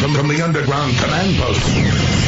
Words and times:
from, 0.00 0.14
from 0.14 0.28
the 0.28 0.42
underground 0.42 0.96
command 0.96 1.36
post, 1.36 1.64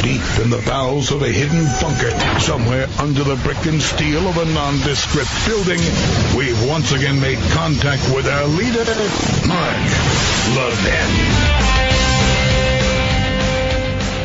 deep 0.03 0.21
in 0.43 0.49
the 0.49 0.61
bowels 0.65 1.11
of 1.11 1.21
a 1.21 1.29
hidden 1.29 1.65
bunker, 1.81 2.11
somewhere 2.39 2.87
under 2.99 3.23
the 3.23 3.35
brick 3.37 3.63
and 3.65 3.81
steel 3.81 4.27
of 4.27 4.37
a 4.37 4.45
nondescript 4.45 5.29
building, 5.45 5.79
we've 6.37 6.69
once 6.69 6.91
again 6.91 7.19
made 7.19 7.39
contact 7.51 8.03
with 8.13 8.27
our 8.27 8.47
leader, 8.47 8.85
Mark 9.47 9.87
Levin. 10.55 11.11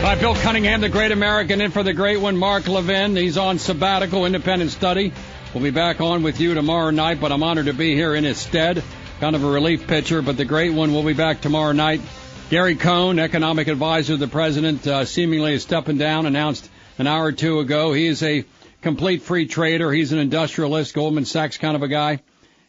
Hi, 0.02 0.16
Bill 0.16 0.34
Cunningham, 0.34 0.80
the 0.80 0.88
great 0.88 1.12
American, 1.12 1.60
in 1.60 1.70
for 1.70 1.82
the 1.82 1.94
great 1.94 2.20
one, 2.20 2.36
Mark 2.36 2.66
Levin. 2.66 3.16
He's 3.16 3.38
on 3.38 3.58
sabbatical, 3.58 4.26
independent 4.26 4.72
study. 4.72 5.12
We'll 5.54 5.62
be 5.62 5.70
back 5.70 6.00
on 6.00 6.22
with 6.22 6.40
you 6.40 6.54
tomorrow 6.54 6.90
night, 6.90 7.20
but 7.20 7.30
I'm 7.30 7.42
honored 7.42 7.66
to 7.66 7.72
be 7.72 7.94
here 7.94 8.14
in 8.14 8.24
his 8.24 8.38
stead. 8.38 8.82
Kind 9.20 9.36
of 9.36 9.44
a 9.44 9.50
relief 9.50 9.86
pitcher, 9.86 10.20
but 10.20 10.36
the 10.36 10.44
great 10.44 10.72
one 10.72 10.92
will 10.92 11.04
be 11.04 11.12
back 11.12 11.40
tomorrow 11.40 11.72
night. 11.72 12.00
Gary 12.52 12.74
Cohn, 12.74 13.18
economic 13.18 13.66
advisor 13.66 14.12
to 14.12 14.18
the 14.18 14.28
president, 14.28 14.86
uh, 14.86 15.06
seemingly 15.06 15.54
is 15.54 15.62
stepping 15.62 15.96
down, 15.96 16.26
announced 16.26 16.68
an 16.98 17.06
hour 17.06 17.24
or 17.24 17.32
two 17.32 17.60
ago. 17.60 17.94
He 17.94 18.06
is 18.06 18.22
a 18.22 18.44
complete 18.82 19.22
free 19.22 19.46
trader. 19.46 19.90
He's 19.90 20.12
an 20.12 20.18
industrialist, 20.18 20.92
Goldman 20.92 21.24
Sachs 21.24 21.56
kind 21.56 21.76
of 21.76 21.82
a 21.82 21.88
guy. 21.88 22.20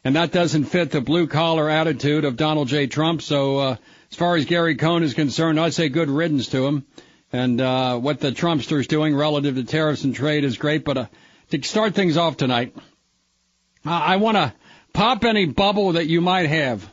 And 0.06 0.16
that 0.16 0.32
doesn't 0.32 0.64
fit 0.64 0.92
the 0.92 1.02
blue 1.02 1.28
collar 1.28 1.70
attitude 1.70 2.24
of 2.24 2.38
Donald 2.38 2.70
J. 2.70 2.88
Trump. 2.88 3.22
So, 3.22 3.58
uh, 3.58 3.76
as 4.10 4.18
far 4.18 4.38
as 4.38 4.46
Gary 4.46 4.78
Cohn 4.78 5.04
is 5.04 5.14
concerned, 5.14 5.60
I'd 5.60 5.74
say 5.74 5.90
good 5.90 6.10
riddance 6.10 6.48
to 6.52 6.66
him. 6.66 6.86
And, 7.34 7.60
uh, 7.60 8.00
what 8.00 8.22
the 8.22 8.32
Trumpsters 8.32 8.88
doing 8.88 9.14
relative 9.14 9.56
to 9.56 9.66
tariffs 9.66 10.06
and 10.06 10.16
trade 10.16 10.46
is 10.46 10.58
great, 10.58 10.86
but, 10.86 10.98
uh, 10.98 11.06
to 11.52 11.62
start 11.62 11.94
things 11.94 12.16
off 12.16 12.38
tonight, 12.38 12.74
I 13.84 14.16
want 14.16 14.38
to 14.38 14.54
pop 14.94 15.26
any 15.26 15.46
bubble 15.46 15.92
that 15.92 16.08
you 16.08 16.22
might 16.22 16.48
have 16.48 16.90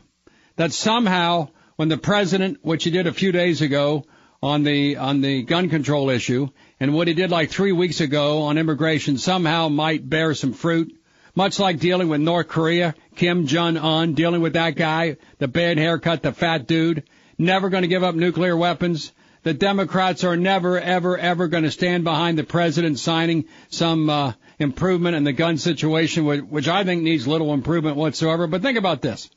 that 0.57 0.73
somehow 0.73 1.47
when 1.81 1.89
the 1.89 1.97
president, 1.97 2.59
which 2.61 2.83
he 2.83 2.91
did 2.91 3.07
a 3.07 3.11
few 3.11 3.31
days 3.31 3.63
ago 3.63 4.05
on 4.43 4.61
the 4.61 4.97
on 4.97 5.19
the 5.21 5.41
gun 5.41 5.67
control 5.67 6.11
issue, 6.11 6.47
and 6.79 6.93
what 6.93 7.07
he 7.07 7.15
did 7.15 7.31
like 7.31 7.49
three 7.49 7.71
weeks 7.71 8.01
ago 8.01 8.43
on 8.43 8.59
immigration 8.59 9.17
somehow 9.17 9.67
might 9.67 10.07
bear 10.07 10.35
some 10.35 10.53
fruit. 10.53 10.95
Much 11.33 11.57
like 11.57 11.79
dealing 11.79 12.07
with 12.07 12.21
North 12.21 12.49
Korea, 12.49 12.93
Kim 13.15 13.47
Jong 13.47 13.77
Un, 13.77 14.13
dealing 14.13 14.41
with 14.41 14.53
that 14.53 14.75
guy, 14.75 15.17
the 15.39 15.47
bad 15.47 15.79
haircut, 15.79 16.21
the 16.21 16.31
fat 16.31 16.67
dude, 16.67 17.01
never 17.39 17.69
going 17.69 17.81
to 17.81 17.87
give 17.87 18.03
up 18.03 18.13
nuclear 18.13 18.55
weapons. 18.55 19.11
The 19.41 19.55
Democrats 19.55 20.23
are 20.23 20.37
never, 20.37 20.79
ever, 20.79 21.17
ever 21.17 21.47
going 21.47 21.63
to 21.63 21.71
stand 21.71 22.03
behind 22.03 22.37
the 22.37 22.43
president 22.43 22.99
signing 22.99 23.45
some 23.69 24.07
uh, 24.07 24.33
improvement 24.59 25.15
in 25.15 25.23
the 25.23 25.33
gun 25.33 25.57
situation, 25.57 26.25
which 26.25 26.67
I 26.67 26.83
think 26.83 27.01
needs 27.01 27.27
little 27.27 27.55
improvement 27.55 27.97
whatsoever. 27.97 28.45
But 28.45 28.61
think 28.61 28.77
about 28.77 29.01
this. 29.01 29.31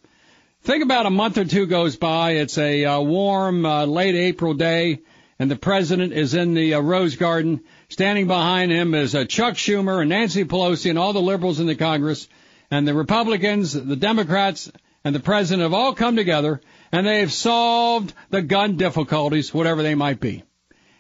Think 0.65 0.83
about 0.83 1.05
a 1.05 1.11
month 1.11 1.37
or 1.37 1.45
two 1.45 1.67
goes 1.67 1.97
by. 1.97 2.37
It's 2.37 2.57
a 2.57 2.87
uh, 2.87 3.01
warm, 3.03 3.67
uh, 3.67 3.85
late 3.85 4.15
April 4.15 4.55
day, 4.55 5.01
and 5.39 5.51
the 5.51 5.57
president 5.57 6.15
is 6.15 6.33
in 6.33 6.55
the 6.55 6.73
uh, 6.73 6.81
Rose 6.81 7.17
Garden. 7.17 7.61
Standing 7.91 8.29
behind 8.29 8.73
him 8.73 8.95
is 8.95 9.15
uh, 9.15 9.27
Chuck 9.27 9.57
Schumer 9.57 10.01
and 10.01 10.09
Nancy 10.09 10.47
Pelosi 10.47 10.89
and 10.89 10.99
all 10.99 11.13
the 11.13 11.21
liberals 11.21 11.61
in 11.61 11.67
the 11.67 11.75
Congress. 11.75 12.29
And 12.71 12.89
the 12.89 12.95
Republicans, 12.95 13.75
the 13.75 13.95
Democrats, 13.95 14.73
and 15.05 15.15
the 15.15 15.21
president 15.21 15.65
have 15.65 15.75
all 15.75 15.93
come 15.93 16.17
together, 16.17 16.63
and 16.91 17.07
they 17.07 17.21
have 17.21 17.31
solved 17.31 18.15
the 18.31 18.41
gun 18.41 18.79
difficulties, 18.79 19.53
whatever 19.53 19.83
they 19.83 19.95
might 19.95 20.19
be. 20.19 20.45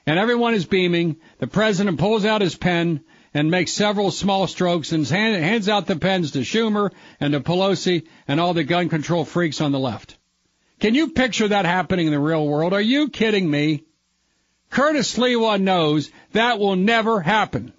And 0.06 0.18
everyone 0.18 0.52
is 0.52 0.66
beaming. 0.66 1.16
The 1.38 1.46
president 1.46 1.98
pulls 1.98 2.26
out 2.26 2.42
his 2.42 2.54
pen 2.54 3.02
and 3.34 3.50
makes 3.50 3.72
several 3.72 4.12
small 4.12 4.46
strokes 4.46 4.92
and 4.92 5.06
hands 5.06 5.68
out 5.68 5.86
the 5.86 5.96
pens 5.96 6.30
to 6.30 6.38
Schumer 6.38 6.92
and 7.18 7.32
to 7.32 7.40
Pelosi 7.40 8.06
and 8.28 8.40
all 8.40 8.54
the 8.54 8.62
gun 8.64 8.88
control 8.88 9.24
freaks 9.24 9.60
on 9.60 9.72
the 9.72 9.78
left. 9.78 10.16
Can 10.78 10.94
you 10.94 11.10
picture 11.10 11.48
that 11.48 11.66
happening 11.66 12.06
in 12.06 12.12
the 12.12 12.20
real 12.20 12.46
world? 12.46 12.72
Are 12.72 12.80
you 12.80 13.08
kidding 13.08 13.50
me? 13.50 13.84
Curtis 14.70 15.16
Sliwa 15.16 15.60
knows 15.60 16.10
that 16.32 16.58
will 16.58 16.76
never 16.76 17.20
happen. 17.20 17.72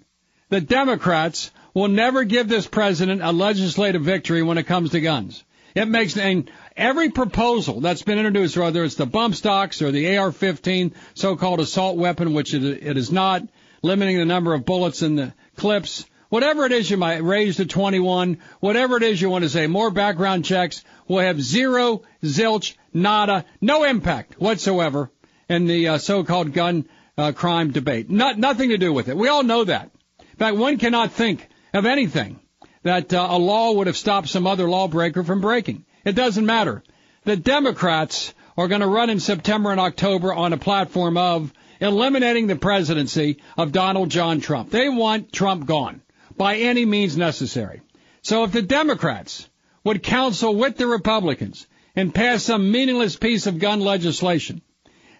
The 0.50 0.60
Democrats 0.60 1.50
will 1.74 1.88
never 1.88 2.24
give 2.24 2.48
this 2.48 2.66
president 2.66 3.22
a 3.22 3.32
legislative 3.32 4.02
victory 4.02 4.42
when 4.42 4.58
it 4.58 4.64
comes 4.64 4.90
to 4.90 5.00
guns. 5.00 5.42
It 5.74 5.88
makes 5.88 6.16
and 6.16 6.50
every 6.74 7.10
proposal 7.10 7.80
that's 7.80 8.02
been 8.02 8.16
introduced, 8.16 8.56
whether 8.56 8.82
it's 8.82 8.94
the 8.94 9.04
bump 9.04 9.34
stocks 9.34 9.82
or 9.82 9.90
the 9.90 10.16
AR-15 10.16 10.92
so-called 11.14 11.60
assault 11.60 11.98
weapon, 11.98 12.32
which 12.32 12.54
it, 12.54 12.64
it 12.64 12.96
is 12.96 13.12
not, 13.12 13.42
limiting 13.82 14.16
the 14.16 14.24
number 14.24 14.54
of 14.54 14.64
bullets 14.64 15.02
in 15.02 15.16
the 15.16 15.34
clips, 15.56 16.06
whatever 16.28 16.64
it 16.64 16.72
is 16.72 16.90
you 16.90 16.96
might 16.96 17.22
raise 17.22 17.56
to 17.56 17.66
21, 17.66 18.38
whatever 18.60 18.96
it 18.96 19.02
is 19.02 19.20
you 19.20 19.30
want 19.30 19.44
to 19.44 19.50
say, 19.50 19.66
more 19.66 19.90
background 19.90 20.44
checks 20.44 20.84
will 21.08 21.18
have 21.18 21.40
zero, 21.40 22.02
zilch, 22.22 22.74
nada, 22.92 23.44
no 23.60 23.84
impact 23.84 24.40
whatsoever 24.40 25.10
in 25.48 25.66
the 25.66 25.88
uh, 25.88 25.98
so-called 25.98 26.52
gun 26.52 26.88
uh, 27.18 27.32
crime 27.32 27.70
debate. 27.70 28.10
Not, 28.10 28.38
nothing 28.38 28.70
to 28.70 28.78
do 28.78 28.92
with 28.92 29.08
it. 29.08 29.16
We 29.16 29.28
all 29.28 29.42
know 29.42 29.64
that. 29.64 29.90
In 30.20 30.36
fact, 30.38 30.56
one 30.56 30.78
cannot 30.78 31.12
think 31.12 31.48
of 31.72 31.86
anything 31.86 32.40
that 32.82 33.12
uh, 33.12 33.26
a 33.30 33.38
law 33.38 33.72
would 33.72 33.86
have 33.86 33.96
stopped 33.96 34.28
some 34.28 34.46
other 34.46 34.68
lawbreaker 34.68 35.24
from 35.24 35.40
breaking. 35.40 35.84
It 36.04 36.14
doesn't 36.14 36.46
matter. 36.46 36.82
The 37.24 37.36
Democrats 37.36 38.32
are 38.56 38.68
going 38.68 38.80
to 38.80 38.86
run 38.86 39.10
in 39.10 39.20
September 39.20 39.70
and 39.70 39.80
October 39.80 40.32
on 40.32 40.52
a 40.52 40.58
platform 40.58 41.16
of 41.16 41.52
eliminating 41.80 42.46
the 42.46 42.56
presidency 42.56 43.38
of 43.56 43.72
Donald 43.72 44.10
John 44.10 44.40
Trump. 44.40 44.70
They 44.70 44.88
want 44.88 45.32
Trump 45.32 45.66
gone 45.66 46.02
by 46.36 46.56
any 46.56 46.84
means 46.84 47.16
necessary. 47.16 47.82
So 48.22 48.44
if 48.44 48.52
the 48.52 48.62
Democrats 48.62 49.48
would 49.84 50.02
counsel 50.02 50.54
with 50.54 50.76
the 50.76 50.86
Republicans 50.86 51.66
and 51.94 52.14
pass 52.14 52.42
some 52.42 52.70
meaningless 52.70 53.16
piece 53.16 53.46
of 53.46 53.58
gun 53.58 53.80
legislation 53.80 54.62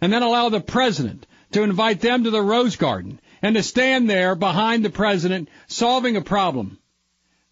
and 0.01 0.13
then 0.13 0.23
allow 0.23 0.49
the 0.49 0.61
president 0.61 1.27
to 1.53 1.63
invite 1.63 2.01
them 2.01 2.25
to 2.25 2.31
the 2.31 2.43
Rose 2.43 2.77
Garden 2.77 3.21
and 3.43 3.55
to 3.55 3.63
stand 3.63 4.11
there 4.11 4.35
behind 4.35 4.85
the 4.85 4.91
president 4.91 5.49
solving 5.69 6.17
a 6.17 6.21
problem, 6.21 6.79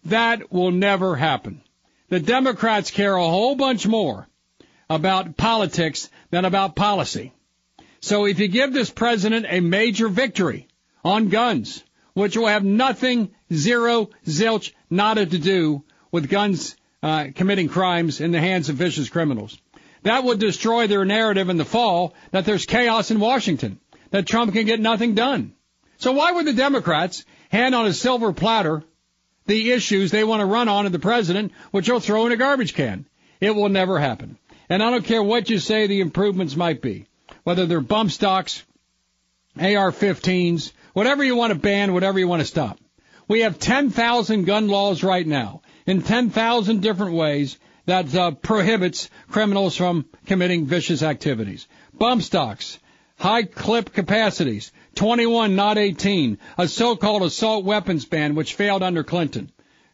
that 0.05 0.51
will 0.51 0.71
never 0.71 1.15
happen. 1.15 1.61
The 2.09 2.19
Democrats 2.19 2.91
care 2.91 3.15
a 3.15 3.23
whole 3.23 3.55
bunch 3.55 3.87
more 3.87 4.27
about 4.89 5.37
politics 5.37 6.09
than 6.29 6.45
about 6.45 6.75
policy. 6.75 7.33
So 8.05 8.25
if 8.27 8.37
you 8.37 8.47
give 8.47 8.71
this 8.71 8.91
president 8.91 9.47
a 9.49 9.61
major 9.61 10.07
victory 10.07 10.67
on 11.03 11.29
guns, 11.29 11.83
which 12.13 12.37
will 12.37 12.45
have 12.45 12.63
nothing, 12.63 13.31
zero, 13.51 14.11
zilch, 14.27 14.73
nada 14.91 15.25
to 15.25 15.39
do 15.39 15.83
with 16.11 16.29
guns 16.29 16.75
uh, 17.01 17.29
committing 17.33 17.67
crimes 17.67 18.21
in 18.21 18.29
the 18.29 18.39
hands 18.39 18.69
of 18.69 18.75
vicious 18.75 19.09
criminals, 19.09 19.57
that 20.03 20.23
would 20.23 20.37
destroy 20.37 20.85
their 20.85 21.03
narrative 21.03 21.49
in 21.49 21.57
the 21.57 21.65
fall 21.65 22.13
that 22.29 22.45
there's 22.45 22.67
chaos 22.67 23.09
in 23.09 23.19
Washington, 23.19 23.79
that 24.11 24.27
Trump 24.27 24.53
can 24.53 24.67
get 24.67 24.79
nothing 24.79 25.15
done. 25.15 25.55
So 25.97 26.11
why 26.11 26.31
would 26.31 26.45
the 26.45 26.53
Democrats 26.53 27.25
hand 27.49 27.73
on 27.73 27.87
a 27.87 27.93
silver 27.93 28.33
platter 28.33 28.83
the 29.47 29.71
issues 29.71 30.11
they 30.11 30.23
want 30.23 30.41
to 30.41 30.45
run 30.45 30.69
on 30.69 30.83
to 30.83 30.91
the 30.91 30.99
president, 30.99 31.53
which 31.71 31.87
they'll 31.87 31.99
throw 31.99 32.27
in 32.27 32.33
a 32.33 32.37
garbage 32.37 32.75
can? 32.75 33.07
It 33.41 33.55
will 33.55 33.69
never 33.69 33.97
happen. 33.97 34.37
And 34.69 34.83
I 34.83 34.91
don't 34.91 35.05
care 35.05 35.23
what 35.23 35.49
you 35.49 35.57
say 35.57 35.87
the 35.87 36.01
improvements 36.01 36.55
might 36.55 36.83
be 36.83 37.07
whether 37.45 37.65
they're 37.67 37.79
bump 37.79 38.11
stocks, 38.11 38.63
AR-15s, 39.57 40.73
whatever 40.93 41.23
you 41.23 41.35
want 41.35 41.53
to 41.53 41.59
ban, 41.59 41.93
whatever 41.93 42.19
you 42.19 42.27
want 42.27 42.41
to 42.41 42.47
stop. 42.47 42.79
We 43.27 43.41
have 43.41 43.59
10,000 43.59 44.45
gun 44.45 44.67
laws 44.67 45.03
right 45.03 45.25
now 45.25 45.61
in 45.85 46.01
10,000 46.01 46.81
different 46.81 47.13
ways 47.13 47.57
that 47.85 48.13
uh, 48.15 48.31
prohibits 48.31 49.11
criminals 49.29 49.77
from 49.77 50.05
committing 50.25 50.65
vicious 50.65 51.03
activities. 51.03 51.67
Bump 51.93 52.23
stocks, 52.23 52.79
high 53.17 53.43
clip 53.43 53.93
capacities, 53.93 54.71
21, 54.95 55.55
not 55.55 55.77
18, 55.77 56.39
a 56.57 56.67
so-called 56.67 57.21
assault 57.21 57.63
weapons 57.63 58.05
ban 58.05 58.33
which 58.33 58.55
failed 58.55 58.81
under 58.81 59.03
Clinton. 59.03 59.51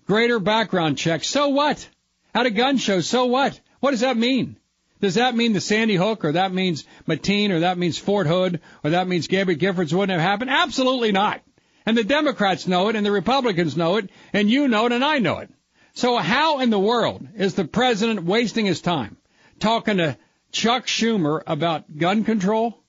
Greater 0.07 0.39
background 0.39 0.97
checks. 0.97 1.27
So 1.27 1.49
what? 1.49 1.85
At 2.33 2.45
a 2.45 2.49
gun 2.49 2.77
show, 2.77 3.01
so 3.01 3.25
what? 3.25 3.59
What 3.81 3.91
does 3.91 3.99
that 3.99 4.15
mean? 4.15 4.55
Does 5.01 5.15
that 5.15 5.35
mean 5.35 5.53
the 5.53 5.61
Sandy 5.61 5.95
Hook, 5.95 6.23
or 6.23 6.33
that 6.33 6.53
means 6.53 6.85
Mateen, 7.07 7.49
or 7.49 7.61
that 7.61 7.77
means 7.77 7.97
Fort 7.97 8.27
Hood, 8.27 8.61
or 8.83 8.91
that 8.91 9.07
means 9.07 9.27
Gabby 9.27 9.55
Giffords 9.55 9.91
wouldn't 9.91 10.11
have 10.11 10.21
happened? 10.21 10.51
Absolutely 10.51 11.11
not. 11.11 11.41
And 11.85 11.97
the 11.97 12.03
Democrats 12.03 12.67
know 12.67 12.89
it, 12.89 12.95
and 12.95 13.05
the 13.05 13.11
Republicans 13.11 13.75
know 13.75 13.97
it, 13.97 14.09
and 14.31 14.49
you 14.49 14.67
know 14.67 14.85
it, 14.85 14.91
and 14.91 15.03
I 15.03 15.17
know 15.17 15.39
it. 15.39 15.49
So 15.93 16.17
how 16.17 16.59
in 16.59 16.69
the 16.69 16.79
world 16.79 17.27
is 17.35 17.55
the 17.55 17.65
president 17.65 18.23
wasting 18.23 18.65
his 18.65 18.81
time 18.81 19.17
talking 19.59 19.97
to 19.97 20.17
Chuck 20.51 20.85
Schumer 20.85 21.41
about 21.47 21.97
gun 21.97 22.23
control 22.23 22.81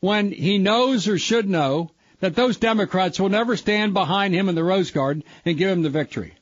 when 0.00 0.32
he 0.32 0.58
knows 0.58 1.08
or 1.08 1.18
should 1.18 1.48
know 1.48 1.90
that 2.20 2.34
those 2.34 2.56
Democrats 2.56 3.20
will 3.20 3.28
never 3.28 3.56
stand 3.56 3.94
behind 3.94 4.34
him 4.34 4.48
in 4.48 4.54
the 4.54 4.64
Rose 4.64 4.90
Garden 4.90 5.24
and 5.44 5.58
give 5.58 5.70
him 5.70 5.82
the 5.82 5.90
victory? 5.90 6.34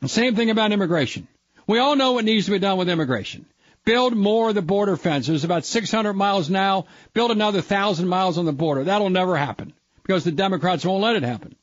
The 0.00 0.08
same 0.08 0.36
thing 0.36 0.50
about 0.50 0.72
immigration. 0.72 1.28
We 1.66 1.78
all 1.78 1.96
know 1.96 2.12
what 2.12 2.24
needs 2.24 2.46
to 2.46 2.52
be 2.52 2.58
done 2.58 2.78
with 2.78 2.88
immigration. 2.88 3.46
Build 3.84 4.16
more 4.16 4.48
of 4.48 4.54
the 4.54 4.62
border 4.62 4.96
fence. 4.96 5.26
There's 5.26 5.44
about 5.44 5.64
600 5.66 6.14
miles 6.14 6.48
now. 6.48 6.86
Build 7.12 7.30
another 7.30 7.60
thousand 7.60 8.08
miles 8.08 8.38
on 8.38 8.44
the 8.44 8.52
border. 8.52 8.84
That'll 8.84 9.10
never 9.10 9.36
happen 9.36 9.74
because 10.02 10.24
the 10.24 10.32
Democrats 10.32 10.84
won't 10.84 11.02
let 11.02 11.16
it 11.16 11.22
happen. 11.22 11.54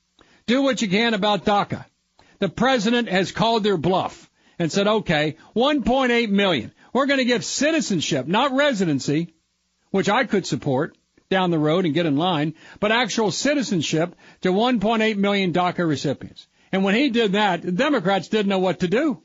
Do 0.46 0.62
what 0.62 0.82
you 0.82 0.88
can 0.88 1.14
about 1.14 1.46
DACA. 1.46 1.86
The 2.40 2.50
president 2.50 3.10
has 3.10 3.32
called 3.32 3.64
their 3.64 3.78
bluff 3.78 4.30
and 4.60 4.72
said, 4.72 4.88
okay, 4.88 5.38
1.8 5.56 6.30
million. 6.30 6.72
We're 6.94 7.06
going 7.06 7.20
to 7.20 7.26
give 7.26 7.46
citizenship, 7.46 8.28
not 8.28 8.52
residency. 8.52 9.34
which 9.92 10.10
I 10.10 10.24
could 10.24 10.46
support 10.48 10.98
down 11.30 11.52
the 11.52 11.60
road 11.60 11.86
and 11.86 11.94
get 11.94 12.06
in 12.06 12.18
line, 12.18 12.56
but 12.80 12.92
actual 12.92 13.32
citizenship 13.32 14.16
to 14.42 14.52
1.8 14.52 15.18
million 15.18 15.54
DACA 15.54 15.88
recipients. 15.88 16.48
And 16.72 16.84
when 16.84 16.96
he 16.96 17.10
did 17.10 17.34
that, 17.34 17.62
the 17.62 17.72
Democrats 17.72 18.30
didn't 18.30 18.50
know 18.50 18.60
what 18.60 18.80
to 18.80 18.88
do. 18.88 19.22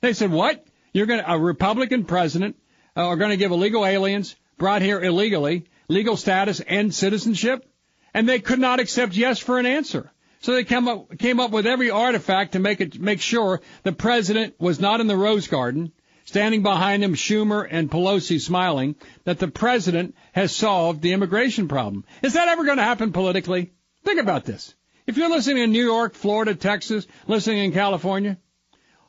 They 0.00 0.12
said, 0.12 0.30
what? 0.30 0.64
You're 0.92 1.06
going 1.06 1.20
to, 1.20 1.32
a 1.32 1.38
Republican 1.38 2.04
president 2.04 2.56
uh, 2.96 3.06
are 3.06 3.16
going 3.16 3.30
to 3.30 3.36
give 3.36 3.52
illegal 3.52 3.86
aliens 3.86 4.36
brought 4.58 4.82
here 4.82 5.00
illegally 5.00 5.66
legal 5.88 6.16
status 6.16 6.60
and 6.60 6.94
citizenship? 6.94 7.64
And 8.12 8.28
they 8.28 8.40
could 8.40 8.58
not 8.58 8.80
accept 8.80 9.14
yes 9.14 9.38
for 9.38 9.58
an 9.58 9.66
answer. 9.66 10.12
So 10.40 10.54
they 10.54 10.64
came 10.64 10.88
up, 10.88 11.18
came 11.18 11.38
up 11.38 11.50
with 11.50 11.66
every 11.66 11.90
artifact 11.90 12.52
to 12.52 12.58
make 12.58 12.80
it, 12.80 12.98
make 12.98 13.20
sure 13.20 13.60
the 13.82 13.92
president 13.92 14.54
was 14.58 14.80
not 14.80 15.00
in 15.00 15.06
the 15.06 15.16
Rose 15.16 15.48
Garden, 15.48 15.92
standing 16.24 16.62
behind 16.62 17.04
him, 17.04 17.14
Schumer 17.14 17.66
and 17.70 17.90
Pelosi 17.90 18.40
smiling, 18.40 18.96
that 19.24 19.38
the 19.38 19.48
president 19.48 20.14
has 20.32 20.54
solved 20.54 21.02
the 21.02 21.12
immigration 21.12 21.68
problem. 21.68 22.04
Is 22.22 22.32
that 22.32 22.48
ever 22.48 22.64
going 22.64 22.78
to 22.78 22.82
happen 22.82 23.12
politically? 23.12 23.72
Think 24.04 24.18
about 24.18 24.44
this. 24.44 24.74
If 25.06 25.16
you're 25.16 25.28
listening 25.28 25.62
in 25.62 25.72
New 25.72 25.84
York, 25.84 26.14
Florida, 26.14 26.54
Texas, 26.54 27.06
listening 27.26 27.58
in 27.58 27.72
California, 27.72 28.38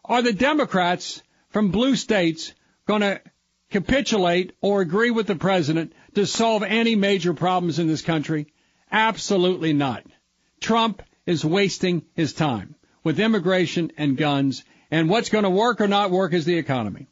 are 0.04 0.22
the 0.22 0.34
Democrats 0.34 1.22
from 1.52 1.70
blue 1.70 1.96
states 1.96 2.54
going 2.88 3.02
to 3.02 3.22
capitulate 3.70 4.54
or 4.62 4.82
agree 4.82 5.12
with 5.12 5.28
the 5.28 5.36
president 5.36 5.94
to 6.16 6.26
solve 6.26 6.64
any 6.64 6.96
major 6.96 7.34
problems 7.34 7.80
in 7.80 7.88
this 7.88 8.02
country? 8.02 8.48
Absolutely 8.92 9.74
not. 9.74 10.04
Trump 10.60 11.02
is 11.26 11.46
wasting 11.46 12.04
his 12.14 12.34
time 12.34 12.76
with 13.04 13.20
immigration 13.20 13.92
and 13.98 14.18
guns, 14.18 14.64
and 14.92 15.10
what's 15.10 15.30
going 15.30 15.44
to 15.44 15.50
work 15.50 15.82
or 15.82 15.88
not 15.88 16.12
work 16.12 16.34
is 16.34 16.46
the 16.46 16.58
economy. 16.58 17.08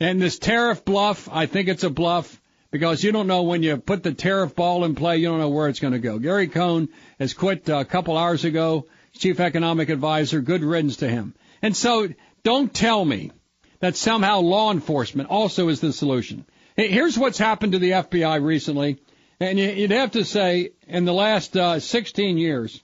And 0.00 0.20
this 0.20 0.38
tariff 0.38 0.84
bluff, 0.84 1.28
I 1.30 1.46
think 1.46 1.68
it's 1.68 1.84
a 1.84 1.90
bluff 1.90 2.40
because 2.70 3.02
you 3.02 3.12
don't 3.12 3.26
know 3.26 3.42
when 3.42 3.62
you 3.62 3.76
put 3.76 4.02
the 4.02 4.12
tariff 4.12 4.54
ball 4.54 4.84
in 4.84 4.94
play, 4.94 5.18
you 5.18 5.28
don't 5.28 5.40
know 5.40 5.48
where 5.48 5.68
it's 5.68 5.80
going 5.80 5.92
to 5.92 5.98
go. 5.98 6.18
Gary 6.18 6.48
Cohn 6.48 6.88
has 7.18 7.34
quit 7.34 7.68
uh, 7.68 7.78
a 7.78 7.84
couple 7.84 8.16
hours 8.16 8.44
ago, 8.44 8.86
chief 9.12 9.40
economic 9.40 9.88
advisor. 9.88 10.40
Good 10.40 10.62
riddance 10.62 10.96
to 10.98 11.08
him. 11.08 11.34
And 11.62 11.76
so 11.76 12.08
don't 12.44 12.72
tell 12.72 13.04
me 13.04 13.32
that 13.80 13.96
somehow 13.96 14.40
law 14.40 14.70
enforcement 14.72 15.28
also 15.30 15.68
is 15.68 15.80
the 15.80 15.92
solution. 15.92 16.44
Here's 16.76 17.18
what's 17.18 17.38
happened 17.38 17.72
to 17.72 17.78
the 17.78 17.92
FBI 17.92 18.42
recently, 18.42 18.98
and 19.40 19.58
you'd 19.58 19.90
have 19.90 20.12
to 20.12 20.24
say 20.24 20.70
in 20.86 21.04
the 21.04 21.12
last 21.12 21.56
uh, 21.56 21.80
16 21.80 22.38
years, 22.38 22.82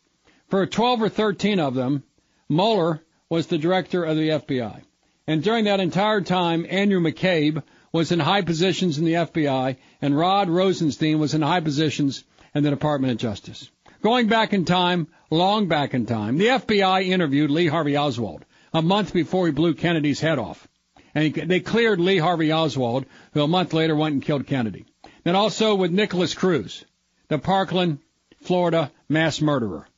for 0.49 0.67
12 0.67 1.03
or 1.03 1.09
13 1.09 1.61
of 1.61 1.75
them, 1.75 2.03
Mueller 2.49 3.03
was 3.29 3.47
the 3.47 3.59
director 3.59 4.05
of 4.05 4.17
the 4.17 4.29
FBI. 4.29 4.83
And 5.27 5.43
during 5.43 5.65
that 5.65 5.81
entire 5.81 6.21
time, 6.21 6.67
Andrew 6.69 7.01
McCabe 7.01 7.63
was 7.93 8.13
in 8.13 8.21
high 8.21 8.43
positions 8.43 8.99
in 8.99 9.05
the 9.05 9.15
FBI, 9.15 9.77
and 10.03 10.19
Rod 10.19 10.51
Rosenstein 10.51 11.19
was 11.19 11.35
in 11.35 11.43
high 11.43 11.61
positions 11.61 12.25
in 12.55 12.63
the 12.63 12.71
Department 12.71 13.13
of 13.13 13.19
Justice. 13.19 13.71
Going 14.03 14.29
back 14.29 14.53
in 14.53 14.65
time, 14.65 15.09
long 15.31 15.67
back 15.67 15.95
in 15.95 16.05
time, 16.05 16.37
the 16.37 16.49
FBI 16.49 17.07
interviewed 17.07 17.51
Lee 17.51 17.69
Harvey 17.69 17.97
Oswald 17.97 18.45
a 18.73 18.83
month 18.83 19.15
before 19.15 19.47
he 19.47 19.53
blew 19.53 19.75
Kennedy's 19.75 20.21
head 20.21 20.39
off. 20.39 20.69
And 21.15 21.25
he, 21.25 21.31
they 21.31 21.61
cleared 21.61 22.01
Lee 22.01 22.19
Harvey 22.19 22.53
Oswald, 22.53 23.07
who 23.33 23.43
a 23.43 23.49
month 23.49 23.73
later 23.73 23.95
went 23.95 24.15
and 24.15 24.23
killed 24.23 24.47
Kennedy. 24.47 24.85
Then 25.23 25.37
also 25.37 25.75
with 25.75 25.91
Nikolas 25.91 26.35
Cruz, 26.35 26.85
the 27.29 27.39
Parkland, 27.39 27.99
Florida 28.43 28.91
mass 29.09 29.41
murderer. 29.41 29.89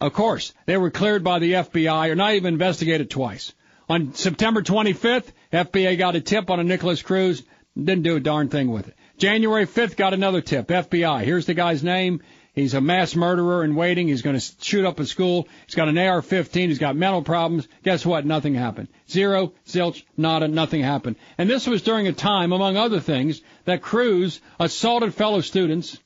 Of 0.00 0.12
course, 0.12 0.52
they 0.66 0.76
were 0.76 0.90
cleared 0.90 1.24
by 1.24 1.38
the 1.38 1.52
FBI 1.52 2.10
or 2.10 2.14
not 2.14 2.34
even 2.34 2.54
investigated 2.54 3.10
twice. 3.10 3.52
On 3.88 4.12
September 4.14 4.62
25th, 4.62 5.32
FBI 5.52 5.96
got 5.98 6.16
a 6.16 6.20
tip 6.20 6.50
on 6.50 6.60
a 6.60 6.64
Nikolas 6.64 7.02
Cruz, 7.02 7.42
didn't 7.76 8.02
do 8.02 8.16
a 8.16 8.20
darn 8.20 8.48
thing 8.48 8.70
with 8.70 8.88
it. 8.88 8.96
January 9.16 9.66
5th 9.66 9.96
got 9.96 10.14
another 10.14 10.40
tip, 10.40 10.68
FBI. 10.68 11.22
Here's 11.22 11.46
the 11.46 11.54
guy's 11.54 11.84
name. 11.84 12.22
He's 12.54 12.74
a 12.74 12.80
mass 12.80 13.16
murderer 13.16 13.64
in 13.64 13.74
waiting. 13.74 14.06
He's 14.06 14.22
going 14.22 14.38
to 14.38 14.52
shoot 14.62 14.84
up 14.84 15.00
a 15.00 15.06
school. 15.06 15.48
He's 15.66 15.74
got 15.74 15.88
an 15.88 15.98
AR-15. 15.98 16.68
He's 16.68 16.78
got 16.78 16.94
mental 16.94 17.22
problems. 17.22 17.66
Guess 17.82 18.06
what? 18.06 18.24
Nothing 18.24 18.54
happened. 18.54 18.88
Zero, 19.10 19.52
zilch, 19.66 20.04
nada, 20.16 20.46
nothing 20.46 20.80
happened. 20.80 21.16
And 21.36 21.50
this 21.50 21.66
was 21.66 21.82
during 21.82 22.06
a 22.06 22.12
time, 22.12 22.52
among 22.52 22.76
other 22.76 23.00
things, 23.00 23.42
that 23.64 23.82
Cruz 23.82 24.40
assaulted 24.60 25.14
fellow 25.14 25.40
students, 25.40 25.98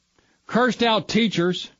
cursed 0.46 0.82
out 0.82 1.06
teachers, 1.06 1.70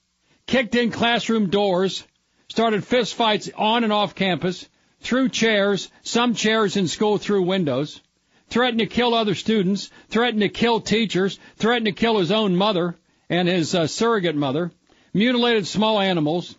kicked 0.47 0.75
in 0.75 0.91
classroom 0.91 1.49
doors, 1.49 2.05
started 2.49 2.83
fistfights 2.83 3.51
on 3.57 3.85
and 3.85 3.93
off 3.93 4.15
campus, 4.15 4.69
threw 5.01 5.31
chairs, 5.31 5.91
some 6.03 6.35
chairs 6.35 6.77
in 6.77 6.89
school 6.89 7.17
through 7.17 7.43
windows, 7.43 8.03
threatened 8.51 8.81
to 8.81 8.87
kill 8.87 9.15
other 9.15 9.35
students, 9.35 9.91
threatened 10.11 10.43
to 10.43 10.51
kill 10.51 10.81
teachers, 10.81 11.39
threatened 11.57 11.87
to 11.87 11.93
kill 11.93 12.19
his 12.19 12.33
own 12.33 12.55
mother, 12.55 12.97
and 13.29 13.49
his 13.49 13.75
uh, 13.75 13.87
surrogate 13.87 14.37
mother, 14.37 14.71
mutilated 15.13 15.67
small 15.67 16.01
animals, 16.01 16.57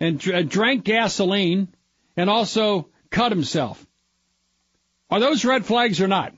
and 0.00 0.18
dr- 0.18 0.48
drank 0.48 0.84
gasoline, 0.84 1.68
and 2.16 2.30
also 2.30 2.88
cut 3.10 3.32
himself. 3.32 3.84
Are 5.10 5.20
those 5.20 5.44
red 5.44 5.64
flags 5.64 6.00
or 6.00 6.08
not? 6.08 6.34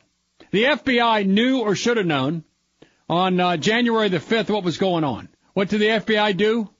The 0.50 0.64
FBI 0.64 1.26
knew 1.26 1.60
or 1.60 1.74
should 1.74 1.96
have 1.96 2.06
known 2.06 2.44
on 3.08 3.40
uh, 3.40 3.56
January 3.56 4.08
the 4.08 4.18
5th 4.18 4.50
what 4.50 4.64
was 4.64 4.78
going 4.78 5.04
on. 5.04 5.28
What 5.54 5.68
did 5.68 5.80
the 5.80 5.86
FBI 5.86 6.36
do? 6.36 6.70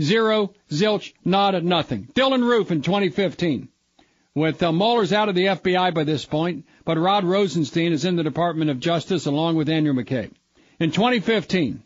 Zero, 0.00 0.52
zilch, 0.70 1.12
nada, 1.24 1.60
nothing. 1.60 2.08
Dylann 2.14 2.42
Roof 2.42 2.70
in 2.70 2.82
2015. 2.82 3.68
With 4.34 4.62
uh, 4.62 4.72
Mueller's 4.72 5.12
out 5.12 5.28
of 5.28 5.36
the 5.36 5.44
FBI 5.44 5.94
by 5.94 6.02
this 6.02 6.24
point, 6.24 6.66
but 6.84 6.98
Rod 6.98 7.24
Rosenstein 7.24 7.92
is 7.92 8.04
in 8.04 8.16
the 8.16 8.24
Department 8.24 8.70
of 8.70 8.80
Justice 8.80 9.26
along 9.26 9.54
with 9.54 9.68
Andrew 9.68 9.92
McCabe. 9.92 10.32
In 10.80 10.90
2015, 10.90 11.84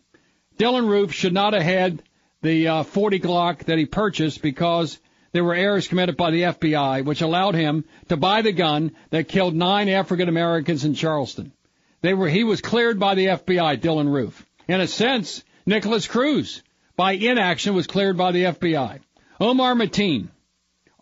Dylann 0.59 0.89
Roof 0.89 1.13
should 1.13 1.33
not 1.33 1.53
have 1.53 1.63
had 1.63 2.03
the 2.43 2.67
uh, 2.67 2.83
40 2.83 3.21
Glock 3.21 3.65
that 3.67 3.79
he 3.79 3.87
purchased 3.87 4.43
because 4.43 4.99
there 5.31 5.45
were 5.45 5.55
errors 5.55 5.87
committed 5.87 6.17
by 6.17 6.33
the 6.33 6.43
FBI, 6.43 7.05
which 7.05 7.21
allowed 7.21 7.55
him 7.55 7.85
to 8.09 8.17
buy 8.17 8.43
the 8.43 8.51
gun 8.51 8.91
that 9.11 9.29
killed 9.29 9.55
nine 9.55 9.89
African 9.89 10.29
Americans 10.29 10.85
in 10.85 10.95
Charleston. 10.95 11.53
They 12.01 12.13
were 12.13 12.29
he 12.29 12.43
was 12.43 12.61
cleared 12.61 12.99
by 12.99 13.15
the 13.15 13.27
FBI, 13.27 13.81
Dylann 13.81 14.13
Roof. 14.13 14.45
In 14.67 14.81
a 14.81 14.89
sense, 14.89 15.45
Nikolas 15.65 16.09
Cruz, 16.09 16.63
by 16.97 17.13
inaction, 17.13 17.75
was 17.75 17.87
cleared 17.87 18.17
by 18.17 18.33
the 18.33 18.45
FBI. 18.45 18.99
Omar 19.41 19.75
Mateen, 19.75 20.27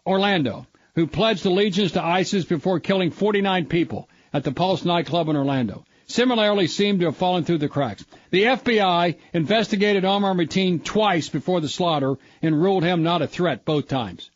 Orlando, 0.06 0.66
who 0.94 1.06
pledged 1.06 1.46
allegiance 1.46 1.92
to 1.92 2.04
ISIS 2.04 2.44
before 2.44 2.78
killing 2.80 3.10
49 3.10 3.66
people 3.66 4.10
at 4.34 4.44
the 4.44 4.52
Pulse 4.52 4.84
nightclub 4.84 5.30
in 5.30 5.36
Orlando 5.36 5.85
similarly 6.06 6.66
seem 6.66 6.98
to 7.00 7.06
have 7.06 7.16
fallen 7.16 7.44
through 7.44 7.58
the 7.58 7.68
cracks. 7.68 8.04
The 8.30 8.44
FBI 8.44 9.16
investigated 9.32 10.04
Omar 10.04 10.34
Mateen 10.34 10.82
twice 10.82 11.28
before 11.28 11.60
the 11.60 11.68
slaughter 11.68 12.16
and 12.42 12.60
ruled 12.60 12.84
him 12.84 13.02
not 13.02 13.22
a 13.22 13.26
threat 13.26 13.64
both 13.64 13.88
times. 13.88 14.30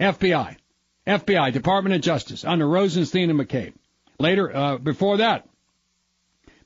FBI. 0.00 0.56
FBI, 1.06 1.52
Department 1.52 1.94
of 1.94 2.00
Justice, 2.00 2.44
under 2.44 2.66
Rosenstein 2.66 3.30
and 3.30 3.38
McCabe. 3.38 3.74
Later, 4.18 4.54
uh, 4.54 4.78
before 4.78 5.18
that, 5.18 5.46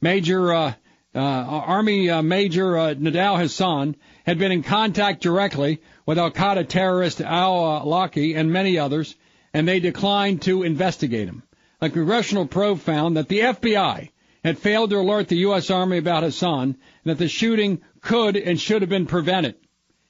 Major, 0.01 0.53
uh, 0.53 0.75
uh, 1.15 1.19
Army 1.19 2.09
uh, 2.09 2.23
Major 2.23 2.79
uh, 2.79 2.95
Nidal 2.95 3.39
Hasan 3.39 3.97
had 4.25 4.39
been 4.39 4.53
in 4.53 4.63
contact 4.63 5.23
directly 5.23 5.81
with 6.07 6.19
Al 6.19 6.31
Qaeda 6.31 6.69
terrorist 6.69 7.21
Al 7.21 7.85
Awlaki 7.85 8.37
and 8.37 8.53
many 8.53 8.79
others, 8.79 9.17
and 9.53 9.67
they 9.67 9.81
declined 9.81 10.43
to 10.43 10.63
investigate 10.63 11.29
him. 11.29 11.43
A 11.81 11.91
congressional 11.91 12.47
probe 12.47 12.79
found 12.79 13.17
that 13.17 13.29
the 13.29 13.41
FBI 13.41 14.11
had 14.49 14.59
failed 14.59 14.89
to 14.89 14.99
alert 14.99 15.29
the 15.29 15.37
U.S. 15.37 15.71
Army 15.71 15.99
about 15.99 16.23
Hasan 16.23 16.63
and 16.63 16.77
that 17.05 17.19
the 17.19 17.29
shooting 17.29 17.83
could 18.01 18.35
and 18.35 18.59
should 18.59 18.81
have 18.81 18.89
been 18.89 19.07
prevented. 19.07 19.57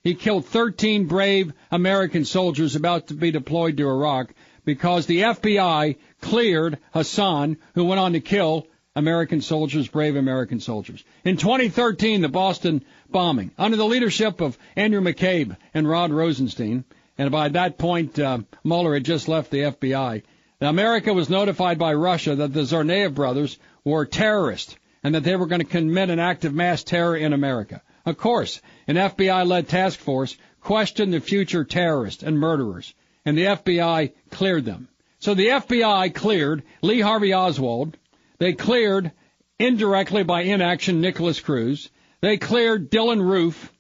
He 0.05 0.15
killed 0.15 0.47
13 0.47 1.07
brave 1.07 1.53
American 1.73 2.25
soldiers 2.25 2.77
about 2.77 3.09
to 3.09 3.15
be 3.15 3.33
deployed 3.33 3.77
to 3.77 3.89
Iraq 3.89 4.33
because 4.65 5.07
the 5.07 5.23
FBI 5.23 5.97
cleared 6.21 6.79
Hasan, 6.95 7.57
who 7.75 7.85
went 7.85 7.99
on 7.99 8.13
to 8.13 8.21
kill 8.21 8.69
American 8.95 9.41
soldiers, 9.41 9.89
brave 9.89 10.15
American 10.15 10.61
soldiers. 10.61 11.03
In 11.25 11.37
2013, 11.37 12.21
the 12.21 12.29
Boston 12.29 12.85
bombing, 13.11 13.51
under 13.59 13.77
the 13.77 13.87
leadership 13.87 14.41
of 14.41 14.57
Andrew 14.77 15.01
McCabe 15.01 15.57
and 15.75 15.89
Rod 15.89 16.13
Rosenstein, 16.13 16.85
and 17.19 17.33
by 17.33 17.49
that 17.49 17.77
point, 17.77 18.19
uh, 18.21 18.39
Mueller 18.63 18.95
had 18.95 19.05
just 19.05 19.27
left 19.27 19.51
the 19.51 19.63
FBI. 19.63 20.23
America 20.61 21.13
was 21.13 21.29
notified 21.29 21.79
by 21.79 21.95
Russia 21.95 22.37
that 22.37 22.53
the 22.53 22.63
Tsarnaev 22.63 23.15
brothers 23.15 23.59
were 23.89 24.07
terrorists 24.07 24.77
and 25.03 25.15
that 25.15 25.25
they 25.25 25.37
were 25.37 25.47
going 25.47 25.61
to 25.61 25.67
commit 25.67 26.11
an 26.11 26.19
act 26.19 26.45
of 26.45 26.55
mass 26.55 26.85
terror 26.85 27.17
in 27.17 27.33
America. 27.33 27.83
Of 28.05 28.17
course, 28.17 28.61
an 28.87 28.97
FBI-led 28.97 29.69
task 29.69 29.99
force 29.99 30.37
questioned 30.61 31.13
the 31.13 31.21
future 31.21 31.65
terrorists 31.65 32.23
and 32.23 32.39
murderers, 32.39 32.95
and 33.25 33.37
the 33.37 33.45
FBI 33.45 34.13
cleared 34.31 34.65
them. 34.65 34.89
So 35.19 35.35
the 35.35 35.49
FBI 35.49 36.15
cleared 36.15 36.63
Lee 36.83 37.01
Harvey 37.01 37.35
Oswald. 37.35 37.97
They 38.39 38.53
cleared 38.53 39.13
indirectly 39.59 40.23
by 40.23 40.43
inaction 40.43 41.01
Nikolas 41.01 41.41
Cruz. 41.41 41.91
They 42.21 42.37
cleared 42.37 42.91
Dylann 42.91 43.23
Roof. 43.23 43.73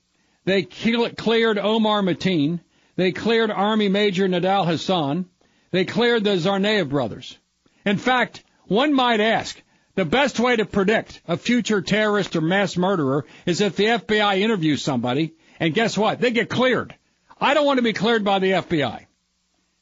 They 0.44 0.62
cleared 0.62 1.58
Omar 1.58 2.02
Mateen. 2.02 2.60
They 2.96 3.12
cleared 3.12 3.50
Army 3.50 3.88
Major 3.88 4.26
Nidal 4.28 4.66
Hasan. 4.66 5.26
They 5.70 5.84
cleared 5.84 6.24
the 6.24 6.36
Tsarnaev 6.36 6.88
brothers. 6.88 7.38
In 7.84 7.96
fact, 7.96 8.42
one 8.66 8.92
might 8.92 9.20
ask, 9.20 9.60
The 9.98 10.04
best 10.04 10.38
way 10.38 10.54
to 10.54 10.64
predict 10.64 11.20
a 11.26 11.36
future 11.36 11.82
terrorist 11.82 12.36
or 12.36 12.40
mass 12.40 12.76
murderer 12.76 13.26
is 13.46 13.60
if 13.60 13.74
the 13.74 13.86
FBI 13.86 14.38
interviews 14.38 14.80
somebody, 14.80 15.34
and 15.58 15.74
guess 15.74 15.98
what? 15.98 16.20
They 16.20 16.30
get 16.30 16.48
cleared. 16.48 16.94
I 17.40 17.52
don't 17.52 17.66
want 17.66 17.78
to 17.78 17.82
be 17.82 17.92
cleared 17.92 18.22
by 18.22 18.38
the 18.38 18.52
FBI. 18.52 19.06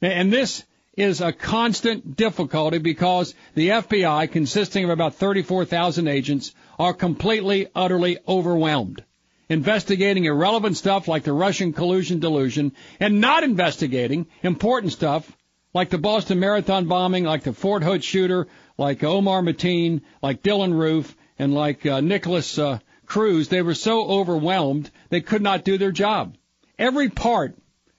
And 0.00 0.32
this 0.32 0.64
is 0.96 1.20
a 1.20 1.35
constant 1.35 2.16
difficulty 2.16 2.78
because 2.78 3.35
the 3.54 3.68
FBI, 3.68 4.32
consisting 4.32 4.85
of 4.85 4.88
about 4.88 5.16
34,000 5.16 6.08
agents, 6.08 6.54
are 6.78 6.94
completely, 6.94 7.68
utterly 7.75 8.16
overwhelmed. 8.26 9.04
Investigating 9.50 10.25
irrelevant 10.25 10.78
stuff 10.78 11.08
like 11.08 11.25
the 11.25 11.35
Russian 11.35 11.75
collusion 11.75 12.20
delusion 12.20 12.73
and 13.00 13.20
not 13.20 13.44
investigating 13.44 14.28
important 14.42 14.94
stuff 14.94 15.30
like 15.75 15.90
the 15.90 15.99
Boston 15.99 16.40
Marathon 16.40 16.87
bombing, 16.87 17.25
like 17.25 17.42
the 17.42 17.52
Fort 17.52 17.82
Hood 17.82 18.02
shooter, 18.02 18.49
like 18.78 19.02
Omar 19.02 19.42
Mateen, 19.42 20.02
like 20.23 20.42
Dylann 20.42 20.78
Roof, 20.78 21.16
and 21.38 21.54
like 21.54 21.85
uh, 21.87 22.00
Nikolas 22.00 22.59
uh, 22.59 22.78
Cruz. 23.06 23.49
They 23.49 23.62
were 23.62 23.75
so 23.75 24.06
overwhelmed 24.06 24.90
they 25.09 25.21
could 25.21 25.42
not 25.42 25.64
do 25.64 25.78
their 25.78 25.92
job. 25.92 26.37
Every 26.78 27.09
part 27.09 27.56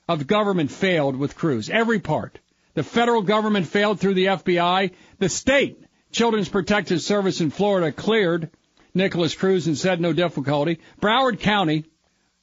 of 0.08 0.28
government 0.28 0.72
failed 0.72 1.16
with 1.16 1.36
Cruz. 1.36 1.70
Every 1.70 2.00
part. 2.00 2.40
The 2.74 2.84
federal 2.84 3.24
government 3.24 3.68
failed 3.68 4.00
through 4.00 4.14
the 4.14 4.26
FBI. 4.26 4.92
The 5.18 5.30
state 5.30 5.84
Children's 6.12 6.50
Protective 6.50 7.02
Service 7.02 7.42
in 7.42 7.50
Florida 7.50 7.92
cleared 7.92 8.52
Nikolas 8.94 9.36
Cruz 9.36 9.68
and 9.68 9.78
said 9.78 10.00
no 10.00 10.14
difficulty. 10.14 10.80
Broward 11.02 11.40
County 11.40 11.86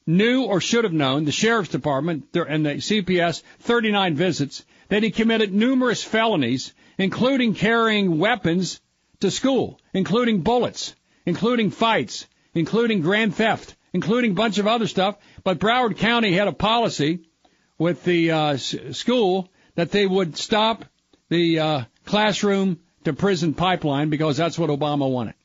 knew 0.05 0.43
or 0.43 0.61
should 0.61 0.83
have 0.83 0.93
known, 0.93 1.25
the 1.25 1.31
Sheriff's 1.31 1.69
Department 1.71 2.25
and 2.33 2.65
the 2.65 2.75
CPS, 2.75 3.41
39 3.59 4.15
visits, 4.15 4.63
that 4.89 5.03
he 5.03 5.09
committed 5.09 5.53
numerous 5.53 6.03
felonies, 6.03 6.73
including 6.97 7.53
carrying 7.53 8.17
weapons 8.19 8.81
to 9.19 9.31
school, 9.31 9.79
including 9.93 10.41
bullets, 10.41 10.95
including 11.25 11.71
fights, 11.71 12.27
including 12.53 13.01
grand 13.01 13.35
theft, 13.35 13.75
including 13.93 14.31
a 14.31 14.35
bunch 14.35 14.57
of 14.57 14.67
other 14.67 14.87
stuff. 14.87 15.17
But 15.43 15.59
Broward 15.59 15.97
County 15.97 16.33
had 16.33 16.47
a 16.47 16.53
policy 16.53 17.29
with 17.77 18.03
the 18.03 18.31
uh, 18.31 18.57
school 18.57 19.49
that 19.75 19.91
they 19.91 20.05
would 20.05 20.37
stop 20.37 20.85
the 21.29 21.59
uh, 21.59 21.83
classroom 22.05 22.79
to 23.03 23.13
prison 23.13 23.53
pipeline 23.53 24.09
because 24.09 24.37
that's 24.37 24.57
what 24.57 24.69
Obama 24.69 25.09
wanted. 25.09 25.35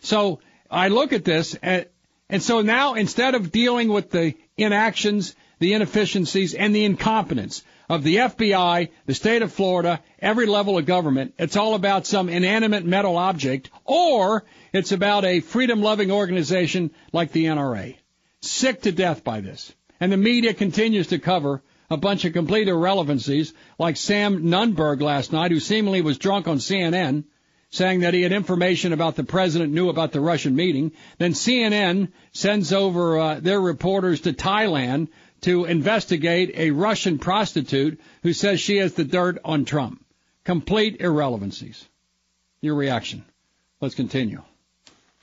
So 0.00 0.40
I 0.70 0.88
look 0.88 1.12
at 1.12 1.24
this 1.24 1.54
and, 1.56 1.86
and 2.28 2.42
so 2.42 2.60
now 2.60 2.94
instead 2.94 3.34
of 3.34 3.52
dealing 3.52 3.88
with 3.88 4.10
the 4.10 4.34
inactions, 4.56 5.34
the 5.58 5.74
inefficiencies, 5.74 6.54
and 6.54 6.74
the 6.74 6.84
incompetence 6.84 7.62
of 7.88 8.02
the 8.02 8.16
FBI, 8.16 8.90
the 9.06 9.14
state 9.14 9.42
of 9.42 9.52
Florida, 9.52 10.00
every 10.18 10.46
level 10.46 10.78
of 10.78 10.86
government, 10.86 11.34
it's 11.38 11.56
all 11.56 11.74
about 11.74 12.06
some 12.06 12.28
inanimate 12.28 12.84
metal 12.84 13.16
object, 13.16 13.70
or 13.84 14.44
it's 14.72 14.92
about 14.92 15.24
a 15.24 15.40
freedom 15.40 15.82
loving 15.82 16.10
organization 16.10 16.90
like 17.12 17.32
the 17.32 17.46
NRA. 17.46 17.96
Sick 18.42 18.82
to 18.82 18.92
death 18.92 19.24
by 19.24 19.40
this. 19.40 19.74
And 20.00 20.12
the 20.12 20.16
media 20.16 20.52
continues 20.52 21.08
to 21.08 21.18
cover 21.18 21.62
a 21.88 21.96
bunch 21.96 22.24
of 22.24 22.32
complete 22.32 22.68
irrelevancies, 22.68 23.54
like 23.78 23.96
Sam 23.96 24.44
Nunberg 24.44 25.00
last 25.00 25.32
night, 25.32 25.52
who 25.52 25.60
seemingly 25.60 26.00
was 26.00 26.18
drunk 26.18 26.48
on 26.48 26.58
CNN, 26.58 27.24
saying 27.70 28.00
that 28.00 28.14
he 28.14 28.22
had 28.22 28.32
information 28.32 28.92
about 28.92 29.16
the 29.16 29.24
president 29.24 29.72
knew 29.72 29.88
about 29.88 30.12
the 30.12 30.20
Russian 30.20 30.56
meeting. 30.56 30.92
Then 31.18 31.32
CNN 31.32 32.12
sends 32.32 32.72
over 32.72 33.18
uh, 33.18 33.40
their 33.40 33.60
reporters 33.60 34.22
to 34.22 34.32
Thailand 34.32 35.08
to 35.42 35.64
investigate 35.64 36.52
a 36.54 36.70
Russian 36.70 37.18
prostitute 37.18 38.00
who 38.22 38.32
says 38.32 38.60
she 38.60 38.78
has 38.78 38.94
the 38.94 39.04
dirt 39.04 39.38
on 39.44 39.64
Trump. 39.64 40.04
Complete 40.44 41.00
irrelevancies. 41.00 41.84
Your 42.60 42.74
reaction. 42.74 43.24
Let's 43.80 43.94
continue. 43.94 44.42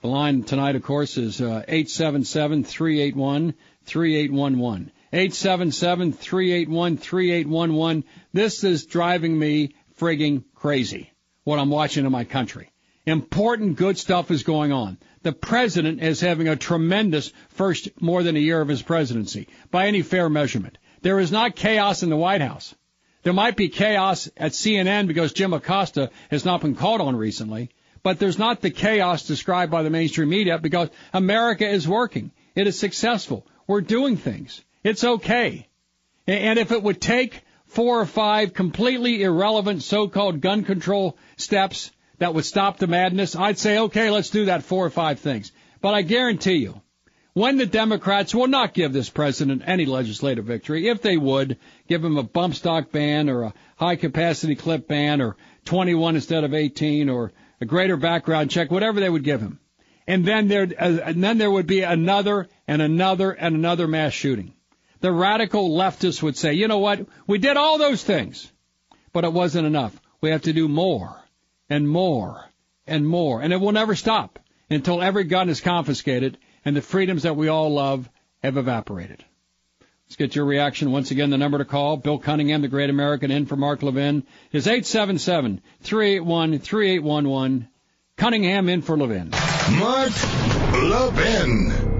The 0.01 0.07
line 0.07 0.43
tonight, 0.43 0.75
of 0.75 0.83
course, 0.83 1.17
is 1.17 1.41
uh, 1.41 1.63
877 1.67 2.63
381 2.63 3.53
3811. 3.85 4.91
877-381-3811. 5.13 8.03
This 8.33 8.63
is 8.63 8.87
driving 8.87 9.37
me 9.37 9.75
frigging 9.99 10.43
crazy, 10.55 11.13
what 11.43 11.59
I'm 11.59 11.69
watching 11.69 12.03
in 12.05 12.11
my 12.11 12.23
country. 12.23 12.71
Important 13.05 13.75
good 13.75 13.99
stuff 13.99 14.31
is 14.31 14.43
going 14.43 14.71
on. 14.71 14.97
The 15.23 15.31
president 15.31 16.03
is 16.03 16.19
having 16.19 16.49
a 16.49 16.57
tremendous 16.57 17.31
first 17.49 17.89
more 18.01 18.23
than 18.23 18.35
a 18.35 18.39
year 18.39 18.59
of 18.59 18.67
his 18.67 18.81
presidency, 18.81 19.47
by 19.71 19.87
any 19.87 20.01
fair 20.01 20.29
measurement. 20.29 20.77
There 21.01 21.19
is 21.19 21.31
not 21.31 21.55
chaos 21.55 22.03
in 22.03 22.09
the 22.09 22.17
White 22.17 22.41
House. 22.41 22.75
There 23.23 23.31
might 23.31 23.55
be 23.55 23.69
chaos 23.69 24.29
at 24.35 24.51
CNN 24.51 25.07
because 25.07 25.31
Jim 25.31 25.53
Acosta 25.53 26.11
has 26.29 26.43
not 26.43 26.59
been 26.59 26.75
called 26.75 26.99
on 26.99 27.15
recently, 27.15 27.69
but 28.03 28.19
there's 28.19 28.37
not 28.37 28.59
the 28.59 28.69
chaos 28.69 29.25
described 29.25 29.71
by 29.71 29.83
the 29.83 29.89
mainstream 29.89 30.27
media 30.27 30.59
because 30.59 30.89
America 31.13 31.67
is 31.67 31.87
working. 31.87 32.31
It 32.53 32.67
is 32.67 32.77
successful. 32.77 33.47
We're 33.65 33.79
doing 33.79 34.17
things. 34.17 34.61
It's 34.83 35.05
okay. 35.05 35.69
And 36.27 36.59
if 36.59 36.73
it 36.73 36.83
would 36.83 36.99
take 36.99 37.43
four 37.65 38.01
or 38.01 38.05
five 38.05 38.53
completely 38.53 39.23
irrelevant 39.23 39.83
so-called 39.83 40.41
gun 40.41 40.65
control 40.65 41.17
steps 41.37 41.92
that 42.19 42.33
would 42.33 42.45
stop 42.45 42.77
the 42.77 42.87
madness, 42.87 43.35
I'd 43.35 43.57
say, 43.57 43.79
okay, 43.79 44.09
let's 44.09 44.29
do 44.29 44.45
that 44.45 44.63
four 44.63 44.85
or 44.85 44.89
five 44.89 45.19
things. 45.19 45.51
But 45.81 45.93
I 45.93 46.01
guarantee 46.01 46.57
you, 46.57 46.81
when 47.33 47.57
the 47.57 47.65
Democrats 47.65 48.35
will 48.35 48.47
not 48.47 48.73
give 48.73 48.93
this 48.93 49.09
president 49.09 49.63
any 49.65 49.85
legislative 49.85 50.45
victory, 50.45 50.87
if 50.87 51.01
they 51.01 51.17
would, 51.17 51.57
give 51.87 52.03
him 52.03 52.17
a 52.17 52.23
bump 52.23 52.55
stock 52.55 52.91
ban 52.91 53.29
or 53.29 53.43
a 53.43 53.53
high 53.75 53.95
capacity 53.95 54.55
clip 54.55 54.87
ban 54.87 55.21
or 55.21 55.35
21 55.65 56.15
instead 56.15 56.43
of 56.43 56.53
18 56.53 57.09
or 57.09 57.31
a 57.59 57.65
greater 57.65 57.97
background 57.97 58.51
check, 58.51 58.69
whatever 58.69 58.99
they 58.99 59.09
would 59.09 59.23
give 59.23 59.41
him. 59.41 59.59
And 60.05 60.25
then 60.25 60.47
there, 60.47 60.67
uh, 60.79 60.99
and 61.05 61.23
then 61.23 61.37
there 61.37 61.49
would 61.49 61.65
be 61.65 61.81
another 61.81 62.47
and 62.67 62.81
another 62.81 63.31
and 63.31 63.55
another 63.55 63.87
mass 63.87 64.13
shooting 64.13 64.53
the 65.03 65.11
radical 65.11 65.69
leftists 65.69 66.23
would 66.23 66.37
say, 66.37 66.53
you 66.53 66.69
know 66.69 66.79
what? 66.79 67.05
We 67.27 67.37
did 67.37 67.57
all 67.57 67.77
those 67.77 68.01
things, 68.01 68.49
but 69.11 69.25
it 69.25 69.33
wasn't 69.33 69.67
enough. 69.67 69.99
We 70.21 70.29
have 70.29 70.43
to 70.43 70.53
do 70.53 70.69
more 70.69 71.21
and 71.69 71.87
more 71.87 72.45
and 72.87 73.07
more. 73.07 73.41
And 73.41 73.53
it 73.53 73.61
will 73.61 73.71
never 73.71 73.95
stop 73.95 74.39
until 74.69 75.01
every 75.01 75.23
gun 75.23 75.49
is 75.49 75.61
confiscated 75.61 76.37
and 76.65 76.75
the 76.75 76.81
freedoms 76.81 77.23
that 77.23 77.35
we 77.35 77.47
all 77.47 77.73
love 77.73 78.09
have 78.41 78.57
evaporated. 78.57 79.23
Let's 80.05 80.15
get 80.15 80.35
your 80.35 80.45
reaction. 80.45 80.91
Once 80.91 81.11
again, 81.11 81.29
the 81.29 81.37
number 81.37 81.57
to 81.57 81.65
call, 81.65 81.97
Bill 81.97 82.19
Cunningham, 82.19 82.61
the 82.61 82.67
great 82.67 82.89
American, 82.89 83.31
in 83.31 83.45
for 83.45 83.55
Mark 83.55 83.81
Levin, 83.81 84.23
is 84.51 84.67
877-381-3811. 84.67 87.67
Cunningham 88.15 88.69
in 88.69 88.83
for 88.83 88.97
Levin. 88.97 89.31
Mark 89.79 90.11
Levin. 90.73 91.92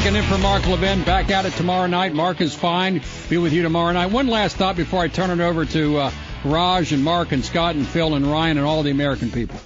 American 0.00 0.24
in 0.24 0.30
for 0.30 0.42
Mark 0.42 0.66
Levin. 0.66 1.02
Back 1.02 1.30
at 1.30 1.44
it 1.44 1.52
tomorrow 1.54 1.86
night. 1.86 2.14
Mark 2.14 2.40
is 2.40 2.54
fine. 2.54 3.02
Be 3.28 3.36
with 3.36 3.52
you 3.52 3.62
tomorrow 3.62 3.92
night. 3.92 4.10
One 4.10 4.28
last 4.28 4.56
thought 4.56 4.74
before 4.74 5.02
I 5.02 5.08
turn 5.08 5.28
it 5.28 5.44
over 5.44 5.66
to 5.66 5.98
uh, 5.98 6.10
Raj 6.42 6.92
and 6.92 7.04
Mark 7.04 7.32
and 7.32 7.44
Scott 7.44 7.74
and 7.74 7.86
Phil 7.86 8.14
and 8.14 8.26
Ryan 8.26 8.56
and 8.56 8.66
all 8.66 8.82
the 8.82 8.92
American 8.92 9.30
people. 9.30 9.60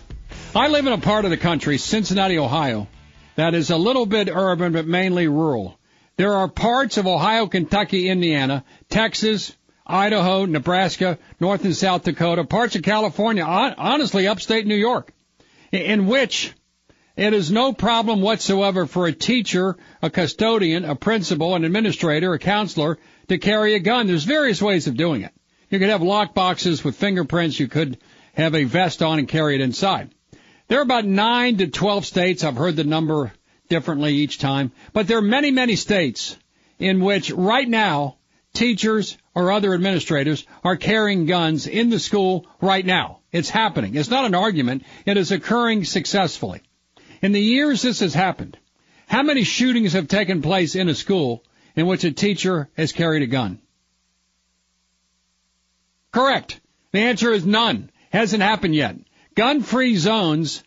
I 0.52 0.66
live 0.68 0.86
in 0.86 0.92
a 0.92 0.98
part 0.98 1.24
of 1.24 1.30
the 1.30 1.36
country, 1.36 1.78
Cincinnati, 1.78 2.36
Ohio, 2.36 2.88
that 3.36 3.54
is 3.54 3.70
a 3.70 3.76
little 3.76 4.06
bit 4.06 4.28
urban 4.28 4.72
but 4.72 4.88
mainly 4.88 5.28
rural. 5.28 5.78
There 6.16 6.34
are 6.34 6.48
parts 6.48 6.96
of 6.96 7.06
Ohio, 7.06 7.46
Kentucky, 7.46 8.08
Indiana, 8.08 8.64
Texas, 8.88 9.54
Idaho, 9.86 10.46
Nebraska, 10.46 11.18
North 11.38 11.64
and 11.64 11.76
South 11.76 12.02
Dakota, 12.02 12.42
parts 12.42 12.74
of 12.74 12.82
California, 12.82 13.44
honestly, 13.44 14.26
upstate 14.26 14.66
New 14.66 14.74
York, 14.74 15.12
in 15.70 16.08
which 16.08 16.52
it 17.16 17.32
is 17.32 17.50
no 17.50 17.72
problem 17.72 18.20
whatsoever 18.20 18.86
for 18.86 19.06
a 19.06 19.12
teacher, 19.12 19.76
a 20.02 20.10
custodian, 20.10 20.84
a 20.84 20.96
principal, 20.96 21.54
an 21.54 21.64
administrator, 21.64 22.34
a 22.34 22.38
counselor 22.38 22.98
to 23.28 23.38
carry 23.38 23.74
a 23.74 23.78
gun. 23.78 24.06
There's 24.06 24.24
various 24.24 24.60
ways 24.60 24.86
of 24.86 24.96
doing 24.96 25.22
it. 25.22 25.32
You 25.70 25.78
could 25.78 25.90
have 25.90 26.02
lock 26.02 26.34
boxes 26.34 26.82
with 26.82 26.96
fingerprints. 26.96 27.58
You 27.58 27.68
could 27.68 27.98
have 28.34 28.54
a 28.54 28.64
vest 28.64 29.02
on 29.02 29.18
and 29.18 29.28
carry 29.28 29.54
it 29.54 29.60
inside. 29.60 30.12
There 30.66 30.78
are 30.78 30.82
about 30.82 31.04
9 31.04 31.58
to 31.58 31.66
12 31.68 32.06
states. 32.06 32.42
I've 32.42 32.56
heard 32.56 32.76
the 32.76 32.84
number 32.84 33.32
differently 33.68 34.14
each 34.14 34.38
time. 34.38 34.72
But 34.92 35.06
there 35.06 35.18
are 35.18 35.22
many, 35.22 35.50
many 35.50 35.76
states 35.76 36.36
in 36.78 37.00
which 37.00 37.30
right 37.30 37.68
now 37.68 38.16
teachers 38.54 39.16
or 39.34 39.52
other 39.52 39.74
administrators 39.74 40.46
are 40.62 40.76
carrying 40.76 41.26
guns 41.26 41.66
in 41.66 41.90
the 41.90 41.98
school 41.98 42.46
right 42.60 42.84
now. 42.84 43.20
It's 43.30 43.50
happening. 43.50 43.94
It's 43.94 44.10
not 44.10 44.24
an 44.24 44.34
argument. 44.34 44.84
It 45.06 45.16
is 45.16 45.32
occurring 45.32 45.84
successfully. 45.84 46.62
In 47.24 47.32
the 47.32 47.40
years 47.40 47.80
this 47.80 48.00
has 48.00 48.12
happened, 48.12 48.58
how 49.06 49.22
many 49.22 49.44
shootings 49.44 49.94
have 49.94 50.08
taken 50.08 50.42
place 50.42 50.74
in 50.74 50.90
a 50.90 50.94
school 50.94 51.42
in 51.74 51.86
which 51.86 52.04
a 52.04 52.12
teacher 52.12 52.68
has 52.76 52.92
carried 52.92 53.22
a 53.22 53.26
gun? 53.26 53.60
Correct. 56.12 56.60
The 56.92 56.98
answer 56.98 57.32
is 57.32 57.46
none. 57.46 57.88
Hasn't 58.10 58.42
happened 58.42 58.74
yet. 58.74 58.96
Gun-free 59.36 59.96
zones 59.96 60.62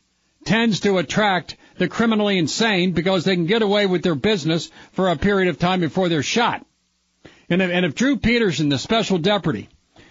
tends 0.46 0.80
to 0.80 0.98
attract 0.98 1.58
the 1.78 1.88
criminally 1.88 2.40
insane 2.40 2.94
because 2.94 3.24
they 3.24 3.36
can 3.36 3.46
get 3.46 3.62
away 3.62 3.86
with 3.86 4.02
their 4.02 4.16
business 4.16 4.72
for 4.94 5.10
a 5.10 5.16
period 5.16 5.50
of 5.50 5.60
time 5.60 5.80
before 5.80 6.10
they're 6.10 6.24
shot. 6.24 6.66
And 7.52 7.62
if, 7.62 7.70
and 7.70 7.86
if 7.86 7.94
Drew 7.94 8.18
Peterson, 8.18 8.70
the 8.70 8.80
special 8.80 9.20
deputy 9.20 9.70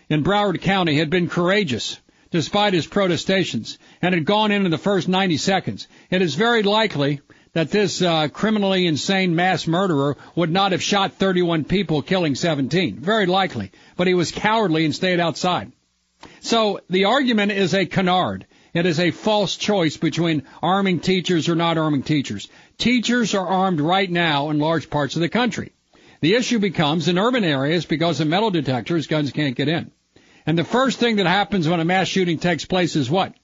in 0.08 0.22
Broward 0.22 0.60
County, 0.60 0.96
had 0.96 1.10
been 1.10 1.28
courageous 1.28 1.98
despite 2.36 2.74
his 2.74 2.86
protestations 2.86 3.78
and 4.02 4.14
had 4.14 4.26
gone 4.26 4.52
in 4.52 4.66
in 4.66 4.70
the 4.70 4.78
first 4.78 5.08
90 5.08 5.38
seconds, 5.38 5.88
it 6.10 6.20
is 6.20 6.34
very 6.34 6.62
likely 6.62 7.20
that 7.54 7.70
this 7.70 8.02
uh, 8.02 8.28
criminally 8.28 8.86
insane 8.86 9.34
mass 9.34 9.66
murderer 9.66 10.18
would 10.34 10.50
not 10.50 10.72
have 10.72 10.82
shot 10.82 11.14
31 11.14 11.64
people, 11.64 12.02
killing 12.02 12.34
17. 12.34 12.98
Very 12.98 13.24
likely. 13.24 13.72
But 13.96 14.06
he 14.06 14.12
was 14.12 14.30
cowardly 14.30 14.84
and 14.84 14.94
stayed 14.94 15.20
outside. 15.20 15.72
So 16.40 16.80
the 16.90 17.06
argument 17.06 17.52
is 17.52 17.72
a 17.72 17.86
canard. 17.86 18.46
It 18.74 18.84
is 18.84 19.00
a 19.00 19.10
false 19.10 19.56
choice 19.56 19.96
between 19.96 20.42
arming 20.62 21.00
teachers 21.00 21.48
or 21.48 21.54
not 21.54 21.78
arming 21.78 22.02
teachers. 22.02 22.48
Teachers 22.76 23.34
are 23.34 23.46
armed 23.46 23.80
right 23.80 24.10
now 24.10 24.50
in 24.50 24.58
large 24.58 24.90
parts 24.90 25.16
of 25.16 25.22
the 25.22 25.30
country. 25.30 25.72
The 26.20 26.34
issue 26.34 26.58
becomes 26.58 27.08
in 27.08 27.18
urban 27.18 27.44
areas 27.44 27.86
because 27.86 28.20
of 28.20 28.28
metal 28.28 28.50
detectors, 28.50 29.06
guns 29.06 29.32
can't 29.32 29.56
get 29.56 29.68
in. 29.68 29.90
And 30.46 30.56
the 30.56 30.64
first 30.64 30.98
thing 30.98 31.16
that 31.16 31.26
happens 31.26 31.68
when 31.68 31.80
a 31.80 31.84
mass 31.84 32.08
shooting 32.08 32.38
takes 32.38 32.64
place 32.64 32.96
is 32.96 33.10
what? 33.10 33.34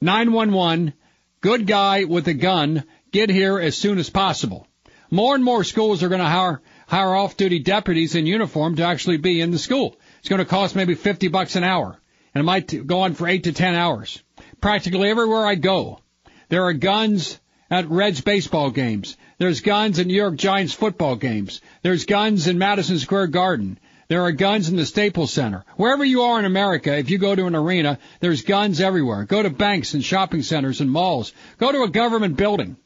911, 0.00 0.94
good 1.40 1.66
guy 1.66 2.04
with 2.04 2.28
a 2.28 2.34
gun, 2.34 2.84
get 3.10 3.30
here 3.30 3.58
as 3.58 3.76
soon 3.76 3.98
as 3.98 4.08
possible. 4.08 4.66
More 5.10 5.34
and 5.34 5.42
more 5.42 5.64
schools 5.64 6.02
are 6.02 6.08
going 6.08 6.20
to 6.20 6.26
hire, 6.26 6.62
hire 6.86 7.14
off-duty 7.14 7.60
deputies 7.60 8.14
in 8.14 8.26
uniform 8.26 8.76
to 8.76 8.84
actually 8.84 9.16
be 9.16 9.40
in 9.40 9.50
the 9.50 9.58
school. 9.58 9.96
It's 10.20 10.28
going 10.28 10.38
to 10.38 10.44
cost 10.44 10.76
maybe 10.76 10.94
50 10.94 11.28
bucks 11.28 11.56
an 11.56 11.64
hour 11.64 11.98
and 12.34 12.40
it 12.42 12.44
might 12.44 12.86
go 12.86 13.00
on 13.00 13.14
for 13.14 13.26
eight 13.26 13.44
to 13.44 13.52
ten 13.52 13.74
hours. 13.74 14.22
Practically 14.60 15.10
everywhere 15.10 15.46
I 15.46 15.54
go, 15.54 16.00
there 16.48 16.64
are 16.64 16.72
guns 16.72 17.40
at 17.70 17.88
Reds 17.88 18.20
baseball 18.20 18.70
games. 18.70 19.16
There's 19.38 19.60
guns 19.60 19.98
at 19.98 20.06
New 20.06 20.14
York 20.14 20.36
Giants 20.36 20.72
football 20.72 21.16
games. 21.16 21.60
There's 21.82 22.06
guns 22.06 22.46
in 22.46 22.58
Madison 22.58 22.98
Square 22.98 23.28
Garden. 23.28 23.78
There 24.08 24.22
are 24.22 24.32
guns 24.32 24.70
in 24.70 24.76
the 24.76 24.86
Staples 24.86 25.34
Center. 25.34 25.66
Wherever 25.76 26.02
you 26.02 26.22
are 26.22 26.38
in 26.38 26.46
America, 26.46 26.96
if 26.96 27.10
you 27.10 27.18
go 27.18 27.34
to 27.34 27.44
an 27.44 27.54
arena, 27.54 27.98
there's 28.20 28.40
guns 28.40 28.80
everywhere. 28.80 29.24
Go 29.24 29.42
to 29.42 29.50
banks 29.50 29.92
and 29.92 30.02
shopping 30.02 30.42
centers 30.42 30.80
and 30.80 30.90
malls. 30.90 31.34
Go 31.58 31.70
to 31.70 31.82
a 31.82 31.90
government 31.90 32.38
building. 32.38 32.78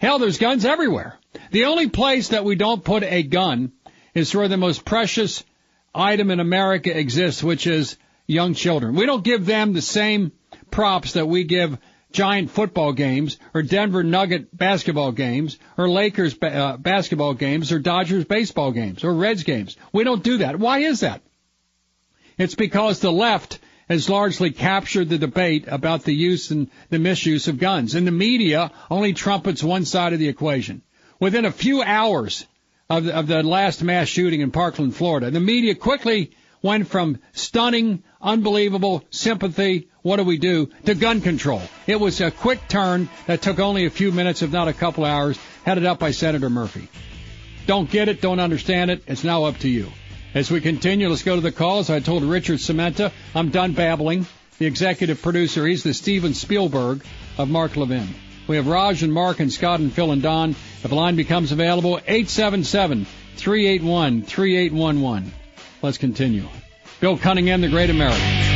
Hell, 0.00 0.18
there's 0.18 0.38
guns 0.38 0.64
everywhere. 0.64 1.16
The 1.52 1.66
only 1.66 1.88
place 1.88 2.28
that 2.28 2.44
we 2.44 2.56
don't 2.56 2.82
put 2.82 3.04
a 3.04 3.22
gun 3.22 3.70
is 4.14 4.34
where 4.34 4.48
the 4.48 4.56
most 4.56 4.84
precious 4.84 5.44
item 5.94 6.32
in 6.32 6.40
America 6.40 6.96
exists, 6.96 7.40
which 7.40 7.68
is 7.68 7.96
young 8.26 8.54
children. 8.54 8.96
We 8.96 9.06
don't 9.06 9.22
give 9.22 9.46
them 9.46 9.74
the 9.74 9.82
same 9.82 10.32
props 10.72 11.12
that 11.12 11.28
we 11.28 11.44
give 11.44 11.78
Giant 12.14 12.48
football 12.48 12.92
games 12.92 13.38
or 13.52 13.62
Denver 13.62 14.04
Nugget 14.04 14.56
basketball 14.56 15.10
games 15.10 15.58
or 15.76 15.90
Lakers 15.90 16.32
ba- 16.32 16.54
uh, 16.54 16.76
basketball 16.76 17.34
games 17.34 17.72
or 17.72 17.80
Dodgers 17.80 18.24
baseball 18.24 18.70
games 18.70 19.02
or 19.02 19.12
Reds 19.12 19.42
games. 19.42 19.76
We 19.92 20.04
don't 20.04 20.22
do 20.22 20.38
that. 20.38 20.58
Why 20.58 20.78
is 20.78 21.00
that? 21.00 21.22
It's 22.38 22.54
because 22.54 23.00
the 23.00 23.10
left 23.10 23.58
has 23.88 24.08
largely 24.08 24.52
captured 24.52 25.08
the 25.08 25.18
debate 25.18 25.64
about 25.66 26.04
the 26.04 26.14
use 26.14 26.52
and 26.52 26.70
the 26.88 27.00
misuse 27.00 27.48
of 27.48 27.58
guns. 27.58 27.96
And 27.96 28.06
the 28.06 28.12
media 28.12 28.70
only 28.88 29.12
trumpets 29.12 29.62
one 29.62 29.84
side 29.84 30.12
of 30.12 30.20
the 30.20 30.28
equation. 30.28 30.82
Within 31.18 31.44
a 31.44 31.50
few 31.50 31.82
hours 31.82 32.46
of 32.88 33.04
the, 33.04 33.14
of 33.14 33.26
the 33.26 33.42
last 33.42 33.82
mass 33.82 34.06
shooting 34.06 34.40
in 34.40 34.52
Parkland, 34.52 34.94
Florida, 34.94 35.32
the 35.32 35.40
media 35.40 35.74
quickly 35.74 36.30
went 36.62 36.86
from 36.86 37.18
stunning, 37.32 38.04
unbelievable 38.22 39.04
sympathy, 39.10 39.88
what 40.04 40.16
do 40.16 40.22
we 40.24 40.36
do, 40.36 40.68
to 40.84 40.94
gun 40.94 41.22
control. 41.22 41.62
It 41.86 41.98
was 41.98 42.20
a 42.20 42.30
quick 42.30 42.68
turn 42.68 43.08
that 43.26 43.40
took 43.40 43.58
only 43.58 43.86
a 43.86 43.90
few 43.90 44.12
minutes, 44.12 44.42
if 44.42 44.52
not 44.52 44.68
a 44.68 44.74
couple 44.74 45.02
hours, 45.02 45.38
headed 45.64 45.86
up 45.86 45.98
by 45.98 46.10
Senator 46.10 46.50
Murphy. 46.50 46.88
Don't 47.66 47.90
get 47.90 48.10
it, 48.10 48.20
don't 48.20 48.38
understand 48.38 48.90
it, 48.90 49.02
it's 49.06 49.24
now 49.24 49.44
up 49.44 49.56
to 49.60 49.68
you. 49.68 49.90
As 50.34 50.50
we 50.50 50.60
continue, 50.60 51.08
let's 51.08 51.22
go 51.22 51.36
to 51.36 51.40
the 51.40 51.52
calls. 51.52 51.88
I 51.88 52.00
told 52.00 52.22
Richard 52.22 52.58
Sementa, 52.58 53.12
I'm 53.34 53.48
done 53.48 53.72
babbling. 53.72 54.26
The 54.58 54.66
executive 54.66 55.22
producer, 55.22 55.66
he's 55.66 55.82
the 55.82 55.94
Steven 55.94 56.34
Spielberg 56.34 57.02
of 57.38 57.48
Mark 57.48 57.74
Levin. 57.74 58.08
We 58.46 58.56
have 58.56 58.66
Raj 58.66 59.02
and 59.02 59.12
Mark 59.12 59.40
and 59.40 59.50
Scott 59.50 59.80
and 59.80 59.90
Phil 59.90 60.12
and 60.12 60.20
Don. 60.20 60.50
If 60.50 60.92
a 60.92 60.94
line 60.94 61.16
becomes 61.16 61.50
available, 61.50 61.96
877 62.06 63.06
381 63.36 64.22
3811. 64.22 65.32
Let's 65.80 65.96
continue. 65.96 66.46
Bill 67.00 67.16
Cunningham, 67.16 67.62
the 67.62 67.68
Great 67.68 67.88
American. 67.88 68.53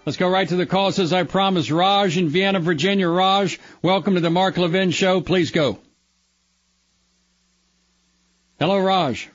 Let's 0.05 0.19
go 0.19 0.29
right 0.29 0.47
to 0.49 0.57
the 0.57 0.67
calls 0.67 0.99
as 0.99 1.15
I 1.15 1.23
promised. 1.23 1.71
Raj 1.71 2.19
in 2.19 2.29
Vienna, 2.29 2.61
Virginia. 2.61 3.09
Raj, 3.09 3.59
welcome 3.81 4.17
to 4.17 4.21
the 4.21 4.29
Mark 4.29 4.59
Levin 4.59 4.91
Show. 4.91 5.23
Please 5.23 5.51
go. 5.51 5.79
Hello, 8.59 8.79
Raj. 8.79 9.31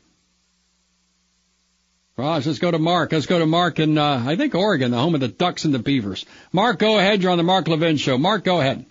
Raj, 2.21 2.45
let's 2.45 2.59
go 2.59 2.69
to 2.69 2.77
Mark. 2.77 3.11
Let's 3.11 3.25
go 3.25 3.39
to 3.39 3.47
Mark 3.47 3.79
in, 3.79 3.97
uh, 3.97 4.23
I 4.27 4.35
think 4.35 4.53
Oregon, 4.53 4.91
the 4.91 4.99
home 4.99 5.15
of 5.15 5.21
the 5.21 5.27
Ducks 5.27 5.65
and 5.65 5.73
the 5.73 5.79
Beavers. 5.79 6.23
Mark, 6.51 6.77
go 6.77 6.99
ahead. 6.99 7.23
You're 7.23 7.31
on 7.31 7.39
the 7.39 7.43
Mark 7.43 7.67
Levin 7.67 7.97
Show. 7.97 8.15
Mark, 8.19 8.43
go 8.43 8.59
ahead. 8.59 8.85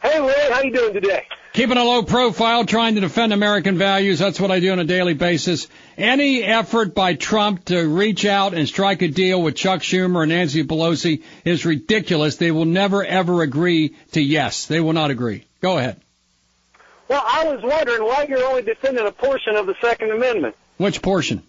Hey, 0.00 0.20
Ray, 0.20 0.48
how 0.48 0.62
you 0.62 0.72
doing 0.72 0.94
today? 0.94 1.26
Keeping 1.54 1.76
a 1.76 1.82
low 1.82 2.04
profile, 2.04 2.64
trying 2.64 2.94
to 2.94 3.00
defend 3.00 3.32
American 3.32 3.78
values. 3.78 4.20
That's 4.20 4.38
what 4.38 4.52
I 4.52 4.60
do 4.60 4.70
on 4.70 4.78
a 4.78 4.84
daily 4.84 5.14
basis. 5.14 5.66
Any 5.98 6.44
effort 6.44 6.94
by 6.94 7.14
Trump 7.14 7.64
to 7.64 7.82
reach 7.84 8.24
out 8.24 8.54
and 8.54 8.68
strike 8.68 9.02
a 9.02 9.08
deal 9.08 9.42
with 9.42 9.56
Chuck 9.56 9.80
Schumer 9.80 10.22
and 10.22 10.30
Nancy 10.30 10.62
Pelosi 10.62 11.24
is 11.44 11.66
ridiculous. 11.66 12.36
They 12.36 12.52
will 12.52 12.64
never 12.64 13.04
ever 13.04 13.42
agree 13.42 13.96
to 14.12 14.20
yes. 14.20 14.66
They 14.66 14.80
will 14.80 14.92
not 14.92 15.10
agree. 15.10 15.46
Go 15.60 15.78
ahead. 15.78 16.00
Well, 17.08 17.24
I 17.26 17.44
was 17.52 17.60
wondering 17.64 18.04
why 18.04 18.26
you're 18.28 18.44
only 18.44 18.62
defending 18.62 19.04
a 19.04 19.12
portion 19.12 19.56
of 19.56 19.66
the 19.66 19.74
Second 19.80 20.12
Amendment. 20.12 20.54
Which 20.76 21.02
portion? 21.02 21.42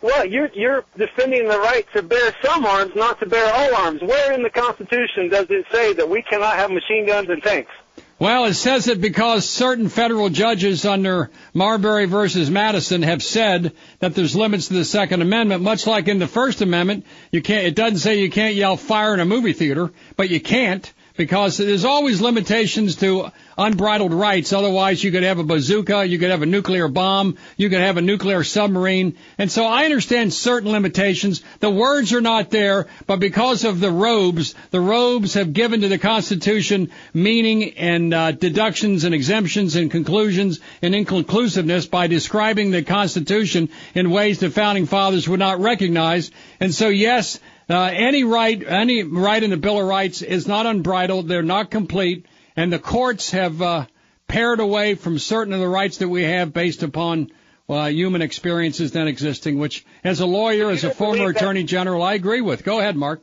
Well, 0.00 0.24
you're 0.24 0.50
you're 0.54 0.84
defending 0.96 1.48
the 1.48 1.58
right 1.58 1.86
to 1.94 2.02
bear 2.02 2.34
some 2.42 2.64
arms, 2.64 2.92
not 2.94 3.18
to 3.20 3.26
bear 3.26 3.52
all 3.52 3.74
arms. 3.74 4.00
Where 4.00 4.32
in 4.32 4.42
the 4.42 4.50
Constitution 4.50 5.28
does 5.28 5.46
it 5.50 5.66
say 5.72 5.92
that 5.94 6.08
we 6.08 6.22
cannot 6.22 6.56
have 6.56 6.70
machine 6.70 7.06
guns 7.06 7.28
and 7.28 7.42
tanks? 7.42 7.72
Well, 8.20 8.46
it 8.46 8.54
says 8.54 8.88
it 8.88 9.00
because 9.00 9.48
certain 9.48 9.88
federal 9.88 10.28
judges 10.28 10.84
under 10.84 11.30
Marbury 11.54 12.06
versus 12.06 12.50
Madison 12.50 13.02
have 13.02 13.22
said 13.22 13.72
that 14.00 14.14
there's 14.14 14.34
limits 14.34 14.68
to 14.68 14.74
the 14.74 14.84
Second 14.84 15.22
Amendment, 15.22 15.62
much 15.62 15.86
like 15.86 16.08
in 16.08 16.18
the 16.18 16.26
First 16.26 16.60
Amendment. 16.60 17.06
You 17.30 17.42
can't, 17.42 17.66
it 17.66 17.76
doesn't 17.76 17.98
say 17.98 18.20
you 18.20 18.30
can't 18.30 18.56
yell 18.56 18.76
fire 18.76 19.14
in 19.14 19.20
a 19.20 19.24
movie 19.24 19.52
theater, 19.52 19.92
but 20.16 20.30
you 20.30 20.40
can't 20.40 20.92
because 21.16 21.58
there's 21.58 21.84
always 21.84 22.20
limitations 22.20 22.96
to 22.96 23.30
unbridled 23.58 24.14
rights. 24.14 24.52
Otherwise, 24.52 25.02
you 25.02 25.10
could 25.10 25.24
have 25.24 25.38
a 25.38 25.44
bazooka, 25.44 26.06
you 26.06 26.18
could 26.18 26.30
have 26.30 26.42
a 26.42 26.46
nuclear 26.46 26.88
bomb, 26.88 27.36
you 27.56 27.68
could 27.68 27.80
have 27.80 27.96
a 27.96 28.02
nuclear 28.02 28.44
submarine. 28.44 29.16
And 29.36 29.50
so 29.50 29.64
I 29.64 29.84
understand 29.84 30.32
certain 30.32 30.70
limitations. 30.70 31.42
The 31.58 31.70
words 31.70 32.12
are 32.12 32.20
not 32.20 32.50
there, 32.50 32.86
but 33.06 33.18
because 33.18 33.64
of 33.64 33.80
the 33.80 33.90
robes, 33.90 34.54
the 34.70 34.80
robes 34.80 35.34
have 35.34 35.52
given 35.52 35.80
to 35.80 35.88
the 35.88 35.98
Constitution 35.98 36.90
meaning 37.12 37.76
and 37.76 38.14
uh, 38.14 38.30
deductions 38.32 39.04
and 39.04 39.14
exemptions 39.14 39.74
and 39.74 39.90
conclusions 39.90 40.60
and 40.80 40.94
inconclusiveness 40.94 41.86
by 41.86 42.06
describing 42.06 42.70
the 42.70 42.82
Constitution 42.82 43.68
in 43.94 44.10
ways 44.10 44.38
the 44.38 44.50
founding 44.50 44.86
fathers 44.86 45.28
would 45.28 45.40
not 45.40 45.60
recognize. 45.60 46.30
And 46.60 46.72
so, 46.72 46.88
yes, 46.88 47.40
uh, 47.68 47.90
any 47.92 48.24
right, 48.24 48.62
any 48.66 49.02
right 49.02 49.42
in 49.42 49.50
the 49.50 49.56
Bill 49.56 49.80
of 49.80 49.86
Rights 49.86 50.22
is 50.22 50.46
not 50.46 50.66
unbridled. 50.66 51.28
They're 51.28 51.42
not 51.42 51.70
complete, 51.70 52.24
and 52.58 52.72
the 52.72 52.78
courts 52.80 53.30
have 53.30 53.62
uh, 53.62 53.86
pared 54.26 54.58
away 54.58 54.96
from 54.96 55.16
certain 55.20 55.52
of 55.52 55.60
the 55.60 55.68
rights 55.68 55.98
that 55.98 56.08
we 56.08 56.24
have 56.24 56.52
based 56.52 56.82
upon 56.82 57.30
uh, 57.68 57.86
human 57.86 58.20
experiences 58.20 58.90
then 58.90 59.06
existing. 59.06 59.60
Which, 59.60 59.86
as 60.02 60.18
a 60.18 60.26
lawyer, 60.26 60.68
as 60.68 60.82
a 60.82 60.90
former 60.90 61.28
attorney 61.28 61.62
general, 61.62 62.02
I 62.02 62.14
agree 62.14 62.40
with. 62.40 62.64
Go 62.64 62.80
ahead, 62.80 62.96
Mark. 62.96 63.22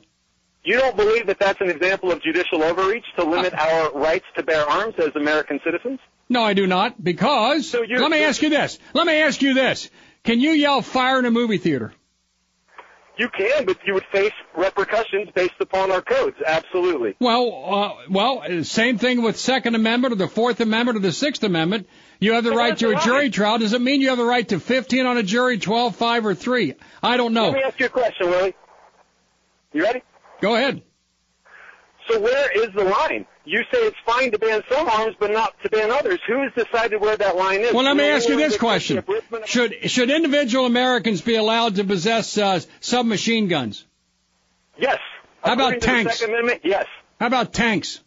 You 0.63 0.79
don't 0.79 0.95
believe 0.95 1.27
that 1.27 1.37
that's 1.37 1.59
an 1.59 1.69
example 1.69 2.13
of 2.13 2.23
judicial 2.23 2.63
overreach 2.63 3.03
to 3.17 3.25
limit 3.25 3.53
our 3.53 3.91
rights 3.91 4.25
to 4.37 4.43
bear 4.43 4.65
arms 4.65 4.95
as 4.99 5.09
American 5.15 5.59
citizens? 5.65 5.99
No, 6.29 6.41
I 6.41 6.53
do 6.53 6.65
not, 6.65 7.03
because 7.03 7.69
So 7.69 7.81
let 7.81 8.09
me 8.09 8.23
ask 8.23 8.41
you 8.41 8.49
this. 8.49 8.79
Let 8.93 9.05
me 9.05 9.21
ask 9.21 9.41
you 9.41 9.53
this. 9.53 9.89
Can 10.23 10.39
you 10.39 10.51
yell 10.51 10.81
fire 10.81 11.19
in 11.19 11.25
a 11.25 11.31
movie 11.31 11.57
theater? 11.57 11.93
You 13.17 13.30
can, 13.30 13.65
but 13.65 13.78
you 13.86 13.93
would 13.93 14.06
face 14.12 14.34
repercussions 14.58 15.30
based 15.34 15.54
upon 15.62 15.89
our 15.89 16.01
codes. 16.01 16.36
Absolutely. 16.45 17.15
Well, 17.19 17.63
uh, 17.65 17.93
well, 18.10 18.63
same 18.63 18.97
thing 18.97 19.21
with 19.21 19.38
Second 19.38 19.75
Amendment 19.75 20.13
or 20.13 20.17
the 20.17 20.28
Fourth 20.28 20.60
Amendment 20.60 20.97
or 20.97 21.01
the 21.01 21.13
Sixth 21.13 21.41
Amendment. 21.43 21.88
You 22.19 22.34
have 22.34 22.43
the 22.43 22.51
right 22.51 22.78
to 22.78 22.89
a 22.89 22.93
right. 22.93 23.04
jury 23.04 23.30
trial. 23.30 23.60
Does 23.60 23.73
it 23.73 23.82
mean 23.82 24.01
you 24.01 24.10
have 24.10 24.17
the 24.17 24.25
right 24.25 24.47
to 24.49 24.60
15 24.60 25.06
on 25.06 25.17
a 25.17 25.23
jury, 25.23 25.58
12, 25.58 25.95
5, 25.95 26.25
or 26.25 26.36
3? 26.36 26.73
I 27.01 27.17
don't 27.17 27.34
know. 27.34 27.45
Let 27.45 27.54
me 27.54 27.63
ask 27.63 27.80
you 27.80 27.86
a 27.86 27.89
question, 27.89 28.30
Willie. 28.30 28.56
You 29.71 29.84
ready? 29.84 30.01
Go 30.41 30.56
ahead. 30.56 30.82
So 32.10 32.19
where 32.19 32.51
is 32.51 32.73
the 32.75 32.84
line? 32.84 33.25
You 33.45 33.60
say 33.71 33.79
it's 33.79 33.97
fine 34.05 34.31
to 34.31 34.39
ban 34.39 34.63
some 34.69 34.89
arms, 34.89 35.15
but 35.19 35.31
not 35.31 35.53
to 35.63 35.69
ban 35.69 35.91
others. 35.91 36.19
Who 36.27 36.41
has 36.41 36.51
decided 36.53 36.99
where 36.99 37.15
that 37.15 37.36
line 37.36 37.62
is? 37.62 37.73
Well, 37.73 37.84
let 37.86 37.95
me 37.95 38.03
ask 38.03 38.27
you 38.27 38.38
this 38.38 38.58
question: 38.58 38.97
accept 38.97 39.08
the 39.08 39.13
abridgment 39.17 39.43
of- 39.43 39.49
Should 39.49 39.91
should 39.91 40.10
individual 40.10 40.65
Americans 40.65 41.21
be 41.21 41.36
allowed 41.36 41.75
to 41.75 41.84
possess 41.84 42.38
uh, 42.38 42.60
submachine 42.79 43.47
guns? 43.47 43.86
Yes. 44.77 44.97
How 45.43 45.53
about 45.53 45.75
According 45.75 45.79
to 45.81 45.86
the 45.86 45.91
tanks? 45.91 46.19
Second 46.19 46.34
Amendment, 46.34 46.62
yes. 46.63 46.86
How 47.19 47.27
about 47.27 47.53
tanks? 47.53 48.01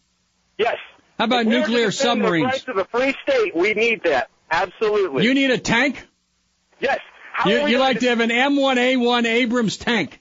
Yes. 0.58 0.76
How 1.18 1.24
about 1.26 1.42
If 1.42 1.48
nuclear 1.48 1.90
submarines? 1.92 2.44
The 2.44 2.48
rights 2.48 2.68
of 2.68 2.76
a 2.78 2.84
free 2.86 3.14
state, 3.22 3.54
we 3.54 3.74
need 3.74 4.02
that. 4.04 4.28
Absolutely. 4.50 5.24
You 5.24 5.34
need 5.34 5.50
a 5.50 5.58
tank? 5.58 6.04
yes. 6.80 6.98
How 7.32 7.48
You, 7.48 7.68
you 7.68 7.78
like 7.78 8.00
to 8.00 8.08
have 8.08 8.18
an 8.18 8.30
M1A1 8.30 9.24
Abrams 9.24 9.76
tank? 9.76 10.20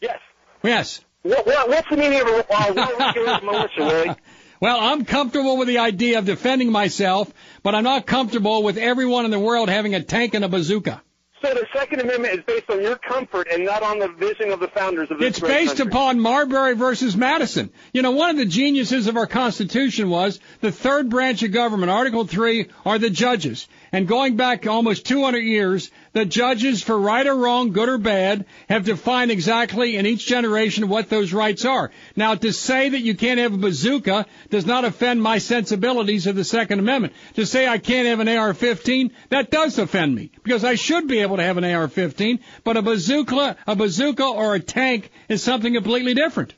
Yes. 0.00 0.18
Yes. 0.62 1.04
What, 1.22 1.46
what, 1.46 1.68
what's 1.68 1.88
the 1.90 1.96
meaning 1.98 2.20
of 2.22 2.28
a 2.28 2.46
uh, 2.50 2.72
well-regulated 2.74 3.44
militia, 3.44 3.70
Willie? 3.78 4.16
Well, 4.60 4.78
I'm 4.78 5.06
comfortable 5.06 5.56
with 5.56 5.68
the 5.68 5.78
idea 5.78 6.18
of 6.18 6.26
defending 6.26 6.70
myself, 6.70 7.32
but 7.62 7.74
I'm 7.74 7.84
not 7.84 8.06
comfortable 8.06 8.62
with 8.62 8.76
everyone 8.76 9.24
in 9.24 9.30
the 9.30 9.38
world 9.40 9.70
having 9.70 9.94
a 9.94 10.02
tank 10.02 10.34
and 10.34 10.44
a 10.44 10.48
bazooka. 10.48 11.00
So 11.42 11.54
the 11.54 11.66
Second 11.74 12.00
Amendment 12.02 12.34
is 12.34 12.44
based 12.44 12.68
on 12.68 12.82
your 12.82 12.96
comfort 12.96 13.48
and 13.50 13.64
not 13.64 13.82
on 13.82 13.98
the 13.98 14.08
vision 14.08 14.50
of 14.50 14.60
the 14.60 14.68
founders 14.68 15.10
of 15.10 15.18
this 15.18 15.28
It's 15.28 15.40
based 15.40 15.78
country. 15.78 15.86
upon 15.90 16.20
Marbury 16.20 16.74
versus 16.74 17.16
Madison. 17.16 17.70
You 17.94 18.02
know, 18.02 18.10
one 18.10 18.28
of 18.28 18.36
the 18.36 18.44
geniuses 18.44 19.06
of 19.06 19.16
our 19.16 19.26
Constitution 19.26 20.10
was 20.10 20.38
the 20.60 20.70
third 20.70 21.08
branch 21.08 21.42
of 21.42 21.52
government, 21.52 21.90
Article 21.90 22.26
3, 22.26 22.66
are 22.84 22.98
the 22.98 23.08
judges. 23.08 23.66
And 23.90 24.06
going 24.06 24.36
back 24.36 24.66
almost 24.66 25.06
200 25.06 25.38
years, 25.38 25.90
the 26.12 26.24
judges, 26.24 26.82
for 26.82 26.98
right 26.98 27.26
or 27.26 27.34
wrong, 27.34 27.72
good 27.72 27.88
or 27.88 27.98
bad, 27.98 28.46
have 28.68 28.84
defined 28.84 29.30
exactly 29.30 29.96
in 29.96 30.06
each 30.06 30.26
generation 30.26 30.88
what 30.88 31.08
those 31.08 31.32
rights 31.32 31.64
are. 31.64 31.90
Now, 32.16 32.34
to 32.34 32.52
say 32.52 32.88
that 32.88 33.00
you 33.00 33.14
can't 33.14 33.38
have 33.38 33.54
a 33.54 33.58
bazooka 33.58 34.26
does 34.48 34.66
not 34.66 34.84
offend 34.84 35.22
my 35.22 35.38
sensibilities 35.38 36.26
of 36.26 36.36
the 36.36 36.44
Second 36.44 36.80
Amendment. 36.80 37.14
To 37.34 37.46
say 37.46 37.68
I 37.68 37.78
can't 37.78 38.08
have 38.08 38.20
an 38.20 38.28
AR-15, 38.28 39.10
that 39.28 39.50
does 39.50 39.78
offend 39.78 40.14
me, 40.14 40.32
because 40.42 40.64
I 40.64 40.74
should 40.74 41.06
be 41.06 41.20
able 41.20 41.36
to 41.36 41.42
have 41.42 41.58
an 41.58 41.64
AR-15, 41.64 42.40
but 42.64 42.76
a 42.76 42.82
bazooka, 42.82 43.56
a 43.66 43.76
bazooka 43.76 44.24
or 44.24 44.54
a 44.54 44.60
tank 44.60 45.10
is 45.28 45.42
something 45.42 45.74
completely 45.74 46.14
different. 46.14 46.54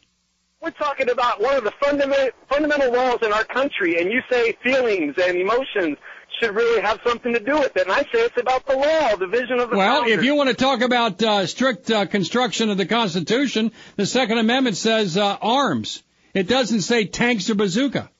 We're 0.62 0.70
talking 0.70 1.10
about 1.10 1.40
one 1.40 1.56
of 1.56 1.64
the 1.64 1.72
fundamental 1.82 2.30
fundamental 2.48 2.92
laws 2.92 3.18
in 3.22 3.32
our 3.32 3.42
country, 3.42 4.00
and 4.00 4.12
you 4.12 4.22
say 4.30 4.56
feelings 4.62 5.16
and 5.20 5.36
emotions 5.36 5.98
should 6.40 6.54
really 6.54 6.80
have 6.80 7.00
something 7.06 7.32
to 7.32 7.40
do 7.40 7.58
with 7.58 7.76
it. 7.76 7.82
And 7.82 7.92
I 7.92 8.02
say 8.02 8.24
it's 8.24 8.40
about 8.40 8.66
the 8.66 8.76
law, 8.76 9.16
the 9.16 9.26
vision 9.26 9.58
of 9.58 9.70
the 9.70 9.76
Well, 9.76 10.04
if 10.06 10.22
you 10.22 10.34
want 10.34 10.48
to 10.48 10.54
talk 10.54 10.80
about 10.80 11.22
uh, 11.22 11.46
strict 11.46 11.90
uh, 11.90 12.06
construction 12.06 12.70
of 12.70 12.78
the 12.78 12.86
Constitution, 12.86 13.72
the 13.96 14.06
Second 14.06 14.38
Amendment 14.38 14.76
says 14.76 15.16
uh, 15.16 15.36
arms. 15.40 16.02
It 16.34 16.48
doesn't 16.48 16.82
say 16.82 17.04
tanks 17.04 17.50
or 17.50 17.54
bazooka. 17.54 18.10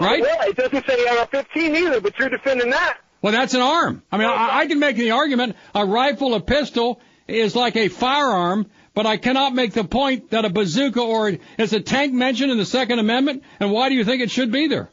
Right? 0.00 0.22
Well, 0.22 0.48
it 0.48 0.56
doesn't 0.56 0.86
say 0.86 1.06
AR-15 1.06 1.56
either, 1.56 2.00
but 2.00 2.18
you're 2.18 2.28
defending 2.28 2.70
that. 2.70 2.98
Well, 3.22 3.32
that's 3.32 3.54
an 3.54 3.60
arm. 3.60 4.02
I 4.10 4.18
mean, 4.18 4.26
I, 4.26 4.58
I 4.60 4.66
can 4.66 4.78
make 4.78 4.96
the 4.96 5.12
argument 5.12 5.56
a 5.74 5.86
rifle, 5.86 6.34
a 6.34 6.40
pistol 6.40 7.00
is 7.26 7.54
like 7.54 7.76
a 7.76 7.88
firearm, 7.88 8.66
but 8.92 9.06
I 9.06 9.16
cannot 9.16 9.54
make 9.54 9.72
the 9.72 9.84
point 9.84 10.30
that 10.30 10.44
a 10.44 10.50
bazooka 10.50 11.00
or 11.00 11.32
is 11.58 11.72
a 11.72 11.80
tank 11.80 12.12
mentioned 12.12 12.52
in 12.52 12.58
the 12.58 12.66
Second 12.66 12.98
Amendment. 12.98 13.42
And 13.60 13.70
why 13.70 13.88
do 13.88 13.94
you 13.94 14.04
think 14.04 14.22
it 14.22 14.30
should 14.30 14.52
be 14.52 14.68
there? 14.68 14.90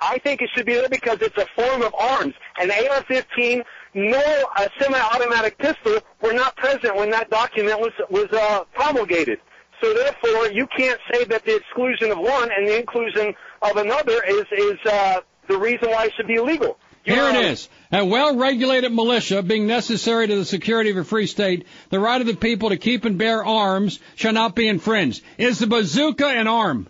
I 0.00 0.18
think 0.18 0.42
it 0.42 0.50
should 0.54 0.66
be 0.66 0.74
there 0.74 0.88
because 0.88 1.18
it's 1.20 1.36
a 1.38 1.46
form 1.54 1.82
of 1.82 1.94
arms. 1.94 2.34
An 2.58 2.70
AR-15 2.70 3.64
nor 3.94 4.20
a 4.20 4.68
semi-automatic 4.78 5.56
pistol 5.58 5.98
were 6.20 6.34
not 6.34 6.54
present 6.56 6.94
when 6.96 7.10
that 7.10 7.30
document 7.30 7.80
was 7.80 7.92
was 8.10 8.26
uh, 8.32 8.64
promulgated. 8.74 9.40
So 9.82 9.92
therefore, 9.94 10.48
you 10.52 10.66
can't 10.76 11.00
say 11.12 11.24
that 11.24 11.44
the 11.44 11.56
exclusion 11.56 12.10
of 12.10 12.18
one 12.18 12.50
and 12.54 12.66
the 12.66 12.78
inclusion 12.78 13.34
of 13.62 13.76
another 13.76 14.22
is 14.22 14.44
is 14.52 14.78
uh, 14.84 15.20
the 15.48 15.58
reason 15.58 15.90
why 15.90 16.06
it 16.06 16.12
should 16.16 16.26
be 16.26 16.34
illegal. 16.34 16.78
You 17.04 17.14
Here 17.14 17.28
it 17.28 17.32
know, 17.34 17.40
is. 17.40 17.68
A 17.92 18.04
well-regulated 18.04 18.92
militia 18.92 19.42
being 19.42 19.66
necessary 19.66 20.26
to 20.26 20.36
the 20.36 20.44
security 20.44 20.90
of 20.90 20.96
a 20.96 21.04
free 21.04 21.28
state, 21.28 21.66
the 21.88 22.00
right 22.00 22.20
of 22.20 22.26
the 22.26 22.34
people 22.34 22.70
to 22.70 22.76
keep 22.76 23.04
and 23.04 23.16
bear 23.16 23.44
arms 23.44 24.00
shall 24.16 24.32
not 24.32 24.56
be 24.56 24.66
infringed. 24.66 25.22
Is 25.38 25.60
the 25.60 25.68
bazooka 25.68 26.26
an 26.26 26.48
arm? 26.48 26.88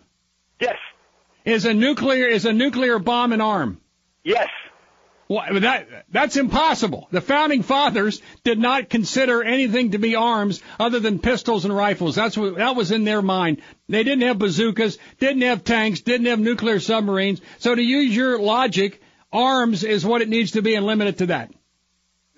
Yes. 0.58 0.76
Is 1.46 1.64
a 1.64 1.72
nuclear 1.72 2.26
is 2.26 2.44
a 2.44 2.52
nuclear 2.52 2.98
bomb 2.98 3.32
an 3.32 3.40
arm? 3.40 3.80
Yes. 4.24 4.48
Well, 5.28 5.60
that 5.60 6.06
that's 6.10 6.36
impossible. 6.36 7.08
The 7.10 7.20
founding 7.20 7.62
fathers 7.62 8.20
did 8.44 8.58
not 8.58 8.90
consider 8.90 9.42
anything 9.42 9.92
to 9.92 9.98
be 9.98 10.16
arms 10.16 10.60
other 10.78 11.00
than 11.00 11.20
pistols 11.20 11.64
and 11.64 11.74
rifles. 11.74 12.16
That's 12.16 12.36
what 12.36 12.56
that 12.56 12.76
was 12.76 12.90
in 12.90 13.04
their 13.04 13.22
mind. 13.22 13.62
They 13.88 14.02
didn't 14.04 14.26
have 14.26 14.38
bazookas, 14.38 14.98
didn't 15.18 15.42
have 15.42 15.64
tanks, 15.64 16.00
didn't 16.00 16.26
have 16.26 16.40
nuclear 16.40 16.80
submarines. 16.80 17.40
So 17.58 17.74
to 17.74 17.82
use 17.82 18.14
your 18.14 18.40
logic, 18.40 19.00
arms 19.32 19.84
is 19.84 20.04
what 20.04 20.22
it 20.22 20.28
needs 20.28 20.52
to 20.52 20.62
be 20.62 20.74
and 20.74 20.84
limited 20.84 21.18
to 21.18 21.26
that. 21.26 21.52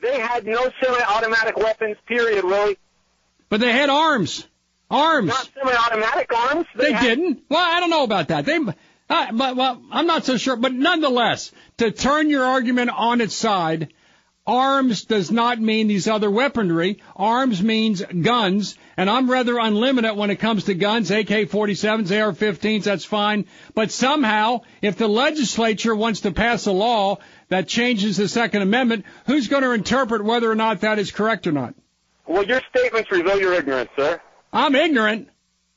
They 0.01 0.21
had 0.21 0.47
no 0.47 0.71
semi-automatic 0.83 1.57
weapons, 1.57 1.97
period, 2.07 2.45
Willie. 2.45 2.79
But 3.49 3.61
they 3.61 3.73
had 3.73 3.91
arms. 3.91 4.47
Arms. 4.91 5.29
Not 5.29 5.51
semi-automatic 5.55 6.33
arms. 6.35 6.67
They 6.75 6.93
had- 6.93 7.03
didn't. 7.03 7.43
Well, 7.49 7.61
I 7.61 7.81
don't 7.81 7.91
know 7.91 8.05
about 8.05 8.29
that. 8.29 8.47
They, 8.47 8.59
uh, 9.09 9.33
but 9.33 9.57
well, 9.57 9.83
I'm 9.91 10.07
not 10.07 10.25
so 10.25 10.37
sure. 10.37 10.57
But 10.57 10.75
nonetheless, 10.75 11.53
to 11.79 11.91
turn 11.91 12.31
your 12.31 12.45
argument 12.45 12.91
on 12.91 13.21
its 13.21 13.35
side, 13.35 13.93
arms 14.47 15.05
does 15.05 15.31
not 15.31 15.61
mean 15.61 15.89
these 15.89 16.09
other 16.09 16.31
weaponry. 16.31 17.01
Arms 17.17 17.63
means 17.63 18.03
guns, 18.03 18.77
and 18.97 19.09
I'm 19.09 19.31
rather 19.31 19.59
unlimited 19.59 20.17
when 20.17 20.31
it 20.31 20.37
comes 20.37 20.65
to 20.65 20.75
guns. 20.75 21.11
AK-47s, 21.11 22.11
AR-15s, 22.11 22.85
that's 22.85 23.05
fine. 23.05 23.47
But 23.75 23.91
somehow, 23.91 24.63
if 24.83 24.97
the 24.97 25.09
legislature 25.09 25.95
wants 25.95 26.21
to 26.21 26.33
pass 26.33 26.67
a 26.67 26.73
law 26.73 27.19
that 27.49 27.69
changes 27.69 28.17
the 28.17 28.29
Second 28.29 28.63
Amendment, 28.63 29.05
who's 29.27 29.49
going 29.49 29.63
to 29.63 29.73
interpret 29.73 30.25
whether 30.25 30.51
or 30.51 30.55
not 30.55 30.81
that 30.81 30.99
is 30.99 31.11
correct 31.11 31.47
or 31.47 31.53
not? 31.53 31.75
Well, 32.27 32.45
your 32.45 32.61
statements 32.69 33.11
reveal 33.11 33.41
your 33.41 33.55
ignorance, 33.55 33.91
sir. 33.97 34.21
I'm 34.53 34.75
ignorant. 34.75 35.29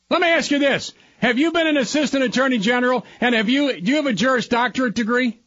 Let 0.09 0.19
me 0.19 0.27
ask 0.27 0.51
you 0.51 0.59
this. 0.59 0.93
Have 1.21 1.37
you 1.37 1.51
been 1.51 1.67
an 1.67 1.77
assistant 1.77 2.23
attorney 2.23 2.57
general 2.57 3.05
and 3.19 3.35
have 3.35 3.47
you, 3.47 3.79
do 3.79 3.91
you 3.91 3.97
have 3.97 4.07
a 4.07 4.13
Juris 4.13 4.47
Doctorate 4.47 4.95
degree? 4.95 5.39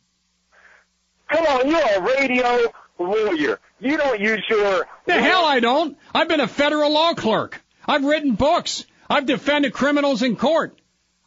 Come 1.28 1.44
on, 1.46 1.68
you're 1.68 1.80
a 1.80 2.00
radio 2.00 2.72
lawyer. 3.00 3.58
You 3.80 3.96
don't 3.96 4.20
use 4.20 4.44
your. 4.48 4.86
The 5.06 5.20
hell 5.20 5.44
I 5.44 5.58
don't. 5.58 5.98
I've 6.14 6.28
been 6.28 6.38
a 6.38 6.46
federal 6.46 6.92
law 6.92 7.14
clerk. 7.14 7.60
I've 7.88 8.04
written 8.04 8.36
books. 8.36 8.84
I've 9.10 9.26
defended 9.26 9.72
criminals 9.72 10.22
in 10.22 10.36
court. 10.36 10.78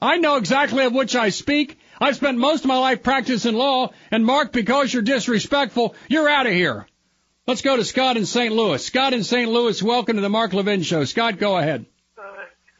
I 0.01 0.15
know 0.17 0.37
exactly 0.37 0.85
of 0.85 0.93
which 0.93 1.13
I 1.13 1.27
speak. 1.27 1.77
I've 1.99 2.15
spent 2.15 2.37
most 2.37 2.61
of 2.61 2.67
my 2.67 2.77
life 2.77 3.03
practicing 3.03 3.55
law, 3.55 3.91
and 4.11 4.25
Mark, 4.25 4.53
because 4.53 4.93
you're 4.93 5.03
disrespectful, 5.03 5.93
you're 6.07 6.29
out 6.29 6.47
of 6.47 6.53
here. 6.53 6.87
Let's 7.47 7.61
go 7.61 7.75
to 7.75 7.83
Scott 7.83 8.15
in 8.15 8.25
St. 8.25 8.53
Louis. 8.53 8.85
Scott 8.85 9.13
in 9.13 9.25
St. 9.25 9.51
Louis, 9.51 9.83
welcome 9.83 10.15
to 10.15 10.21
the 10.21 10.29
Mark 10.29 10.53
Levin 10.53 10.83
Show. 10.83 11.03
Scott, 11.03 11.37
go 11.37 11.57
ahead. 11.57 11.85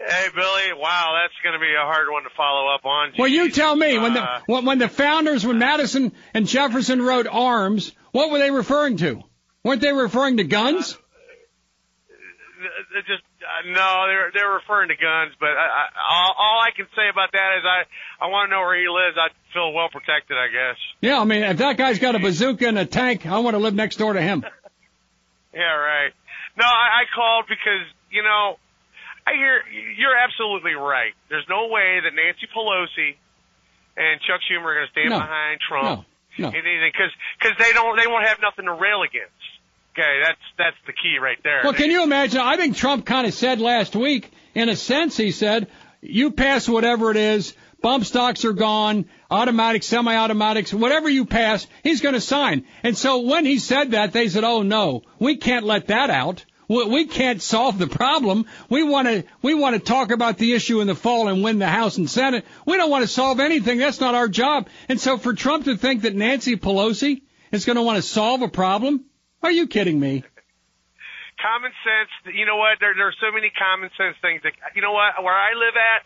Hey 0.08 0.28
Billy, 0.34 0.74
wow, 0.80 1.20
that's 1.22 1.34
going 1.43 1.54
to 1.54 1.60
be 1.60 1.74
a 1.74 1.84
hard 1.84 2.08
one 2.10 2.24
to 2.24 2.30
follow 2.38 2.74
up 2.74 2.86
on. 2.86 3.12
Well, 3.20 3.28
you 3.28 3.52
tell 3.52 3.76
me 3.76 3.98
when 3.98 4.13
the 4.13 4.22
Uh, 4.24 4.39
when, 4.46 4.65
when 4.65 4.80
the 4.80 4.88
founders, 4.88 5.46
when 5.46 5.60
Madison 5.60 6.13
and 6.34 6.48
Jefferson 6.48 7.02
wrote 7.02 7.28
arms, 7.30 7.91
what 8.12 8.32
were 8.32 8.39
they 8.39 8.52
referring 8.52 8.98
to? 8.98 9.22
Weren't 9.63 9.82
they 9.82 9.91
referring 9.91 10.38
to 10.38 10.46
guns? 10.46 10.98
th- 12.93 13.06
just 13.06 13.24
uh, 13.43 13.67
no, 13.67 14.06
they're 14.08 14.32
they're 14.34 14.54
referring 14.54 14.89
to 14.89 14.96
guns, 14.96 15.34
but 15.39 15.50
I, 15.50 15.65
I, 15.65 15.86
all, 16.10 16.36
all 16.38 16.60
I 16.62 16.72
can 16.76 16.86
say 16.96 17.10
about 17.12 17.32
that 17.34 17.58
is 17.60 17.63
I 17.65 18.26
I 18.26 18.30
want 18.30 18.48
to 18.50 18.56
know 18.56 18.62
where 18.62 18.80
he 18.80 18.88
lives. 18.88 19.17
I 19.17 19.30
feel 19.54 19.74
well 19.74 19.89
protected, 19.89 20.38
I 20.38 20.48
guess. 20.48 20.78
Yeah, 21.02 21.20
I 21.20 21.24
mean, 21.26 21.43
if 21.43 21.58
that 21.58 21.78
guy's 21.78 22.00
got 22.00 22.15
a 22.15 22.20
bazooka 22.20 22.67
and 22.67 22.78
a 22.78 22.86
tank, 22.86 23.26
I 23.26 23.39
want 23.39 23.56
to 23.56 23.60
live 23.60 23.76
next 23.76 23.98
door 23.98 24.13
to 24.13 24.22
him. 24.22 24.46
Yeah, 25.54 25.74
right. 25.74 26.13
No, 26.56 26.65
I, 26.65 27.02
I 27.02 27.04
called 27.15 27.46
because 27.50 27.82
you 28.12 28.22
know 28.22 28.60
I 29.28 29.34
hear 29.36 29.62
you're 29.98 30.16
absolutely 30.16 30.74
right. 30.74 31.12
There's 31.30 31.46
no 31.50 31.68
way 31.68 32.00
that 32.02 32.13
Nancy 32.16 32.48
Pelosi 32.48 33.16
and 33.98 34.22
Chuck 34.22 34.40
Schumer 34.48 34.72
are 34.72 34.76
going 34.76 34.88
to 34.88 34.92
stand 34.92 35.10
No. 35.10 35.20
behind 35.20 35.60
Trump. 35.68 36.08
No, 36.38 36.50
no. 36.50 36.58
anything 36.58 36.92
because 36.94 37.12
because 37.40 37.58
they 37.60 37.74
don't 37.74 38.00
they 38.00 38.08
won't 38.08 38.26
have 38.26 38.40
nothing 38.42 38.66
to 38.66 38.74
rail 38.74 39.02
against. 39.04 39.34
Okay, 39.94 40.22
that's 40.24 40.40
that's 40.58 40.78
the 40.86 40.94
key 40.94 41.18
right 41.20 41.38
there. 41.44 41.62
Well, 41.63 41.74
can 41.74 41.92
you 41.92 42.04
imagine? 42.04 42.40
I 42.40 42.56
think 42.56 42.78
Trump 42.78 43.06
kind 43.06 43.28
of 43.28 43.34
said 43.34 43.60
last 43.60 43.96
week, 43.96 44.32
in 44.54 44.70
a 44.70 44.76
sense, 44.76 45.18
he 45.18 45.32
said, 45.32 45.68
you 46.02 46.32
pass 46.32 46.70
whatever 46.70 47.10
it 47.12 47.18
is, 47.18 47.54
bump 47.82 48.06
stocks 48.06 48.46
are 48.46 48.54
gone, 48.54 49.06
automatics, 49.32 49.88
semi-automatics, 49.88 50.72
whatever 50.72 51.10
you 51.10 51.26
pass, 51.26 51.66
he's 51.84 52.02
going 52.02 52.13
to 52.13 52.22
sign. 52.22 52.66
And 52.84 52.96
so 52.96 53.22
when 53.22 53.46
he 53.46 53.58
said 53.58 53.92
that, 53.92 54.13
they 54.13 54.30
said, 54.30 54.44
oh 54.44 54.62
no, 54.62 55.02
we 55.20 55.38
can't 55.38 55.66
let 55.66 55.88
that 55.88 56.12
out. 56.12 56.46
We, 56.67 57.06
can't 57.06 57.41
solve 57.41 57.77
the 57.77 57.88
problem. 57.88 58.45
We 58.69 58.84
want 58.84 59.08
to 59.08 59.23
we 59.41 59.53
want 59.53 59.75
to 59.75 59.80
talk 59.80 60.12
about 60.12 60.38
the 60.38 60.53
issue 60.53 60.82
in 60.82 60.88
the 60.88 60.95
fall 60.95 61.30
and 61.30 61.41
win 61.41 61.60
the 61.60 61.67
House 61.67 61.97
and 61.97 62.10
Senate. 62.10 62.45
We 62.65 62.75
don't 62.75 62.91
want 62.91 63.03
to 63.03 63.08
solve 63.08 63.39
anything. 63.39 63.77
That's 63.77 64.01
not 64.01 64.15
our 64.15 64.27
job. 64.27 64.67
And 64.89 64.99
so 64.99 65.17
for 65.17 65.34
Trump 65.34 65.65
to 65.65 65.77
think 65.77 66.01
that 66.01 66.13
Nancy 66.13 66.58
Pelosi 66.58 67.21
is 67.51 67.63
going 67.63 67.77
to 67.77 67.84
want 67.84 67.97
to 67.97 68.01
solve 68.01 68.41
a 68.41 68.49
problem, 68.49 69.06
are 69.41 69.51
you 69.51 69.67
kidding 69.67 69.99
me? 69.99 70.23
Common 71.41 71.71
sense. 71.86 72.36
You 72.36 72.45
know 72.45 72.58
what? 72.58 72.80
There, 72.80 72.93
there 72.95 73.08
are 73.08 73.15
so 73.21 73.32
many 73.32 73.51
common 73.58 73.89
sense 73.97 74.17
things. 74.21 74.41
That, 74.43 74.53
you 74.75 74.82
know 74.82 74.91
what? 74.91 75.23
Where 75.23 75.36
I 75.36 75.53
live 75.53 75.75
at, 75.77 76.03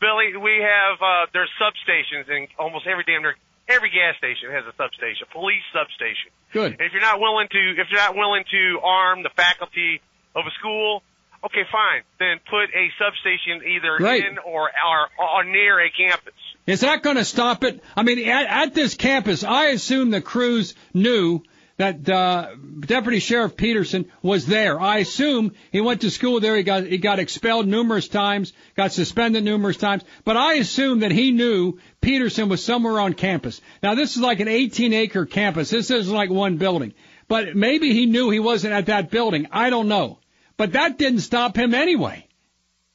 Billy, 0.00 0.36
we 0.40 0.64
have 0.64 0.96
uh, 1.02 1.26
there's 1.34 1.50
substations 1.60 2.30
in 2.30 2.48
almost 2.58 2.86
every 2.86 3.04
damn 3.04 3.22
every 3.70 3.90
gas 3.90 4.16
station 4.18 4.50
has 4.50 4.64
a 4.66 4.74
substation, 4.76 5.26
police 5.32 5.62
substation. 5.72 6.30
Good. 6.52 6.72
And 6.72 6.80
if 6.80 6.92
you're 6.92 7.00
not 7.00 7.20
willing 7.20 7.48
to, 7.50 7.60
if 7.80 7.88
you're 7.90 8.00
not 8.00 8.16
willing 8.16 8.44
to 8.50 8.80
arm 8.82 9.22
the 9.22 9.30
faculty 9.36 10.00
of 10.34 10.44
a 10.46 10.50
school, 10.58 11.02
okay, 11.44 11.62
fine. 11.70 12.02
Then 12.18 12.38
put 12.48 12.70
a 12.74 12.90
substation 12.98 13.62
either 13.66 13.96
Right. 14.04 14.24
in 14.26 14.38
or, 14.38 14.70
or 14.70 15.08
or 15.18 15.44
near 15.44 15.80
a 15.80 15.90
campus. 15.90 16.34
Is 16.66 16.80
that 16.80 17.02
going 17.02 17.16
to 17.16 17.24
stop 17.24 17.64
it? 17.64 17.82
I 17.96 18.02
mean, 18.02 18.28
at, 18.28 18.46
at 18.46 18.74
this 18.74 18.94
campus, 18.94 19.42
I 19.44 19.66
assume 19.68 20.10
the 20.10 20.20
Cruz 20.20 20.74
knew 20.94 21.42
that 21.78 22.06
uh, 22.10 22.48
Deputy 22.80 23.20
Sheriff 23.20 23.56
Peterson 23.56 24.04
was 24.22 24.44
there. 24.44 24.78
I 24.78 24.98
assume 24.98 25.52
he 25.72 25.80
went 25.80 26.02
to 26.02 26.10
school 26.10 26.38
there. 26.38 26.54
He 26.54 26.62
got 26.62 26.84
he 26.84 26.98
got 26.98 27.18
expelled 27.18 27.66
numerous 27.66 28.06
times, 28.06 28.52
got 28.76 28.92
suspended 28.92 29.42
numerous 29.44 29.78
times. 29.78 30.04
But 30.24 30.36
I 30.36 30.54
assume 30.54 31.00
that 31.00 31.10
he 31.10 31.32
knew 31.32 31.78
Peterson 32.00 32.48
was 32.48 32.64
somewhere 32.64 32.98
on 32.98 33.14
campus. 33.14 33.60
Now 33.82 33.94
this 33.94 34.16
is 34.16 34.22
like 34.22 34.40
an 34.40 34.48
18 34.48 34.92
acre 34.92 35.26
campus. 35.26 35.70
This 35.70 35.90
isn't 35.90 36.14
like 36.14 36.30
one 36.30 36.56
building. 36.56 36.94
But 37.28 37.54
maybe 37.54 37.92
he 37.92 38.06
knew 38.06 38.30
he 38.30 38.40
wasn't 38.40 38.74
at 38.74 38.86
that 38.86 39.10
building. 39.10 39.46
I 39.52 39.70
don't 39.70 39.88
know. 39.88 40.18
But 40.56 40.72
that 40.72 40.98
didn't 40.98 41.20
stop 41.20 41.56
him 41.56 41.74
anyway. 41.74 42.26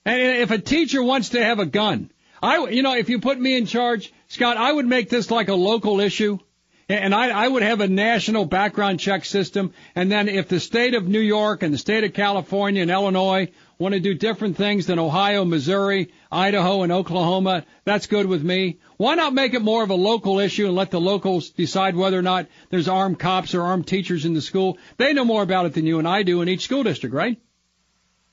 And 0.05 0.19
if 0.19 0.51
a 0.51 0.59
teacher 0.59 1.01
wants 1.01 1.29
to 1.29 1.43
have 1.43 1.59
a 1.59 1.65
gun, 1.65 2.11
I, 2.41 2.67
you 2.67 2.83
know, 2.83 2.95
if 2.95 3.09
you 3.09 3.19
put 3.19 3.39
me 3.39 3.57
in 3.57 3.65
charge, 3.65 4.13
Scott, 4.27 4.57
I 4.57 4.71
would 4.71 4.85
make 4.85 5.09
this 5.09 5.31
like 5.31 5.47
a 5.47 5.55
local 5.55 5.99
issue. 5.99 6.39
And 6.87 7.15
I, 7.15 7.29
I 7.29 7.47
would 7.47 7.63
have 7.63 7.81
a 7.81 7.87
national 7.87 8.45
background 8.45 8.99
check 8.99 9.25
system. 9.25 9.73
And 9.95 10.11
then 10.11 10.29
if 10.29 10.47
the 10.47 10.59
state 10.59 10.93
of 10.93 11.07
New 11.07 11.19
York 11.19 11.63
and 11.63 11.73
the 11.73 11.79
state 11.79 12.03
of 12.03 12.13
California 12.13 12.83
and 12.83 12.91
Illinois 12.91 13.49
want 13.77 13.93
to 13.93 13.99
do 13.99 14.13
different 14.13 14.57
things 14.57 14.85
than 14.87 14.99
Ohio, 14.99 15.43
Missouri, 15.45 16.11
Idaho, 16.31 16.83
and 16.83 16.91
Oklahoma, 16.91 17.65
that's 17.83 18.07
good 18.07 18.25
with 18.25 18.43
me. 18.43 18.79
Why 18.97 19.15
not 19.15 19.33
make 19.33 19.53
it 19.53 19.61
more 19.61 19.83
of 19.83 19.89
a 19.89 19.95
local 19.95 20.39
issue 20.39 20.67
and 20.67 20.75
let 20.75 20.91
the 20.91 20.99
locals 20.99 21.49
decide 21.49 21.95
whether 21.95 22.17
or 22.17 22.21
not 22.21 22.47
there's 22.69 22.87
armed 22.87 23.19
cops 23.19 23.53
or 23.53 23.63
armed 23.63 23.87
teachers 23.87 24.25
in 24.25 24.33
the 24.33 24.41
school? 24.41 24.77
They 24.97 25.13
know 25.13 25.25
more 25.25 25.43
about 25.43 25.65
it 25.65 25.73
than 25.73 25.85
you 25.85 25.99
and 25.99 26.07
I 26.07 26.23
do 26.23 26.41
in 26.41 26.47
each 26.49 26.63
school 26.63 26.83
district, 26.83 27.13
right? 27.13 27.37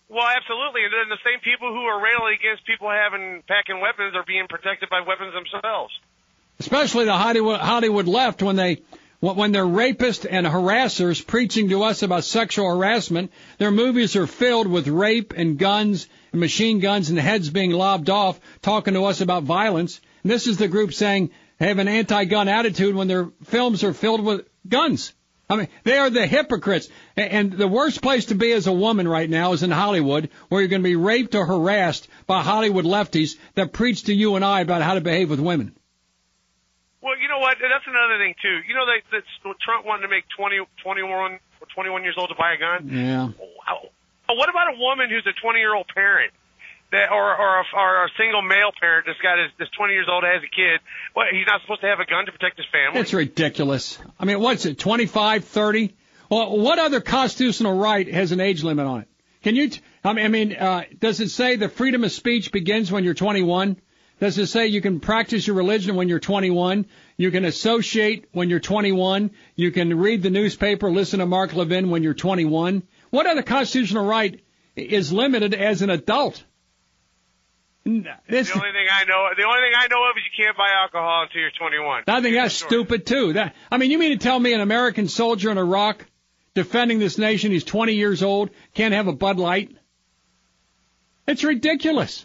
Well, 0.09 0.27
absolutely. 0.27 0.85
And 0.85 0.93
then 0.93 1.09
the 1.09 1.19
same 1.25 1.41
people 1.41 1.73
who 1.73 1.81
are 1.81 2.01
railing 2.03 2.37
against 2.39 2.67
people 2.67 2.91
having 2.91 3.43
packing 3.49 3.81
weapons 3.81 4.15
are 4.15 4.25
being 4.25 4.47
protected 4.49 4.91
by 4.91 5.01
weapons 5.01 5.33
themselves. 5.35 5.93
especially 6.61 7.07
the 7.07 7.17
Hollywood, 7.17 7.61
Hollywood 7.61 8.07
left 8.07 8.43
when 8.43 8.57
they 8.57 8.83
when 9.23 9.53
they're 9.53 9.65
rapists 9.65 10.27
and 10.29 10.45
harassers 10.45 11.25
preaching 11.25 11.69
to 11.69 11.85
us 11.85 12.03
about 12.03 12.25
sexual 12.25 12.69
harassment. 12.69 13.31
Their 13.59 13.71
movies 13.71 14.17
are 14.17 14.27
filled 14.27 14.67
with 14.67 14.89
rape 14.89 15.33
and 15.37 15.57
guns 15.57 16.09
and 16.33 16.41
machine 16.41 16.81
guns 16.81 17.09
and 17.09 17.19
heads 17.19 17.49
being 17.49 17.71
lobbed 17.71 18.11
off, 18.11 18.41
talking 18.63 18.95
to 18.95 19.05
us 19.05 19.21
about 19.21 19.45
violence. 19.45 20.01
And 20.25 20.33
this 20.33 20.49
is 20.49 20.57
the 20.57 20.67
group 20.67 20.93
saying 20.93 21.31
they 21.59 21.69
have 21.69 21.79
an 21.79 21.87
anti-gun 21.87 22.49
attitude 22.49 22.97
when 22.97 23.07
their 23.07 23.29
films 23.45 23.85
are 23.85 23.95
filled 23.95 24.25
with 24.25 24.49
guns. 24.69 25.13
I 25.49 25.55
mean, 25.55 25.69
they 25.85 25.99
are 25.99 26.11
the 26.11 26.27
hypocrites. 26.27 26.89
And 27.17 27.53
the 27.53 27.69
worst 27.69 28.03
place 28.03 28.25
to 28.27 28.35
be 28.35 28.51
as 28.51 28.67
a 28.67 28.73
woman 28.73 29.07
right 29.07 29.31
now 29.31 29.53
is 29.53 29.63
in 29.63 29.71
Hollywood, 29.71 30.31
where 30.49 30.63
you're 30.63 30.69
going 30.69 30.83
to 30.83 30.89
be 30.89 30.97
raped 30.97 31.37
or 31.37 31.47
harassed 31.47 32.09
by 32.27 32.43
Hollywood 32.43 32.87
lefties 32.87 33.37
that 33.55 33.73
preach 33.73 34.05
to 34.05 34.15
you 34.15 34.35
and 34.35 34.45
I 34.45 34.63
about 34.63 34.83
how 34.83 34.95
to 34.95 35.01
behave 35.01 35.31
with 35.31 35.39
women. 35.39 35.77
Well, 37.03 37.19
you 37.19 37.27
know 37.27 37.43
what? 37.43 37.59
That's 37.59 37.85
another 37.87 38.17
thing 38.23 38.35
too. 38.41 38.63
You 38.67 38.75
know 38.79 38.87
that, 38.87 39.03
that 39.11 39.27
Trump 39.61 39.85
wanted 39.85 40.03
to 40.03 40.09
make 40.09 40.25
20, 40.39 40.63
21, 40.83 41.11
or 41.11 41.67
21 41.75 42.03
years 42.05 42.15
old 42.17 42.31
to 42.31 42.39
buy 42.39 42.55
a 42.55 42.59
gun. 42.59 42.89
Yeah. 42.89 43.27
Wow. 43.35 43.91
But 44.27 44.37
What 44.37 44.49
about 44.49 44.75
a 44.75 44.79
woman 44.79 45.11
who's 45.11 45.27
a 45.27 45.35
20 45.35 45.59
year 45.59 45.75
old 45.75 45.87
parent? 45.93 46.33
That, 46.93 47.11
or, 47.11 47.35
or, 47.35 47.61
a, 47.61 47.65
or 47.75 48.05
a 48.05 48.09
single 48.19 48.43
male 48.43 48.71
parent 48.79 49.07
that's 49.07 49.19
got 49.21 49.39
his, 49.39 49.51
that's 49.59 49.71
20 49.73 49.95
years 49.95 50.07
old 50.13 50.25
has 50.25 50.43
a 50.45 50.55
kid. 50.55 50.79
What, 51.15 51.29
he's 51.33 51.47
not 51.47 51.63
supposed 51.63 51.81
to 51.81 51.87
have 51.87 52.01
a 52.01 52.05
gun 52.05 52.27
to 52.27 52.33
protect 52.33 52.59
his 52.59 52.67
family? 52.71 53.01
It's 53.01 53.15
ridiculous. 53.15 53.99
I 54.21 54.27
mean, 54.27 54.39
what's 54.41 54.67
it, 54.67 54.79
25, 54.79 55.45
30? 55.45 55.95
Well, 56.29 56.59
what 56.59 56.79
other 56.79 57.01
constitutional 57.01 57.79
right 57.79 58.07
has 58.13 58.31
an 58.33 58.41
age 58.41 58.63
limit 58.63 58.87
on 58.87 59.01
it? 59.01 59.09
Can 59.43 59.57
you, 59.57 59.71
t- 59.71 59.81
I 60.05 60.13
mean, 60.13 60.25
I 60.25 60.29
mean 60.29 60.53
uh, 60.55 60.85
does 61.01 61.21
it 61.21 61.31
say 61.31 61.57
the 61.57 61.71
freedom 61.71 62.05
of 62.05 62.13
speech 62.13 62.53
begins 62.53 62.93
when 62.93 63.05
you're 63.05 63.15
21? 63.15 63.77
Does 64.23 64.39
it 64.39 64.47
say 64.47 64.69
you 64.69 64.81
can 64.81 65.01
practice 65.01 65.49
your 65.49 65.57
religion 65.57 65.97
when 65.97 66.09
you're 66.09 66.21
21? 66.21 66.87
You 67.17 67.33
can 67.33 67.45
associate 67.45 68.27
when 68.31 68.49
you're 68.49 68.61
21? 68.61 69.33
You 69.57 69.73
can 69.73 69.99
read 69.99 70.23
the 70.23 70.31
newspaper, 70.31 70.93
listen 70.93 71.19
to 71.19 71.27
Mark 71.27 71.55
Levin 71.55 71.91
when 71.91 72.05
you're 72.05 72.15
21? 72.15 72.85
What 73.11 73.27
other 73.27 73.43
constitutional 73.43 74.07
right 74.07 74.41
is 74.77 75.13
limited 75.13 75.55
as 75.55 75.83
an 75.83 75.91
adult? 75.91 76.45
This, 77.85 78.49
the 78.49 78.55
only 78.55 78.71
thing 78.71 78.87
I 78.93 79.03
know, 79.07 79.29
the 79.37 79.43
only 79.43 79.61
thing 79.61 79.73
I 79.77 79.89
know 79.91 80.09
of 80.09 80.17
is 80.17 80.23
you 80.23 80.45
can't 80.45 80.57
buy 80.57 80.69
alcohol 80.71 81.25
until 81.25 81.41
you're 81.41 81.51
21. 81.59 82.05
I 82.07 82.21
think 82.21 82.37
that's 82.37 82.55
stupid 82.55 83.05
too. 83.05 83.33
That 83.33 83.57
I 83.73 83.79
mean, 83.79 83.91
you 83.91 83.99
mean 83.99 84.17
to 84.17 84.23
tell 84.23 84.39
me 84.39 84.53
an 84.53 84.61
American 84.61 85.09
soldier 85.09 85.51
in 85.51 85.59
Iraq 85.59 86.07
defending 86.55 87.01
this 87.01 87.19
nation, 87.19 87.51
he's 87.51 87.65
20 87.65 87.95
years 87.95 88.23
old, 88.23 88.51
can't 88.73 88.95
have 88.95 89.09
a 89.09 89.13
Bud 89.13 89.41
Light? 89.41 89.77
It's 91.27 91.43
ridiculous. 91.43 92.25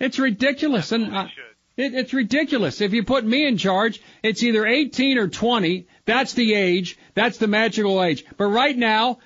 It's 0.00 0.18
ridiculous, 0.18 0.92
and 0.92 1.06
should. 1.06 1.28
it, 1.76 1.94
it's 1.94 2.14
ridiculous. 2.14 2.80
If 2.80 2.94
you 2.94 3.04
put 3.04 3.24
me 3.24 3.46
in 3.46 3.58
charge, 3.58 4.00
it's 4.22 4.42
either 4.42 4.66
18 4.66 5.18
or 5.18 5.28
20. 5.28 5.86
That's 6.06 6.32
the 6.32 6.54
age. 6.54 6.98
That's 7.14 7.36
the 7.36 7.46
magical 7.46 8.02
age. 8.02 8.24
But 8.38 8.46
right 8.46 8.76
now, 8.76 9.18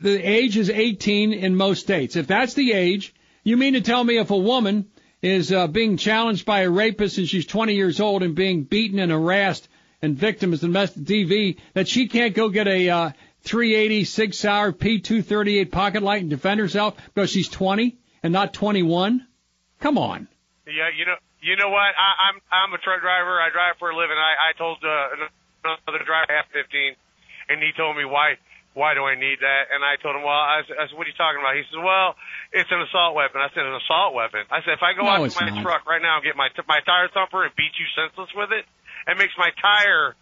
the 0.00 0.16
age 0.16 0.56
is 0.56 0.70
18 0.70 1.32
in 1.32 1.56
most 1.56 1.80
states. 1.80 2.16
If 2.16 2.28
that's 2.28 2.54
the 2.54 2.72
age, 2.72 3.14
you 3.42 3.56
mean 3.56 3.74
to 3.74 3.80
tell 3.80 4.02
me 4.02 4.18
if 4.18 4.30
a 4.30 4.36
woman 4.36 4.86
is 5.20 5.52
uh, 5.52 5.66
being 5.66 5.96
challenged 5.96 6.46
by 6.46 6.60
a 6.60 6.70
rapist 6.70 7.18
and 7.18 7.28
she's 7.28 7.46
20 7.46 7.74
years 7.74 8.00
old 8.00 8.22
and 8.22 8.34
being 8.34 8.64
beaten 8.64 8.98
and 8.98 9.12
harassed 9.12 9.68
and 10.00 10.16
victim 10.16 10.52
of 10.52 10.60
domestic 10.60 11.04
DV 11.04 11.58
that 11.74 11.88
she 11.88 12.08
can't 12.08 12.34
go 12.34 12.48
get 12.48 12.66
a 12.66 12.90
uh, 12.90 13.10
386 13.42 14.44
hour 14.44 14.72
P238 14.72 15.70
pocket 15.70 16.02
light 16.02 16.22
and 16.22 16.30
defend 16.30 16.60
herself 16.60 16.96
because 17.14 17.30
she's 17.30 17.48
20 17.48 17.98
and 18.22 18.32
not 18.32 18.52
21? 18.52 19.26
Come 19.82 19.98
on. 19.98 20.30
Yeah, 20.62 20.94
you 20.94 21.02
know, 21.04 21.18
you 21.42 21.58
know 21.58 21.68
what? 21.74 21.90
I, 21.90 22.30
I'm 22.30 22.38
I'm 22.54 22.70
a 22.70 22.78
truck 22.78 23.02
driver. 23.02 23.42
I 23.42 23.50
drive 23.50 23.82
for 23.82 23.90
a 23.90 23.96
living. 23.98 24.14
I 24.14 24.50
I 24.50 24.50
told 24.54 24.78
uh, 24.78 25.26
another 25.66 26.06
driver 26.06 26.30
I 26.30 26.38
have 26.38 26.48
15, 26.54 26.94
and 27.50 27.58
he 27.58 27.74
told 27.74 27.98
me 27.98 28.06
why 28.06 28.38
why 28.78 28.94
do 28.94 29.02
I 29.04 29.18
need 29.18 29.42
that? 29.42 29.68
And 29.74 29.84
I 29.84 30.00
told 30.00 30.16
him, 30.16 30.24
well, 30.24 30.32
I 30.32 30.64
said, 30.64 30.80
I 30.80 30.88
said, 30.88 30.96
what 30.96 31.04
are 31.04 31.12
you 31.12 31.18
talking 31.20 31.42
about? 31.44 31.52
He 31.60 31.66
says, 31.68 31.76
well, 31.76 32.16
it's 32.56 32.72
an 32.72 32.80
assault 32.80 33.12
weapon. 33.12 33.44
I 33.44 33.52
said, 33.52 33.68
an 33.68 33.76
assault 33.76 34.16
weapon. 34.16 34.48
I 34.48 34.64
said, 34.64 34.80
if 34.80 34.84
I 34.86 34.96
go 34.96 35.04
No, 35.04 35.12
out 35.12 35.28
to 35.28 35.36
my 35.36 35.52
not. 35.52 35.60
truck 35.60 35.84
right 35.84 36.00
now 36.00 36.16
and 36.16 36.24
get 36.24 36.38
my 36.38 36.48
my 36.70 36.80
tire 36.86 37.10
thumper 37.12 37.42
and 37.44 37.52
beat 37.58 37.74
you 37.76 37.84
senseless 37.98 38.30
with 38.38 38.54
it, 38.54 38.64
it 39.10 39.18
makes 39.18 39.34
my 39.36 39.50
tire 39.60 40.14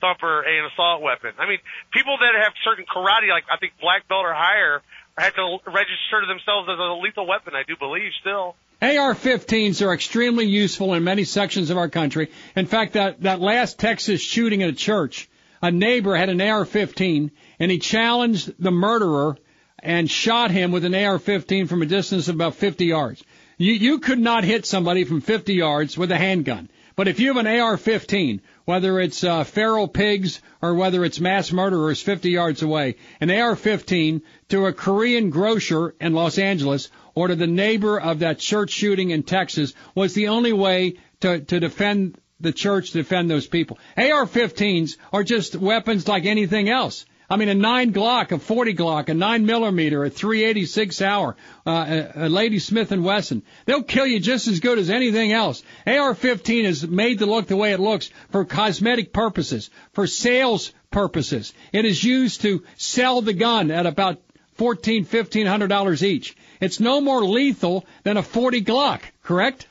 thumper 0.00 0.46
an 0.46 0.62
assault 0.72 1.02
weapon. 1.02 1.34
I 1.42 1.50
mean, 1.50 1.58
people 1.90 2.14
that 2.22 2.38
have 2.38 2.54
certain 2.62 2.86
karate, 2.86 3.34
like 3.34 3.44
I 3.50 3.58
think 3.58 3.74
black 3.82 4.06
belt 4.06 4.22
or 4.24 4.32
higher, 4.32 4.80
have 5.18 5.34
to 5.34 5.58
register 5.66 6.22
themselves 6.22 6.70
as 6.70 6.78
a 6.78 6.94
lethal 7.02 7.26
weapon. 7.26 7.58
I 7.58 7.66
do 7.66 7.74
believe 7.74 8.14
still. 8.22 8.54
AR-15s 8.80 9.84
are 9.84 9.92
extremely 9.92 10.46
useful 10.46 10.94
in 10.94 11.02
many 11.02 11.24
sections 11.24 11.70
of 11.70 11.78
our 11.78 11.88
country. 11.88 12.30
In 12.54 12.66
fact, 12.66 12.92
that, 12.92 13.22
that 13.22 13.40
last 13.40 13.78
Texas 13.78 14.20
shooting 14.20 14.62
at 14.62 14.68
a 14.68 14.74
church, 14.74 15.28
a 15.60 15.70
neighbor 15.70 16.14
had 16.14 16.28
an 16.28 16.40
AR-15 16.40 17.30
and 17.58 17.70
he 17.70 17.78
challenged 17.78 18.54
the 18.58 18.70
murderer 18.70 19.36
and 19.80 20.08
shot 20.08 20.52
him 20.52 20.70
with 20.70 20.84
an 20.84 20.94
AR-15 20.94 21.68
from 21.68 21.82
a 21.82 21.86
distance 21.86 22.28
of 22.28 22.36
about 22.36 22.54
50 22.54 22.84
yards. 22.84 23.24
You, 23.56 23.72
you 23.72 23.98
could 23.98 24.20
not 24.20 24.44
hit 24.44 24.64
somebody 24.64 25.02
from 25.02 25.20
50 25.20 25.54
yards 25.54 25.98
with 25.98 26.12
a 26.12 26.16
handgun. 26.16 26.68
But 26.94 27.08
if 27.08 27.20
you 27.20 27.28
have 27.28 27.36
an 27.36 27.46
AR-15, 27.46 28.40
whether 28.64 29.00
it's 29.00 29.22
uh, 29.22 29.44
feral 29.44 29.88
pigs 29.88 30.40
or 30.60 30.74
whether 30.74 31.04
it's 31.04 31.20
mass 31.20 31.52
murderers 31.52 32.02
50 32.02 32.30
yards 32.30 32.62
away, 32.62 32.96
an 33.20 33.30
AR-15 33.30 34.22
to 34.50 34.66
a 34.66 34.72
Korean 34.72 35.30
grocer 35.30 35.94
in 36.00 36.12
Los 36.12 36.38
Angeles 36.38 36.90
or 37.18 37.26
to 37.26 37.34
the 37.34 37.48
neighbor 37.48 37.98
of 37.98 38.20
that 38.20 38.38
church 38.38 38.70
shooting 38.70 39.10
in 39.10 39.24
Texas 39.24 39.74
was 39.92 40.14
the 40.14 40.28
only 40.28 40.52
way 40.52 40.94
to, 41.18 41.40
to 41.40 41.58
defend 41.58 42.16
the 42.38 42.52
church, 42.52 42.92
to 42.92 42.98
defend 42.98 43.28
those 43.28 43.48
people. 43.48 43.76
AR-15s 43.96 44.98
are 45.12 45.24
just 45.24 45.56
weapons 45.56 46.06
like 46.06 46.26
anything 46.26 46.68
else. 46.68 47.06
I 47.28 47.36
mean, 47.36 47.48
a 47.48 47.54
9 47.54 47.92
Glock, 47.92 48.30
a 48.30 48.38
40 48.38 48.74
Glock, 48.74 49.08
a 49.08 49.14
9 49.14 49.44
millimeter, 49.44 50.04
a 50.04 50.10
386 50.10 51.02
hour, 51.02 51.34
uh, 51.66 51.70
a, 52.14 52.26
a 52.26 52.28
Lady 52.28 52.60
Smith 52.60 52.92
and 52.92 53.04
Wesson. 53.04 53.42
They'll 53.66 53.82
kill 53.82 54.06
you 54.06 54.20
just 54.20 54.46
as 54.46 54.60
good 54.60 54.78
as 54.78 54.88
anything 54.88 55.32
else. 55.32 55.64
AR-15 55.88 56.62
is 56.62 56.86
made 56.86 57.18
to 57.18 57.26
look 57.26 57.48
the 57.48 57.56
way 57.56 57.72
it 57.72 57.80
looks 57.80 58.12
for 58.30 58.44
cosmetic 58.44 59.12
purposes, 59.12 59.70
for 59.92 60.06
sales 60.06 60.72
purposes. 60.92 61.52
It 61.72 61.84
is 61.84 62.04
used 62.04 62.42
to 62.42 62.62
sell 62.76 63.22
the 63.22 63.34
gun 63.34 63.72
at 63.72 63.86
about 63.86 64.22
fourteen, 64.58 65.04
fifteen 65.04 65.46
hundred 65.46 65.68
dollars 65.68 66.04
each. 66.04 66.36
It's 66.60 66.80
no 66.80 67.00
more 67.00 67.24
lethal 67.24 67.86
than 68.02 68.16
a 68.16 68.22
40 68.22 68.62
Glock, 68.62 69.02
correct? 69.22 69.66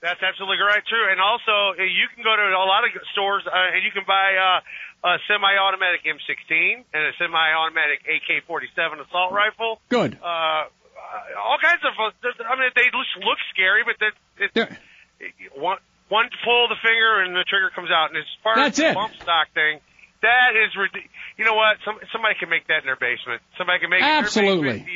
That's 0.00 0.22
absolutely 0.22 0.62
right, 0.62 0.84
true. 0.86 1.10
And 1.10 1.20
also, 1.20 1.74
uh, 1.74 1.82
you 1.82 2.06
can 2.14 2.22
go 2.22 2.36
to 2.36 2.42
a 2.54 2.66
lot 2.68 2.84
of 2.84 2.90
stores 3.12 3.42
uh, 3.46 3.74
and 3.74 3.82
you 3.82 3.90
can 3.90 4.04
buy 4.06 4.38
uh, 4.38 5.08
a 5.08 5.18
semi-automatic 5.26 6.04
M16 6.06 6.84
and 6.94 7.02
a 7.02 7.12
semi-automatic 7.18 8.06
AK-47 8.06 9.02
assault 9.02 9.32
rifle. 9.32 9.80
Good. 9.88 10.18
Uh, 10.22 10.70
all 11.38 11.58
kinds 11.58 11.82
of. 11.82 11.94
I 11.98 12.54
mean, 12.54 12.70
they 12.74 12.86
just 12.86 13.24
look 13.24 13.38
scary, 13.50 13.82
but 13.82 13.96
that 13.98 14.14
it, 14.38 14.74
one 15.54 15.78
one 16.08 16.28
pull 16.44 16.64
of 16.64 16.70
the 16.70 16.80
finger 16.82 17.22
and 17.22 17.34
the 17.34 17.44
trigger 17.48 17.70
comes 17.74 17.90
out. 17.90 18.10
And 18.10 18.18
as 18.18 18.30
far 18.42 18.54
That's 18.54 18.78
as 18.78 18.82
the 18.82 18.90
it. 18.90 18.94
bump 18.94 19.14
stock 19.20 19.50
thing, 19.54 19.80
that 20.22 20.54
is 20.54 20.70
ridiculous. 20.76 21.10
You 21.36 21.44
know 21.44 21.54
what? 21.54 21.78
Some, 21.84 21.98
somebody 22.12 22.34
can 22.38 22.48
make 22.48 22.66
that 22.68 22.82
in 22.82 22.86
their 22.86 23.00
basement. 23.00 23.42
Somebody 23.58 23.80
can 23.80 23.90
make 23.90 24.00
it 24.00 24.06
Absolutely. 24.06 24.86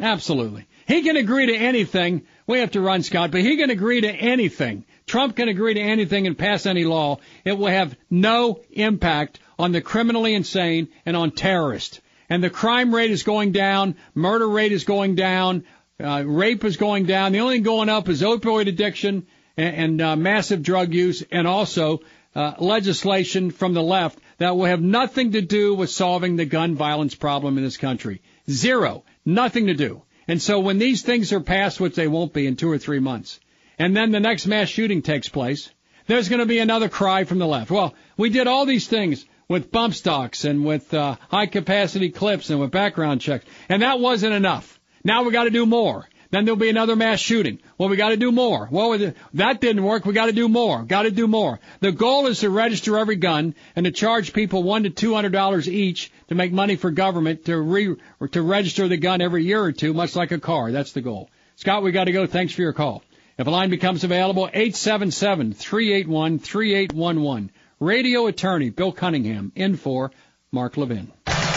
Absolutely. 0.00 0.66
He 0.86 1.02
can 1.02 1.16
agree 1.16 1.46
to 1.46 1.56
anything. 1.56 2.22
We 2.46 2.58
have 2.58 2.72
to 2.72 2.80
run, 2.80 3.02
Scott, 3.02 3.30
but 3.30 3.40
he 3.40 3.56
can 3.56 3.70
agree 3.70 4.00
to 4.00 4.10
anything. 4.10 4.84
Trump 5.06 5.36
can 5.36 5.48
agree 5.48 5.74
to 5.74 5.80
anything 5.80 6.26
and 6.26 6.36
pass 6.36 6.66
any 6.66 6.84
law. 6.84 7.18
It 7.44 7.56
will 7.56 7.68
have 7.68 7.96
no 8.10 8.60
impact 8.72 9.38
on 9.58 9.72
the 9.72 9.80
criminally 9.80 10.34
insane 10.34 10.88
and 11.06 11.16
on 11.16 11.30
terrorists. 11.30 12.00
And 12.28 12.42
the 12.42 12.50
crime 12.50 12.94
rate 12.94 13.10
is 13.10 13.22
going 13.22 13.52
down, 13.52 13.96
murder 14.14 14.48
rate 14.48 14.72
is 14.72 14.84
going 14.84 15.14
down, 15.14 15.64
uh, 16.02 16.24
rape 16.26 16.64
is 16.64 16.76
going 16.76 17.06
down. 17.06 17.32
The 17.32 17.40
only 17.40 17.56
thing 17.56 17.62
going 17.62 17.88
up 17.88 18.08
is 18.08 18.22
opioid 18.22 18.66
addiction 18.66 19.26
and, 19.56 19.76
and 19.76 20.02
uh, 20.02 20.16
massive 20.16 20.62
drug 20.62 20.92
use, 20.92 21.22
and 21.30 21.46
also 21.46 22.00
uh, 22.34 22.54
legislation 22.58 23.50
from 23.50 23.74
the 23.74 23.82
left 23.82 24.18
that 24.38 24.56
will 24.56 24.64
have 24.64 24.82
nothing 24.82 25.32
to 25.32 25.40
do 25.40 25.74
with 25.74 25.90
solving 25.90 26.36
the 26.36 26.44
gun 26.44 26.74
violence 26.74 27.14
problem 27.14 27.58
in 27.58 27.64
this 27.64 27.76
country. 27.76 28.22
Zero. 28.50 29.04
Nothing 29.24 29.66
to 29.66 29.74
do. 29.74 30.02
And 30.26 30.40
so 30.40 30.60
when 30.60 30.78
these 30.78 31.02
things 31.02 31.32
are 31.32 31.40
passed, 31.40 31.80
which 31.80 31.94
they 31.94 32.08
won't 32.08 32.32
be 32.32 32.46
in 32.46 32.56
two 32.56 32.70
or 32.70 32.78
three 32.78 33.00
months, 33.00 33.40
and 33.78 33.96
then 33.96 34.10
the 34.10 34.20
next 34.20 34.46
mass 34.46 34.68
shooting 34.68 35.02
takes 35.02 35.28
place, 35.28 35.70
there's 36.06 36.28
going 36.28 36.40
to 36.40 36.46
be 36.46 36.58
another 36.58 36.88
cry 36.88 37.24
from 37.24 37.38
the 37.38 37.46
left. 37.46 37.70
Well, 37.70 37.94
we 38.16 38.30
did 38.30 38.46
all 38.46 38.66
these 38.66 38.86
things 38.86 39.24
with 39.48 39.70
bump 39.70 39.94
stocks 39.94 40.44
and 40.44 40.64
with 40.64 40.92
uh, 40.94 41.16
high 41.28 41.46
capacity 41.46 42.10
clips 42.10 42.50
and 42.50 42.60
with 42.60 42.70
background 42.70 43.20
checks, 43.20 43.44
and 43.68 43.82
that 43.82 44.00
wasn't 44.00 44.34
enough. 44.34 44.80
Now 45.02 45.22
we 45.22 45.32
got 45.32 45.44
to 45.44 45.50
do 45.50 45.66
more. 45.66 46.08
Then 46.30 46.44
there'll 46.44 46.58
be 46.58 46.70
another 46.70 46.96
mass 46.96 47.20
shooting. 47.20 47.60
Well, 47.78 47.88
we 47.88 47.96
got 47.96 48.08
to 48.08 48.16
do 48.16 48.32
more. 48.32 48.66
Well, 48.68 49.12
that 49.34 49.60
didn't 49.60 49.84
work. 49.84 50.04
We 50.04 50.14
got 50.14 50.26
to 50.26 50.32
do 50.32 50.48
more. 50.48 50.82
Got 50.82 51.02
to 51.02 51.12
do 51.12 51.28
more. 51.28 51.60
The 51.78 51.92
goal 51.92 52.26
is 52.26 52.40
to 52.40 52.50
register 52.50 52.98
every 52.98 53.14
gun 53.14 53.54
and 53.76 53.84
to 53.84 53.92
charge 53.92 54.32
people 54.32 54.64
one 54.64 54.82
to 54.82 54.90
two 54.90 55.14
hundred 55.14 55.30
dollars 55.32 55.68
each 55.68 56.10
to 56.28 56.34
make 56.34 56.52
money 56.52 56.76
for 56.76 56.90
government 56.90 57.46
to 57.46 57.60
re 57.60 57.96
to 58.32 58.42
register 58.42 58.88
the 58.88 58.96
gun 58.96 59.20
every 59.20 59.44
year 59.44 59.62
or 59.62 59.72
two, 59.72 59.92
much 59.92 60.16
like 60.16 60.32
a 60.32 60.38
car. 60.38 60.72
That's 60.72 60.92
the 60.92 61.00
goal. 61.00 61.30
Scott, 61.56 61.82
we 61.82 61.92
got 61.92 62.04
to 62.04 62.12
go. 62.12 62.26
Thanks 62.26 62.52
for 62.52 62.62
your 62.62 62.72
call. 62.72 63.02
If 63.36 63.46
a 63.46 63.50
line 63.50 63.70
becomes 63.70 64.04
available, 64.04 64.48
eight 64.52 64.76
seven 64.76 65.10
seven 65.10 65.52
three 65.52 65.92
eight 65.92 66.08
one 66.08 66.38
three 66.38 66.74
eight 66.74 66.92
one 66.92 67.22
one. 67.22 67.50
Radio 67.80 68.26
attorney 68.26 68.70
Bill 68.70 68.92
Cunningham 68.92 69.52
in 69.54 69.76
for 69.76 70.12
Mark 70.52 70.76
Levin. 70.76 71.12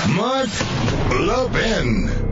Mark 0.10 0.50
Levin. 1.12 2.27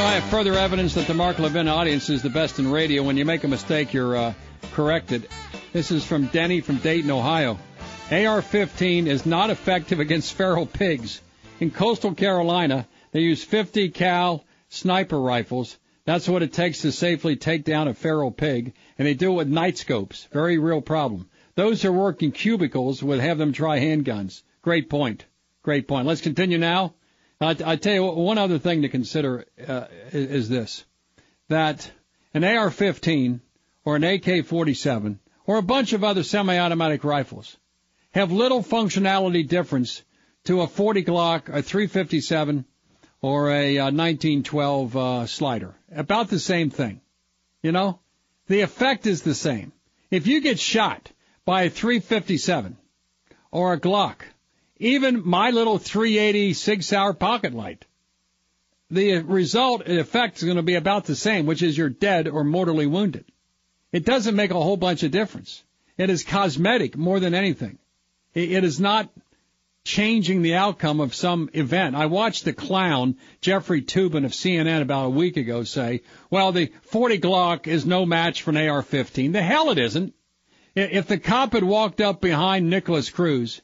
Know, 0.00 0.06
I 0.06 0.12
have 0.12 0.30
further 0.30 0.54
evidence 0.54 0.94
that 0.94 1.06
the 1.06 1.12
Mark 1.12 1.38
Levin 1.38 1.68
audience 1.68 2.08
is 2.08 2.22
the 2.22 2.30
best 2.30 2.58
in 2.58 2.70
radio. 2.70 3.02
When 3.02 3.18
you 3.18 3.26
make 3.26 3.44
a 3.44 3.48
mistake, 3.48 3.92
you're 3.92 4.16
uh, 4.16 4.34
corrected. 4.72 5.28
This 5.74 5.90
is 5.90 6.06
from 6.06 6.26
Denny 6.26 6.62
from 6.62 6.76
Dayton, 6.76 7.10
Ohio. 7.10 7.58
AR-15 8.10 9.06
is 9.06 9.26
not 9.26 9.50
effective 9.50 10.00
against 10.00 10.32
feral 10.32 10.64
pigs. 10.64 11.20
In 11.58 11.70
coastal 11.70 12.14
Carolina, 12.14 12.86
they 13.12 13.20
use 13.20 13.44
50 13.44 13.90
cal 13.90 14.42
sniper 14.70 15.20
rifles. 15.20 15.76
That's 16.06 16.28
what 16.28 16.42
it 16.42 16.54
takes 16.54 16.80
to 16.80 16.92
safely 16.92 17.36
take 17.36 17.64
down 17.64 17.86
a 17.86 17.92
feral 17.92 18.30
pig, 18.30 18.72
and 18.98 19.06
they 19.06 19.14
do 19.14 19.32
it 19.32 19.36
with 19.36 19.48
night 19.48 19.76
scopes. 19.76 20.26
Very 20.32 20.56
real 20.56 20.80
problem. 20.80 21.28
Those 21.56 21.82
who 21.82 21.92
work 21.92 22.22
in 22.22 22.32
cubicles 22.32 23.02
would 23.02 23.20
have 23.20 23.36
them 23.36 23.52
try 23.52 23.80
handguns. 23.80 24.44
Great 24.62 24.88
point. 24.88 25.26
Great 25.62 25.86
point. 25.86 26.06
Let's 26.06 26.22
continue 26.22 26.56
now. 26.56 26.94
I, 27.40 27.56
I 27.64 27.76
tell 27.76 27.94
you 27.94 28.04
one 28.04 28.38
other 28.38 28.58
thing 28.58 28.82
to 28.82 28.88
consider 28.88 29.46
uh, 29.66 29.86
is, 30.12 30.30
is 30.30 30.48
this: 30.48 30.84
that 31.48 31.90
an 32.34 32.44
AR-15 32.44 33.40
or 33.84 33.96
an 33.96 34.04
AK-47 34.04 35.18
or 35.46 35.56
a 35.56 35.62
bunch 35.62 35.92
of 35.92 36.04
other 36.04 36.22
semi-automatic 36.22 37.02
rifles 37.02 37.56
have 38.12 38.30
little 38.30 38.62
functionality 38.62 39.46
difference 39.46 40.02
to 40.44 40.60
a 40.60 40.66
40 40.66 41.04
Glock, 41.04 41.48
a 41.48 41.62
357, 41.62 42.64
or 43.22 43.50
a, 43.50 43.78
uh 43.78 43.84
1912 43.84 44.96
uh, 44.96 45.26
slider. 45.26 45.74
About 45.94 46.28
the 46.28 46.38
same 46.38 46.70
thing. 46.70 47.00
You 47.62 47.72
know, 47.72 48.00
the 48.46 48.62
effect 48.62 49.06
is 49.06 49.22
the 49.22 49.34
same. 49.34 49.72
If 50.10 50.26
you 50.26 50.40
get 50.40 50.58
shot 50.58 51.10
by 51.44 51.62
a 51.62 51.70
357 51.70 52.76
or 53.50 53.74
a 53.74 53.80
Glock, 53.80 54.22
even 54.80 55.22
my 55.24 55.50
little 55.50 55.78
380 55.78 56.54
Sig 56.54 56.82
Sauer 56.82 57.14
pocket 57.14 57.54
light, 57.54 57.84
the 58.90 59.18
result, 59.18 59.86
effect 59.86 60.38
is 60.38 60.44
going 60.44 60.56
to 60.56 60.62
be 60.62 60.74
about 60.74 61.04
the 61.04 61.14
same, 61.14 61.46
which 61.46 61.62
is 61.62 61.78
you're 61.78 61.90
dead 61.90 62.26
or 62.26 62.42
mortally 62.42 62.86
wounded. 62.86 63.26
It 63.92 64.04
doesn't 64.04 64.34
make 64.34 64.50
a 64.50 64.60
whole 64.60 64.76
bunch 64.76 65.02
of 65.02 65.12
difference. 65.12 65.62
It 65.96 66.10
is 66.10 66.24
cosmetic 66.24 66.96
more 66.96 67.20
than 67.20 67.34
anything. 67.34 67.78
It 68.32 68.64
is 68.64 68.80
not 68.80 69.10
changing 69.84 70.42
the 70.42 70.54
outcome 70.54 71.00
of 71.00 71.14
some 71.14 71.50
event. 71.52 71.94
I 71.94 72.06
watched 72.06 72.44
the 72.44 72.52
clown, 72.52 73.16
Jeffrey 73.40 73.82
Toobin 73.82 74.24
of 74.24 74.32
CNN 74.32 74.82
about 74.82 75.06
a 75.06 75.10
week 75.10 75.36
ago 75.36 75.64
say, 75.64 76.02
well, 76.30 76.52
the 76.52 76.72
40 76.82 77.18
Glock 77.18 77.66
is 77.66 77.84
no 77.84 78.06
match 78.06 78.42
for 78.42 78.50
an 78.50 78.56
AR-15. 78.56 79.32
The 79.32 79.42
hell 79.42 79.70
it 79.70 79.78
isn't. 79.78 80.14
If 80.74 81.06
the 81.06 81.18
cop 81.18 81.52
had 81.52 81.64
walked 81.64 82.00
up 82.00 82.20
behind 82.20 82.70
Nikolas 82.70 83.10
Cruz, 83.10 83.60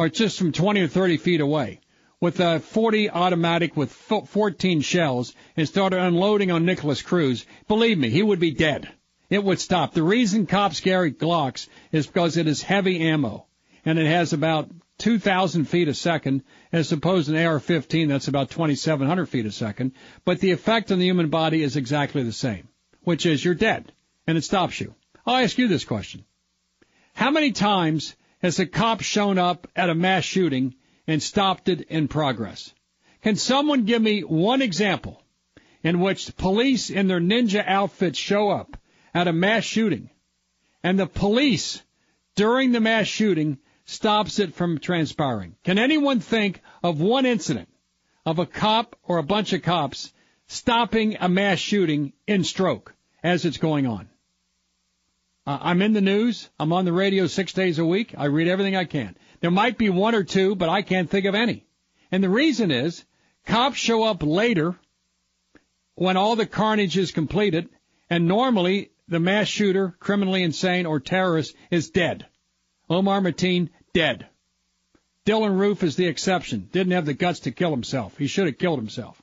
or 0.00 0.08
just 0.08 0.38
from 0.38 0.50
20 0.50 0.80
or 0.80 0.88
30 0.88 1.18
feet 1.18 1.42
away, 1.42 1.78
with 2.22 2.40
a 2.40 2.58
40 2.58 3.10
automatic 3.10 3.76
with 3.76 3.92
14 3.92 4.80
shells 4.80 5.34
and 5.58 5.68
started 5.68 6.00
unloading 6.00 6.50
on 6.50 6.64
Nikolas 6.64 7.02
Cruz, 7.02 7.44
believe 7.68 7.98
me, 7.98 8.08
he 8.08 8.22
would 8.22 8.40
be 8.40 8.50
dead. 8.50 8.88
It 9.28 9.44
would 9.44 9.60
stop. 9.60 9.92
The 9.92 10.02
reason 10.02 10.46
cops 10.46 10.80
carry 10.80 11.12
Glocks 11.12 11.68
is 11.92 12.06
because 12.06 12.38
it 12.38 12.46
is 12.46 12.62
heavy 12.62 12.98
ammo 13.10 13.44
and 13.84 13.98
it 13.98 14.06
has 14.06 14.32
about 14.32 14.70
2,000 15.00 15.66
feet 15.66 15.88
a 15.88 15.92
second, 15.92 16.44
as 16.72 16.90
opposed 16.92 17.28
to 17.28 17.36
an 17.36 17.46
AR-15 17.46 18.08
that's 18.08 18.28
about 18.28 18.48
2,700 18.48 19.26
feet 19.26 19.44
a 19.44 19.52
second. 19.52 19.92
But 20.24 20.40
the 20.40 20.52
effect 20.52 20.90
on 20.90 20.98
the 20.98 21.04
human 21.04 21.28
body 21.28 21.62
is 21.62 21.76
exactly 21.76 22.22
the 22.22 22.32
same, 22.32 22.68
which 23.02 23.26
is 23.26 23.44
you're 23.44 23.54
dead, 23.54 23.92
and 24.26 24.38
it 24.38 24.44
stops 24.44 24.80
you. 24.80 24.94
I'll 25.26 25.44
ask 25.44 25.58
you 25.58 25.68
this 25.68 25.84
question: 25.84 26.24
How 27.12 27.30
many 27.30 27.52
times 27.52 28.16
has 28.40 28.58
a 28.58 28.66
cop 28.66 29.00
shown 29.00 29.38
up 29.38 29.66
at 29.74 29.90
a 29.90 29.94
mass 29.94 30.24
shooting 30.24 30.74
and 31.06 31.22
stopped 31.22 31.68
it 31.68 31.82
in 31.82 32.08
progress? 32.08 32.72
Can 33.22 33.36
someone 33.36 33.84
give 33.84 34.02
me 34.02 34.22
one 34.22 34.62
example 34.62 35.22
in 35.82 36.00
which 36.00 36.36
police 36.36 36.90
in 36.90 37.08
their 37.08 37.20
ninja 37.20 37.64
outfits 37.66 38.18
show 38.18 38.50
up 38.50 38.76
at 39.14 39.28
a 39.28 39.32
mass 39.32 39.64
shooting, 39.64 40.10
and 40.82 40.98
the 40.98 41.06
police 41.06 41.82
during 42.34 42.72
the 42.72 42.80
mass 42.80 43.06
shooting 43.06 43.58
stops 43.84 44.38
it 44.38 44.54
from 44.54 44.78
transpiring. 44.78 45.56
Can 45.64 45.78
anyone 45.78 46.20
think 46.20 46.60
of 46.82 47.00
one 47.00 47.26
incident 47.26 47.68
of 48.24 48.38
a 48.38 48.46
cop 48.46 48.96
or 49.02 49.18
a 49.18 49.22
bunch 49.22 49.52
of 49.52 49.62
cops 49.62 50.12
stopping 50.46 51.16
a 51.18 51.28
mass 51.28 51.58
shooting 51.58 52.12
in 52.26 52.44
stroke 52.44 52.94
as 53.22 53.44
it's 53.44 53.58
going 53.58 53.86
on? 53.86 54.08
Uh, 55.50 55.58
I'm 55.62 55.82
in 55.82 55.94
the 55.94 56.00
news. 56.00 56.48
I'm 56.60 56.72
on 56.72 56.84
the 56.84 56.92
radio 56.92 57.26
six 57.26 57.52
days 57.52 57.80
a 57.80 57.84
week. 57.84 58.14
I 58.16 58.26
read 58.26 58.46
everything 58.46 58.76
I 58.76 58.84
can. 58.84 59.16
There 59.40 59.50
might 59.50 59.78
be 59.78 59.90
one 59.90 60.14
or 60.14 60.22
two, 60.22 60.54
but 60.54 60.68
I 60.68 60.82
can't 60.82 61.10
think 61.10 61.26
of 61.26 61.34
any. 61.34 61.66
And 62.12 62.22
the 62.22 62.28
reason 62.28 62.70
is 62.70 63.04
cops 63.46 63.76
show 63.76 64.04
up 64.04 64.22
later 64.22 64.76
when 65.96 66.16
all 66.16 66.36
the 66.36 66.46
carnage 66.46 66.96
is 66.96 67.10
completed, 67.10 67.68
and 68.08 68.28
normally 68.28 68.92
the 69.08 69.18
mass 69.18 69.48
shooter, 69.48 69.96
criminally 69.98 70.44
insane, 70.44 70.86
or 70.86 71.00
terrorist 71.00 71.56
is 71.68 71.90
dead. 71.90 72.26
Omar 72.88 73.20
Mateen, 73.20 73.70
dead. 73.92 74.28
Dylann 75.26 75.58
Roof 75.58 75.82
is 75.82 75.96
the 75.96 76.06
exception. 76.06 76.68
Didn't 76.70 76.92
have 76.92 77.06
the 77.06 77.14
guts 77.14 77.40
to 77.40 77.50
kill 77.50 77.72
himself. 77.72 78.16
He 78.16 78.28
should 78.28 78.46
have 78.46 78.58
killed 78.58 78.78
himself. 78.78 79.20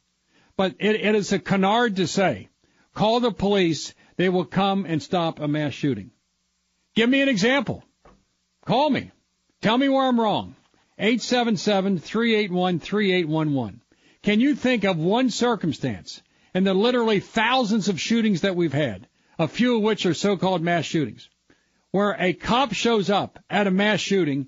But 0.57 0.75
it, 0.79 0.97
it 0.97 1.15
is 1.15 1.31
a 1.31 1.39
canard 1.39 1.95
to 1.95 2.05
say, 2.05 2.49
call 2.93 3.21
the 3.21 3.31
police. 3.31 3.93
They 4.17 4.27
will 4.27 4.43
come 4.43 4.85
and 4.85 5.01
stop 5.01 5.39
a 5.39 5.47
mass 5.47 5.71
shooting. 5.71 6.11
Give 6.97 7.07
me 7.07 7.21
an 7.21 7.29
example. 7.29 7.85
Call 8.65 8.89
me. 8.89 9.11
Tell 9.61 9.77
me 9.77 9.87
where 9.87 10.07
I'm 10.07 10.19
wrong. 10.19 10.55
877-381-3811. 10.97 13.81
Can 14.23 14.39
you 14.39 14.55
think 14.55 14.83
of 14.83 14.97
one 14.97 15.29
circumstance 15.29 16.23
in 16.55 16.63
the 16.63 16.73
literally 16.73 17.19
thousands 17.19 17.87
of 17.87 18.01
shootings 18.01 18.41
that 18.41 18.55
we've 18.55 18.73
had, 18.73 19.07
a 19.37 19.47
few 19.47 19.77
of 19.77 19.83
which 19.83 20.07
are 20.07 20.15
so-called 20.15 20.63
mass 20.63 20.85
shootings, 20.85 21.29
where 21.91 22.15
a 22.17 22.33
cop 22.33 22.73
shows 22.73 23.11
up 23.11 23.37
at 23.47 23.67
a 23.67 23.71
mass 23.71 23.99
shooting 23.99 24.47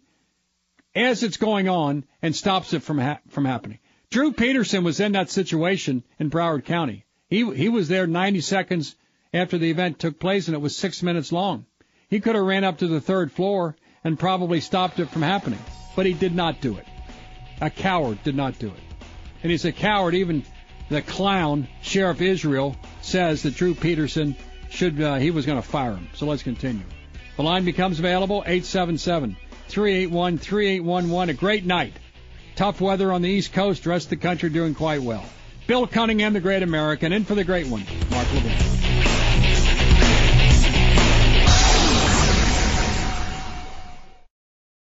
as 0.95 1.21
it's 1.21 1.37
going 1.37 1.69
on 1.69 2.03
and 2.23 2.35
stops 2.35 2.73
it 2.73 2.81
from 2.81 2.97
ha- 2.97 3.19
from 3.27 3.45
happening. 3.45 3.77
Drew 4.09 4.33
Peterson 4.33 4.83
was 4.83 4.99
in 4.99 5.11
that 5.11 5.29
situation 5.29 6.03
in 6.17 6.31
Broward 6.31 6.65
County. 6.65 7.05
He 7.27 7.47
he 7.53 7.69
was 7.69 7.89
there 7.89 8.07
90 8.07 8.41
seconds 8.41 8.95
after 9.31 9.59
the 9.59 9.69
event 9.69 9.99
took 9.99 10.19
place, 10.19 10.47
and 10.47 10.55
it 10.55 10.61
was 10.61 10.75
six 10.75 11.03
minutes 11.03 11.31
long. 11.31 11.67
He 12.09 12.19
could 12.19 12.35
have 12.35 12.43
ran 12.43 12.63
up 12.63 12.79
to 12.79 12.87
the 12.87 13.01
third 13.01 13.31
floor 13.31 13.75
and 14.03 14.17
probably 14.17 14.61
stopped 14.61 14.99
it 14.99 15.09
from 15.09 15.21
happening, 15.21 15.59
but 15.95 16.05
he 16.05 16.13
did 16.13 16.33
not 16.33 16.61
do 16.61 16.77
it. 16.77 16.85
A 17.61 17.69
coward 17.69 18.23
did 18.23 18.35
not 18.35 18.57
do 18.57 18.67
it, 18.67 19.05
and 19.43 19.51
he's 19.51 19.65
a 19.65 19.71
coward. 19.71 20.15
Even 20.15 20.43
the 20.89 21.01
clown 21.01 21.67
Sheriff 21.81 22.21
Israel 22.21 22.75
says 23.01 23.43
that 23.43 23.55
Drew 23.55 23.75
Peterson 23.75 24.35
should 24.69 25.01
uh, 25.01 25.15
he 25.15 25.31
was 25.31 25.45
going 25.45 25.61
to 25.61 25.67
fire 25.67 25.93
him. 25.93 26.07
So 26.13 26.25
let's 26.25 26.43
continue. 26.43 26.85
The 27.37 27.43
line 27.43 27.63
becomes 27.63 27.99
available 27.99 28.43
877 28.45 29.35
381 29.67 30.37
3811. 30.39 31.29
A 31.29 31.37
great 31.37 31.65
night. 31.65 31.93
Tough 32.55 32.81
weather 32.81 33.11
on 33.11 33.21
the 33.21 33.29
East 33.29 33.53
Coast. 33.53 33.85
Rest 33.85 34.07
of 34.07 34.09
the 34.09 34.15
country 34.17 34.49
doing 34.49 34.73
quite 34.73 35.01
well. 35.01 35.23
Bill 35.67 35.85
Cunningham, 35.85 36.33
the 36.33 36.39
great 36.39 36.63
American, 36.63 37.13
in 37.13 37.23
for 37.23 37.35
the 37.35 37.43
great 37.43 37.67
one, 37.67 37.85
Mark 38.09 38.33
Levin. 38.33 38.88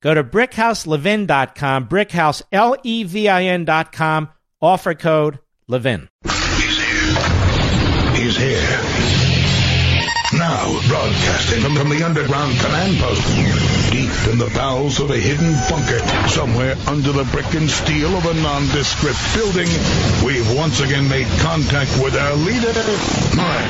Go 0.00 0.14
to 0.14 0.22
brickhouselevin.com, 0.22 1.88
brickhouse.levin.com, 1.88 4.28
offer 4.60 4.94
code 4.94 5.40
LEVIN. 5.68 6.08
He's 6.24 6.78
here. 6.78 7.16
He's 8.14 8.36
here. 8.36 8.78
Now, 10.34 10.78
broadcasting 10.88 11.62
from, 11.62 11.74
from 11.74 11.88
the 11.88 12.02
underground 12.04 12.60
command 12.60 12.98
post, 12.98 13.26
deep 13.90 14.10
in 14.30 14.36
the 14.38 14.50
bowels 14.54 15.00
of 15.00 15.10
a 15.10 15.16
hidden 15.16 15.54
bunker, 15.70 16.00
somewhere 16.28 16.76
under 16.86 17.12
the 17.12 17.24
brick 17.32 17.54
and 17.54 17.68
steel 17.68 18.14
of 18.14 18.26
a 18.26 18.34
nondescript 18.34 19.18
building, 19.34 19.68
we've 20.24 20.48
once 20.54 20.80
again 20.80 21.08
made 21.08 21.26
contact 21.40 21.98
with 22.02 22.14
our 22.14 22.34
leader, 22.36 22.74
Mark 23.34 23.64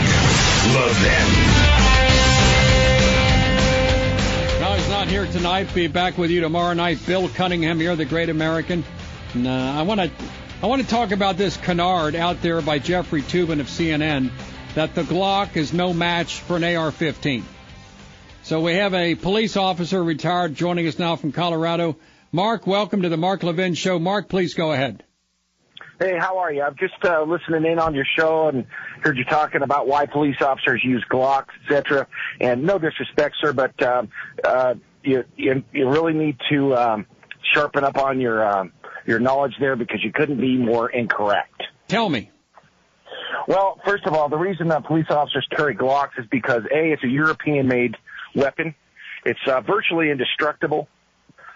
Levin. 0.75 2.18
No, 4.89 4.95
not 4.95 5.09
here 5.09 5.27
tonight. 5.27 5.75
Be 5.75 5.87
back 5.87 6.17
with 6.17 6.31
you 6.31 6.41
tomorrow 6.41 6.73
night. 6.73 6.99
Bill 7.07 7.29
Cunningham 7.29 7.79
here, 7.79 7.95
the 7.95 8.07
great 8.07 8.31
American. 8.31 8.83
And, 9.35 9.47
uh, 9.47 9.51
I 9.51 9.83
want 9.83 10.01
to 10.01 10.11
I 10.63 10.67
want 10.67 10.81
to 10.81 10.89
talk 10.89 11.11
about 11.11 11.37
this 11.37 11.59
canard 11.59 12.15
out 12.15 12.41
there 12.41 12.63
by 12.63 12.79
Jeffrey 12.79 13.21
Toobin 13.21 13.61
of 13.61 13.67
CNN 13.67 14.31
that 14.75 14.95
the 14.95 15.03
Glock 15.03 15.59
is 15.59 15.75
no 15.75 15.93
match 15.93 16.41
for 16.41 16.57
an 16.57 16.65
AR-15. 16.65 17.43
So 18.43 18.63
we 18.63 18.77
have 18.77 18.95
a 18.95 19.15
police 19.15 19.59
officer 19.59 20.03
retired 20.03 20.55
joining 20.55 20.87
us 20.89 20.99
now 20.99 21.17
from 21.17 21.33
Colorado. 21.33 21.97
Mark, 22.33 22.67
welcome 22.67 23.03
to 23.03 23.11
the 23.11 23.19
Mark 23.19 23.43
Levin 23.43 23.75
Show. 23.75 23.99
Mark, 23.99 24.31
please 24.31 24.55
go 24.55 24.73
ahead. 24.73 25.05
Hey, 25.99 26.17
how 26.17 26.39
are 26.39 26.53
you? 26.53 26.63
I'm 26.63 26.77
just 26.77 27.05
uh, 27.05 27.23
listening 27.23 27.65
in 27.73 27.81
on 27.81 27.93
your 27.93 28.05
show 28.17 28.49
and 28.49 28.67
heard 29.03 29.17
you 29.17 29.25
talking 29.25 29.63
about 29.63 29.89
why 29.89 30.07
police 30.07 30.41
officers 30.41 30.81
use 30.85 31.05
Glocks, 31.11 31.49
etc. 31.65 32.07
And 32.41 32.63
no 32.63 32.79
disrespect, 32.79 33.35
sir, 33.41 33.53
but 33.53 33.83
um, 33.83 34.09
uh, 34.45 34.75
you, 35.03 35.25
you 35.37 35.65
you 35.73 35.89
really 35.89 36.13
need 36.13 36.37
to 36.51 36.77
um, 36.77 37.07
sharpen 37.53 37.83
up 37.83 37.99
on 37.99 38.21
your 38.21 38.47
um, 38.49 38.73
your 39.07 39.19
knowledge 39.19 39.55
there 39.59 39.75
because 39.75 39.99
you 40.05 40.13
couldn't 40.13 40.41
be 40.41 40.57
more 40.57 40.89
incorrect. 40.89 41.65
Tell 41.89 42.09
me. 42.09 42.31
Well, 43.49 43.81
first 43.85 44.07
of 44.07 44.15
all, 44.15 44.29
the 44.29 44.37
reason 44.37 44.69
that 44.69 44.85
police 44.85 45.07
officers 45.11 45.49
carry 45.51 45.75
Glocks 45.75 46.17
is 46.19 46.27
because 46.31 46.63
a 46.73 46.93
it's 46.93 47.03
a 47.03 47.09
European-made 47.09 47.97
weapon. 48.37 48.75
It's 49.25 49.41
uh, 49.49 49.63
virtually 49.63 50.11
indestructible. 50.13 50.87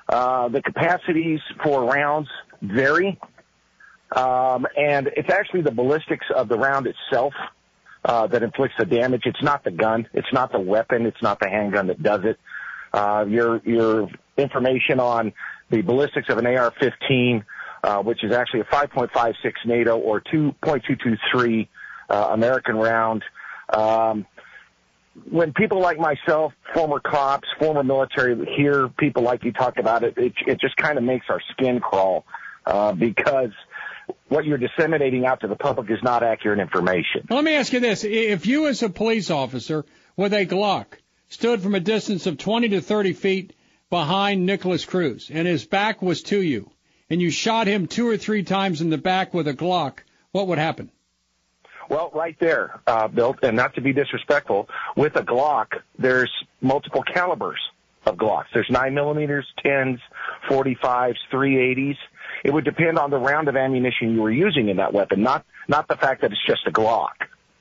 Uh, 0.08 0.48
the 0.48 0.62
capacities 0.62 1.38
for 1.62 1.84
rounds 1.84 2.28
vary. 2.60 3.20
Um, 4.14 4.66
and 4.76 5.08
it's 5.16 5.30
actually 5.30 5.62
the 5.62 5.70
ballistics 5.70 6.26
of 6.34 6.48
the 6.48 6.58
round 6.58 6.86
itself 6.86 7.32
uh, 8.04 8.26
that 8.26 8.42
inflicts 8.42 8.74
the 8.78 8.84
damage. 8.84 9.22
It's 9.24 9.42
not 9.42 9.64
the 9.64 9.70
gun. 9.70 10.08
It's 10.12 10.32
not 10.32 10.52
the 10.52 10.60
weapon. 10.60 11.06
It's 11.06 11.22
not 11.22 11.40
the 11.40 11.48
handgun 11.48 11.86
that 11.86 12.02
does 12.02 12.24
it. 12.24 12.38
Uh, 12.92 13.24
your 13.26 13.62
your 13.64 14.10
information 14.36 15.00
on 15.00 15.32
the 15.70 15.80
ballistics 15.80 16.28
of 16.28 16.38
an 16.38 16.46
AR-15, 16.46 17.44
uh, 17.84 18.02
which 18.02 18.22
is 18.22 18.32
actually 18.32 18.60
a 18.60 18.64
5.56 18.64 19.34
NATO 19.64 19.96
or 19.96 20.20
2.223 20.20 21.68
uh, 22.10 22.28
American 22.32 22.76
round. 22.76 23.24
Um, 23.72 24.26
when 25.30 25.52
people 25.52 25.80
like 25.80 25.98
myself, 25.98 26.52
former 26.74 27.00
cops, 27.00 27.48
former 27.58 27.82
military, 27.82 28.34
hear 28.56 28.88
people 28.88 29.22
like 29.22 29.44
you 29.44 29.52
talk 29.52 29.78
about 29.78 30.02
it, 30.04 30.16
it, 30.18 30.32
it 30.46 30.60
just 30.60 30.76
kind 30.76 30.98
of 30.98 31.04
makes 31.04 31.26
our 31.28 31.40
skin 31.52 31.80
crawl 31.80 32.24
uh, 32.66 32.92
because 32.92 33.52
what 34.28 34.44
you're 34.44 34.58
disseminating 34.58 35.26
out 35.26 35.40
to 35.40 35.48
the 35.48 35.56
public 35.56 35.90
is 35.90 36.02
not 36.02 36.22
accurate 36.22 36.58
information. 36.58 37.26
Let 37.28 37.44
me 37.44 37.54
ask 37.54 37.72
you 37.72 37.80
this. 37.80 38.04
If 38.04 38.46
you 38.46 38.66
as 38.66 38.82
a 38.82 38.88
police 38.88 39.30
officer 39.30 39.84
with 40.16 40.32
a 40.32 40.46
Glock 40.46 40.86
stood 41.28 41.62
from 41.62 41.74
a 41.74 41.80
distance 41.80 42.26
of 42.26 42.38
20 42.38 42.70
to 42.70 42.80
30 42.80 43.12
feet 43.12 43.52
behind 43.90 44.46
Nikolas 44.46 44.84
Cruz 44.84 45.30
and 45.32 45.46
his 45.46 45.64
back 45.64 46.02
was 46.02 46.22
to 46.24 46.40
you 46.40 46.70
and 47.10 47.20
you 47.20 47.30
shot 47.30 47.66
him 47.66 47.86
two 47.86 48.08
or 48.08 48.16
three 48.16 48.42
times 48.42 48.80
in 48.80 48.90
the 48.90 48.98
back 48.98 49.34
with 49.34 49.46
a 49.46 49.54
Glock, 49.54 49.98
what 50.30 50.46
would 50.46 50.58
happen? 50.58 50.90
Well, 51.90 52.10
right 52.14 52.36
there, 52.38 52.80
uh, 52.86 53.08
Bill, 53.08 53.36
and 53.42 53.54
not 53.54 53.74
to 53.74 53.82
be 53.82 53.92
disrespectful, 53.92 54.68
with 54.96 55.16
a 55.16 55.22
Glock, 55.22 55.66
there's 55.98 56.32
multiple 56.62 57.02
calibers 57.02 57.60
of 58.06 58.16
Glocks. 58.16 58.46
There's 58.54 58.70
9 58.70 58.94
millimeters, 58.94 59.46
10s, 59.62 59.98
45s, 60.48 61.16
380s. 61.30 61.96
It 62.44 62.52
would 62.52 62.64
depend 62.64 62.98
on 62.98 63.10
the 63.10 63.18
round 63.18 63.48
of 63.48 63.56
ammunition 63.56 64.14
you 64.14 64.22
were 64.22 64.30
using 64.30 64.68
in 64.68 64.78
that 64.78 64.92
weapon, 64.92 65.22
not 65.22 65.44
not 65.68 65.88
the 65.88 65.96
fact 65.96 66.22
that 66.22 66.32
it's 66.32 66.44
just 66.46 66.66
a 66.66 66.70
Glock. 66.70 67.12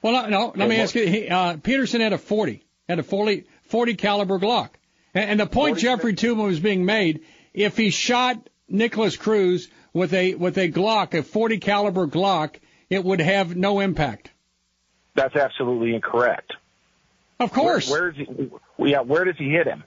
Well, 0.01 0.29
no, 0.29 0.53
let 0.55 0.67
me 0.67 0.77
ask 0.77 0.95
you. 0.95 1.05
He, 1.05 1.27
uh, 1.27 1.57
Peterson 1.57 2.01
had 2.01 2.13
a 2.13 2.17
40, 2.17 2.65
had 2.89 2.97
a 2.97 3.03
40, 3.03 3.45
40 3.65 3.93
caliber 3.93 4.39
Glock, 4.39 4.69
and, 5.13 5.31
and 5.31 5.39
the 5.39 5.45
point 5.45 5.75
40 5.75 5.81
Jeffrey 5.81 6.13
Toobin 6.15 6.47
was 6.47 6.59
being 6.59 6.85
made, 6.85 7.21
if 7.53 7.77
he 7.77 7.91
shot 7.91 8.49
Nikolas 8.67 9.17
Cruz 9.17 9.69
with 9.93 10.13
a 10.13 10.35
with 10.35 10.57
a 10.57 10.71
Glock, 10.71 11.13
a 11.13 11.21
40 11.21 11.59
caliber 11.59 12.07
Glock, 12.07 12.55
it 12.89 13.03
would 13.03 13.21
have 13.21 13.55
no 13.55 13.79
impact. 13.79 14.31
That's 15.13 15.35
absolutely 15.35 15.93
incorrect. 15.93 16.53
Of 17.39 17.51
course. 17.51 17.89
Where, 17.89 18.01
where 18.01 18.09
is 18.09 18.15
he? 18.15 18.49
Yeah, 18.89 19.01
where 19.01 19.25
does 19.25 19.35
he 19.37 19.49
hit 19.49 19.67
him? 19.67 19.83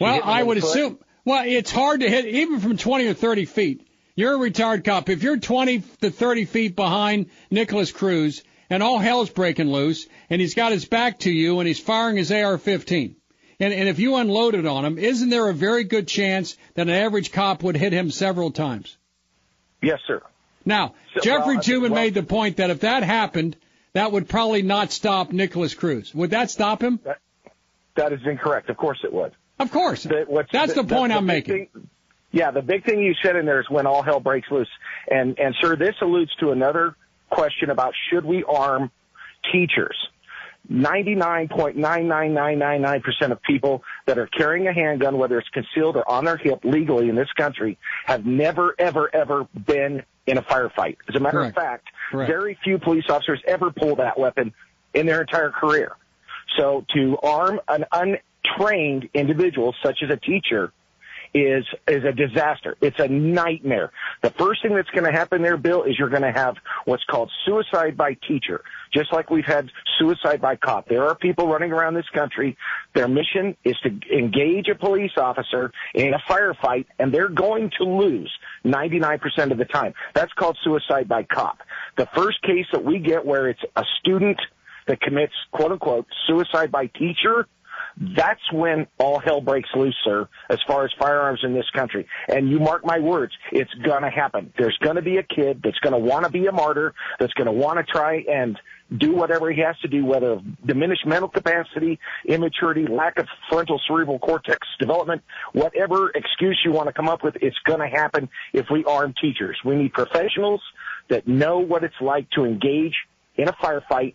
well, 0.00 0.14
hit 0.14 0.22
him 0.22 0.28
I 0.28 0.42
would 0.42 0.60
foot? 0.60 0.68
assume. 0.68 0.98
Well, 1.24 1.44
it's 1.46 1.70
hard 1.70 2.00
to 2.00 2.08
hit 2.08 2.26
even 2.26 2.60
from 2.60 2.76
20 2.76 3.06
or 3.06 3.14
30 3.14 3.44
feet. 3.46 3.86
You're 4.16 4.34
a 4.34 4.38
retired 4.38 4.82
cop. 4.82 5.10
If 5.10 5.22
you're 5.22 5.36
20 5.38 5.80
to 6.00 6.10
30 6.10 6.46
feet 6.46 6.74
behind 6.74 7.26
Nikolas 7.50 7.92
Cruz 7.92 8.42
and 8.70 8.82
all 8.82 8.98
hell's 8.98 9.28
breaking 9.28 9.70
loose 9.70 10.08
and 10.30 10.40
he's 10.40 10.54
got 10.54 10.72
his 10.72 10.86
back 10.86 11.20
to 11.20 11.30
you 11.30 11.60
and 11.60 11.68
he's 11.68 11.78
firing 11.78 12.16
his 12.16 12.32
AR-15, 12.32 13.14
and, 13.60 13.72
and 13.74 13.88
if 13.88 13.98
you 13.98 14.16
unloaded 14.16 14.66
on 14.66 14.84
him, 14.86 14.96
isn't 14.98 15.28
there 15.28 15.48
a 15.50 15.54
very 15.54 15.84
good 15.84 16.08
chance 16.08 16.56
that 16.74 16.88
an 16.88 16.94
average 16.94 17.30
cop 17.30 17.62
would 17.62 17.76
hit 17.76 17.92
him 17.92 18.10
several 18.10 18.50
times? 18.50 18.96
Yes, 19.82 20.00
sir. 20.06 20.22
Now, 20.64 20.94
So- 21.14 21.20
Jeffrey 21.20 21.56
well, 21.56 21.62
Toobin 21.62 21.90
well- 21.90 22.02
made 22.02 22.14
the 22.14 22.22
point 22.22 22.56
that 22.56 22.70
if 22.70 22.80
that 22.80 23.02
happened, 23.02 23.56
that 23.92 24.12
would 24.12 24.28
probably 24.28 24.62
not 24.62 24.92
stop 24.92 25.30
Nikolas 25.30 25.74
Cruz. 25.74 26.14
Would 26.14 26.30
that 26.30 26.50
stop 26.50 26.82
him? 26.82 27.00
That 27.96 28.12
is 28.12 28.20
incorrect. 28.26 28.68
Of 28.70 28.76
course 28.78 28.98
it 29.04 29.12
would. 29.12 29.32
Of 29.58 29.70
course. 29.70 30.02
The- 30.04 30.46
That's 30.52 30.74
the, 30.74 30.84
point 30.84 31.12
I'm 31.12 31.26
big 31.26 31.48
making. 31.48 31.66
thing- 31.72 31.88
yeah, 32.36 32.50
the 32.50 32.60
big 32.60 32.84
thing 32.84 33.00
you 33.00 33.14
said 33.24 33.34
in 33.34 33.46
there 33.46 33.60
is 33.60 33.70
when 33.70 33.86
all 33.86 34.02
hell 34.02 34.20
breaks 34.20 34.50
loose. 34.50 34.68
And, 35.10 35.38
and 35.38 35.54
sir, 35.62 35.74
this 35.74 35.94
alludes 36.02 36.34
to 36.40 36.50
another 36.50 36.94
question 37.30 37.70
about 37.70 37.94
should 38.10 38.26
we 38.26 38.44
arm 38.44 38.90
teachers? 39.50 39.96
99.99999% 40.70 43.30
of 43.30 43.40
people 43.40 43.82
that 44.04 44.18
are 44.18 44.26
carrying 44.26 44.68
a 44.68 44.74
handgun, 44.74 45.16
whether 45.16 45.38
it's 45.38 45.48
concealed 45.48 45.96
or 45.96 46.06
on 46.10 46.26
their 46.26 46.36
hip 46.36 46.58
legally 46.62 47.08
in 47.08 47.14
this 47.14 47.32
country, 47.38 47.78
have 48.04 48.26
never, 48.26 48.74
ever, 48.78 49.08
ever 49.14 49.48
been 49.54 50.02
in 50.26 50.36
a 50.36 50.42
firefight. 50.42 50.98
As 51.08 51.16
a 51.16 51.20
matter 51.20 51.38
Correct. 51.38 51.56
of 51.56 51.62
fact, 51.62 51.88
Correct. 52.10 52.30
very 52.30 52.58
few 52.62 52.78
police 52.78 53.04
officers 53.08 53.40
ever 53.46 53.70
pull 53.70 53.96
that 53.96 54.18
weapon 54.18 54.52
in 54.92 55.06
their 55.06 55.22
entire 55.22 55.52
career. 55.52 55.92
So 56.58 56.84
to 56.94 57.16
arm 57.22 57.60
an 57.66 57.86
untrained 57.92 59.08
individual, 59.14 59.74
such 59.82 60.02
as 60.02 60.10
a 60.10 60.18
teacher, 60.18 60.70
is 61.36 61.66
is 61.86 62.02
a 62.04 62.12
disaster. 62.12 62.76
It's 62.80 62.98
a 62.98 63.08
nightmare. 63.08 63.92
The 64.22 64.30
first 64.30 64.62
thing 64.62 64.74
that's 64.74 64.88
going 64.90 65.04
to 65.04 65.12
happen 65.12 65.42
there, 65.42 65.58
Bill, 65.58 65.82
is 65.82 65.98
you're 65.98 66.08
going 66.08 66.22
to 66.22 66.32
have 66.32 66.56
what's 66.86 67.04
called 67.04 67.30
suicide 67.44 67.96
by 67.96 68.16
teacher, 68.26 68.62
just 68.94 69.12
like 69.12 69.30
we've 69.30 69.44
had 69.44 69.70
suicide 69.98 70.40
by 70.40 70.56
cop. 70.56 70.88
There 70.88 71.06
are 71.06 71.14
people 71.14 71.46
running 71.46 71.72
around 71.72 71.94
this 71.94 72.08
country. 72.14 72.56
Their 72.94 73.08
mission 73.08 73.56
is 73.64 73.76
to 73.82 73.90
engage 74.10 74.68
a 74.68 74.74
police 74.74 75.12
officer 75.18 75.72
in 75.94 76.14
a 76.14 76.18
firefight, 76.30 76.86
and 76.98 77.12
they're 77.12 77.28
going 77.28 77.70
to 77.78 77.84
lose 77.84 78.32
99% 78.64 79.52
of 79.52 79.58
the 79.58 79.66
time. 79.66 79.92
That's 80.14 80.32
called 80.32 80.56
suicide 80.64 81.08
by 81.08 81.24
cop. 81.24 81.58
The 81.98 82.08
first 82.14 82.40
case 82.42 82.66
that 82.72 82.84
we 82.84 82.98
get 82.98 83.26
where 83.26 83.48
it's 83.48 83.62
a 83.76 83.84
student 84.00 84.40
that 84.86 85.00
commits 85.00 85.34
quote 85.52 85.72
unquote 85.72 86.06
suicide 86.26 86.70
by 86.70 86.86
teacher, 86.86 87.46
that's 87.96 88.52
when 88.52 88.86
all 88.98 89.18
hell 89.18 89.40
breaks 89.40 89.70
loose, 89.74 89.96
sir, 90.04 90.28
as 90.50 90.58
far 90.66 90.84
as 90.84 90.90
firearms 90.98 91.40
in 91.42 91.54
this 91.54 91.68
country. 91.74 92.06
And 92.28 92.50
you 92.50 92.58
mark 92.58 92.84
my 92.84 92.98
words, 92.98 93.32
it's 93.52 93.72
gonna 93.74 94.10
happen. 94.10 94.52
There's 94.58 94.76
gonna 94.82 95.02
be 95.02 95.16
a 95.16 95.22
kid 95.22 95.60
that's 95.62 95.78
gonna 95.78 95.98
wanna 95.98 96.30
be 96.30 96.46
a 96.46 96.52
martyr, 96.52 96.94
that's 97.18 97.32
gonna 97.34 97.52
wanna 97.52 97.84
try 97.84 98.24
and 98.28 98.58
do 98.96 99.12
whatever 99.12 99.50
he 99.50 99.60
has 99.60 99.76
to 99.80 99.88
do, 99.88 100.04
whether 100.04 100.40
diminished 100.64 101.06
mental 101.06 101.28
capacity, 101.28 101.98
immaturity, 102.24 102.86
lack 102.86 103.18
of 103.18 103.26
frontal 103.48 103.80
cerebral 103.86 104.18
cortex 104.18 104.66
development, 104.78 105.22
whatever 105.52 106.10
excuse 106.10 106.60
you 106.64 106.70
want 106.70 106.86
to 106.86 106.92
come 106.92 107.08
up 107.08 107.24
with, 107.24 107.36
it's 107.40 107.58
going 107.64 107.80
to 107.80 107.88
happen 107.88 108.28
if 108.52 108.66
we 108.70 108.84
arm 108.84 109.12
teachers. 109.20 109.58
We 109.64 109.74
need 109.74 109.92
professionals 109.92 110.60
that 111.08 111.26
know 111.26 111.58
what 111.58 111.82
it's 111.82 112.00
like 112.00 112.30
to 112.30 112.44
engage 112.44 112.94
in 113.36 113.48
a 113.48 113.52
firefight 113.54 114.14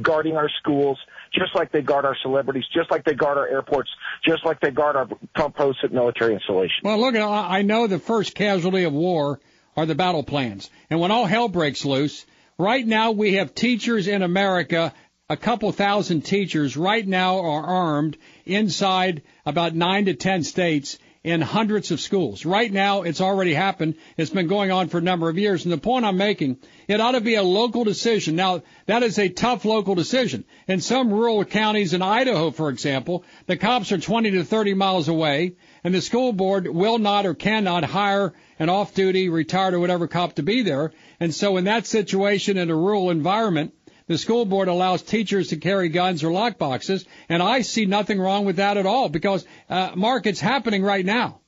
guarding 0.00 0.36
our 0.36 0.48
schools, 0.60 0.98
just 1.32 1.54
like 1.54 1.70
they 1.72 1.82
guard 1.82 2.04
our 2.04 2.16
celebrities, 2.22 2.64
just 2.74 2.90
like 2.90 3.04
they 3.04 3.14
guard 3.14 3.38
our 3.38 3.48
airports, 3.48 3.90
just 4.24 4.44
like 4.44 4.60
they 4.60 4.70
guard 4.70 4.96
our 4.96 5.08
pump 5.34 5.56
posts 5.56 5.80
at 5.84 5.92
military 5.92 6.34
installations. 6.34 6.80
Well, 6.82 6.98
look, 6.98 7.14
I 7.14 7.62
know 7.62 7.86
the 7.86 7.98
first 7.98 8.34
casualty 8.34 8.84
of 8.84 8.92
war 8.92 9.40
are 9.76 9.86
the 9.86 9.94
battle 9.94 10.22
plans. 10.22 10.70
And 10.90 11.00
when 11.00 11.10
all 11.10 11.26
hell 11.26 11.48
breaks 11.48 11.84
loose, 11.84 12.26
right 12.58 12.86
now 12.86 13.12
we 13.12 13.34
have 13.34 13.54
teachers 13.54 14.06
in 14.06 14.22
America, 14.22 14.92
a 15.28 15.36
couple 15.36 15.72
thousand 15.72 16.22
teachers 16.22 16.76
right 16.76 17.06
now 17.06 17.40
are 17.40 17.64
armed 17.64 18.16
inside 18.44 19.22
about 19.46 19.74
nine 19.74 20.04
to 20.06 20.14
ten 20.14 20.42
states 20.44 20.98
in 21.24 21.40
hundreds 21.40 21.90
of 21.90 22.00
schools. 22.00 22.44
Right 22.44 22.70
now, 22.70 23.02
it's 23.02 23.22
already 23.22 23.54
happened. 23.54 23.94
It's 24.18 24.30
been 24.30 24.46
going 24.46 24.70
on 24.70 24.88
for 24.88 24.98
a 24.98 25.02
number 25.02 25.30
of 25.30 25.38
years. 25.38 25.64
And 25.64 25.72
the 25.72 25.78
point 25.78 26.04
I'm 26.04 26.18
making, 26.18 26.58
it 26.86 27.00
ought 27.00 27.12
to 27.12 27.22
be 27.22 27.34
a 27.34 27.42
local 27.42 27.82
decision. 27.82 28.36
Now, 28.36 28.62
that 28.84 29.02
is 29.02 29.18
a 29.18 29.30
tough 29.30 29.64
local 29.64 29.94
decision. 29.94 30.44
In 30.68 30.82
some 30.82 31.10
rural 31.10 31.42
counties 31.46 31.94
in 31.94 32.02
Idaho, 32.02 32.50
for 32.50 32.68
example, 32.68 33.24
the 33.46 33.56
cops 33.56 33.90
are 33.90 33.98
20 33.98 34.32
to 34.32 34.44
30 34.44 34.74
miles 34.74 35.08
away, 35.08 35.56
and 35.82 35.94
the 35.94 36.02
school 36.02 36.34
board 36.34 36.68
will 36.68 36.98
not 36.98 37.24
or 37.24 37.34
cannot 37.34 37.84
hire 37.84 38.34
an 38.58 38.68
off-duty, 38.68 39.30
retired, 39.30 39.72
or 39.72 39.80
whatever 39.80 40.06
cop 40.06 40.34
to 40.34 40.42
be 40.42 40.60
there. 40.60 40.92
And 41.18 41.34
so 41.34 41.56
in 41.56 41.64
that 41.64 41.86
situation, 41.86 42.58
in 42.58 42.70
a 42.70 42.76
rural 42.76 43.10
environment, 43.10 43.72
the 44.06 44.18
school 44.18 44.44
board 44.44 44.68
allows 44.68 45.02
teachers 45.02 45.48
to 45.48 45.56
carry 45.56 45.88
guns 45.88 46.22
or 46.22 46.28
lockboxes, 46.28 47.06
and 47.28 47.42
I 47.42 47.62
see 47.62 47.86
nothing 47.86 48.20
wrong 48.20 48.44
with 48.44 48.56
that 48.56 48.76
at 48.76 48.86
all 48.86 49.08
because, 49.08 49.46
uh, 49.70 49.92
Mark, 49.94 50.26
it's 50.26 50.40
happening 50.40 50.82
right 50.82 51.04
now. 51.04 51.40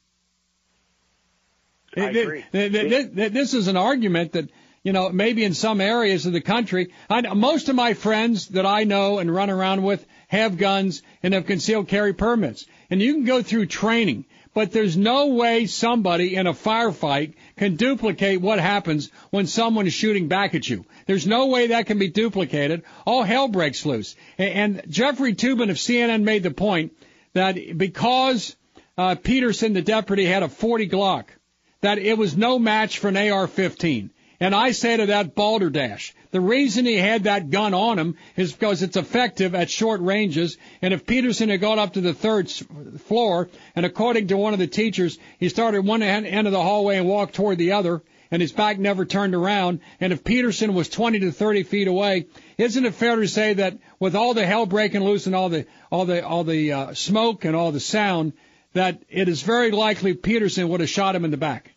I 1.96 2.11
agree. 2.11 2.44
th- 2.52 2.72
th- 2.72 2.88
th- 2.90 3.14
th- 3.14 3.32
This 3.32 3.54
is 3.54 3.68
an 3.68 3.76
argument 3.76 4.32
that, 4.32 4.50
you 4.82 4.92
know, 4.92 5.09
maybe 5.11 5.44
in 5.44 5.54
some 5.54 5.80
areas 5.80 6.26
of 6.26 6.32
the 6.32 6.40
country, 6.40 6.92
I, 7.09 7.22
most 7.34 7.68
of 7.68 7.74
my 7.74 7.94
friends 7.94 8.48
that 8.48 8.66
I 8.66 8.84
know 8.84 9.18
and 9.18 9.34
run 9.34 9.50
around 9.50 9.82
with 9.82 10.04
have 10.28 10.59
guns 10.59 11.02
and 11.22 11.32
have 11.34 11.46
concealed 11.46 11.88
carry 11.88 12.12
permits. 12.12 12.66
And 12.90 13.00
you 13.00 13.14
can 13.14 13.24
go 13.24 13.42
through 13.42 13.66
training, 13.66 14.26
but 14.57 14.72
there's 14.72 14.96
no 14.96 15.26
way 15.26 15.66
somebody 15.66 16.34
in 16.34 16.46
a 16.46 16.54
firefight 16.54 17.34
can 17.59 17.76
duplicate 17.76 18.40
what 18.40 18.59
happens 18.59 19.11
when 19.28 19.46
someone 19.46 19.86
is 19.86 19.92
shooting 19.92 20.28
back 20.28 20.54
at 20.54 20.66
you. 20.66 20.86
There's 21.04 21.26
no 21.26 21.48
way 21.48 21.66
that 21.66 21.84
can 21.84 21.98
be 21.98 22.09
duplicated. 22.09 22.82
All 23.04 23.22
hell 23.22 23.48
breaks 23.48 23.84
loose. 23.84 24.16
And, 24.38 24.82
Jeffrey 24.88 25.34
Toobin 25.34 25.68
of 25.68 25.76
CNN 25.76 26.22
made 26.22 26.42
the 26.42 26.52
point 26.52 26.96
that 27.34 27.76
because 27.76 28.57
uh, 28.96 29.16
Peterson, 29.16 29.74
the 29.74 29.82
deputy, 29.82 30.24
had 30.24 30.42
a 30.42 30.48
40 30.48 30.88
Glock, 30.88 31.26
that 31.82 31.98
it 31.98 32.16
was 32.16 32.34
no 32.34 32.59
match 32.59 32.98
for 32.98 33.09
an 33.09 33.18
AR-15. 33.18 34.09
And 34.39 34.55
I 34.55 34.72
say 34.72 34.97
to 34.97 35.07
that 35.07 35.34
balderdash, 35.34 36.14
the 36.30 36.41
reason 36.41 36.84
he 36.84 36.97
had 36.97 37.24
that 37.24 37.49
gun 37.49 37.72
on 37.72 37.99
him 37.99 38.16
is 38.37 38.53
because 38.53 38.82
it's 38.82 38.97
effective 38.97 39.55
at 39.55 39.70
short 39.70 40.03
ranges. 40.03 40.59
And 40.82 40.93
if 40.93 41.07
Peterson 41.07 41.49
had 41.49 41.62
gone 41.62 41.78
up 41.78 41.95
to 41.95 42.03
the 42.03 42.12
third 42.12 42.51
floor, 42.51 43.49
and 43.74 43.87
according 43.87 44.28
to 44.28 44.37
one 44.37 44.53
of 44.53 44.59
the 44.59 44.66
teachers, 44.66 45.18
he 45.39 45.49
started 45.49 45.87
one 45.87 46.03
end 46.03 46.47
of 46.47 46.53
the 46.53 46.62
hallway 46.62 46.99
and 46.99 47.09
walked 47.09 47.34
toward 47.34 47.57
the 47.57 47.72
other, 47.72 48.03
and 48.30 48.43
his 48.43 48.53
back 48.53 48.78
never 48.78 49.07
turned 49.07 49.34
around. 49.34 49.80
And 50.01 50.12
if 50.12 50.24
Peterson 50.24 50.74
was 50.74 50.91
20 50.91 51.20
to 51.20 51.32
30 51.32 51.62
feet 51.62 51.89
away, 51.89 52.26
isn't 52.59 52.84
it 52.84 52.95
fair 52.95 53.16
to 53.16 53.28
say 53.28 53.55
that 53.55 53.78
with 53.99 54.14
all 54.14 54.34
the 54.34 54.45
hell 54.45 54.66
breaking 54.66 55.05
loose 55.05 55.26
and 55.26 55.34
all 55.34 55.49
the 55.49 55.66
all 55.91 56.05
the 56.05 56.26
all 56.26 56.45
the 56.45 56.72
uh, 56.72 56.95
smoke 56.95 57.45
and 57.45 57.57
all 57.57 57.72
the 57.72 57.80
sound, 57.80 58.34
that 58.74 59.03
it 59.09 59.28
is 59.28 59.41
very 59.41 59.70
likely 59.70 60.12
Peterson 60.14 60.68
would 60.68 60.80
have 60.80 60.91
shot 60.91 61.14
him 61.14 61.24
in 61.24 61.30
the 61.30 61.37
back? 61.37 61.76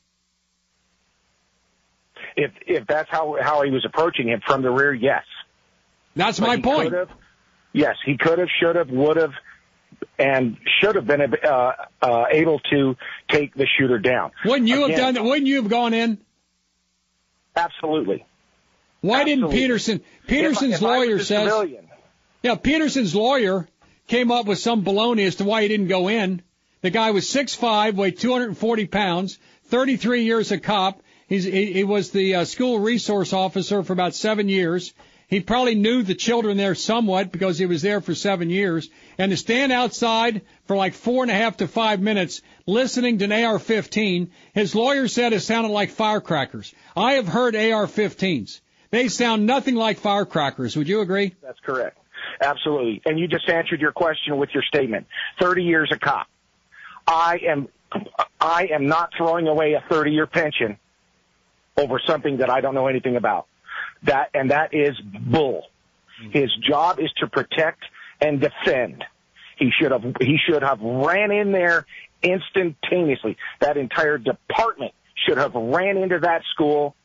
If 2.39 2.51
if 2.65 2.87
that's 2.87 3.09
how 3.09 3.35
how 3.41 3.63
he 3.63 3.71
was 3.71 3.83
approaching 3.85 4.29
him 4.29 4.41
from 4.45 4.61
the 4.61 4.71
rear, 4.71 4.93
yes. 4.93 5.23
That's 6.15 6.39
But 6.39 6.47
my 6.47 6.61
point. 6.61 6.93
yes, 7.73 7.95
he 8.05 8.17
could 8.17 8.39
have, 8.39 8.47
should 8.59 8.75
have, 8.77 8.89
would 8.89 9.17
have, 9.17 9.33
and 10.17 10.57
should 10.79 10.95
have 10.95 11.05
been 11.05 11.21
uh, 11.21 11.71
uh, 12.01 12.25
able 12.31 12.59
to 12.71 12.95
take 13.29 13.53
the 13.53 13.67
shooter 13.77 13.99
down. 13.99 14.31
Wouldn't 14.45 14.69
you 14.69 14.87
have 14.87 14.97
done 14.97 15.13
that? 15.15 15.23
Wouldn't 15.23 15.47
you 15.47 15.57
have 15.57 15.69
gone 15.69 15.93
in? 15.93 16.17
Absolutely. 17.55 18.25
Why 19.01 19.25
didn't. 19.25 19.49
Peterson? 19.51 20.01
Peterson's 20.27 20.75
If 20.75 20.77
if 20.77 20.81
lawyer 20.81 21.19
says. 21.19 21.69
Yeah, 22.41 22.55
Peterson's 22.55 23.13
lawyer 23.13 23.67
came 24.07 24.31
up 24.31 24.45
with 24.45 24.59
some 24.59 24.83
baloney 24.83 25.25
as 25.25 25.35
to 25.35 25.43
why 25.43 25.63
he 25.63 25.67
didn't 25.67 25.87
go 25.87 26.07
in. 26.07 26.41
The 26.81 26.89
guy 26.89 27.11
was 27.11 27.25
6'5", 27.25 27.95
weighed 27.95 28.17
240 28.17 28.87
pounds, 28.87 29.37
33 29.65 30.23
years 30.23 30.51
a 30.53 30.57
cop. 30.57 31.01
He's, 31.29 31.43
he, 31.43 31.71
he 31.73 31.83
was 31.83 32.09
the 32.09 32.35
uh, 32.35 32.45
school 32.45 32.79
resource 32.79 33.33
officer 33.33 33.83
for 33.83 33.93
about 33.93 34.15
seven 34.15 34.49
years. 34.49 34.93
He 35.27 35.41
probably 35.41 35.75
knew 35.75 36.01
the 36.01 36.15
children 36.15 36.57
there 36.57 36.73
somewhat 36.73 37.31
because 37.31 37.59
he 37.59 37.67
was 37.67 37.83
there 37.83 38.01
for 38.01 38.15
seven 38.15 38.49
years. 38.49 38.89
And 39.19 39.29
to 39.29 39.37
stand 39.37 39.71
outside 39.71 40.41
for 40.65 40.75
like 40.75 40.95
four 40.95 41.23
and 41.23 41.29
a 41.29 41.35
half 41.35 41.57
to 41.57 41.67
five 41.67 41.99
minutes 42.01 42.41
listening 42.65 43.19
to 43.19 43.25
an 43.25 43.31
AR-15, 43.31 44.29
his 44.55 44.73
lawyer 44.73 45.07
said 45.07 45.31
it 45.33 45.41
sounded 45.41 45.69
like 45.69 45.91
firecrackers. 45.91 46.73
I 46.97 47.13
have 47.13 47.27
heard 47.27 47.55
AR-15s. 47.55 48.59
They 48.89 49.07
sound 49.07 49.45
nothing 49.45 49.75
like 49.75 49.99
firecrackers. 49.99 50.75
Would 50.75 50.87
you 50.87 51.01
agree? 51.01 51.35
That's 51.43 51.59
correct. 51.59 51.99
Absolutely. 52.41 53.03
And 53.05 53.19
you 53.19 53.27
just 53.27 53.47
answered 53.47 53.81
your 53.81 53.91
question 53.91 54.37
with 54.37 54.49
your 54.51 54.63
statement. 54.63 55.05
30 55.39 55.61
years 55.63 55.91
a 55.93 55.99
cop. 55.99 56.25
I 57.05 57.39
am, 57.47 57.67
I 58.41 58.69
am 58.73 58.87
not 58.87 59.11
throwing 59.15 59.47
away 59.47 59.73
a 59.73 59.83
30 59.91 60.11
year 60.11 60.25
pension 60.25 60.79
over 61.79 61.99
something 62.05 62.37
that 62.37 62.49
I 62.49 62.61
don't 62.61 62.75
know 62.75 62.87
anything 62.87 63.15
about. 63.15 63.47
That, 64.03 64.29
and 64.33 64.51
that 64.51 64.73
is 64.73 64.99
bull. 64.99 65.63
Mm-hmm. 66.21 66.31
His 66.31 66.51
job 66.67 66.99
is 66.99 67.11
to 67.17 67.27
protect 67.27 67.83
and 68.21 68.39
defend. 68.39 69.03
He 69.57 69.71
should 69.77 69.91
have, 69.91 70.03
he 70.21 70.37
should 70.47 70.63
have 70.63 70.79
ran 70.81 71.31
in 71.31 71.51
there 71.51 71.85
instantaneously. 72.21 73.37
That 73.59 73.77
entire 73.77 74.17
department 74.17 74.93
should 75.27 75.37
have 75.37 75.53
ran 75.53 75.97
into 75.97 76.19
that 76.19 76.43
school 76.53 76.95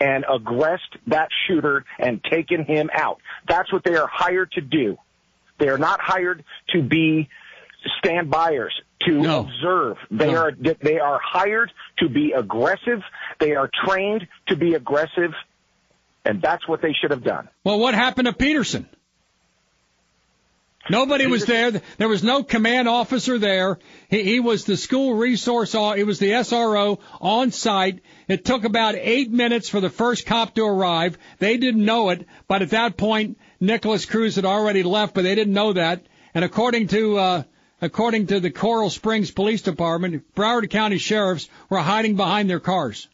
and 0.00 0.24
aggressed 0.32 0.96
that 1.06 1.28
shooter 1.46 1.84
and 1.98 2.22
taken 2.24 2.64
him 2.64 2.90
out. 2.92 3.20
That's 3.48 3.72
what 3.72 3.84
they 3.84 3.94
are 3.94 4.08
hired 4.10 4.52
to 4.52 4.60
do. 4.60 4.96
They 5.58 5.68
are 5.68 5.78
not 5.78 6.00
hired 6.00 6.44
to 6.70 6.82
be 6.82 7.28
stand 7.98 8.30
byers, 8.30 8.74
to 9.02 9.12
No. 9.20 9.40
observe. 9.40 9.96
They 10.10 10.32
No. 10.32 10.38
are 10.38 10.52
they 10.82 10.98
are 10.98 11.20
hired 11.22 11.70
to 11.98 12.08
be 12.08 12.32
aggressive. 12.32 13.02
They 13.38 13.54
are 13.54 13.70
trained 13.86 14.26
to 14.48 14.56
be 14.56 14.74
aggressive, 14.74 15.32
and 16.24 16.40
that's 16.40 16.66
what 16.66 16.80
they 16.82 16.92
should 16.92 17.10
have 17.10 17.24
done. 17.24 17.48
Well, 17.64 17.78
what 17.78 17.94
happened 17.94 18.26
to 18.26 18.32
Peterson? 18.32 18.88
Nobody 20.90 21.26
was 21.26 21.46
there. 21.46 21.70
There 21.96 22.08
was 22.08 22.22
no 22.22 22.42
command 22.42 22.88
officer 22.88 23.38
there. 23.38 23.78
He, 24.10 24.22
he 24.22 24.40
was 24.40 24.64
the 24.64 24.76
school 24.76 25.14
resource. 25.14 25.74
It 25.74 26.06
was 26.06 26.18
the 26.18 26.32
SRO 26.32 27.00
on 27.22 27.52
site. 27.52 28.00
It 28.28 28.44
took 28.44 28.64
about 28.64 28.94
eight 28.94 29.30
minutes 29.30 29.70
for 29.70 29.80
the 29.80 29.88
first 29.88 30.26
cop 30.26 30.54
to 30.56 30.62
arrive. 30.64 31.16
They 31.38 31.56
didn't 31.56 31.84
know 31.84 32.10
it, 32.10 32.26
but 32.48 32.60
at 32.60 32.70
that 32.70 32.98
point, 32.98 33.38
Nikolas 33.60 34.04
Cruz 34.04 34.36
had 34.36 34.44
already 34.44 34.82
left, 34.82 35.14
but 35.14 35.22
they 35.24 35.34
didn't 35.34 35.54
know 35.54 35.72
that. 35.72 36.02
And 36.34 36.44
according 36.44 36.88
to 36.88 37.16
uh, 37.16 37.42
according 37.80 38.28
to 38.28 38.40
the 38.40 38.50
Coral 38.50 38.90
Springs 38.90 39.30
Police 39.30 39.62
Department, 39.62 40.34
Broward 40.34 40.68
County 40.70 40.98
sheriffs 40.98 41.48
were 41.68 41.78
hiding 41.78 42.16
behind 42.16 42.48
their 42.48 42.60
cars. 42.60 43.08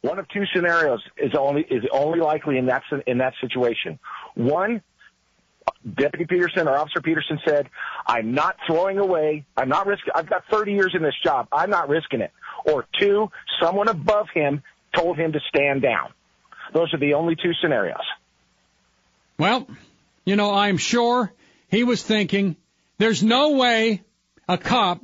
One 0.00 0.18
of 0.18 0.28
two 0.28 0.44
scenarios 0.54 1.02
is 1.16 1.32
only 1.38 1.62
is 1.62 1.84
only 1.92 2.20
likely 2.20 2.56
in 2.56 2.66
that 2.66 2.82
in 3.06 3.18
that 3.18 3.34
situation. 3.40 3.98
One, 4.34 4.80
Deputy 5.94 6.24
Peterson 6.24 6.68
or 6.68 6.76
Officer 6.76 7.00
Peterson 7.00 7.40
said, 7.44 7.68
"I'm 8.06 8.32
not 8.32 8.56
throwing 8.66 8.98
away. 8.98 9.44
I'm 9.56 9.68
not 9.68 9.86
risking. 9.86 10.12
I've 10.14 10.30
got 10.30 10.44
30 10.50 10.72
years 10.72 10.92
in 10.94 11.02
this 11.02 11.16
job. 11.22 11.48
I'm 11.52 11.70
not 11.70 11.88
risking 11.88 12.20
it." 12.20 12.30
Or 12.64 12.86
two, 13.00 13.30
someone 13.60 13.88
above 13.88 14.28
him 14.32 14.62
told 14.94 15.16
him 15.18 15.32
to 15.32 15.40
stand 15.48 15.82
down. 15.82 16.12
Those 16.72 16.92
are 16.94 16.98
the 16.98 17.14
only 17.14 17.34
two 17.34 17.52
scenarios. 17.60 17.96
Well, 19.38 19.66
you 20.24 20.36
know, 20.36 20.52
I'm 20.52 20.76
sure 20.76 21.32
he 21.68 21.84
was 21.84 22.02
thinking, 22.02 22.56
there's 22.98 23.22
no 23.22 23.52
way 23.52 24.02
a 24.48 24.58
cop 24.58 25.00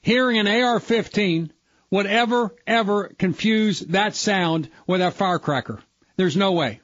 hearing 0.00 0.38
an 0.38 0.46
AR-15 0.46 1.50
would 1.90 2.06
ever, 2.06 2.54
ever 2.66 3.08
confuse 3.18 3.80
that 3.80 4.14
sound 4.14 4.68
with 4.86 5.00
a 5.00 5.10
firecracker. 5.10 5.80
There's 6.16 6.36
no 6.36 6.52
way. 6.52 6.80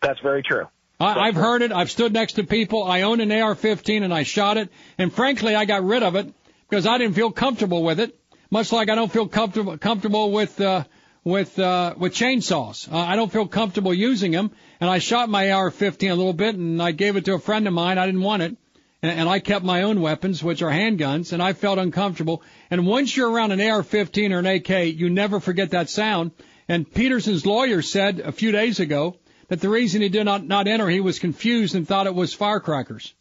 That's 0.00 0.20
very 0.20 0.42
true. 0.42 0.66
I, 1.00 1.28
I've 1.28 1.34
heard 1.34 1.62
it. 1.62 1.72
I've 1.72 1.90
stood 1.90 2.12
next 2.12 2.34
to 2.34 2.44
people. 2.44 2.84
I 2.84 3.02
own 3.02 3.20
an 3.20 3.32
AR-15 3.32 4.02
and 4.02 4.14
I 4.14 4.22
shot 4.22 4.56
it. 4.56 4.70
And 4.96 5.12
frankly, 5.12 5.54
I 5.54 5.64
got 5.64 5.84
rid 5.84 6.02
of 6.02 6.14
it 6.16 6.32
because 6.68 6.86
I 6.86 6.98
didn't 6.98 7.14
feel 7.14 7.30
comfortable 7.30 7.82
with 7.82 8.00
it. 8.00 8.18
Much 8.50 8.72
like 8.72 8.88
I 8.88 8.94
don't 8.94 9.12
feel 9.12 9.28
comfortable 9.28 9.76
comfortable 9.76 10.32
with 10.32 10.58
uh, 10.60 10.84
with 11.22 11.58
uh, 11.58 11.94
with 11.98 12.14
chainsaws. 12.14 12.90
Uh, 12.90 12.96
I 12.96 13.16
don't 13.16 13.30
feel 13.30 13.46
comfortable 13.46 13.92
using 13.92 14.32
them. 14.32 14.50
And 14.80 14.88
I 14.88 15.00
shot 15.00 15.28
my 15.28 15.50
AR-15 15.50 16.10
a 16.10 16.14
little 16.14 16.32
bit, 16.32 16.54
and 16.54 16.80
I 16.82 16.92
gave 16.92 17.16
it 17.16 17.26
to 17.26 17.34
a 17.34 17.38
friend 17.38 17.66
of 17.66 17.74
mine. 17.74 17.98
I 17.98 18.06
didn't 18.06 18.22
want 18.22 18.42
it, 18.42 18.56
and, 19.02 19.20
and 19.20 19.28
I 19.28 19.38
kept 19.38 19.64
my 19.64 19.82
own 19.82 20.00
weapons, 20.00 20.42
which 20.42 20.62
are 20.62 20.70
handguns, 20.70 21.32
and 21.32 21.42
I 21.42 21.52
felt 21.52 21.78
uncomfortable. 21.78 22.42
And 22.70 22.86
once 22.86 23.16
you're 23.16 23.30
around 23.30 23.52
an 23.52 23.60
AR-15 23.60 24.32
or 24.32 24.38
an 24.40 24.46
AK, 24.46 24.98
you 24.98 25.10
never 25.10 25.40
forget 25.40 25.70
that 25.70 25.88
sound. 25.88 26.32
And 26.68 26.90
Peterson's 26.90 27.46
lawyer 27.46 27.82
said 27.82 28.20
a 28.20 28.32
few 28.32 28.52
days 28.52 28.80
ago 28.80 29.16
that 29.48 29.60
the 29.60 29.68
reason 29.68 30.02
he 30.02 30.08
did 30.08 30.24
not 30.24 30.46
not 30.46 30.68
enter, 30.68 30.88
he 30.88 31.00
was 31.00 31.18
confused 31.18 31.74
and 31.74 31.86
thought 31.86 32.06
it 32.06 32.14
was 32.14 32.34
firecrackers. 32.34 33.14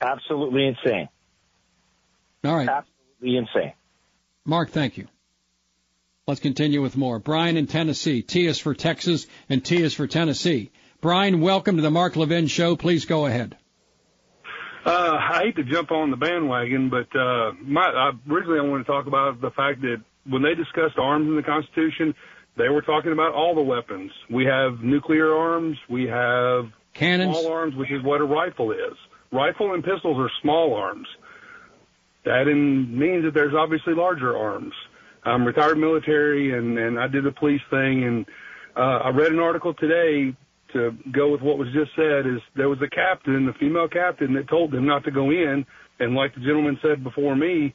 Absolutely 0.00 0.66
insane. 0.66 1.08
All 2.44 2.54
right. 2.54 2.68
Absolutely 2.68 3.38
insane. 3.38 3.72
Mark, 4.44 4.70
thank 4.70 4.96
you. 4.96 5.08
Let's 6.28 6.40
continue 6.40 6.82
with 6.82 6.96
more. 6.96 7.18
Brian 7.18 7.56
in 7.56 7.66
Tennessee. 7.66 8.22
T 8.22 8.46
is 8.46 8.58
for 8.58 8.74
Texas 8.74 9.26
and 9.48 9.64
T 9.64 9.82
is 9.82 9.94
for 9.94 10.06
Tennessee. 10.06 10.70
Brian, 11.00 11.40
welcome 11.40 11.76
to 11.76 11.82
the 11.82 11.90
Mark 11.90 12.14
Levin 12.16 12.46
Show. 12.46 12.76
Please 12.76 13.04
go 13.04 13.26
ahead. 13.26 13.56
Uh, 14.86 15.18
I 15.20 15.40
hate 15.42 15.56
to 15.56 15.64
jump 15.64 15.90
on 15.90 16.12
the 16.12 16.16
bandwagon, 16.16 16.90
but 16.90 17.08
uh, 17.18 17.52
my, 17.60 17.82
I, 17.82 18.12
originally 18.30 18.60
I 18.60 18.62
want 18.62 18.86
to 18.86 18.92
talk 18.92 19.08
about 19.08 19.40
the 19.40 19.50
fact 19.50 19.80
that 19.80 19.96
when 20.24 20.42
they 20.42 20.54
discussed 20.54 20.96
arms 20.96 21.26
in 21.26 21.34
the 21.34 21.42
Constitution, 21.42 22.14
they 22.56 22.68
were 22.68 22.82
talking 22.82 23.10
about 23.10 23.32
all 23.32 23.56
the 23.56 23.62
weapons. 23.62 24.12
We 24.30 24.44
have 24.44 24.80
nuclear 24.82 25.34
arms, 25.34 25.76
we 25.88 26.06
have 26.06 26.66
cannons, 26.94 27.36
small 27.36 27.52
arms, 27.52 27.74
which 27.74 27.90
is 27.90 28.00
what 28.04 28.20
a 28.20 28.24
rifle 28.24 28.70
is. 28.70 28.96
Rifle 29.32 29.74
and 29.74 29.82
pistols 29.82 30.18
are 30.20 30.30
small 30.40 30.74
arms. 30.74 31.08
That 32.24 32.46
in, 32.46 32.96
means 32.96 33.24
that 33.24 33.34
there's 33.34 33.54
obviously 33.54 33.94
larger 33.94 34.36
arms. 34.38 34.72
I'm 35.24 35.44
retired 35.44 35.78
military 35.78 36.56
and, 36.56 36.78
and 36.78 36.96
I 36.96 37.08
did 37.08 37.24
the 37.24 37.32
police 37.32 37.62
thing 37.70 38.04
and, 38.04 38.26
uh, 38.76 39.00
I 39.04 39.08
read 39.08 39.32
an 39.32 39.40
article 39.40 39.74
today 39.74 40.36
to 40.72 40.96
go 41.12 41.30
with 41.30 41.40
what 41.40 41.58
was 41.58 41.68
just 41.72 41.90
said 41.96 42.26
is 42.26 42.40
there 42.54 42.68
was 42.68 42.78
a 42.82 42.88
captain, 42.88 43.48
a 43.48 43.52
female 43.54 43.88
captain 43.88 44.34
that 44.34 44.48
told 44.48 44.70
them 44.70 44.86
not 44.86 45.04
to 45.04 45.10
go 45.10 45.30
in. 45.30 45.64
And 45.98 46.14
like 46.14 46.34
the 46.34 46.40
gentleman 46.40 46.78
said 46.82 47.02
before 47.02 47.34
me, 47.36 47.74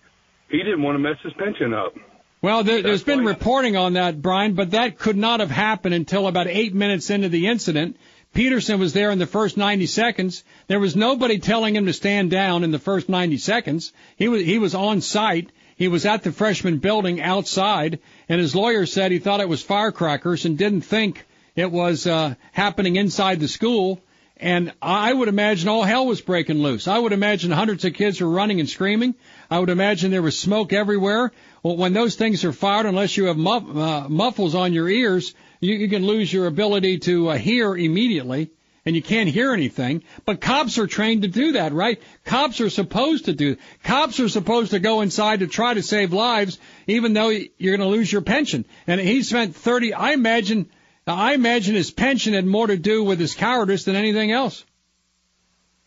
he 0.50 0.58
didn't 0.58 0.82
want 0.82 0.96
to 0.96 1.00
mess 1.00 1.18
his 1.24 1.34
pension 1.34 1.74
up. 1.74 1.94
Well, 2.42 2.64
there, 2.64 2.82
has 2.82 3.04
been 3.04 3.24
reporting 3.24 3.78
on 3.78 3.94
that, 3.94 4.22
Brian, 4.22 4.56
but 4.56 4.72
that 4.72 4.98
could 4.98 5.16
not 5.16 5.42
have 5.42 5.52
happened 5.52 5.94
until 5.94 6.28
about 6.28 6.48
eight 6.48 6.74
minutes 6.74 7.12
into 7.12 7.30
the 7.30 7.48
incident. 7.48 7.98
Peterson 8.34 8.80
was 8.80 8.94
there 8.94 9.12
in 9.12 9.20
the 9.20 9.28
first 9.28 9.58
90 9.58 9.86
seconds. 9.86 10.44
There 10.68 10.80
was 10.80 10.96
nobody 10.96 11.38
telling 11.38 11.76
him 11.76 11.86
to 11.86 11.94
stand 11.94 12.32
down 12.32 12.64
in 12.64 12.72
the 12.72 12.80
first 12.80 13.10
90 13.10 13.38
seconds. 13.38 13.94
He 14.16 14.28
was 14.28 14.42
he 14.44 14.58
was 14.58 14.74
on 14.74 15.02
site. 15.02 15.52
He 15.76 15.88
was 15.88 16.06
at 16.06 16.24
the 16.24 16.32
freshman 16.32 16.78
building 16.78 17.22
outside, 17.22 18.00
and 18.30 18.40
his 18.40 18.56
lawyer 18.56 18.86
said 18.86 19.12
he 19.12 19.20
thought 19.20 19.42
it 19.42 19.50
was 19.50 19.62
firecrackers 19.62 20.46
and 20.46 20.58
didn't 20.58 20.82
think 20.82 21.26
it 21.56 21.72
was 21.72 22.08
uh, 22.08 22.36
happening 22.52 22.96
inside 22.96 23.40
the 23.40 23.48
school. 23.48 24.02
And 24.38 24.74
I 24.82 25.14
would 25.14 25.28
imagine 25.28 25.70
all 25.70 25.84
hell 25.84 26.08
was 26.08 26.20
breaking 26.20 26.64
loose. 26.64 26.88
I 26.88 26.98
would 26.98 27.14
imagine 27.14 27.52
hundreds 27.52 27.86
of 27.86 27.94
kids 27.94 28.20
were 28.20 28.30
running 28.30 28.60
and 28.60 28.68
screaming. 28.68 29.14
I 29.52 29.60
would 29.60 29.70
imagine 29.70 30.10
there 30.10 30.24
was 30.24 30.40
smoke 30.40 30.74
everywhere. 30.74 31.32
Well, 31.62 31.78
when 31.78 31.94
those 31.94 32.16
things 32.16 32.44
are 32.44 32.52
fired, 32.52 32.88
unless 32.88 33.16
you 33.18 33.26
have 33.26 33.38
muff, 33.38 33.64
uh, 33.70 34.10
muffles 34.10 34.56
on 34.56 34.74
your 34.74 34.90
ears, 34.90 35.36
you, 35.60 35.76
you 35.76 35.90
can 35.90 36.08
lose 36.08 36.34
your 36.34 36.48
ability 36.48 37.00
to 37.00 37.30
uh, 37.30 37.38
hear 37.38 37.78
immediately 37.78 38.50
and 38.86 38.96
you 38.96 39.02
can't 39.02 39.30
hear 39.30 39.54
anything. 39.54 40.04
But 40.26 40.42
cops 40.42 40.78
are 40.80 40.88
trained 40.88 41.22
to 41.22 41.28
do 41.28 41.52
that, 41.52 41.72
right? 41.72 42.02
Cops 42.26 42.62
are 42.62 42.70
supposed 42.70 43.26
to 43.26 43.34
do. 43.34 43.58
Cops 43.84 44.20
are 44.20 44.30
supposed 44.30 44.72
to 44.72 44.80
go 44.80 45.02
inside 45.02 45.42
to 45.42 45.48
try 45.48 45.74
to 45.74 45.84
save 45.84 46.14
lives, 46.14 46.58
even 46.88 47.14
though 47.14 47.30
you're 47.30 47.78
going 47.78 47.88
to 47.88 47.96
lose 47.96 48.12
your 48.12 48.22
pension. 48.22 48.66
And 48.88 49.00
he 49.00 49.24
spent 49.24 49.56
30. 49.56 49.94
I 49.94 50.14
imagine. 50.14 50.70
I 51.14 51.34
imagine 51.34 51.76
his 51.76 51.92
pension 51.92 52.34
had 52.34 52.46
more 52.46 52.68
to 52.68 52.78
do 52.78 53.04
with 53.04 53.20
his 53.20 53.34
cowardice 53.34 53.84
than 53.84 53.96
anything 53.96 54.32
else. 54.32 54.66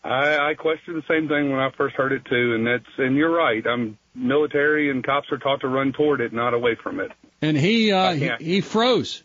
I, 0.03 0.49
I 0.49 0.53
questioned 0.53 0.97
the 0.97 1.03
same 1.07 1.27
thing 1.27 1.49
when 1.49 1.59
I 1.59 1.71
first 1.75 1.95
heard 1.95 2.11
it 2.11 2.25
too, 2.25 2.53
and 2.53 2.67
that's 2.67 2.85
and 2.97 3.15
you're 3.15 3.33
right. 3.35 3.65
I'm 3.65 3.97
military, 4.13 4.91
and 4.91 5.03
cops 5.03 5.31
are 5.31 5.37
taught 5.37 5.61
to 5.61 5.67
run 5.67 5.93
toward 5.93 6.21
it, 6.21 6.31
not 6.31 6.53
away 6.53 6.75
from 6.75 6.99
it. 6.99 7.11
And 7.41 7.57
he 7.57 7.91
uh, 7.91 8.13
he, 8.13 8.31
he 8.39 8.61
froze. 8.61 9.23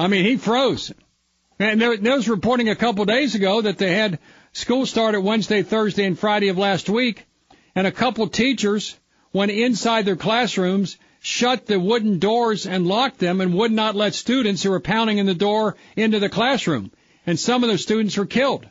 I 0.00 0.08
mean, 0.08 0.24
he 0.24 0.36
froze. 0.36 0.92
And 1.60 1.80
there, 1.80 1.96
there 1.96 2.16
was 2.16 2.28
reporting 2.28 2.70
a 2.70 2.74
couple 2.74 3.02
of 3.02 3.08
days 3.08 3.34
ago 3.34 3.60
that 3.60 3.76
they 3.76 3.94
had 3.94 4.18
school 4.52 4.86
started 4.86 5.20
Wednesday, 5.20 5.62
Thursday, 5.62 6.06
and 6.06 6.18
Friday 6.18 6.48
of 6.48 6.56
last 6.56 6.88
week, 6.88 7.26
and 7.74 7.86
a 7.86 7.92
couple 7.92 8.26
teachers 8.28 8.98
went 9.32 9.50
inside 9.52 10.06
their 10.06 10.16
classrooms, 10.16 10.96
shut 11.20 11.66
the 11.66 11.78
wooden 11.78 12.18
doors 12.18 12.66
and 12.66 12.86
locked 12.86 13.18
them, 13.18 13.40
and 13.40 13.54
would 13.54 13.72
not 13.72 13.94
let 13.94 14.14
students 14.14 14.62
who 14.62 14.70
were 14.70 14.80
pounding 14.80 15.18
in 15.18 15.26
the 15.26 15.34
door 15.34 15.76
into 15.96 16.18
the 16.18 16.28
classroom. 16.28 16.90
And 17.26 17.38
some 17.38 17.62
of 17.62 17.70
those 17.70 17.82
students 17.82 18.16
were 18.16 18.26
killed. 18.26 18.66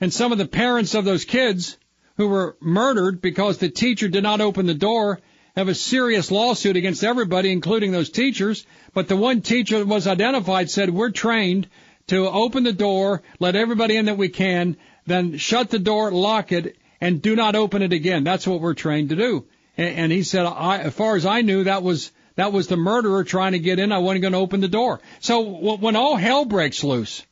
And 0.00 0.12
some 0.12 0.32
of 0.32 0.38
the 0.38 0.46
parents 0.46 0.94
of 0.94 1.04
those 1.04 1.24
kids 1.24 1.76
who 2.16 2.28
were 2.28 2.56
murdered 2.60 3.20
because 3.20 3.58
the 3.58 3.68
teacher 3.68 4.08
did 4.08 4.22
not 4.22 4.40
open 4.40 4.66
the 4.66 4.74
door 4.74 5.20
have 5.56 5.68
a 5.68 5.74
serious 5.74 6.30
lawsuit 6.30 6.76
against 6.76 7.04
everybody, 7.04 7.52
including 7.52 7.92
those 7.92 8.10
teachers. 8.10 8.66
But 8.94 9.08
the 9.08 9.16
one 9.16 9.42
teacher 9.42 9.78
that 9.78 9.86
was 9.86 10.06
identified 10.06 10.70
said, 10.70 10.90
we're 10.90 11.10
trained 11.10 11.68
to 12.06 12.28
open 12.28 12.64
the 12.64 12.72
door, 12.72 13.22
let 13.38 13.54
everybody 13.54 13.96
in 13.96 14.06
that 14.06 14.16
we 14.16 14.28
can, 14.28 14.76
then 15.06 15.36
shut 15.36 15.70
the 15.70 15.78
door, 15.78 16.10
lock 16.10 16.52
it, 16.52 16.76
and 17.00 17.20
do 17.20 17.36
not 17.36 17.54
open 17.54 17.82
it 17.82 17.92
again. 17.92 18.24
That's 18.24 18.46
what 18.46 18.60
we're 18.60 18.74
trained 18.74 19.10
to 19.10 19.16
do. 19.16 19.46
And, 19.76 19.96
and 19.96 20.12
he 20.12 20.22
said, 20.22 20.46
as 20.46 20.94
far 20.94 21.16
as 21.16 21.26
I 21.26 21.42
knew, 21.42 21.64
that 21.64 21.82
was 21.82 22.12
that 22.34 22.52
was 22.52 22.66
the 22.66 22.76
murderer 22.76 23.24
trying 23.24 23.52
to 23.52 23.58
get 23.58 23.78
in. 23.78 23.92
I 23.92 23.98
wasn't 23.98 24.22
going 24.22 24.32
to 24.32 24.38
open 24.38 24.60
the 24.60 24.68
door. 24.68 25.00
So 25.20 25.40
when 25.40 25.96
all 25.96 26.16
hell 26.16 26.44
breaks 26.44 26.82
loose, 26.82 27.26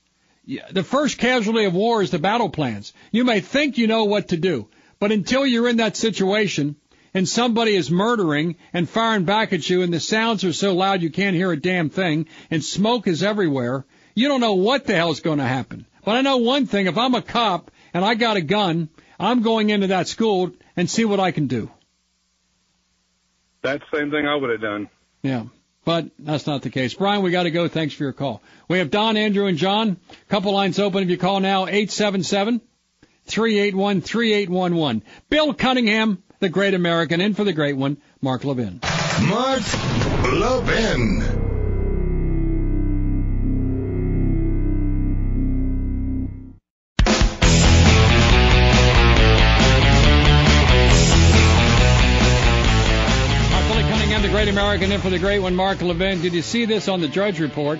the 0.73 0.83
first 0.83 1.19
casualty 1.19 1.65
of 1.65 1.75
war 1.75 2.03
is 2.03 2.11
the 2.11 2.19
battle 2.19 2.51
plans. 2.51 2.93
You 3.11 3.25
may 3.25 3.41
think 3.41 3.79
you 3.79 3.87
know 3.87 4.05
what 4.05 4.29
to 4.29 4.37
do, 4.37 4.69
but 4.99 5.13
until 5.13 5.47
you're 5.47 5.69
in 5.69 5.79
that 5.79 5.97
situation 5.97 6.77
and 7.15 7.29
somebody 7.29 7.75
is 7.75 7.91
murdering 7.91 8.57
and 8.73 8.89
firing 8.89 9.25
back 9.25 9.53
at 9.53 9.69
you 9.69 9.83
and 9.83 9.93
the 9.93 10.01
sounds 10.01 10.45
are 10.45 10.53
so 10.53 10.75
loud 10.75 11.03
you 11.03 11.11
can't 11.11 11.37
hear 11.37 11.53
a 11.53 11.61
damn 11.61 11.89
thing 11.89 12.27
and 12.51 12.63
smoke 12.63 13.07
is 13.07 13.23
everywhere, 13.23 13.85
you 14.15 14.29
don't 14.29 14.41
know 14.41 14.55
what 14.55 14.87
the 14.87 14.95
hell 14.95 15.11
is 15.11 15.21
going 15.21 15.39
to 15.39 15.45
happen. 15.45 15.87
But 16.05 16.17
I 16.17 16.23
know 16.23 16.39
one 16.39 16.67
thing, 16.67 16.87
if 16.87 16.99
I'm 16.99 17.15
a 17.15 17.23
cop 17.23 17.71
and 17.95 18.05
I 18.05 18.15
got 18.15 18.37
a 18.37 18.43
gun, 18.43 18.89
I'm 19.19 19.43
going 19.43 19.71
into 19.71 19.89
that 19.89 20.09
school 20.09 20.53
and 20.77 20.89
see 20.89 21.05
what 21.05 21.21
I 21.21 21.31
can 21.31 21.47
do. 21.47 21.71
That's 23.63 23.83
the 23.91 23.99
same 23.99 24.11
thing 24.11 24.27
I 24.27 24.35
would 24.35 24.51
have 24.51 24.61
done. 24.61 24.89
Yeah. 25.23 25.45
But 25.85 26.11
that's 26.19 26.47
not 26.47 26.63
the 26.63 26.71
case. 26.71 26.95
Brian, 26.95 27.23
we 27.23 27.31
got 27.31 27.45
to 27.45 27.51
go. 27.51 27.67
Thanks 27.67 27.95
for 27.95 28.05
your 28.05 28.13
call. 28.13 28.43
We 28.69 28.79
have 28.79 28.91
Don, 28.91 29.17
Andrew, 29.17 29.47
and 29.47 29.57
John. 29.57 29.97
Couple 30.29 30.53
lines 30.53 30.79
open. 30.79 31.03
If 31.03 31.11
you 31.11 31.17
call 31.17 31.41
now, 31.41 31.63
877 31.63 32.61
381 33.25 34.01
3811. 34.03 35.03
Bill 35.31 35.55
Cunningham, 35.55 36.23
the 36.39 36.49
great 36.49 36.75
American, 36.75 37.21
in 37.21 37.35
for 37.35 37.45
the 37.45 37.53
great 37.53 37.77
one, 37.77 37.97
Mark 38.21 38.45
Levin. 38.45 38.81
Mark 39.23 39.63
Levin. 40.33 41.40
American, 54.51 54.91
in 54.91 55.01
for 55.01 55.11
the 55.11 55.19
great 55.21 55.39
one, 55.39 55.55
Mark 55.55 55.81
Levin. 55.81 56.23
Did 56.23 56.35
you 56.35 56.43
see 56.43 56.65
this 56.65 56.89
on 56.89 57.01
the 57.01 57.07
Drudge 57.07 57.39
Report? 57.39 57.79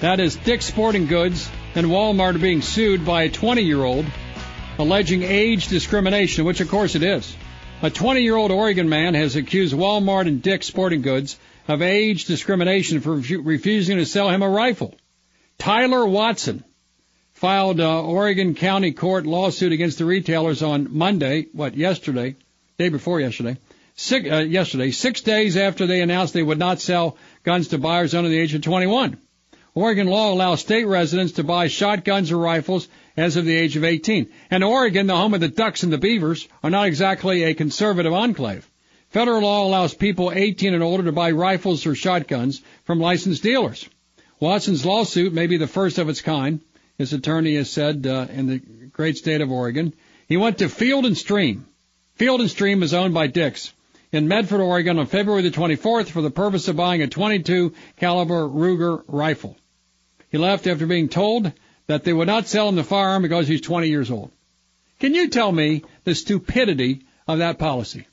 That 0.00 0.20
is 0.20 0.36
Dick's 0.36 0.66
Sporting 0.66 1.06
Goods 1.06 1.50
and 1.74 1.88
Walmart 1.88 2.36
are 2.36 2.38
being 2.38 2.62
sued 2.62 3.04
by 3.04 3.24
a 3.24 3.28
20 3.28 3.62
year 3.62 3.82
old 3.82 4.06
alleging 4.78 5.24
age 5.24 5.66
discrimination, 5.66 6.44
which 6.44 6.60
of 6.60 6.68
course 6.68 6.94
it 6.94 7.02
is. 7.02 7.36
A 7.82 7.90
20 7.90 8.20
year 8.20 8.36
old 8.36 8.52
Oregon 8.52 8.88
man 8.88 9.14
has 9.14 9.34
accused 9.34 9.74
Walmart 9.74 10.28
and 10.28 10.40
Dick's 10.40 10.68
Sporting 10.68 11.02
Goods 11.02 11.36
of 11.66 11.82
age 11.82 12.26
discrimination 12.26 13.00
for 13.00 13.14
refusing 13.16 13.96
to 13.96 14.06
sell 14.06 14.30
him 14.30 14.42
a 14.42 14.48
rifle. 14.48 14.94
Tyler 15.58 16.06
Watson 16.06 16.62
filed 17.34 17.80
a 17.80 17.88
Oregon 17.88 18.54
County 18.54 18.92
Court 18.92 19.26
lawsuit 19.26 19.72
against 19.72 19.98
the 19.98 20.04
retailers 20.04 20.62
on 20.62 20.96
Monday, 20.96 21.46
what, 21.52 21.76
yesterday, 21.76 22.36
day 22.78 22.90
before 22.90 23.20
yesterday, 23.20 23.56
six, 24.02 24.28
uh, 24.30 24.38
yesterday, 24.38 24.90
six 24.90 25.20
days 25.20 25.56
after 25.56 25.86
they 25.86 26.00
announced 26.00 26.34
they 26.34 26.42
would 26.42 26.58
not 26.58 26.80
sell 26.80 27.16
guns 27.44 27.68
to 27.68 27.78
buyers 27.78 28.14
under 28.14 28.28
the 28.28 28.38
age 28.38 28.52
of 28.54 28.62
21. 28.62 29.16
Oregon 29.74 30.08
law 30.08 30.32
allows 30.32 30.60
state 30.60 30.86
residents 30.86 31.34
to 31.34 31.44
buy 31.44 31.68
shotguns 31.68 32.30
or 32.30 32.36
rifles 32.36 32.88
as 33.16 33.36
of 33.36 33.44
the 33.44 33.56
age 33.56 33.76
of 33.76 33.84
18. 33.84 34.28
And 34.50 34.64
Oregon, 34.64 35.06
the 35.06 35.16
home 35.16 35.34
of 35.34 35.40
the 35.40 35.48
Ducks 35.48 35.82
and 35.82 35.92
the 35.92 35.98
Beavers, 35.98 36.48
are 36.62 36.70
not 36.70 36.88
exactly 36.88 37.44
a 37.44 37.54
conservative 37.54 38.12
enclave. 38.12 38.68
Federal 39.10 39.42
law 39.42 39.64
allows 39.64 39.94
people 39.94 40.32
18 40.34 40.74
and 40.74 40.82
older 40.82 41.04
to 41.04 41.12
buy 41.12 41.30
rifles 41.30 41.86
or 41.86 41.94
shotguns 41.94 42.60
from 42.84 42.98
licensed 42.98 43.42
dealers. 43.42 43.88
Watson's 44.40 44.84
lawsuit 44.84 45.32
may 45.32 45.46
be 45.46 45.58
the 45.58 45.66
first 45.66 45.98
of 45.98 46.08
its 46.08 46.20
kind, 46.20 46.60
his 46.98 47.12
attorney 47.12 47.54
has 47.54 47.70
said 47.70 48.06
uh, 48.06 48.26
in 48.32 48.46
the 48.46 48.58
great 48.58 49.16
state 49.16 49.40
of 49.40 49.52
Oregon. 49.52 49.94
He 50.28 50.36
went 50.36 50.58
to 50.58 50.68
Field 50.68 51.06
and 51.06 51.16
Stream. 51.16 51.66
Field 52.16 52.40
and 52.40 52.50
Stream 52.50 52.82
is 52.82 52.94
owned 52.94 53.14
by 53.14 53.28
Dick's 53.28 53.72
in 54.12 54.28
Medford, 54.28 54.60
Oregon 54.60 54.98
on 54.98 55.06
February 55.06 55.42
the 55.42 55.50
24th 55.50 56.08
for 56.08 56.20
the 56.20 56.30
purpose 56.30 56.68
of 56.68 56.76
buying 56.76 57.02
a 57.02 57.08
22 57.08 57.72
caliber 57.96 58.46
Ruger 58.46 59.02
rifle. 59.08 59.56
He 60.28 60.38
left 60.38 60.66
after 60.66 60.86
being 60.86 61.08
told 61.08 61.50
that 61.86 62.04
they 62.04 62.12
would 62.12 62.26
not 62.26 62.46
sell 62.46 62.68
him 62.68 62.76
the 62.76 62.84
firearm 62.84 63.22
because 63.22 63.48
he's 63.48 63.62
20 63.62 63.88
years 63.88 64.10
old. 64.10 64.30
Can 65.00 65.14
you 65.14 65.28
tell 65.28 65.50
me 65.50 65.84
the 66.04 66.14
stupidity 66.14 67.06
of 67.26 67.38
that 67.38 67.58
policy? 67.58 68.06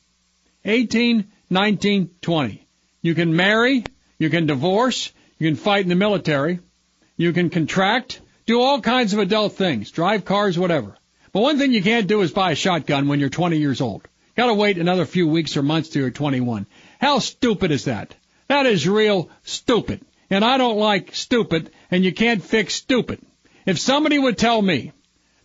18, 0.65 1.25
19, 1.49 2.09
20. 2.21 2.67
You 3.01 3.15
can 3.15 3.35
marry, 3.35 3.83
you 4.17 4.29
can 4.29 4.47
divorce, 4.47 5.11
you 5.37 5.47
can 5.47 5.55
fight 5.55 5.83
in 5.83 5.89
the 5.89 5.95
military, 5.95 6.59
you 7.15 7.31
can 7.31 7.49
contract, 7.49 8.21
do 8.45 8.59
all 8.59 8.81
kinds 8.81 9.13
of 9.13 9.19
adult 9.19 9.53
things, 9.53 9.91
drive 9.91 10.25
cars, 10.25 10.57
whatever. 10.57 10.97
But 11.31 11.41
one 11.41 11.57
thing 11.57 11.71
you 11.71 11.83
can't 11.83 12.07
do 12.07 12.21
is 12.21 12.31
buy 12.31 12.51
a 12.51 12.55
shotgun 12.55 13.07
when 13.07 13.19
you're 13.19 13.29
20 13.29 13.57
years 13.57 13.81
old. 13.81 14.08
Gotta 14.39 14.53
wait 14.53 14.77
another 14.77 15.03
few 15.03 15.27
weeks 15.27 15.57
or 15.57 15.63
months 15.63 15.89
till 15.89 16.01
you're 16.01 16.11
21. 16.11 16.65
How 17.01 17.19
stupid 17.19 17.71
is 17.71 17.83
that? 17.83 18.15
That 18.47 18.67
is 18.67 18.87
real 18.87 19.29
stupid. 19.43 19.99
And 20.29 20.45
I 20.45 20.57
don't 20.57 20.77
like 20.77 21.13
stupid, 21.13 21.71
and 21.91 22.05
you 22.05 22.13
can't 22.13 22.41
fix 22.41 22.73
stupid. 22.75 23.19
If 23.65 23.79
somebody 23.79 24.17
would 24.17 24.37
tell 24.37 24.61
me 24.61 24.93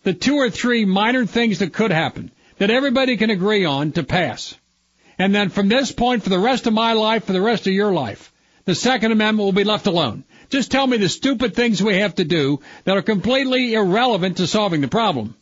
the 0.03 0.13
two 0.13 0.35
or 0.35 0.49
three 0.49 0.85
minor 0.85 1.25
things 1.25 1.59
that 1.59 1.73
could 1.73 1.91
happen 1.91 2.31
that 2.57 2.69
everybody 2.69 3.17
can 3.17 3.31
agree 3.31 3.65
on 3.65 3.91
to 3.91 4.03
pass, 4.03 4.55
and 5.19 5.35
then 5.35 5.49
from 5.49 5.67
this 5.67 5.91
point 5.91 6.23
for 6.23 6.29
the 6.29 6.39
rest 6.39 6.65
of 6.65 6.71
my 6.71 6.93
life, 6.93 7.25
for 7.25 7.33
the 7.33 7.41
rest 7.41 7.67
of 7.67 7.73
your 7.73 7.91
life, 7.91 8.31
the 8.63 8.75
Second 8.75 9.11
Amendment 9.11 9.43
will 9.45 9.51
be 9.51 9.65
left 9.65 9.87
alone. 9.87 10.23
Just 10.49 10.71
tell 10.71 10.87
me 10.87 10.95
the 10.95 11.09
stupid 11.09 11.53
things 11.53 11.83
we 11.83 11.97
have 11.97 12.15
to 12.15 12.23
do 12.23 12.61
that 12.85 12.95
are 12.95 13.01
completely 13.01 13.73
irrelevant 13.73 14.37
to 14.37 14.47
solving 14.47 14.79
the 14.79 14.87
problem, 14.87 15.35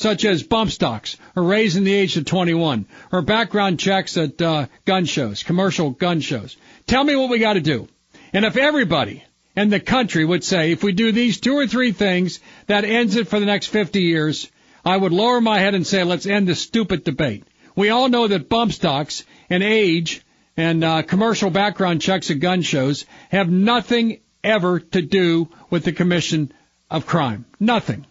such 0.00 0.24
as 0.24 0.42
bump 0.42 0.70
stocks, 0.70 1.18
or 1.36 1.42
raising 1.42 1.84
the 1.84 1.92
age 1.92 2.14
to 2.14 2.24
21, 2.24 2.86
or 3.12 3.20
background 3.20 3.78
checks 3.78 4.16
at 4.16 4.40
uh, 4.40 4.66
gun 4.86 5.04
shows, 5.04 5.42
commercial 5.42 5.90
gun 5.90 6.20
shows. 6.20 6.56
Tell 6.86 7.04
me 7.04 7.14
what 7.14 7.28
we 7.28 7.38
got 7.38 7.52
to 7.52 7.60
do. 7.60 7.86
And 8.32 8.46
if 8.46 8.56
everybody 8.56 9.22
in 9.54 9.68
the 9.68 9.78
country 9.78 10.24
would 10.24 10.42
say, 10.42 10.72
if 10.72 10.82
we 10.82 10.92
do 10.92 11.12
these 11.12 11.38
two 11.38 11.54
or 11.54 11.66
three 11.66 11.92
things, 11.92 12.40
that 12.66 12.84
ends 12.84 13.16
it 13.16 13.28
for 13.28 13.38
the 13.38 13.44
next 13.44 13.66
50 13.66 14.00
years, 14.00 14.50
I 14.86 14.96
would 14.96 15.12
lower 15.12 15.38
my 15.38 15.58
head 15.58 15.74
and 15.74 15.86
say, 15.86 16.02
let's 16.02 16.24
end 16.24 16.48
this 16.48 16.62
stupid 16.62 17.04
debate. 17.04 17.44
We 17.76 17.90
all 17.90 18.08
know 18.08 18.26
that 18.26 18.48
bump 18.48 18.72
stocks 18.72 19.24
and 19.50 19.62
age 19.62 20.24
and 20.56 20.82
uh, 20.82 21.02
commercial 21.02 21.50
background 21.50 22.00
checks 22.00 22.30
at 22.30 22.40
gun 22.40 22.62
shows 22.62 23.04
have 23.28 23.50
nothing 23.50 24.20
ever 24.42 24.80
to 24.80 25.02
do 25.02 25.50
with 25.68 25.84
the 25.84 25.92
commission 25.92 26.52
of 26.90 27.06
crime. 27.06 27.44
Nothing. 27.60 28.06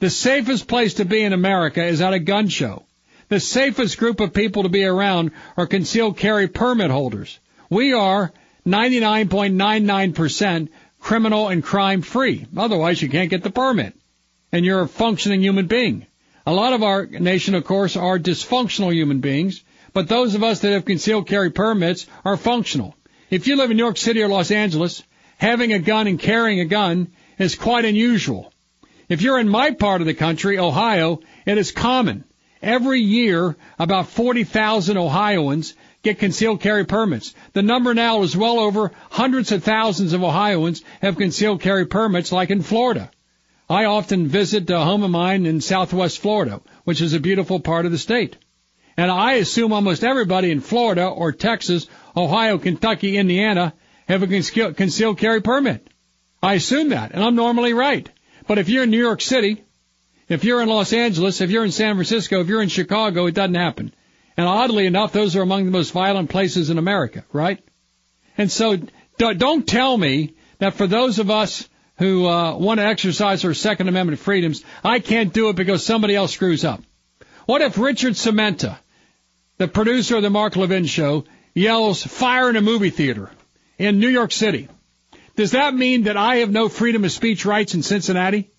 The 0.00 0.10
safest 0.10 0.68
place 0.68 0.94
to 0.94 1.04
be 1.04 1.22
in 1.22 1.32
America 1.32 1.84
is 1.84 2.00
at 2.00 2.12
a 2.12 2.20
gun 2.20 2.48
show. 2.48 2.84
The 3.28 3.40
safest 3.40 3.98
group 3.98 4.20
of 4.20 4.32
people 4.32 4.62
to 4.62 4.68
be 4.68 4.84
around 4.84 5.32
are 5.56 5.66
concealed 5.66 6.16
carry 6.16 6.46
permit 6.46 6.90
holders. 6.90 7.38
We 7.68 7.92
are 7.92 8.32
99.99% 8.64 10.68
criminal 11.00 11.48
and 11.48 11.64
crime 11.64 12.02
free. 12.02 12.46
Otherwise, 12.56 13.02
you 13.02 13.08
can't 13.08 13.30
get 13.30 13.42
the 13.42 13.50
permit. 13.50 13.94
And 14.52 14.64
you're 14.64 14.82
a 14.82 14.88
functioning 14.88 15.42
human 15.42 15.66
being. 15.66 16.06
A 16.46 16.52
lot 16.52 16.72
of 16.72 16.82
our 16.82 17.04
nation, 17.04 17.54
of 17.54 17.64
course, 17.64 17.96
are 17.96 18.18
dysfunctional 18.18 18.94
human 18.94 19.20
beings, 19.20 19.62
but 19.92 20.08
those 20.08 20.34
of 20.34 20.44
us 20.44 20.60
that 20.60 20.72
have 20.72 20.84
concealed 20.84 21.26
carry 21.26 21.50
permits 21.50 22.06
are 22.24 22.36
functional. 22.36 22.94
If 23.30 23.48
you 23.48 23.56
live 23.56 23.70
in 23.70 23.76
New 23.76 23.82
York 23.82 23.98
City 23.98 24.22
or 24.22 24.28
Los 24.28 24.50
Angeles, 24.50 25.02
having 25.38 25.72
a 25.72 25.78
gun 25.78 26.06
and 26.06 26.18
carrying 26.18 26.60
a 26.60 26.64
gun 26.64 27.08
is 27.36 27.56
quite 27.56 27.84
unusual. 27.84 28.52
If 29.08 29.22
you're 29.22 29.38
in 29.38 29.48
my 29.48 29.70
part 29.70 30.02
of 30.02 30.06
the 30.06 30.14
country, 30.14 30.58
Ohio, 30.58 31.20
it 31.46 31.56
is 31.56 31.72
common. 31.72 32.24
Every 32.60 33.00
year, 33.00 33.56
about 33.78 34.08
40,000 34.08 34.98
Ohioans 34.98 35.74
get 36.02 36.18
concealed 36.18 36.60
carry 36.60 36.84
permits. 36.84 37.34
The 37.54 37.62
number 37.62 37.94
now 37.94 38.22
is 38.22 38.36
well 38.36 38.58
over 38.58 38.92
hundreds 39.10 39.50
of 39.52 39.64
thousands 39.64 40.12
of 40.12 40.22
Ohioans 40.22 40.82
have 41.00 41.16
concealed 41.16 41.62
carry 41.62 41.86
permits 41.86 42.32
like 42.32 42.50
in 42.50 42.62
Florida. 42.62 43.10
I 43.70 43.84
often 43.84 44.28
visit 44.28 44.68
a 44.70 44.78
home 44.78 45.02
of 45.02 45.10
mine 45.10 45.46
in 45.46 45.60
southwest 45.60 46.18
Florida, 46.18 46.60
which 46.84 47.00
is 47.00 47.14
a 47.14 47.20
beautiful 47.20 47.60
part 47.60 47.86
of 47.86 47.92
the 47.92 47.98
state. 47.98 48.36
And 48.96 49.10
I 49.10 49.34
assume 49.34 49.72
almost 49.72 50.04
everybody 50.04 50.50
in 50.50 50.60
Florida 50.60 51.06
or 51.06 51.32
Texas, 51.32 51.86
Ohio, 52.16 52.58
Kentucky, 52.58 53.16
Indiana 53.16 53.72
have 54.06 54.22
a 54.22 54.72
concealed 54.72 55.18
carry 55.18 55.40
permit. 55.40 55.86
I 56.42 56.54
assume 56.54 56.90
that, 56.90 57.12
and 57.12 57.22
I'm 57.22 57.36
normally 57.36 57.72
right. 57.72 58.08
But 58.48 58.58
if 58.58 58.70
you're 58.70 58.84
in 58.84 58.90
New 58.90 58.98
York 58.98 59.20
City, 59.20 59.62
if 60.26 60.42
you're 60.42 60.62
in 60.62 60.70
Los 60.70 60.94
Angeles, 60.94 61.42
if 61.42 61.50
you're 61.50 61.66
in 61.66 61.70
San 61.70 61.94
Francisco, 61.94 62.40
if 62.40 62.48
you're 62.48 62.62
in 62.62 62.70
Chicago, 62.70 63.26
it 63.26 63.34
doesn't 63.34 63.54
happen. 63.54 63.94
And 64.38 64.46
oddly 64.46 64.86
enough, 64.86 65.12
those 65.12 65.36
are 65.36 65.42
among 65.42 65.66
the 65.66 65.70
most 65.70 65.92
violent 65.92 66.30
places 66.30 66.70
in 66.70 66.78
America, 66.78 67.24
right? 67.30 67.62
And 68.38 68.50
so 68.50 68.78
don't 69.18 69.66
tell 69.66 69.96
me 69.96 70.34
that 70.60 70.74
for 70.74 70.86
those 70.86 71.18
of 71.18 71.30
us 71.30 71.68
who 71.98 72.26
uh, 72.26 72.56
want 72.56 72.80
to 72.80 72.86
exercise 72.86 73.44
our 73.44 73.52
Second 73.52 73.88
Amendment 73.88 74.18
freedoms, 74.18 74.64
I 74.82 75.00
can't 75.00 75.32
do 75.32 75.50
it 75.50 75.56
because 75.56 75.84
somebody 75.84 76.16
else 76.16 76.32
screws 76.32 76.64
up. 76.64 76.82
What 77.44 77.60
if 77.60 77.76
Richard 77.76 78.14
Sementa, 78.14 78.78
the 79.58 79.68
producer 79.68 80.16
of 80.16 80.22
the 80.22 80.30
Mark 80.30 80.56
Levin 80.56 80.86
show, 80.86 81.24
yells 81.54 82.02
fire 82.02 82.48
in 82.48 82.56
a 82.56 82.62
movie 82.62 82.90
theater 82.90 83.30
in 83.76 84.00
New 84.00 84.08
York 84.08 84.32
City? 84.32 84.68
Does 85.38 85.52
that 85.52 85.72
mean 85.72 86.02
that 86.02 86.16
I 86.16 86.38
have 86.38 86.50
no 86.50 86.68
freedom 86.68 87.04
of 87.04 87.12
speech 87.12 87.46
rights 87.46 87.74
in 87.74 87.84
Cincinnati? 87.84 88.50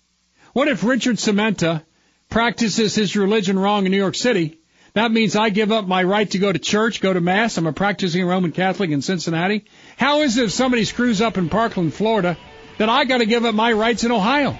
What 0.54 0.66
if 0.66 0.82
Richard 0.82 1.16
Sementa 1.16 1.84
practices 2.30 2.94
his 2.94 3.14
religion 3.14 3.58
wrong 3.58 3.84
in 3.84 3.92
New 3.92 3.98
York 3.98 4.14
City 4.14 4.60
that 4.94 5.12
means 5.12 5.36
I 5.36 5.50
give 5.50 5.70
up 5.70 5.86
my 5.86 6.02
right 6.02 6.28
to 6.30 6.38
go 6.38 6.50
to 6.50 6.58
church, 6.58 7.02
go 7.02 7.12
to 7.12 7.20
mass. 7.20 7.58
I'm 7.58 7.66
a 7.66 7.72
practicing 7.72 8.24
Roman 8.24 8.50
Catholic 8.50 8.90
in 8.90 9.02
Cincinnati. 9.02 9.66
How 9.98 10.22
is 10.22 10.38
it 10.38 10.46
if 10.46 10.52
somebody 10.52 10.86
screws 10.86 11.20
up 11.20 11.36
in 11.36 11.50
Parkland, 11.50 11.92
Florida, 11.92 12.38
that 12.78 12.88
I 12.88 13.04
got 13.04 13.18
to 13.18 13.26
give 13.26 13.44
up 13.44 13.54
my 13.54 13.72
rights 13.72 14.04
in 14.04 14.10
Ohio? 14.10 14.58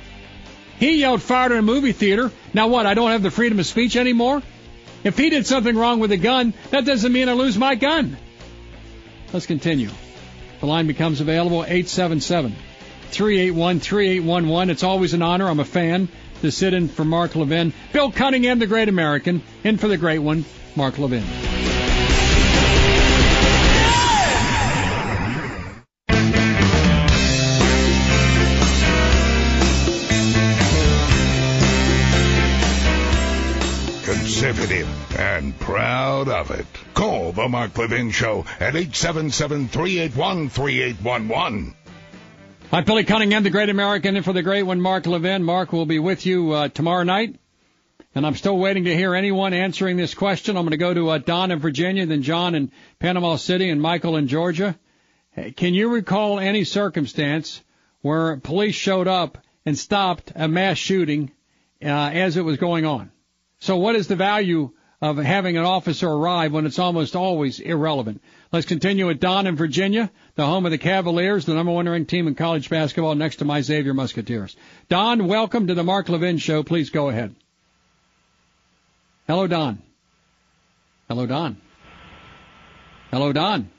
He 0.78 1.00
yelled 1.00 1.22
fire 1.22 1.52
in 1.52 1.58
a 1.58 1.62
movie 1.62 1.92
theater. 1.92 2.30
Now 2.54 2.68
what? 2.68 2.86
I 2.86 2.94
don't 2.94 3.10
have 3.10 3.22
the 3.22 3.30
freedom 3.30 3.58
of 3.58 3.66
speech 3.66 3.96
anymore? 3.96 4.42
If 5.02 5.16
he 5.16 5.30
did 5.30 5.46
something 5.46 5.74
wrong 5.74 6.00
with 6.00 6.12
a 6.12 6.16
gun, 6.18 6.52
that 6.70 6.84
doesn't 6.84 7.12
mean 7.12 7.30
I 7.30 7.32
lose 7.32 7.56
my 7.56 7.74
gun. 7.74 8.18
Let's 9.32 9.46
continue. 9.46 9.88
The 10.60 10.66
line 10.66 10.86
becomes 10.86 11.20
available 11.20 11.62
877 11.62 12.54
381 13.10 13.80
3811. 13.80 14.70
It's 14.70 14.82
always 14.82 15.14
an 15.14 15.22
honor. 15.22 15.48
I'm 15.48 15.60
a 15.60 15.64
fan 15.64 16.08
to 16.42 16.50
sit 16.50 16.74
in 16.74 16.88
for 16.88 17.04
Mark 17.04 17.34
Levin. 17.34 17.72
Bill 17.92 18.12
Cunningham, 18.12 18.58
the 18.58 18.66
great 18.66 18.88
American, 18.88 19.42
in 19.64 19.78
for 19.78 19.88
the 19.88 19.96
great 19.96 20.20
one, 20.20 20.44
Mark 20.76 20.98
Levin. 20.98 21.49
Conservative 34.40 35.18
and 35.18 35.60
proud 35.60 36.30
of 36.30 36.50
it. 36.50 36.64
Call 36.94 37.32
the 37.32 37.46
Mark 37.46 37.76
Levin 37.76 38.10
Show 38.10 38.46
at 38.58 38.74
877 38.74 39.68
381 39.68 40.48
3811. 40.48 41.74
I'm 42.72 42.84
Billy 42.84 43.04
Cunningham, 43.04 43.42
the 43.42 43.50
great 43.50 43.68
American, 43.68 44.16
and 44.16 44.24
for 44.24 44.32
the 44.32 44.42
great 44.42 44.62
one, 44.62 44.80
Mark 44.80 45.06
Levin. 45.06 45.44
Mark 45.44 45.74
will 45.74 45.84
be 45.84 45.98
with 45.98 46.24
you 46.24 46.52
uh, 46.52 46.68
tomorrow 46.68 47.02
night 47.02 47.38
And 48.14 48.26
I'm 48.26 48.34
still 48.34 48.56
waiting 48.56 48.84
to 48.84 48.96
hear 48.96 49.14
anyone 49.14 49.52
answering 49.52 49.98
this 49.98 50.14
question. 50.14 50.56
I'm 50.56 50.62
going 50.62 50.70
to 50.70 50.78
go 50.78 50.94
to 50.94 51.10
uh, 51.10 51.18
Don 51.18 51.50
in 51.50 51.58
Virginia, 51.58 52.06
then 52.06 52.22
John 52.22 52.54
in 52.54 52.72
Panama 52.98 53.36
City, 53.36 53.68
and 53.68 53.82
Michael 53.82 54.16
in 54.16 54.26
Georgia. 54.26 54.74
Can 55.56 55.74
you 55.74 55.90
recall 55.90 56.38
any 56.38 56.64
circumstance 56.64 57.60
where 58.00 58.38
police 58.38 58.74
showed 58.74 59.06
up 59.06 59.36
and 59.66 59.76
stopped 59.76 60.32
a 60.34 60.48
mass 60.48 60.78
shooting 60.78 61.30
uh, 61.84 61.88
as 61.88 62.38
it 62.38 62.42
was 62.42 62.56
going 62.56 62.86
on? 62.86 63.12
So 63.60 63.76
what 63.76 63.94
is 63.94 64.08
the 64.08 64.16
value 64.16 64.70
of 65.02 65.18
having 65.18 65.58
an 65.58 65.64
officer 65.64 66.08
arrive 66.08 66.52
when 66.52 66.64
it's 66.64 66.78
almost 66.78 67.14
always 67.14 67.60
irrelevant? 67.60 68.22
Let's 68.52 68.66
continue 68.66 69.06
with 69.06 69.20
Don 69.20 69.46
in 69.46 69.54
Virginia, 69.54 70.10
the 70.34 70.46
home 70.46 70.64
of 70.64 70.72
the 70.72 70.78
Cavaliers, 70.78 71.44
the 71.44 71.52
number 71.52 71.70
one 71.70 71.86
ranked 71.86 72.10
team 72.10 72.26
in 72.26 72.34
college 72.34 72.70
basketball 72.70 73.14
next 73.14 73.36
to 73.36 73.44
my 73.44 73.60
Xavier 73.60 73.92
Musketeers. 73.92 74.56
Don, 74.88 75.26
welcome 75.26 75.66
to 75.66 75.74
the 75.74 75.84
Mark 75.84 76.08
Levin 76.08 76.38
Show. 76.38 76.62
Please 76.62 76.88
go 76.88 77.10
ahead. 77.10 77.34
Hello, 79.26 79.46
Don. 79.46 79.82
Hello, 81.08 81.26
Don. 81.26 81.60
Hello, 83.10 83.32
Don. 83.32 83.70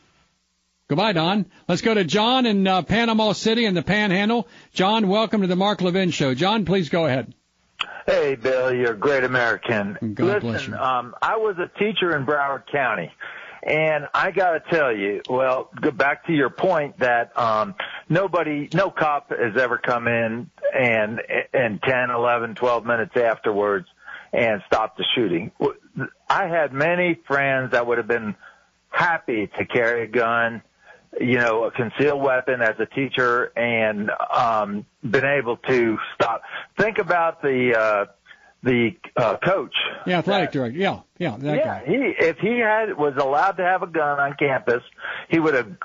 Goodbye, 0.90 1.14
Don. 1.14 1.48
Let's 1.68 1.82
go 1.82 1.96
to 1.96 2.04
John 2.04 2.46
in 2.46 2.68
uh, 2.68 2.84
Panama 2.84 3.32
City 3.32 3.66
in 3.66 3.74
the 3.74 3.82
Panhandle. 3.82 4.48
John, 4.74 5.08
welcome 5.08 5.42
to 5.42 5.48
the 5.48 5.56
Mark 5.56 5.82
Levin 5.82 6.12
Show. 6.12 6.36
John, 6.36 6.66
please 6.66 6.90
go 6.90 7.08
ahead. 7.08 7.34
Hey, 8.06 8.36
Bill, 8.36 8.74
you're 8.74 8.94
a 8.94 8.98
great 8.98 9.24
American. 9.24 9.98
God 10.14 10.44
Listen, 10.44 10.74
um, 10.74 11.16
I 11.22 11.38
was 11.38 11.58
a 11.58 11.68
teacher 11.80 12.16
in 12.16 12.26
Broward 12.26 12.64
County. 12.72 13.12
And 13.64 14.08
I 14.14 14.32
got 14.32 14.54
to 14.54 14.76
tell 14.76 14.96
you, 14.96 15.22
well, 15.30 15.70
go 15.80 15.92
back 15.92 16.26
to 16.26 16.34
your 16.34 16.50
point 16.50 16.98
that 16.98 17.38
um, 17.38 17.76
nobody, 18.10 18.68
no 18.74 18.90
cop 18.90 19.30
has 19.30 19.56
ever 19.56 19.78
come 19.78 20.08
in 20.08 20.50
and 20.74 21.22
and 21.54 21.80
10, 21.84 22.10
11, 22.10 22.56
12 22.56 22.86
minutes 22.86 23.16
afterwards 23.16 23.88
and 24.34 24.64
stopped 24.66 24.98
the 24.98 25.06
shooting. 25.16 25.52
I 26.28 26.48
had 26.48 26.74
many 26.74 27.20
friends 27.28 27.74
that 27.74 27.86
would 27.86 28.00
have 28.00 28.08
been 28.08 28.36
happy 28.90 29.48
to 29.60 29.66
carry 29.66 30.04
a 30.04 30.08
gun, 30.08 30.64
you 31.20 31.38
know, 31.38 31.66
a 31.66 31.72
concealed 31.72 32.22
weapon 32.22 32.62
as 32.62 32.76
a 32.80 32.86
teacher 32.86 33.52
and 33.58 34.10
um, 34.34 34.86
been 35.04 35.26
able 35.26 35.58
to 35.58 35.98
stop. 36.16 36.44
Think 36.78 37.00
about 37.00 37.42
the 37.42 37.78
uh, 37.78 38.06
the 38.64 38.92
uh, 39.18 39.38
coach. 39.38 39.74
Yeah, 40.06 40.20
athletic 40.20 40.52
director. 40.52 40.78
Yeah, 40.78 41.02
yeah, 41.18 41.36
that 41.38 41.56
yeah. 41.58 41.64
guy. 41.64 41.84
He 41.86 42.14
if 42.26 42.38
he 42.38 42.60
had 42.60 42.98
was 42.98 43.16
allowed 43.18 43.54
to 43.54 43.64
have 43.64 43.84
a 43.84 43.88
gun 43.88 44.20
on 44.20 44.36
campus, 44.38 44.84
he 45.30 45.40
would 45.40 45.54
have 45.54 45.76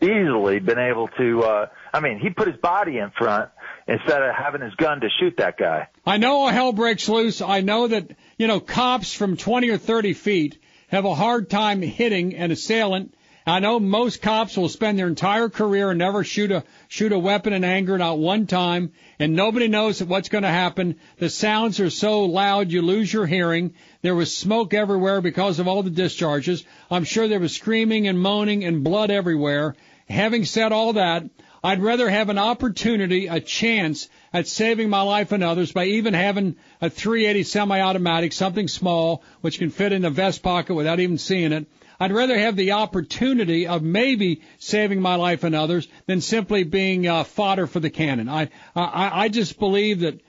easily 0.00 0.58
been 0.58 0.78
able 0.78 1.08
to. 1.08 1.42
uh 1.42 1.66
I 1.92 2.00
mean, 2.00 2.18
he 2.18 2.30
put 2.30 2.48
his 2.48 2.56
body 2.56 2.98
in 2.98 3.10
front 3.10 3.50
instead 3.86 4.22
of 4.22 4.34
having 4.34 4.60
his 4.60 4.74
gun 4.74 5.00
to 5.00 5.08
shoot 5.18 5.36
that 5.38 5.56
guy. 5.56 5.88
I 6.04 6.18
know 6.18 6.46
hell 6.48 6.72
breaks 6.72 7.08
loose. 7.08 7.40
I 7.40 7.60
know 7.60 7.88
that 7.88 8.10
you 8.36 8.46
know 8.46 8.60
cops 8.60 9.12
from 9.12 9.36
20 9.36 9.70
or 9.70 9.78
30 9.78 10.14
feet 10.14 10.58
have 10.88 11.04
a 11.04 11.14
hard 11.14 11.50
time 11.50 11.82
hitting 11.82 12.34
an 12.34 12.50
assailant. 12.50 13.14
I 13.48 13.60
know 13.60 13.80
most 13.80 14.20
cops 14.20 14.56
will 14.56 14.68
spend 14.68 14.98
their 14.98 15.06
entire 15.06 15.48
career 15.48 15.90
and 15.90 15.98
never 15.98 16.22
shoot 16.22 16.50
a 16.50 16.64
shoot 16.88 17.12
a 17.12 17.18
weapon 17.18 17.52
in 17.52 17.64
anger, 17.64 17.96
not 17.96 18.18
one 18.18 18.46
time, 18.46 18.92
and 19.18 19.34
nobody 19.34 19.68
knows 19.68 20.02
what's 20.02 20.28
going 20.28 20.42
to 20.42 20.48
happen. 20.48 20.96
The 21.18 21.30
sounds 21.30 21.80
are 21.80 21.88
so 21.88 22.26
loud 22.26 22.70
you 22.70 22.82
lose 22.82 23.12
your 23.12 23.26
hearing. 23.26 23.74
There 24.02 24.14
was 24.14 24.36
smoke 24.36 24.74
everywhere 24.74 25.20
because 25.20 25.60
of 25.60 25.68
all 25.68 25.82
the 25.82 25.88
discharges. 25.88 26.64
I'm 26.90 27.04
sure 27.04 27.26
there 27.26 27.40
was 27.40 27.54
screaming 27.54 28.06
and 28.06 28.20
moaning 28.20 28.64
and 28.64 28.84
blood 28.84 29.10
everywhere. 29.10 29.76
Having 30.10 30.44
said 30.44 30.72
all 30.72 30.92
that, 30.94 31.24
I'd 31.64 31.82
rather 31.82 32.08
have 32.08 32.28
an 32.28 32.38
opportunity, 32.38 33.28
a 33.28 33.40
chance 33.40 34.08
at 34.32 34.46
saving 34.46 34.90
my 34.90 35.02
life 35.02 35.32
and 35.32 35.42
others 35.42 35.72
by 35.72 35.86
even 35.86 36.12
having 36.12 36.56
a 36.80 36.90
380 36.90 37.44
semi-automatic, 37.44 38.32
something 38.32 38.68
small, 38.68 39.22
which 39.40 39.58
can 39.58 39.70
fit 39.70 39.92
in 39.92 40.02
the 40.02 40.10
vest 40.10 40.42
pocket 40.42 40.74
without 40.74 41.00
even 41.00 41.18
seeing 41.18 41.52
it. 41.52 41.66
I'd 42.00 42.12
rather 42.12 42.38
have 42.38 42.54
the 42.54 42.72
opportunity 42.72 43.66
of 43.66 43.82
maybe 43.82 44.42
saving 44.58 45.00
my 45.00 45.16
life 45.16 45.42
and 45.42 45.54
others 45.54 45.88
than 46.06 46.20
simply 46.20 46.62
being 46.62 47.08
uh, 47.08 47.24
fodder 47.24 47.66
for 47.66 47.80
the 47.80 47.90
cannon. 47.90 48.28
I, 48.28 48.50
I, 48.76 49.24
I 49.24 49.28
just 49.28 49.58
believe 49.58 50.00
that, 50.00 50.20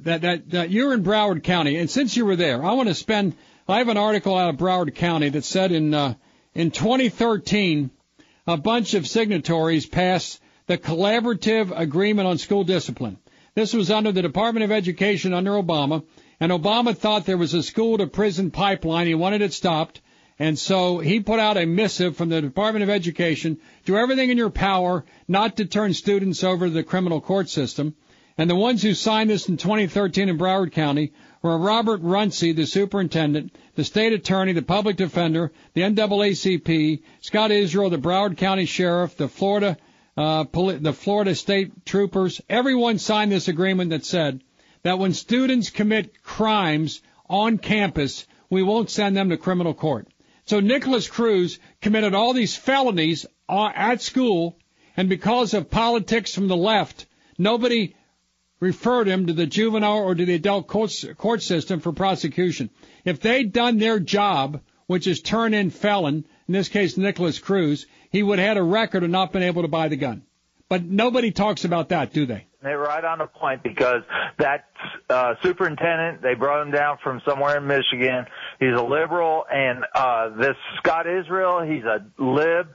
that, 0.00 0.22
that, 0.22 0.50
that 0.50 0.70
you're 0.70 0.94
in 0.94 1.04
Broward 1.04 1.42
County, 1.42 1.76
and 1.76 1.90
since 1.90 2.16
you 2.16 2.24
were 2.24 2.36
there, 2.36 2.64
I 2.64 2.72
want 2.72 2.88
to 2.88 2.94
spend, 2.94 3.36
I 3.68 3.78
have 3.78 3.88
an 3.88 3.98
article 3.98 4.36
out 4.38 4.48
of 4.48 4.56
Broward 4.56 4.94
County 4.94 5.28
that 5.28 5.44
said 5.44 5.70
in, 5.70 5.92
uh, 5.92 6.14
in 6.54 6.70
2013, 6.70 7.90
a 8.46 8.56
bunch 8.56 8.94
of 8.94 9.06
signatories 9.06 9.84
passed 9.84 10.40
the 10.66 10.78
Collaborative 10.78 11.78
Agreement 11.78 12.26
on 12.26 12.38
School 12.38 12.64
Discipline. 12.64 13.18
This 13.54 13.74
was 13.74 13.90
under 13.90 14.12
the 14.12 14.22
Department 14.22 14.64
of 14.64 14.72
Education 14.72 15.34
under 15.34 15.52
Obama, 15.52 16.04
and 16.40 16.52
Obama 16.52 16.96
thought 16.96 17.26
there 17.26 17.36
was 17.36 17.52
a 17.52 17.62
school 17.62 17.98
to 17.98 18.06
prison 18.06 18.50
pipeline. 18.50 19.06
He 19.06 19.14
wanted 19.14 19.42
it 19.42 19.52
stopped. 19.52 20.00
And 20.38 20.56
so 20.56 20.98
he 20.98 21.18
put 21.18 21.40
out 21.40 21.56
a 21.56 21.66
missive 21.66 22.16
from 22.16 22.28
the 22.28 22.40
Department 22.40 22.84
of 22.84 22.90
Education, 22.90 23.58
do 23.84 23.96
everything 23.96 24.30
in 24.30 24.38
your 24.38 24.50
power 24.50 25.04
not 25.26 25.56
to 25.56 25.64
turn 25.64 25.94
students 25.94 26.44
over 26.44 26.66
to 26.66 26.72
the 26.72 26.84
criminal 26.84 27.20
court 27.20 27.48
system. 27.48 27.94
And 28.36 28.48
the 28.48 28.54
ones 28.54 28.82
who 28.82 28.94
signed 28.94 29.30
this 29.30 29.48
in 29.48 29.56
2013 29.56 30.28
in 30.28 30.38
Broward 30.38 30.70
County 30.70 31.12
were 31.42 31.58
Robert 31.58 32.00
Runcie, 32.02 32.52
the 32.52 32.66
superintendent, 32.66 33.56
the 33.74 33.82
state 33.82 34.12
attorney, 34.12 34.52
the 34.52 34.62
public 34.62 34.96
defender, 34.96 35.52
the 35.74 35.80
NAACP, 35.82 37.02
Scott 37.20 37.50
Israel, 37.50 37.90
the 37.90 37.98
Broward 37.98 38.36
County 38.36 38.64
sheriff, 38.64 39.16
the 39.16 39.28
Florida, 39.28 39.76
uh, 40.16 40.44
poli- 40.44 40.78
the 40.78 40.92
Florida 40.92 41.34
state 41.34 41.84
troopers. 41.84 42.40
Everyone 42.48 42.98
signed 42.98 43.32
this 43.32 43.48
agreement 43.48 43.90
that 43.90 44.04
said 44.04 44.40
that 44.84 45.00
when 45.00 45.14
students 45.14 45.70
commit 45.70 46.22
crimes 46.22 47.02
on 47.28 47.58
campus, 47.58 48.24
we 48.48 48.62
won't 48.62 48.88
send 48.88 49.16
them 49.16 49.30
to 49.30 49.36
criminal 49.36 49.74
court. 49.74 50.06
So 50.48 50.60
Nikolas 50.60 51.08
Cruz 51.08 51.58
committed 51.82 52.14
all 52.14 52.32
these 52.32 52.56
felonies 52.56 53.26
uh, 53.50 53.70
at 53.74 54.00
school, 54.00 54.56
and 54.96 55.06
because 55.06 55.52
of 55.52 55.70
politics 55.70 56.34
from 56.34 56.48
the 56.48 56.56
left, 56.56 57.04
nobody 57.36 57.94
referred 58.58 59.08
him 59.08 59.26
to 59.26 59.34
the 59.34 59.44
juvenile 59.44 59.98
or 59.98 60.14
to 60.14 60.24
the 60.24 60.32
adult 60.32 60.66
court 60.66 61.42
system 61.42 61.80
for 61.80 61.92
prosecution. 61.92 62.70
If 63.04 63.20
they'd 63.20 63.52
done 63.52 63.76
their 63.76 64.00
job, 64.00 64.62
which 64.86 65.06
is 65.06 65.20
turn 65.20 65.52
in 65.52 65.68
felon, 65.68 66.24
in 66.46 66.54
this 66.54 66.70
case 66.70 66.96
Nikolas 66.96 67.38
Cruz, 67.40 67.84
he 68.10 68.22
would 68.22 68.38
have 68.38 68.48
had 68.48 68.56
a 68.56 68.62
record 68.62 69.04
of 69.04 69.10
not 69.10 69.34
being 69.34 69.44
able 69.44 69.60
to 69.62 69.68
buy 69.68 69.88
the 69.88 69.96
gun. 69.96 70.22
But 70.70 70.82
nobody 70.82 71.30
talks 71.30 71.66
about 71.66 71.90
that, 71.90 72.14
do 72.14 72.24
they? 72.24 72.46
They're 72.62 72.78
right 72.78 73.04
on 73.04 73.18
the 73.18 73.26
point 73.26 73.62
because 73.62 74.02
that 74.38 74.66
uh, 75.08 75.34
superintendent, 75.42 76.22
they 76.22 76.34
brought 76.34 76.62
him 76.62 76.72
down 76.72 76.98
from 77.04 77.22
somewhere 77.26 77.56
in 77.56 77.66
Michigan. 77.66 78.26
He's 78.58 78.74
a 78.76 78.82
liberal, 78.82 79.44
and 79.50 79.84
uh, 79.94 80.30
this 80.30 80.56
Scott 80.78 81.06
Israel, 81.06 81.62
he's 81.62 81.84
a 81.84 82.04
lib. 82.20 82.68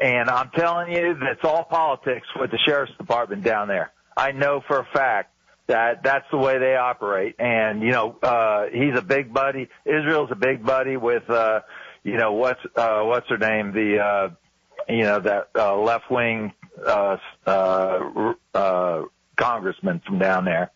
And 0.00 0.30
I'm 0.30 0.50
telling 0.50 0.92
you, 0.92 1.14
that's 1.20 1.44
all 1.44 1.64
politics 1.64 2.26
with 2.40 2.50
the 2.52 2.58
sheriff's 2.66 2.96
department 2.96 3.42
down 3.44 3.68
there. 3.68 3.92
I 4.16 4.32
know 4.32 4.62
for 4.66 4.78
a 4.78 4.86
fact 4.94 5.34
that 5.66 6.02
that's 6.02 6.24
the 6.30 6.38
way 6.38 6.58
they 6.58 6.76
operate. 6.76 7.36
And 7.38 7.82
you 7.82 7.90
know, 7.90 8.16
uh, 8.22 8.66
he's 8.72 8.96
a 8.96 9.02
big 9.02 9.34
buddy. 9.34 9.68
Israel's 9.84 10.30
a 10.30 10.36
big 10.36 10.64
buddy 10.64 10.96
with, 10.96 11.28
uh, 11.28 11.60
you 12.02 12.16
know, 12.16 12.32
what's 12.32 12.60
uh, 12.76 13.02
what's 13.02 13.28
her 13.28 13.38
name? 13.38 13.72
The 13.72 13.98
uh, 13.98 14.30
you 14.88 15.02
know 15.02 15.20
that 15.20 15.50
uh, 15.54 15.76
left 15.76 16.10
wing 16.10 16.52
uh, 16.86 17.16
uh, 17.46 18.32
uh, 18.54 19.02
congressman 19.38 20.00
from 20.06 20.18
down 20.18 20.44
there. 20.44 20.70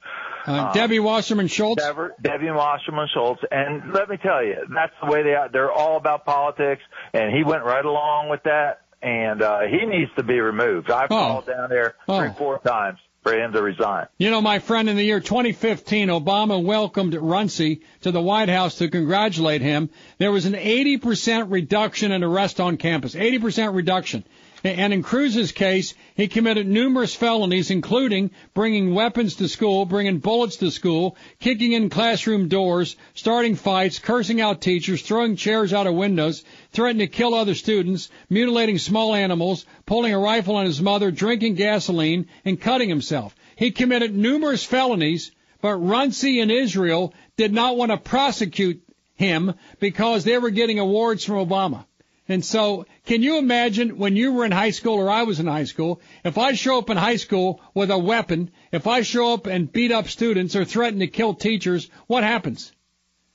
Uh, 0.46 0.52
um, 0.52 0.72
Debbie 0.72 0.98
Wasserman 0.98 1.48
Schultz. 1.48 1.82
Debbie 1.82 2.50
Wasserman 2.50 3.08
Schultz, 3.12 3.42
and 3.50 3.92
let 3.92 4.08
me 4.08 4.16
tell 4.16 4.44
you, 4.44 4.56
that's 4.74 4.94
the 5.02 5.10
way 5.10 5.22
they 5.22 5.34
are. 5.34 5.48
They're 5.48 5.72
all 5.72 5.96
about 5.96 6.24
politics, 6.24 6.82
and 7.12 7.34
he 7.34 7.44
went 7.44 7.64
right 7.64 7.84
along 7.84 8.30
with 8.30 8.42
that. 8.44 8.80
And 9.02 9.42
uh, 9.42 9.62
he 9.62 9.84
needs 9.84 10.12
to 10.16 10.22
be 10.22 10.38
removed. 10.38 10.88
I've 10.88 11.10
oh. 11.10 11.16
called 11.16 11.46
down 11.46 11.70
there 11.70 11.96
three, 12.06 12.30
four 12.38 12.60
times 12.60 13.00
for 13.22 13.34
him 13.34 13.52
to 13.52 13.62
resign. 13.62 14.06
You 14.18 14.30
know, 14.30 14.40
my 14.40 14.58
friend, 14.58 14.88
in 14.88 14.96
the 14.96 15.02
year 15.02 15.20
2015, 15.20 16.08
Obama 16.08 16.62
welcomed 16.62 17.14
Runcie 17.14 17.82
to 18.02 18.10
the 18.10 18.20
White 18.20 18.48
House 18.48 18.76
to 18.76 18.88
congratulate 18.88 19.60
him. 19.60 19.90
There 20.18 20.32
was 20.32 20.46
an 20.46 20.54
80% 20.54 21.50
reduction 21.50 22.12
in 22.12 22.24
arrest 22.24 22.60
on 22.60 22.76
campus. 22.76 23.14
80% 23.14 23.74
reduction. 23.74 24.24
And 24.64 24.92
in 24.92 25.02
Cruz's 25.02 25.50
case, 25.50 25.94
he 26.14 26.28
committed 26.28 26.68
numerous 26.68 27.14
felonies, 27.14 27.70
including 27.70 28.30
bringing 28.54 28.94
weapons 28.94 29.34
to 29.36 29.48
school, 29.48 29.86
bringing 29.86 30.18
bullets 30.18 30.56
to 30.56 30.70
school, 30.70 31.16
kicking 31.40 31.72
in 31.72 31.90
classroom 31.90 32.46
doors, 32.48 32.94
starting 33.14 33.56
fights, 33.56 33.98
cursing 33.98 34.40
out 34.40 34.60
teachers, 34.60 35.02
throwing 35.02 35.34
chairs 35.34 35.72
out 35.72 35.88
of 35.88 35.94
windows, 35.94 36.44
threatening 36.70 37.08
to 37.08 37.12
kill 37.12 37.34
other 37.34 37.56
students, 37.56 38.08
mutilating 38.30 38.78
small 38.78 39.14
animals, 39.14 39.66
pulling 39.84 40.14
a 40.14 40.18
rifle 40.18 40.54
on 40.54 40.66
his 40.66 40.80
mother, 40.80 41.10
drinking 41.10 41.56
gasoline, 41.56 42.28
and 42.44 42.60
cutting 42.60 42.88
himself. 42.88 43.34
He 43.56 43.72
committed 43.72 44.14
numerous 44.14 44.64
felonies, 44.64 45.32
but 45.60 45.74
Runcie 45.74 46.40
and 46.40 46.52
Israel 46.52 47.14
did 47.36 47.52
not 47.52 47.76
want 47.76 47.90
to 47.90 47.96
prosecute 47.96 48.82
him 49.14 49.54
because 49.80 50.24
they 50.24 50.38
were 50.38 50.50
getting 50.50 50.78
awards 50.78 51.24
from 51.24 51.36
Obama. 51.36 51.84
And 52.29 52.45
so, 52.45 52.87
can 53.05 53.23
you 53.23 53.39
imagine 53.39 53.99
when 53.99 54.16
you 54.16 54.33
were 54.33 54.45
in 54.45 54.53
high 54.53 54.70
school 54.70 54.95
or 54.95 55.11
I 55.11 55.25
was 55.25 55.41
in 55.41 55.47
high 55.47 55.64
school, 55.64 56.01
if 56.25 56.39
I 56.39 56.53
show 56.53 56.79
up 56.79 56.89
in 56.89 56.97
high 56.97 57.16
school 57.16 57.61
with 57.75 57.91
a 57.91 57.99
weapon, 57.99 58.51
if 58.70 58.87
I 58.87 59.03
show 59.03 59.35
up 59.35 59.47
and 59.47 59.70
beat 59.70 59.91
up 59.91 60.09
students 60.09 60.55
or 60.55 60.64
threaten 60.64 61.01
to 61.01 61.09
kill 61.09 61.35
teachers, 61.35 61.91
what 62.07 62.23
happens? 62.23 62.73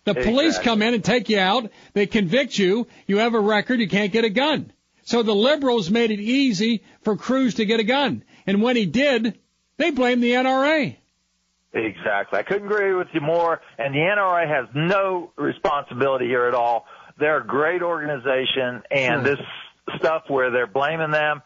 The 0.05 0.15
police 0.15 0.57
come 0.57 0.81
in 0.81 0.93
and 0.93 1.03
take 1.03 1.27
you 1.27 1.37
out. 1.37 1.69
They 1.91 2.05
convict 2.05 2.57
you. 2.57 2.87
You 3.07 3.17
have 3.17 3.33
a 3.33 3.39
record. 3.41 3.81
You 3.81 3.89
can't 3.89 4.13
get 4.13 4.23
a 4.23 4.29
gun. 4.29 4.71
So 5.03 5.21
the 5.21 5.35
liberals 5.35 5.89
made 5.89 6.11
it 6.11 6.21
easy 6.21 6.83
for 7.01 7.17
Cruz 7.17 7.55
to 7.55 7.65
get 7.65 7.81
a 7.81 7.83
gun. 7.83 8.23
And 8.45 8.61
when 8.61 8.77
he 8.77 8.85
did, 8.85 9.37
they 9.75 9.91
blamed 9.91 10.23
the 10.23 10.31
NRA. 10.31 10.95
Exactly. 11.73 12.39
I 12.39 12.43
couldn't 12.43 12.67
agree 12.67 12.93
with 12.93 13.07
you 13.13 13.21
more. 13.21 13.61
And 13.77 13.93
the 13.93 13.99
NRA 13.99 14.47
has 14.47 14.67
no 14.73 15.31
responsibility 15.35 16.27
here 16.27 16.45
at 16.45 16.53
all. 16.53 16.85
They're 17.19 17.41
a 17.41 17.45
great 17.47 17.81
organization, 17.81 18.83
and 18.91 19.25
this 19.25 19.39
stuff 19.97 20.23
where 20.27 20.51
they're 20.51 20.67
blaming 20.67 21.11
them, 21.11 21.41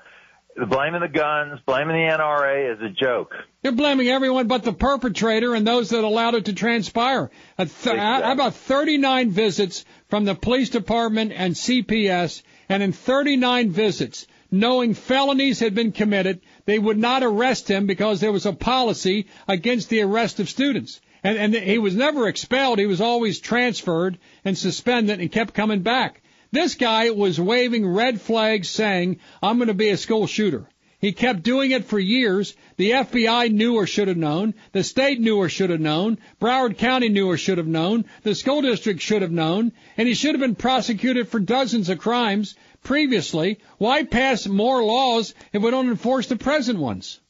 blaming 0.67 1.01
the 1.01 1.07
guns, 1.07 1.59
blaming 1.65 1.95
the 1.95 2.13
NRA 2.13 2.73
is 2.73 2.81
a 2.81 2.89
joke. 2.89 3.33
They're 3.61 3.71
blaming 3.71 4.07
everyone 4.09 4.47
but 4.47 4.63
the 4.63 4.73
perpetrator 4.73 5.55
and 5.55 5.65
those 5.65 5.89
that 5.91 6.03
allowed 6.03 6.35
it 6.35 6.45
to 6.45 6.53
transpire. 6.53 7.31
Th- 7.57 7.69
How 7.85 8.31
about 8.33 8.55
39 8.55 9.31
visits 9.31 9.85
from 10.09 10.25
the 10.25 10.35
police 10.35 10.69
department 10.69 11.31
and 11.33 11.53
CPS, 11.53 12.43
and 12.67 12.83
in 12.83 12.91
39 12.91 13.69
visits, 13.69 14.27
knowing 14.49 14.93
felonies 14.93 15.59
had 15.59 15.73
been 15.73 15.93
committed, 15.93 16.41
they 16.65 16.79
would 16.79 16.97
not 16.97 17.23
arrest 17.23 17.69
him 17.69 17.85
because 17.85 18.19
there 18.19 18.31
was 18.33 18.45
a 18.45 18.53
policy 18.53 19.27
against 19.47 19.89
the 19.89 20.01
arrest 20.01 20.39
of 20.41 20.49
students. 20.49 20.99
And, 21.23 21.37
and 21.37 21.53
he 21.53 21.77
was 21.77 21.95
never 21.95 22.27
expelled. 22.27 22.79
He 22.79 22.87
was 22.87 23.01
always 23.01 23.39
transferred 23.39 24.17
and 24.43 24.57
suspended 24.57 25.19
and 25.19 25.31
kept 25.31 25.53
coming 25.53 25.81
back. 25.81 26.21
This 26.51 26.75
guy 26.75 27.11
was 27.11 27.39
waving 27.39 27.87
red 27.87 28.19
flags 28.19 28.69
saying, 28.69 29.19
I'm 29.41 29.57
going 29.57 29.67
to 29.67 29.73
be 29.73 29.89
a 29.89 29.97
school 29.97 30.27
shooter. 30.27 30.67
He 30.99 31.13
kept 31.13 31.43
doing 31.43 31.71
it 31.71 31.85
for 31.85 31.97
years. 31.97 32.55
The 32.77 32.91
FBI 32.91 33.51
knew 33.51 33.75
or 33.75 33.87
should 33.87 34.09
have 34.09 34.17
known. 34.17 34.53
The 34.71 34.83
state 34.83 35.19
knew 35.19 35.37
or 35.37 35.47
should 35.47 35.69
have 35.69 35.79
known. 35.79 36.19
Broward 36.39 36.77
County 36.77 37.09
knew 37.09 37.29
or 37.29 37.37
should 37.37 37.57
have 37.57 37.67
known. 37.67 38.05
The 38.23 38.35
school 38.35 38.61
district 38.61 39.01
should 39.01 39.21
have 39.21 39.31
known. 39.31 39.71
And 39.97 40.07
he 40.07 40.13
should 40.13 40.35
have 40.35 40.41
been 40.41 40.55
prosecuted 40.55 41.29
for 41.29 41.39
dozens 41.39 41.89
of 41.89 41.99
crimes 41.99 42.55
previously. 42.83 43.59
Why 43.77 44.03
pass 44.03 44.45
more 44.45 44.83
laws 44.83 45.33
if 45.53 45.61
we 45.61 45.71
don't 45.71 45.89
enforce 45.89 46.27
the 46.27 46.35
present 46.35 46.79
ones? 46.79 47.20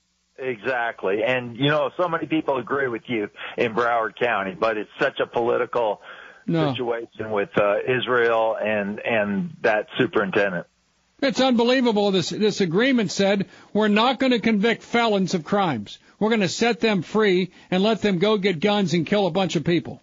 Exactly. 0.41 1.23
And, 1.23 1.55
you 1.55 1.67
know, 1.69 1.91
so 1.97 2.07
many 2.09 2.25
people 2.25 2.57
agree 2.57 2.87
with 2.87 3.03
you 3.07 3.29
in 3.57 3.73
Broward 3.73 4.15
County, 4.19 4.55
but 4.59 4.75
it's 4.77 4.89
such 4.99 5.19
a 5.19 5.27
political 5.27 6.01
No. 6.47 6.71
situation 6.73 7.29
with 7.31 7.49
uh, 7.57 7.75
Israel 7.87 8.57
and, 8.59 8.99
and 8.99 9.55
that 9.61 9.87
superintendent. 9.99 10.65
It's 11.21 11.39
unbelievable. 11.39 12.09
This 12.09 12.31
this 12.31 12.61
agreement 12.61 13.11
said 13.11 13.47
we're 13.73 13.89
not 13.89 14.17
going 14.19 14.31
to 14.31 14.39
convict 14.39 14.81
felons 14.81 15.35
of 15.35 15.43
crimes. 15.43 15.99
We're 16.17 16.29
going 16.29 16.41
to 16.41 16.49
set 16.49 16.79
them 16.79 17.03
free 17.03 17.51
and 17.69 17.83
let 17.83 18.01
them 18.01 18.17
go 18.17 18.39
get 18.39 18.59
guns 18.59 18.95
and 18.95 19.05
kill 19.05 19.27
a 19.27 19.31
bunch 19.31 19.55
of 19.55 19.63
people. 19.63 20.01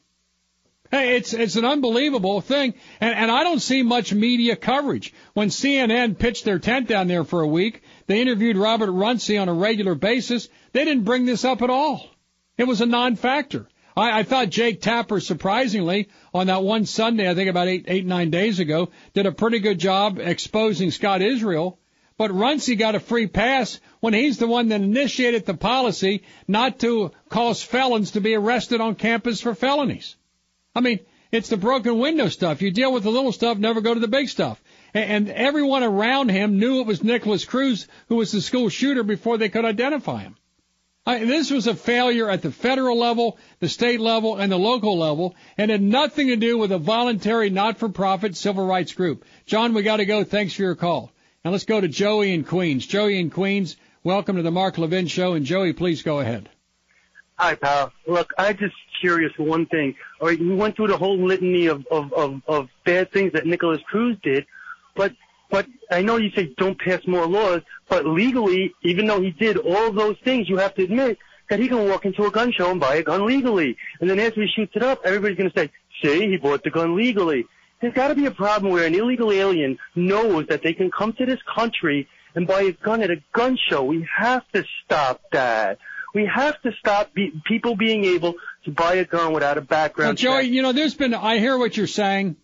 Hey, 0.90 1.16
it's 1.16 1.34
it's 1.34 1.56
an 1.56 1.66
unbelievable 1.66 2.40
thing, 2.40 2.72
and 2.98 3.14
and 3.14 3.30
I 3.30 3.42
don't 3.42 3.60
see 3.60 3.82
much 3.82 4.14
media 4.14 4.56
coverage. 4.56 5.12
When 5.34 5.48
CNN 5.48 6.18
pitched 6.18 6.46
their 6.46 6.58
tent 6.58 6.88
down 6.88 7.08
there 7.08 7.24
for 7.24 7.42
a 7.42 7.46
week, 7.46 7.82
they 8.06 8.22
interviewed 8.22 8.56
Robert 8.56 8.90
Runcie 8.90 9.36
on 9.36 9.50
a 9.50 9.52
regular 9.52 9.94
basis. 9.94 10.48
They 10.72 10.86
didn't 10.86 11.04
bring 11.04 11.26
this 11.26 11.44
up 11.44 11.60
at 11.60 11.68
all. 11.68 12.08
It 12.56 12.66
was 12.66 12.80
a 12.80 12.86
non-factor. 12.86 13.68
I, 13.98 14.20
I 14.20 14.22
thought 14.22 14.48
Jake 14.48 14.80
Tapper, 14.80 15.20
surprisingly, 15.20 16.08
on 16.32 16.46
that 16.46 16.62
one 16.62 16.86
Sunday, 16.86 17.28
I 17.28 17.34
think 17.34 17.50
about 17.50 17.68
eight, 17.68 17.84
eight, 17.88 18.06
nine 18.06 18.30
days 18.30 18.58
ago, 18.58 18.90
did 19.12 19.26
a 19.26 19.32
pretty 19.32 19.58
good 19.58 19.78
job 19.78 20.18
exposing 20.18 20.90
Scott 20.90 21.20
Israel. 21.20 21.78
But 22.16 22.30
Runcie 22.30 22.76
got 22.76 22.94
a 22.94 23.00
free 23.00 23.26
pass 23.26 23.78
when 24.00 24.14
he's 24.14 24.38
the 24.38 24.46
one 24.46 24.68
that 24.68 24.80
initiated 24.80 25.44
the 25.44 25.54
policy 25.54 26.22
not 26.48 26.78
to 26.80 27.12
cause 27.28 27.62
felons 27.62 28.12
to 28.12 28.20
be 28.20 28.34
arrested 28.34 28.80
on 28.80 28.94
campus 28.94 29.40
for 29.40 29.54
felonies. 29.54 30.16
I 30.78 30.80
mean, 30.80 31.00
it's 31.32 31.48
the 31.48 31.56
broken 31.56 31.98
window 31.98 32.28
stuff. 32.28 32.62
You 32.62 32.70
deal 32.70 32.92
with 32.92 33.02
the 33.02 33.10
little 33.10 33.32
stuff, 33.32 33.58
never 33.58 33.80
go 33.80 33.94
to 33.94 33.98
the 33.98 34.06
big 34.06 34.28
stuff. 34.28 34.62
And, 34.94 35.28
everyone 35.28 35.82
around 35.82 36.28
him 36.28 36.60
knew 36.60 36.80
it 36.80 36.86
was 36.86 37.02
Nikolas 37.02 37.44
Cruz 37.44 37.88
who 38.08 38.14
was 38.14 38.30
the 38.30 38.40
school 38.40 38.68
shooter 38.68 39.02
before 39.02 39.38
they 39.38 39.48
could 39.48 39.64
identify 39.64 40.20
him. 40.20 40.36
I, 41.04 41.24
this 41.24 41.50
was 41.50 41.66
a 41.66 41.74
failure 41.74 42.30
at 42.30 42.42
the 42.42 42.52
federal 42.52 42.96
level, 42.96 43.38
the 43.58 43.68
state 43.68 43.98
level, 43.98 44.36
and 44.36 44.52
the 44.52 44.58
local 44.58 44.96
level, 44.96 45.34
and 45.56 45.68
had 45.68 45.82
nothing 45.82 46.28
to 46.28 46.36
do 46.36 46.56
with 46.56 46.70
a 46.70 46.78
voluntary, 46.78 47.50
not-for-profit 47.50 48.36
civil 48.36 48.64
rights 48.64 48.92
group. 48.92 49.24
John, 49.46 49.74
we 49.74 49.82
got 49.82 49.96
to 49.96 50.06
go. 50.06 50.22
Thanks 50.22 50.54
for 50.54 50.62
your 50.62 50.76
call. 50.76 51.10
Now 51.44 51.50
let's 51.50 51.64
go 51.64 51.80
to 51.80 51.88
Joey 51.88 52.32
in 52.32 52.44
Queens. 52.44 52.86
Joey 52.86 53.18
in 53.18 53.30
Queens, 53.30 53.76
welcome 54.04 54.36
to 54.36 54.42
the 54.42 54.52
Mark 54.52 54.78
Levin 54.78 55.08
Show. 55.08 55.34
And 55.34 55.44
Joey, 55.44 55.72
please 55.72 56.02
go 56.02 56.20
ahead. 56.20 56.48
Hi, 57.38 57.54
pal. 57.54 57.92
Look, 58.08 58.32
I 58.36 58.52
just 58.52 58.74
curious 59.00 59.32
one 59.38 59.66
thing. 59.66 59.94
All 60.20 60.26
right, 60.26 60.40
you 60.40 60.56
went 60.56 60.74
through 60.74 60.88
the 60.88 60.96
whole 60.96 61.16
litany 61.16 61.66
of 61.66 61.86
of 61.86 62.12
of, 62.12 62.42
of 62.48 62.68
bad 62.84 63.12
things 63.12 63.32
that 63.32 63.46
Nikolas 63.46 63.80
Cruz 63.86 64.16
did, 64.24 64.44
but 64.96 65.12
but 65.48 65.66
I 65.88 66.02
know 66.02 66.16
you 66.16 66.30
say 66.32 66.52
don't 66.58 66.76
pass 66.80 67.06
more 67.06 67.26
laws, 67.28 67.62
but 67.88 68.04
legally, 68.04 68.74
even 68.82 69.06
though 69.06 69.20
he 69.20 69.30
did 69.30 69.56
all 69.56 69.92
those 69.92 70.16
things, 70.24 70.48
you 70.48 70.56
have 70.56 70.74
to 70.74 70.82
admit 70.82 71.18
that 71.48 71.60
he 71.60 71.68
can 71.68 71.88
walk 71.88 72.04
into 72.04 72.26
a 72.26 72.30
gun 72.30 72.50
show 72.50 72.72
and 72.72 72.80
buy 72.80 72.96
a 72.96 73.04
gun 73.04 73.24
legally, 73.24 73.76
and 74.00 74.10
then 74.10 74.18
after 74.18 74.42
he 74.42 74.48
shoots 74.48 74.72
it 74.74 74.82
up, 74.82 75.00
everybody's 75.04 75.38
going 75.38 75.50
to 75.50 75.56
say, 75.56 75.70
"See, 76.02 76.28
he 76.28 76.38
bought 76.38 76.64
the 76.64 76.70
gun 76.70 76.96
legally." 76.96 77.46
There's 77.80 77.94
got 77.94 78.08
to 78.08 78.16
be 78.16 78.26
a 78.26 78.32
problem 78.32 78.72
where 78.72 78.84
an 78.84 78.96
illegal 78.96 79.30
alien 79.30 79.78
knows 79.94 80.48
that 80.48 80.64
they 80.64 80.72
can 80.72 80.90
come 80.90 81.12
to 81.12 81.24
this 81.24 81.38
country 81.42 82.08
and 82.34 82.48
buy 82.48 82.62
a 82.62 82.72
gun 82.72 83.00
at 83.00 83.12
a 83.12 83.22
gun 83.32 83.56
show. 83.56 83.84
We 83.84 84.08
have 84.16 84.42
to 84.54 84.64
stop 84.84 85.20
that. 85.30 85.78
We 86.14 86.26
have 86.26 86.60
to 86.62 86.72
stop 86.78 87.12
be- 87.14 87.32
people 87.44 87.76
being 87.76 88.04
able 88.04 88.34
to 88.64 88.70
buy 88.70 88.94
a 88.94 89.04
gun 89.04 89.32
without 89.32 89.58
a 89.58 89.60
background 89.60 90.08
Well, 90.08 90.14
Joey, 90.14 90.44
check. 90.44 90.52
you 90.52 90.62
know, 90.62 90.72
there's 90.72 90.94
been, 90.94 91.14
I 91.14 91.38
hear 91.38 91.56
what 91.58 91.76
you're 91.76 91.86
saying, 91.86 92.36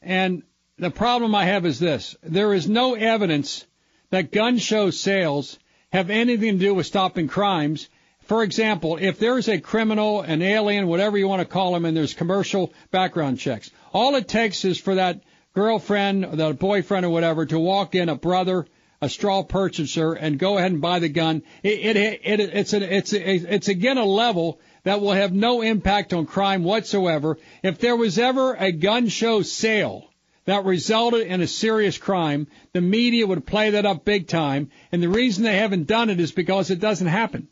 and 0.00 0.42
the 0.78 0.90
problem 0.90 1.34
I 1.34 1.44
have 1.44 1.66
is 1.66 1.78
this. 1.78 2.16
There 2.22 2.54
is 2.54 2.68
no 2.68 2.94
evidence 2.94 3.66
that 4.10 4.32
gun 4.32 4.58
show 4.58 4.90
sales 4.90 5.58
have 5.92 6.10
anything 6.10 6.54
to 6.54 6.58
do 6.58 6.74
with 6.74 6.86
stopping 6.86 7.28
crimes. 7.28 7.88
For 8.22 8.42
example, 8.42 8.96
if 9.00 9.18
there's 9.18 9.48
a 9.48 9.60
criminal, 9.60 10.22
an 10.22 10.42
alien, 10.42 10.86
whatever 10.86 11.18
you 11.18 11.28
want 11.28 11.40
to 11.40 11.46
call 11.46 11.76
him, 11.76 11.84
and 11.84 11.96
there's 11.96 12.14
commercial 12.14 12.72
background 12.90 13.38
checks, 13.38 13.70
all 13.92 14.14
it 14.14 14.26
takes 14.28 14.64
is 14.64 14.78
for 14.78 14.94
that 14.94 15.22
girlfriend, 15.54 16.24
or 16.24 16.36
that 16.36 16.58
boyfriend, 16.58 17.04
or 17.04 17.10
whatever, 17.10 17.44
to 17.44 17.58
walk 17.58 17.94
in, 17.94 18.08
a 18.08 18.14
brother, 18.14 18.66
a 19.02 19.08
straw 19.08 19.42
purchaser, 19.42 20.12
and 20.12 20.38
go 20.38 20.56
ahead 20.56 20.70
and 20.70 20.80
buy 20.80 21.00
the 21.00 21.08
gun. 21.08 21.42
It, 21.64 21.96
it, 21.96 22.20
it, 22.22 22.40
it's, 22.40 22.72
a, 22.72 22.96
it's, 22.96 23.12
a, 23.12 23.54
it's 23.54 23.66
again 23.66 23.98
a 23.98 24.04
level 24.04 24.60
that 24.84 25.00
will 25.00 25.12
have 25.12 25.32
no 25.32 25.60
impact 25.60 26.12
on 26.12 26.24
crime 26.24 26.62
whatsoever. 26.62 27.36
If 27.64 27.80
there 27.80 27.96
was 27.96 28.16
ever 28.16 28.54
a 28.54 28.70
gun 28.70 29.08
show 29.08 29.42
sale 29.42 30.08
that 30.44 30.64
resulted 30.64 31.26
in 31.26 31.40
a 31.40 31.48
serious 31.48 31.98
crime, 31.98 32.46
the 32.72 32.80
media 32.80 33.26
would 33.26 33.44
play 33.44 33.70
that 33.70 33.84
up 33.84 34.04
big 34.04 34.28
time. 34.28 34.70
And 34.92 35.02
the 35.02 35.08
reason 35.08 35.42
they 35.42 35.56
haven't 35.56 35.88
done 35.88 36.08
it 36.08 36.20
is 36.20 36.30
because 36.30 36.70
it 36.70 36.78
doesn't 36.78 37.08
happen. 37.08 37.48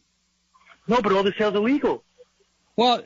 No, 0.86 1.02
but 1.02 1.12
all 1.12 1.24
the 1.24 1.34
sales 1.36 1.54
are 1.56 1.60
legal. 1.60 2.04
Well, 2.76 3.02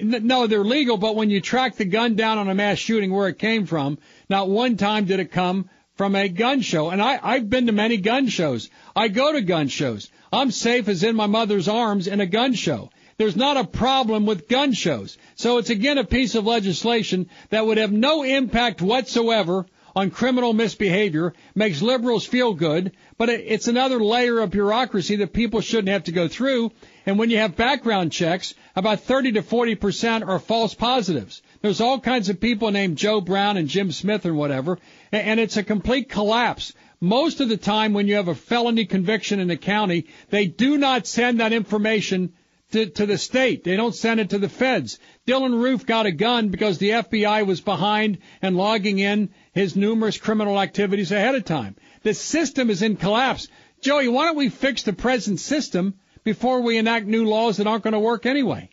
no, 0.00 0.48
they're 0.48 0.64
legal, 0.64 0.96
but 0.96 1.14
when 1.14 1.30
you 1.30 1.40
track 1.40 1.76
the 1.76 1.84
gun 1.84 2.16
down 2.16 2.38
on 2.38 2.48
a 2.48 2.54
mass 2.54 2.78
shooting 2.78 3.12
where 3.12 3.28
it 3.28 3.38
came 3.38 3.64
from, 3.64 3.98
not 4.28 4.48
one 4.48 4.76
time 4.76 5.04
did 5.04 5.20
it 5.20 5.30
come 5.30 5.70
from 5.96 6.14
a 6.14 6.28
gun 6.28 6.60
show. 6.60 6.90
And 6.90 7.02
I, 7.02 7.18
I've 7.22 7.50
been 7.50 7.66
to 7.66 7.72
many 7.72 7.96
gun 7.96 8.28
shows. 8.28 8.70
I 8.94 9.08
go 9.08 9.32
to 9.32 9.40
gun 9.40 9.68
shows. 9.68 10.10
I'm 10.32 10.50
safe 10.50 10.88
as 10.88 11.02
in 11.02 11.16
my 11.16 11.26
mother's 11.26 11.68
arms 11.68 12.06
in 12.06 12.20
a 12.20 12.26
gun 12.26 12.54
show. 12.54 12.90
There's 13.18 13.36
not 13.36 13.56
a 13.56 13.64
problem 13.64 14.26
with 14.26 14.48
gun 14.48 14.72
shows. 14.72 15.16
So 15.36 15.58
it's 15.58 15.70
again 15.70 15.96
a 15.96 16.04
piece 16.04 16.34
of 16.34 16.46
legislation 16.46 17.30
that 17.48 17.66
would 17.66 17.78
have 17.78 17.92
no 17.92 18.22
impact 18.22 18.82
whatsoever 18.82 19.66
on 19.96 20.10
criminal 20.10 20.52
misbehavior, 20.52 21.32
makes 21.54 21.80
liberals 21.80 22.26
feel 22.26 22.52
good, 22.52 22.92
but 23.16 23.30
it's 23.30 23.66
another 23.66 23.98
layer 23.98 24.40
of 24.40 24.50
bureaucracy 24.50 25.16
that 25.16 25.32
people 25.32 25.62
shouldn't 25.62 25.88
have 25.88 26.04
to 26.04 26.12
go 26.12 26.28
through. 26.28 26.70
And 27.06 27.18
when 27.18 27.30
you 27.30 27.38
have 27.38 27.56
background 27.56 28.12
checks, 28.12 28.52
about 28.76 29.00
30 29.00 29.32
to 29.32 29.42
40 29.42 29.74
percent 29.76 30.24
are 30.24 30.38
false 30.38 30.74
positives. 30.74 31.40
There's 31.62 31.80
all 31.80 31.98
kinds 31.98 32.28
of 32.28 32.40
people 32.40 32.70
named 32.70 32.98
Joe 32.98 33.22
Brown 33.22 33.56
and 33.56 33.68
Jim 33.68 33.90
Smith 33.90 34.26
and 34.26 34.36
whatever, 34.36 34.78
and 35.24 35.40
it's 35.40 35.56
a 35.56 35.62
complete 35.62 36.08
collapse. 36.08 36.72
Most 37.00 37.40
of 37.40 37.48
the 37.48 37.56
time 37.56 37.92
when 37.92 38.08
you 38.08 38.14
have 38.16 38.28
a 38.28 38.34
felony 38.34 38.86
conviction 38.86 39.40
in 39.40 39.48
the 39.48 39.56
county, 39.56 40.06
they 40.30 40.46
do 40.46 40.78
not 40.78 41.06
send 41.06 41.40
that 41.40 41.52
information 41.52 42.32
to, 42.72 42.86
to 42.86 43.06
the 43.06 43.18
state. 43.18 43.64
They 43.64 43.76
don't 43.76 43.94
send 43.94 44.20
it 44.20 44.30
to 44.30 44.38
the 44.38 44.48
feds. 44.48 44.98
Dylann 45.26 45.62
Roof 45.62 45.86
got 45.86 46.06
a 46.06 46.12
gun 46.12 46.48
because 46.48 46.78
the 46.78 46.90
FBI 46.90 47.46
was 47.46 47.60
behind 47.60 48.18
and 48.42 48.56
logging 48.56 48.98
in 48.98 49.30
his 49.52 49.76
numerous 49.76 50.18
criminal 50.18 50.60
activities 50.60 51.12
ahead 51.12 51.34
of 51.34 51.44
time. 51.44 51.76
The 52.02 52.14
system 52.14 52.70
is 52.70 52.82
in 52.82 52.96
collapse. 52.96 53.48
Joey, 53.80 54.08
why 54.08 54.24
don't 54.24 54.36
we 54.36 54.48
fix 54.48 54.82
the 54.82 54.92
present 54.92 55.38
system 55.38 55.94
before 56.24 56.60
we 56.60 56.78
enact 56.78 57.06
new 57.06 57.24
laws 57.24 57.58
that 57.58 57.66
aren't 57.66 57.84
going 57.84 57.92
to 57.92 58.00
work 58.00 58.26
anyway? 58.26 58.70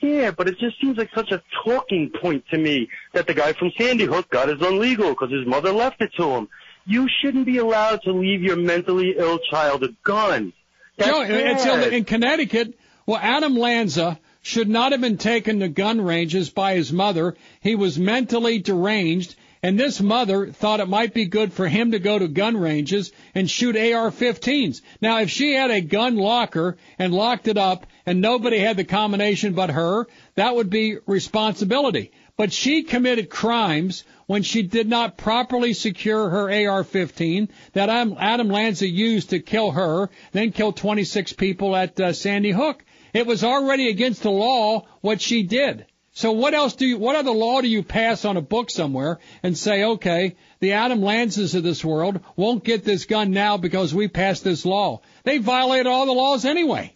Yeah, 0.00 0.30
but 0.30 0.48
it 0.48 0.58
just 0.58 0.80
seems 0.80 0.96
like 0.96 1.10
such 1.14 1.32
a 1.32 1.42
talking 1.64 2.10
point 2.20 2.44
to 2.50 2.58
me 2.58 2.88
that 3.14 3.26
the 3.26 3.34
guy 3.34 3.52
from 3.52 3.72
Sandy 3.76 4.04
Hook 4.04 4.30
got 4.30 4.48
his 4.48 4.58
gun 4.58 4.78
legal 4.78 5.10
because 5.10 5.30
his 5.30 5.46
mother 5.46 5.72
left 5.72 6.00
it 6.00 6.12
to 6.18 6.30
him. 6.30 6.48
You 6.86 7.08
shouldn't 7.20 7.46
be 7.46 7.58
allowed 7.58 8.02
to 8.02 8.12
leave 8.12 8.42
your 8.42 8.56
mentally 8.56 9.14
ill 9.18 9.38
child 9.38 9.82
a 9.82 9.88
gun. 10.04 10.52
That's 10.96 11.10
Joey, 11.10 11.26
it's 11.26 11.64
ill- 11.66 11.92
in 11.92 12.04
Connecticut. 12.04 12.78
Well, 13.06 13.18
Adam 13.20 13.56
Lanza, 13.56 14.18
should 14.42 14.68
not 14.68 14.92
have 14.92 15.00
been 15.00 15.18
taken 15.18 15.60
to 15.60 15.68
gun 15.68 16.00
ranges 16.00 16.48
by 16.50 16.74
his 16.74 16.92
mother. 16.92 17.36
He 17.60 17.74
was 17.74 17.98
mentally 17.98 18.58
deranged, 18.58 19.34
and 19.62 19.78
this 19.78 20.00
mother 20.00 20.52
thought 20.52 20.80
it 20.80 20.88
might 20.88 21.12
be 21.12 21.24
good 21.24 21.52
for 21.52 21.66
him 21.68 21.90
to 21.90 21.98
go 21.98 22.18
to 22.18 22.28
gun 22.28 22.56
ranges 22.56 23.12
and 23.34 23.50
shoot 23.50 23.76
AR-15s. 23.76 24.82
Now, 25.00 25.20
if 25.20 25.30
she 25.30 25.54
had 25.54 25.70
a 25.70 25.80
gun 25.80 26.16
locker 26.16 26.76
and 26.98 27.12
locked 27.12 27.48
it 27.48 27.58
up 27.58 27.86
and 28.06 28.20
nobody 28.20 28.58
had 28.58 28.76
the 28.76 28.84
combination 28.84 29.54
but 29.54 29.70
her, 29.70 30.06
that 30.36 30.54
would 30.54 30.70
be 30.70 30.98
responsibility. 31.06 32.12
But 32.36 32.52
she 32.52 32.84
committed 32.84 33.30
crimes 33.30 34.04
when 34.26 34.44
she 34.44 34.62
did 34.62 34.88
not 34.88 35.16
properly 35.16 35.72
secure 35.72 36.30
her 36.30 36.44
AR-15 36.44 37.48
that 37.72 37.88
Adam 37.88 38.48
Lanza 38.48 38.86
used 38.86 39.30
to 39.30 39.40
kill 39.40 39.72
her, 39.72 40.08
then 40.30 40.52
kill 40.52 40.72
26 40.72 41.32
people 41.32 41.74
at 41.74 41.98
uh, 41.98 42.12
Sandy 42.12 42.52
Hook. 42.52 42.84
It 43.12 43.26
was 43.26 43.42
already 43.42 43.88
against 43.88 44.22
the 44.22 44.30
law 44.30 44.86
what 45.00 45.20
she 45.20 45.42
did. 45.42 45.86
So 46.12 46.32
what 46.32 46.54
else 46.54 46.74
do 46.74 46.86
you, 46.86 46.98
what 46.98 47.16
other 47.16 47.30
law 47.30 47.60
do 47.60 47.68
you 47.68 47.82
pass 47.82 48.24
on 48.24 48.36
a 48.36 48.42
book 48.42 48.70
somewhere 48.70 49.18
and 49.42 49.56
say, 49.56 49.84
okay, 49.84 50.36
the 50.60 50.72
Adam 50.72 51.00
Lanzas 51.00 51.54
of 51.54 51.62
this 51.62 51.84
world 51.84 52.20
won't 52.34 52.64
get 52.64 52.84
this 52.84 53.04
gun 53.04 53.30
now 53.30 53.56
because 53.56 53.94
we 53.94 54.08
passed 54.08 54.42
this 54.42 54.64
law. 54.64 55.00
They 55.24 55.38
violated 55.38 55.86
all 55.86 56.06
the 56.06 56.12
laws 56.12 56.44
anyway. 56.44 56.92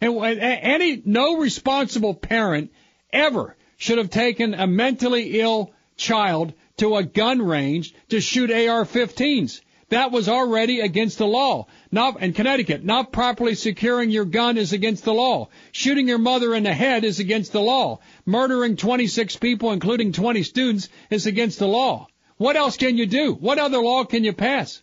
And 0.00 0.18
any, 0.18 1.02
no 1.04 1.38
responsible 1.38 2.14
parent 2.14 2.72
ever 3.12 3.56
should 3.78 3.98
have 3.98 4.10
taken 4.10 4.54
a 4.54 4.66
mentally 4.66 5.40
ill 5.40 5.72
child 5.96 6.52
to 6.76 6.96
a 6.96 7.02
gun 7.02 7.40
range 7.40 7.94
to 8.10 8.20
shoot 8.20 8.50
AR-15s. 8.50 9.60
That 9.88 10.10
was 10.10 10.28
already 10.28 10.80
against 10.80 11.18
the 11.18 11.26
law. 11.26 11.68
Not 11.92 12.20
in 12.20 12.32
Connecticut, 12.32 12.84
not 12.84 13.12
properly 13.12 13.54
securing 13.54 14.10
your 14.10 14.24
gun 14.24 14.58
is 14.58 14.72
against 14.72 15.04
the 15.04 15.14
law. 15.14 15.48
Shooting 15.72 16.08
your 16.08 16.18
mother 16.18 16.54
in 16.54 16.64
the 16.64 16.74
head 16.74 17.04
is 17.04 17.20
against 17.20 17.52
the 17.52 17.60
law. 17.60 18.00
Murdering 18.24 18.76
26 18.76 19.36
people, 19.36 19.72
including 19.72 20.12
20 20.12 20.42
students, 20.42 20.88
is 21.10 21.26
against 21.26 21.58
the 21.58 21.68
law. 21.68 22.08
What 22.38 22.56
else 22.56 22.76
can 22.76 22.96
you 22.96 23.06
do? 23.06 23.34
What 23.34 23.58
other 23.58 23.78
law 23.78 24.04
can 24.04 24.24
you 24.24 24.32
pass? 24.32 24.82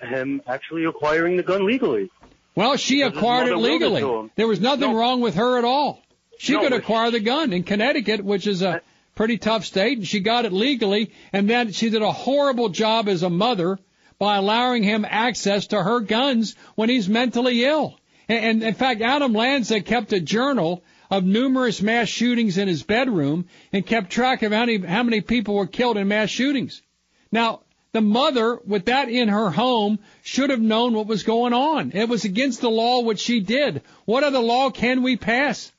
Him 0.00 0.42
actually 0.46 0.84
acquiring 0.84 1.36
the 1.36 1.42
gun 1.42 1.66
legally. 1.66 2.10
Well, 2.54 2.76
she 2.76 3.00
acquired 3.00 3.48
it 3.48 3.56
mother 3.56 3.62
willed 3.62 3.82
it 3.82 3.84
to 3.86 3.90
legally. 3.94 4.30
There 4.36 4.46
was 4.46 4.60
nothing 4.60 4.92
No. 4.92 4.96
wrong 4.98 5.20
with 5.20 5.34
her 5.36 5.58
at 5.58 5.64
all. 5.64 6.02
She 6.38 6.52
No, 6.52 6.60
could 6.60 6.72
acquire 6.72 7.10
the 7.10 7.20
gun 7.20 7.52
in 7.52 7.62
Connecticut, 7.62 8.22
which 8.24 8.46
is 8.46 8.62
a 8.62 8.82
pretty 9.14 9.38
tough 9.38 9.64
state, 9.64 9.98
and 9.98 10.06
she 10.06 10.20
got 10.20 10.44
it 10.44 10.52
legally. 10.52 11.10
And 11.32 11.48
then 11.48 11.72
she 11.72 11.90
did 11.90 12.02
a 12.02 12.12
horrible 12.12 12.68
job 12.68 13.08
as 13.08 13.22
a 13.22 13.30
mother 13.30 13.78
by 14.18 14.36
allowing 14.36 14.82
him 14.82 15.04
access 15.08 15.68
to 15.68 15.82
her 15.82 16.00
guns 16.00 16.54
when 16.74 16.88
he's 16.88 17.08
mentally 17.08 17.64
ill. 17.64 17.98
And, 18.28 18.44
and 18.44 18.62
in 18.62 18.74
fact, 18.74 19.00
Adam 19.00 19.32
Lanza 19.32 19.80
kept 19.80 20.12
a 20.12 20.20
journal 20.20 20.82
of 21.10 21.24
numerous 21.24 21.82
mass 21.82 22.08
shootings 22.08 22.58
in 22.58 22.68
his 22.68 22.82
bedroom 22.82 23.46
and 23.72 23.86
kept 23.86 24.10
track 24.10 24.42
of 24.42 24.52
how 24.52 24.60
many, 24.60 24.78
how 24.78 25.02
many 25.02 25.20
people 25.20 25.54
were 25.54 25.66
killed 25.66 25.96
in 25.96 26.08
mass 26.08 26.30
shootings. 26.30 26.82
Now, 27.30 27.60
the 27.92 28.00
mother, 28.00 28.58
with 28.66 28.86
that 28.86 29.08
in 29.08 29.28
her 29.28 29.50
home, 29.50 30.00
should 30.22 30.50
have 30.50 30.60
known 30.60 30.94
what 30.94 31.06
was 31.06 31.22
going 31.22 31.52
on. 31.52 31.92
It 31.92 32.08
was 32.08 32.24
against 32.24 32.60
the 32.60 32.70
law 32.70 33.00
what 33.00 33.20
she 33.20 33.40
did. 33.40 33.82
What 34.04 34.24
other 34.24 34.40
law 34.40 34.70
can 34.70 35.02
we 35.02 35.16
pass? 35.16 35.70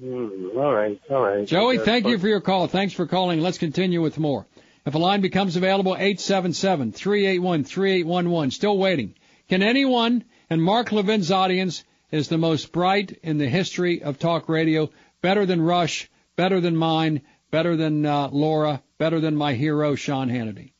Hmm, 0.00 0.48
all 0.56 0.72
right, 0.72 1.00
all 1.10 1.22
right. 1.22 1.46
Joey, 1.46 1.78
thank 1.78 2.06
you 2.06 2.18
for 2.18 2.28
your 2.28 2.40
call. 2.40 2.66
Thanks 2.66 2.94
for 2.94 3.06
calling. 3.06 3.40
Let's 3.40 3.58
continue 3.58 4.00
with 4.00 4.18
more. 4.18 4.46
If 4.84 4.94
a 4.94 4.98
line 4.98 5.20
becomes 5.20 5.54
available, 5.56 5.94
877-381-3811. 5.94 8.52
Still 8.52 8.76
waiting. 8.76 9.14
Can 9.48 9.62
anyone, 9.62 10.24
and 10.50 10.62
Mark 10.62 10.90
Levin's 10.90 11.30
audience 11.30 11.84
is 12.10 12.28
the 12.28 12.38
most 12.38 12.72
bright 12.72 13.16
in 13.22 13.38
the 13.38 13.48
history 13.48 14.02
of 14.02 14.18
talk 14.18 14.48
radio, 14.48 14.90
better 15.20 15.46
than 15.46 15.62
Rush, 15.62 16.10
better 16.36 16.60
than 16.60 16.76
mine, 16.76 17.22
better 17.52 17.76
than 17.76 18.04
uh, 18.04 18.28
Laura, 18.32 18.82
better 18.98 19.20
than 19.20 19.36
my 19.36 19.54
hero, 19.54 19.94
Sean 19.94 20.28
Hannity. 20.28 20.72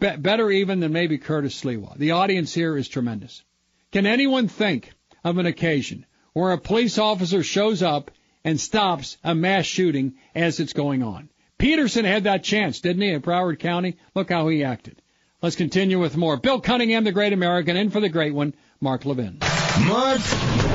Be- 0.00 0.16
better 0.16 0.50
even 0.50 0.80
than 0.80 0.92
maybe 0.92 1.18
Curtis 1.18 1.62
Sliwa. 1.62 1.96
The 1.96 2.12
audience 2.12 2.52
here 2.52 2.76
is 2.76 2.88
tremendous. 2.88 3.44
Can 3.92 4.06
anyone 4.06 4.48
think 4.48 4.92
of 5.22 5.38
an 5.38 5.46
occasion 5.46 6.06
where 6.32 6.52
a 6.52 6.58
police 6.58 6.98
officer 6.98 7.42
shows 7.42 7.82
up 7.82 8.10
and 8.44 8.60
stops 8.60 9.18
a 9.22 9.34
mass 9.34 9.66
shooting 9.66 10.14
as 10.34 10.58
it's 10.58 10.72
going 10.72 11.02
on? 11.02 11.28
Peterson 11.58 12.04
had 12.04 12.24
that 12.24 12.44
chance, 12.44 12.80
didn't 12.80 13.02
he, 13.02 13.10
in 13.10 13.22
Broward 13.22 13.58
County? 13.58 13.96
Look 14.14 14.30
how 14.30 14.48
he 14.48 14.64
acted. 14.64 15.00
Let's 15.42 15.56
continue 15.56 15.98
with 15.98 16.16
more. 16.16 16.36
Bill 16.36 16.60
Cunningham, 16.60 17.04
the 17.04 17.12
great 17.12 17.32
American, 17.32 17.76
in 17.76 17.90
for 17.90 18.00
the 18.00 18.08
great 18.08 18.34
one, 18.34 18.54
Mark 18.80 19.04
Levin. 19.04 19.38
Mark 19.86 20.20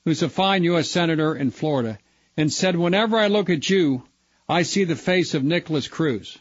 who's 0.06 0.24
a 0.24 0.30
fine 0.30 0.64
U.S. 0.64 0.90
Senator 0.90 1.36
in 1.36 1.52
Florida, 1.52 2.00
and 2.38 2.52
said, 2.52 2.76
whenever 2.78 3.18
I 3.18 3.28
look 3.28 3.50
at 3.50 3.70
you, 3.70 4.04
I 4.48 4.64
see 4.64 4.84
the 4.84 4.96
face 4.96 5.34
of 5.34 5.44
Nikolas 5.44 5.88
Cruz. 5.88 6.38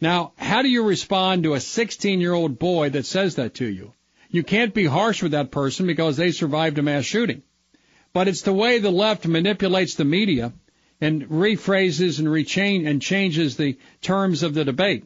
Now, 0.00 0.32
how 0.36 0.62
do 0.62 0.68
you 0.68 0.82
respond 0.82 1.42
to 1.42 1.54
a 1.54 1.60
16 1.60 2.20
year 2.20 2.32
old 2.32 2.58
boy 2.58 2.90
that 2.90 3.06
says 3.06 3.36
that 3.36 3.54
to 3.54 3.66
you? 3.66 3.92
You 4.30 4.42
can't 4.42 4.74
be 4.74 4.84
harsh 4.84 5.22
with 5.22 5.32
that 5.32 5.50
person 5.50 5.86
because 5.86 6.16
they 6.16 6.32
survived 6.32 6.78
a 6.78 6.82
mass 6.82 7.04
shooting. 7.04 7.42
But 8.12 8.28
it's 8.28 8.42
the 8.42 8.52
way 8.52 8.78
the 8.78 8.90
left 8.90 9.26
manipulates 9.26 9.94
the 9.94 10.04
media 10.04 10.52
and 11.00 11.28
rephrases 11.28 12.18
and 12.18 12.28
rechange 12.28 12.88
and 12.88 13.02
changes 13.02 13.56
the 13.56 13.76
terms 14.00 14.42
of 14.42 14.54
the 14.54 14.64
debate. 14.64 15.04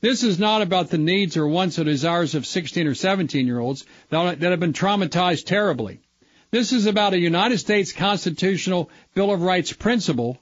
This 0.00 0.22
is 0.22 0.38
not 0.38 0.62
about 0.62 0.90
the 0.90 0.98
needs 0.98 1.36
or 1.36 1.48
wants 1.48 1.78
or 1.78 1.84
desires 1.84 2.36
of 2.36 2.46
16 2.46 2.86
or 2.86 2.94
17 2.94 3.46
year 3.46 3.58
olds 3.58 3.84
that 4.10 4.40
have 4.40 4.60
been 4.60 4.72
traumatized 4.72 5.46
terribly. 5.46 6.00
This 6.50 6.72
is 6.72 6.86
about 6.86 7.14
a 7.14 7.18
United 7.18 7.58
States 7.58 7.92
constitutional 7.92 8.90
Bill 9.14 9.32
of 9.32 9.42
Rights 9.42 9.72
principle 9.72 10.38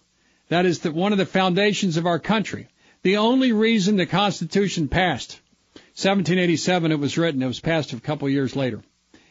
that 0.49 0.67
is 0.67 0.81
the, 0.81 0.93
one 0.93 1.13
of 1.13 1.19
the 1.19 1.27
foundations 1.27 1.97
of 1.97 2.07
our 2.07 2.19
country. 2.19 2.69
The 3.03 3.17
only 3.17 3.53
reason 3.53 3.97
the 3.97 4.07
Constitution 4.07 4.89
passed, 4.89 5.41
1787 5.95 6.93
it 6.93 6.99
was 6.99 7.17
written, 7.17 7.43
it 7.43 7.47
was 7.47 7.61
passed 7.61 7.93
a 7.93 8.01
couple 8.01 8.29
years 8.29 8.55
later, 8.55 8.83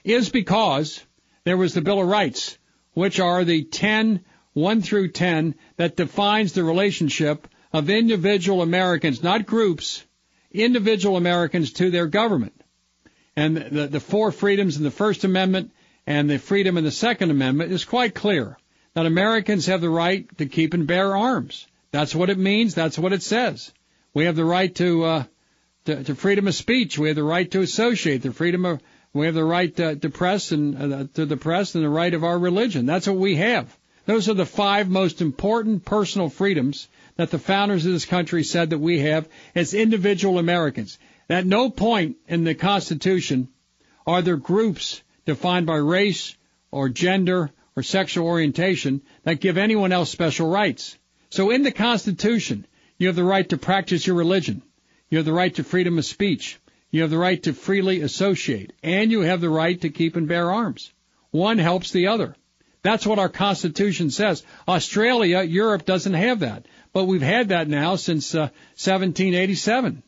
is 0.04 0.30
because 0.30 1.04
there 1.44 1.58
was 1.58 1.74
the 1.74 1.82
Bill 1.82 2.02
of 2.02 2.08
Rights, 2.08 2.58
which 2.94 3.20
are 3.20 3.44
the 3.44 3.64
10, 3.64 4.26
1 4.54 4.82
through 4.82 5.12
10, 5.12 5.56
that 5.78 5.96
defines 5.96 6.54
the 6.54 6.64
relationship 6.64 7.48
of 7.72 7.90
individual 7.90 8.62
Americans, 8.62 9.22
not 9.22 9.46
groups, 9.46 10.05
individual 10.64 11.18
Americans 11.18 11.74
to 11.74 11.92
their 11.92 12.08
government. 12.08 12.54
And 13.36 13.58
the, 13.58 13.88
the 13.88 14.00
four 14.00 14.32
freedoms 14.32 14.78
in 14.78 14.84
the 14.84 14.92
First 14.92 15.24
Amendment 15.24 15.72
and 16.08 16.30
the 16.30 16.40
freedom 16.40 16.78
in 16.78 16.84
the 16.84 16.92
Second 16.92 17.32
Amendment 17.32 17.72
is 17.72 17.84
quite 17.84 18.16
clear 18.16 18.58
that 18.94 19.06
Americans 19.06 19.66
have 19.66 19.82
the 19.82 19.90
right 19.90 20.26
to 20.38 20.46
keep 20.46 20.74
and 20.74 20.88
bear 20.88 21.16
arms. 21.16 21.68
That's 21.92 22.16
what 22.16 22.30
it 22.30 22.38
means. 22.38 22.76
That's 22.76 22.98
what 22.98 23.14
it 23.14 23.24
says. 23.24 23.72
We 24.14 24.26
have 24.26 24.36
the 24.36 24.46
right 24.46 24.74
to, 24.76 25.04
uh, 25.04 25.24
to, 25.86 26.04
to 26.04 26.16
freedom 26.16 26.48
of 26.48 26.56
speech. 26.56 26.98
We 26.98 27.10
have 27.10 27.18
the 27.18 27.24
right 27.24 27.50
to 27.52 27.62
associate. 27.62 28.22
The 28.22 28.32
freedom 28.32 28.66
of 28.66 28.82
we 29.14 29.28
have 29.28 29.36
the 29.36 29.46
right 29.46 29.74
to, 29.78 29.96
to 29.96 30.10
press 30.10 30.52
and 30.52 30.94
uh, 30.94 31.06
to 31.14 31.26
the 31.26 31.38
press 31.38 31.74
and 31.74 31.84
the 31.84 31.90
right 31.90 32.14
of 32.14 32.26
our 32.26 32.38
religion. 32.38 32.86
That's 32.86 33.08
what 33.08 33.16
we 33.16 33.38
have. 33.38 33.76
Those 34.06 34.28
are 34.28 34.34
the 34.34 34.46
five 34.46 34.90
most 34.90 35.22
important 35.22 35.86
personal 35.86 36.28
freedoms 36.28 36.90
that 37.18 37.32
the 37.32 37.40
founders 37.40 37.86
of 37.86 37.94
this 37.94 38.06
country 38.06 38.44
said 38.44 38.70
that 38.72 38.80
we 38.80 39.00
have 39.00 39.28
as 39.54 39.74
individual 39.74 40.38
Americans. 40.38 40.98
At 41.30 41.46
no 41.46 41.70
point 41.70 42.18
in 42.28 42.44
the 42.44 42.56
Constitution 42.56 43.50
are 44.06 44.22
there 44.22 44.38
groups 44.38 45.02
defined 45.26 45.66
by 45.66 45.78
race 45.78 46.36
or 46.72 46.90
gender 46.90 47.52
or 47.76 47.84
sexual 47.84 48.28
orientation 48.28 49.02
that 49.24 49.40
give 49.40 49.58
anyone 49.58 49.92
else 49.92 50.10
special 50.10 50.50
rights. 50.50 50.98
So 51.30 51.50
in 51.50 51.64
the 51.64 51.72
Constitution, 51.72 52.66
you 52.98 53.08
have 53.08 53.16
the 53.16 53.24
right 53.24 53.48
to 53.50 53.58
practice 53.58 54.06
your 54.06 54.16
religion. 54.16 54.62
You 55.10 55.18
have 55.18 55.26
the 55.26 55.34
right 55.34 55.54
to 55.56 55.64
freedom 55.64 55.98
of 55.98 56.06
speech. 56.06 56.60
You 56.92 57.02
have 57.02 57.12
the 57.12 57.18
right 57.18 57.42
to 57.44 57.54
freely 57.54 58.02
associate, 58.02 58.72
and 58.82 59.12
you 59.12 59.22
have 59.22 59.42
the 59.42 59.50
right 59.50 59.80
to 59.82 59.90
keep 59.90 60.16
and 60.16 60.28
bear 60.28 60.50
arms. 60.52 60.94
One 61.32 61.58
helps 61.58 61.92
the 61.92 62.08
other. 62.08 62.36
That's 62.84 63.06
what 63.06 63.20
our 63.20 63.30
Constitution 63.30 64.12
says. 64.12 64.44
Australia, 64.68 65.42
Europe 65.42 65.86
doesn't 65.86 66.14
have 66.14 66.40
that, 66.40 66.68
but 66.96 67.08
we've 67.08 67.22
had 67.22 67.50
that 67.50 67.68
now 67.68 67.98
since 67.98 68.34
uh, 68.34 68.48
1787. 68.78 70.02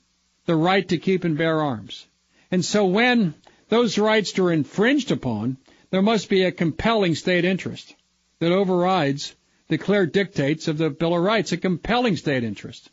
The 0.45 0.55
right 0.55 0.87
to 0.87 0.97
keep 0.97 1.25
and 1.25 1.37
bear 1.37 1.61
arms. 1.61 2.07
And 2.49 2.63
so 2.63 2.85
when 2.85 3.33
those 3.67 3.97
rights 3.97 4.39
are 4.39 4.53
infringed 4.53 5.11
upon, 5.11 5.57
there 5.89 6.01
must 6.01 6.29
be 6.29 6.43
a 6.43 6.51
compelling 6.53 7.15
state 7.15 7.43
interest 7.43 7.93
that 8.39 8.53
overrides 8.53 9.35
the 9.67 9.77
clear 9.77 10.05
dictates 10.05 10.69
of 10.69 10.77
the 10.77 10.89
Bill 10.89 11.13
of 11.13 11.21
Rights, 11.21 11.51
a 11.51 11.57
compelling 11.57 12.15
state 12.15 12.45
interest. 12.45 12.89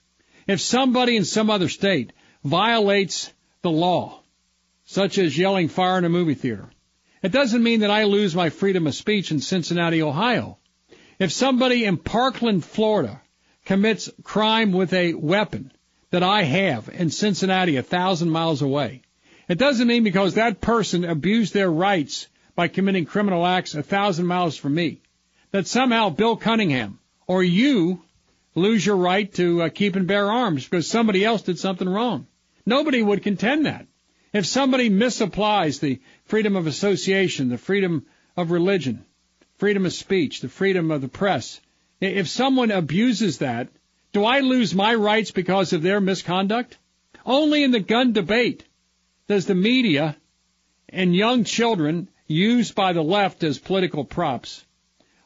If 0.49 0.61
somebody 0.61 1.16
in 1.16 1.25
some 1.25 1.49
other 1.49 1.69
state 1.69 2.12
violates 2.43 3.33
the 3.62 3.71
law, 3.71 4.23
such 4.87 5.19
as 5.19 5.39
yelling 5.39 5.69
fire 5.69 5.99
in 5.99 6.05
a 6.05 6.09
movie 6.09 6.35
theater, 6.35 6.69
it 7.23 7.31
doesn't 7.31 7.62
mean 7.62 7.79
that 7.81 7.93
I 7.93 8.05
lose 8.05 8.35
my 8.35 8.51
freedom 8.51 8.89
of 8.89 8.97
speech 8.97 9.31
in 9.31 9.39
Cincinnati, 9.39 10.03
Ohio. 10.03 10.59
If 11.21 11.31
somebody 11.31 11.85
in 11.85 11.97
Parkland, 11.97 12.65
Florida 12.65 13.21
commits 13.65 14.11
crime 14.23 14.73
with 14.73 14.93
a 14.93 15.15
weapon 15.15 15.73
that 16.11 16.23
I 16.23 16.43
have 16.43 16.89
in 16.89 17.11
Cincinnati 17.11 17.77
a 17.77 17.82
thousand 17.82 18.31
miles 18.31 18.62
away, 18.62 19.03
it 19.49 19.59
doesn't 19.59 19.89
mean 19.89 20.05
because 20.05 20.35
that 20.35 20.61
person 20.61 21.05
abused 21.05 21.55
their 21.55 21.70
rights 21.70 22.28
by 22.55 22.69
committing 22.69 23.05
criminal 23.05 23.47
acts 23.47 23.74
a 23.74 23.82
thousand 23.82 24.27
miles 24.27 24.57
from 24.57 24.74
me 24.74 25.01
that 25.51 25.66
somehow 25.66 26.11
Bill 26.11 26.36
Cunningham 26.36 26.99
or 27.27 27.43
you 27.43 28.03
lose 28.55 28.85
your 28.85 28.97
right 28.97 29.32
to 29.35 29.62
uh, 29.62 29.69
keep 29.69 29.97
and 29.97 30.07
bear 30.07 30.31
arms 30.31 30.65
because 30.65 30.89
somebody 30.89 31.24
else 31.24 31.43
did 31.43 31.59
something 31.59 31.89
wrong. 31.89 32.27
Nobody 32.66 33.03
would 33.03 33.23
contend 33.23 33.66
that. 33.66 33.86
If 34.32 34.47
somebody 34.47 34.91
misapplies 34.91 35.78
the 35.78 36.01
freedom 36.24 36.57
of 36.57 36.66
association, 36.66 37.51
the 37.51 37.59
freedom 37.59 38.07
of 38.36 38.51
religion, 38.51 39.05
freedom 39.59 39.86
of 39.86 39.93
speech, 39.93 40.41
the 40.41 40.49
freedom 40.49 40.91
of 40.91 41.01
the 41.01 41.09
press, 41.09 41.61
if 42.05 42.29
someone 42.29 42.71
abuses 42.71 43.39
that, 43.39 43.69
do 44.13 44.25
I 44.25 44.41
lose 44.41 44.75
my 44.75 44.95
rights 44.95 45.31
because 45.31 45.73
of 45.73 45.83
their 45.83 46.01
misconduct? 46.01 46.79
Only 47.27 47.63
in 47.63 47.71
the 47.71 47.81
gun 47.81 48.13
debate 48.13 48.65
does 49.27 49.47
the 49.47 49.55
media 49.55 50.17
and 50.89 51.17
young 51.17 51.45
children 51.45 52.09
used 52.27 52.75
by 52.75 52.93
the 52.93 53.03
left 53.03 53.43
as 53.43 53.59
political 53.59 54.05
props 54.05 54.65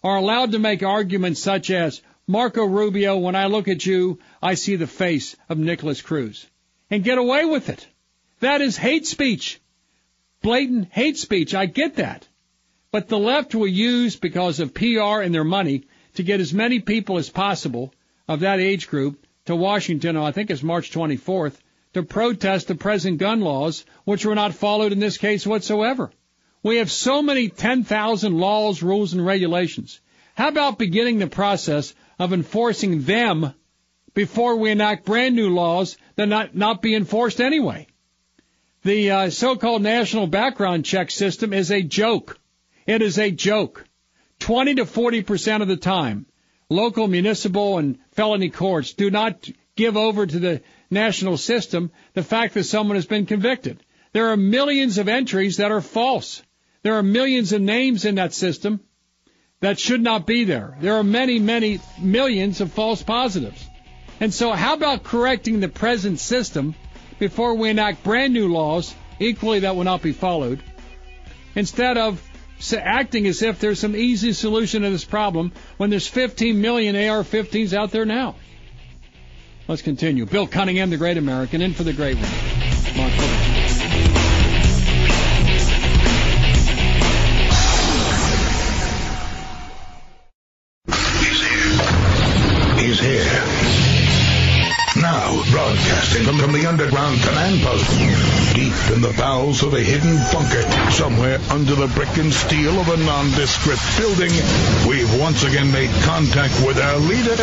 are 0.02 0.16
allowed 0.16 0.52
to 0.52 0.58
make 0.58 0.82
arguments 0.82 1.40
such 1.40 1.70
as, 1.70 2.00
Marco 2.26 2.64
Rubio, 2.64 3.18
when 3.18 3.34
I 3.34 3.46
look 3.46 3.68
at 3.68 3.84
you, 3.84 4.20
I 4.40 4.54
see 4.54 4.76
the 4.76 4.86
face 4.86 5.36
of 5.48 5.58
Nikolas 5.58 6.02
Cruz. 6.02 6.46
And 6.90 7.04
get 7.04 7.18
away 7.18 7.44
with 7.44 7.68
it. 7.68 7.86
That 8.40 8.60
is 8.60 8.76
hate 8.76 9.06
speech. 9.06 9.60
Blatant 10.42 10.88
hate 10.92 11.18
speech. 11.18 11.54
I 11.54 11.66
get 11.66 11.96
that. 11.96 12.28
But 12.90 13.08
the 13.08 13.18
left 13.18 13.54
will 13.54 13.66
use, 13.66 14.16
because 14.16 14.60
of 14.60 14.72
PR 14.72 15.20
and 15.20 15.34
their 15.34 15.44
money, 15.44 15.87
to 16.18 16.24
get 16.24 16.40
as 16.40 16.52
many 16.52 16.80
people 16.80 17.16
as 17.16 17.30
possible 17.30 17.94
of 18.26 18.40
that 18.40 18.58
age 18.58 18.88
group 18.88 19.24
to 19.44 19.54
Washington, 19.54 20.16
I 20.16 20.32
think 20.32 20.50
it's 20.50 20.64
March 20.64 20.90
24th, 20.90 21.54
to 21.94 22.02
protest 22.02 22.66
the 22.66 22.74
present 22.74 23.18
gun 23.18 23.40
laws, 23.40 23.84
which 24.04 24.26
were 24.26 24.34
not 24.34 24.52
followed 24.52 24.90
in 24.90 24.98
this 24.98 25.16
case 25.16 25.46
whatsoever. 25.46 26.10
We 26.60 26.78
have 26.78 26.90
so 26.90 27.22
many 27.22 27.48
10,000 27.48 28.36
laws, 28.36 28.82
rules, 28.82 29.12
and 29.12 29.24
regulations. 29.24 30.00
How 30.34 30.48
about 30.48 30.76
beginning 30.76 31.20
the 31.20 31.28
process 31.28 31.94
of 32.18 32.32
enforcing 32.32 33.04
them 33.04 33.54
before 34.12 34.56
we 34.56 34.72
enact 34.72 35.06
brand 35.06 35.36
new 35.36 35.50
laws 35.50 35.96
that 36.16 36.26
not, 36.26 36.56
not 36.56 36.82
be 36.82 36.96
enforced 36.96 37.40
anyway? 37.40 37.86
The 38.82 39.10
uh, 39.12 39.30
so-called 39.30 39.82
national 39.82 40.26
background 40.26 40.84
check 40.84 41.12
system 41.12 41.52
is 41.52 41.70
a 41.70 41.80
joke. 41.80 42.40
It 42.88 43.02
is 43.02 43.20
a 43.20 43.30
joke. 43.30 43.87
20 44.40 44.76
to 44.76 44.86
40 44.86 45.22
percent 45.22 45.62
of 45.62 45.68
the 45.68 45.76
time, 45.76 46.26
local, 46.70 47.08
municipal, 47.08 47.78
and 47.78 47.98
felony 48.12 48.50
courts 48.50 48.92
do 48.92 49.10
not 49.10 49.48
give 49.76 49.96
over 49.96 50.26
to 50.26 50.38
the 50.38 50.62
national 50.90 51.36
system 51.36 51.90
the 52.14 52.22
fact 52.22 52.54
that 52.54 52.64
someone 52.64 52.96
has 52.96 53.06
been 53.06 53.26
convicted. 53.26 53.82
There 54.12 54.28
are 54.28 54.36
millions 54.36 54.98
of 54.98 55.08
entries 55.08 55.58
that 55.58 55.70
are 55.70 55.80
false. 55.80 56.42
There 56.82 56.94
are 56.94 57.02
millions 57.02 57.52
of 57.52 57.60
names 57.60 58.04
in 58.04 58.16
that 58.16 58.32
system 58.32 58.80
that 59.60 59.78
should 59.78 60.00
not 60.00 60.26
be 60.26 60.44
there. 60.44 60.76
There 60.80 60.94
are 60.94 61.04
many, 61.04 61.38
many 61.38 61.80
millions 62.00 62.60
of 62.60 62.72
false 62.72 63.02
positives. 63.02 63.66
And 64.20 64.32
so 64.32 64.52
how 64.52 64.74
about 64.74 65.04
correcting 65.04 65.60
the 65.60 65.68
present 65.68 66.18
system 66.20 66.74
before 67.18 67.54
we 67.54 67.70
enact 67.70 68.04
brand 68.04 68.32
new 68.32 68.48
laws 68.48 68.94
equally 69.18 69.60
that 69.60 69.76
will 69.76 69.84
not 69.84 70.02
be 70.02 70.12
followed 70.12 70.62
instead 71.54 71.98
of 71.98 72.22
acting 72.72 73.26
as 73.26 73.42
if 73.42 73.60
there's 73.60 73.78
some 73.78 73.94
easy 73.96 74.32
solution 74.32 74.82
to 74.82 74.90
this 74.90 75.04
problem 75.04 75.52
when 75.76 75.90
there's 75.90 76.06
15 76.06 76.60
million 76.60 76.96
AR-15s 76.96 77.72
out 77.72 77.90
there 77.90 78.04
now. 78.04 78.36
Let's 79.68 79.82
continue. 79.82 80.24
Bill 80.26 80.46
Cunningham, 80.46 80.90
the 80.90 80.96
great 80.96 81.18
American, 81.18 81.60
in 81.60 81.74
for 81.74 81.84
the 81.84 81.92
great 81.92 82.16
one. 82.16 83.57
From, 96.48 96.60
the 96.60 96.68
underground 96.68 97.20
command 97.20 97.60
post, 97.62 97.90
deep 98.54 98.72
in 98.94 99.00
the 99.00 99.14
bowels 99.16 99.62
of 99.62 99.74
a 99.74 99.80
hidden 99.80 100.16
bunker, 100.32 100.62
somewhere 100.90 101.38
under 101.50 101.74
the 101.74 101.86
brick 101.88 102.16
and 102.16 102.32
steel 102.32 102.78
of 102.80 102.88
a 102.88 102.96
nondescript 102.96 103.82
building, 103.98 104.30
we've 104.88 105.20
once 105.20 105.44
again 105.44 105.70
made 105.72 105.90
contact 106.02 106.54
with 106.66 106.78
our 106.78 106.98
leader, 106.98 107.36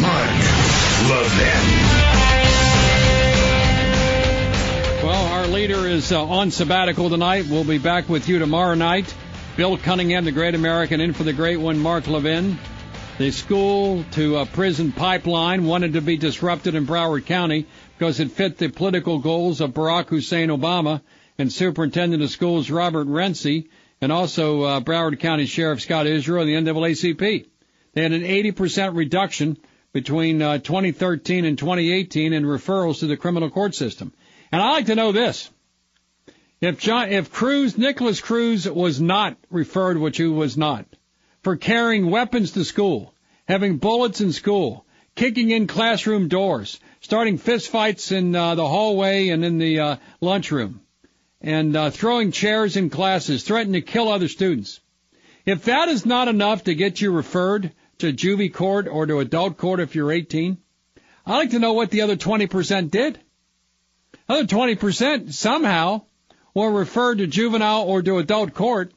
Mark 0.00 0.30
Levin. 1.10 1.66
Well, 5.04 5.32
our 5.32 5.46
leader 5.46 5.86
is 5.86 6.12
uh, 6.12 6.24
on 6.24 6.50
sabbatical 6.50 7.08
tonight. 7.08 7.46
We'll 7.48 7.64
be 7.64 7.78
back 7.78 8.08
with 8.08 8.28
you 8.28 8.38
tomorrow 8.38 8.74
night. 8.74 9.14
Bill 9.56 9.76
Cunningham, 9.76 10.24
the 10.24 10.32
great 10.32 10.54
American, 10.54 11.00
in 11.00 11.12
for 11.12 11.24
the 11.24 11.32
great 11.32 11.58
one, 11.58 11.78
Mark 11.78 12.06
Levin. 12.06 12.58
The 13.18 13.30
school 13.32 14.04
to 14.12 14.38
a 14.38 14.46
prison 14.46 14.92
pipeline 14.92 15.66
wanted 15.66 15.92
to 15.92 16.00
be 16.00 16.16
disrupted 16.16 16.74
in 16.74 16.86
Broward 16.86 17.26
County 17.26 17.66
because 18.00 18.18
it 18.18 18.30
fit 18.30 18.56
the 18.56 18.70
political 18.70 19.18
goals 19.18 19.60
of 19.60 19.74
Barack 19.74 20.08
Hussein 20.08 20.48
Obama 20.48 21.02
and 21.36 21.52
Superintendent 21.52 22.22
of 22.22 22.30
Schools 22.30 22.70
Robert 22.70 23.06
Runcie 23.06 23.68
and 24.00 24.10
also 24.10 24.62
uh, 24.62 24.80
Broward 24.80 25.20
County 25.20 25.44
Sheriff 25.44 25.82
Scott 25.82 26.06
Israel 26.06 26.48
and 26.48 26.66
the 26.66 26.72
NAACP. 26.72 27.46
They 27.92 28.02
had 28.02 28.12
an 28.12 28.22
80% 28.22 28.96
reduction 28.96 29.58
between 29.92 30.40
uh, 30.40 30.56
2013 30.56 31.44
and 31.44 31.58
2018 31.58 32.32
in 32.32 32.44
referrals 32.44 33.00
to 33.00 33.06
the 33.06 33.18
criminal 33.18 33.50
court 33.50 33.74
system. 33.74 34.14
And 34.50 34.62
I 34.62 34.70
like 34.70 34.86
to 34.86 34.94
know 34.94 35.12
this. 35.12 35.50
If 36.62 36.80
John, 36.80 37.10
if 37.10 37.30
Cruz, 37.30 37.76
Nikolas 37.76 38.22
Cruz 38.22 38.66
was 38.66 38.98
not 38.98 39.36
referred, 39.50 39.98
which 39.98 40.16
he 40.16 40.24
was 40.24 40.56
not, 40.56 40.86
for 41.42 41.56
carrying 41.56 42.08
weapons 42.08 42.52
to 42.52 42.64
school, 42.64 43.12
having 43.46 43.76
bullets 43.76 44.22
in 44.22 44.32
school, 44.32 44.86
kicking 45.16 45.50
in 45.50 45.66
classroom 45.66 46.28
doors, 46.28 46.80
starting 47.00 47.38
fistfights 47.38 48.12
in 48.12 48.36
uh, 48.36 48.54
the 48.54 48.66
hallway 48.66 49.28
and 49.28 49.44
in 49.44 49.58
the 49.58 49.80
uh, 49.80 49.96
lunchroom, 50.20 50.80
and 51.40 51.74
uh, 51.74 51.90
throwing 51.90 52.30
chairs 52.30 52.76
in 52.76 52.90
classes, 52.90 53.42
threatening 53.42 53.80
to 53.80 53.86
kill 53.86 54.08
other 54.08 54.28
students. 54.28 54.80
If 55.46 55.64
that 55.64 55.88
is 55.88 56.04
not 56.04 56.28
enough 56.28 56.64
to 56.64 56.74
get 56.74 57.00
you 57.00 57.10
referred 57.10 57.72
to 57.98 58.12
juvie 58.12 58.52
court 58.52 58.86
or 58.86 59.06
to 59.06 59.20
adult 59.20 59.56
court 59.56 59.80
if 59.80 59.94
you're 59.94 60.12
18, 60.12 60.58
I'd 61.26 61.36
like 61.36 61.50
to 61.50 61.58
know 61.58 61.72
what 61.72 61.90
the 61.90 62.02
other 62.02 62.16
20% 62.16 62.90
did. 62.90 63.18
Other 64.28 64.44
20% 64.44 65.32
somehow 65.32 66.02
were 66.54 66.70
referred 66.70 67.18
to 67.18 67.26
juvenile 67.26 67.82
or 67.82 68.02
to 68.02 68.18
adult 68.18 68.54
court 68.54 68.92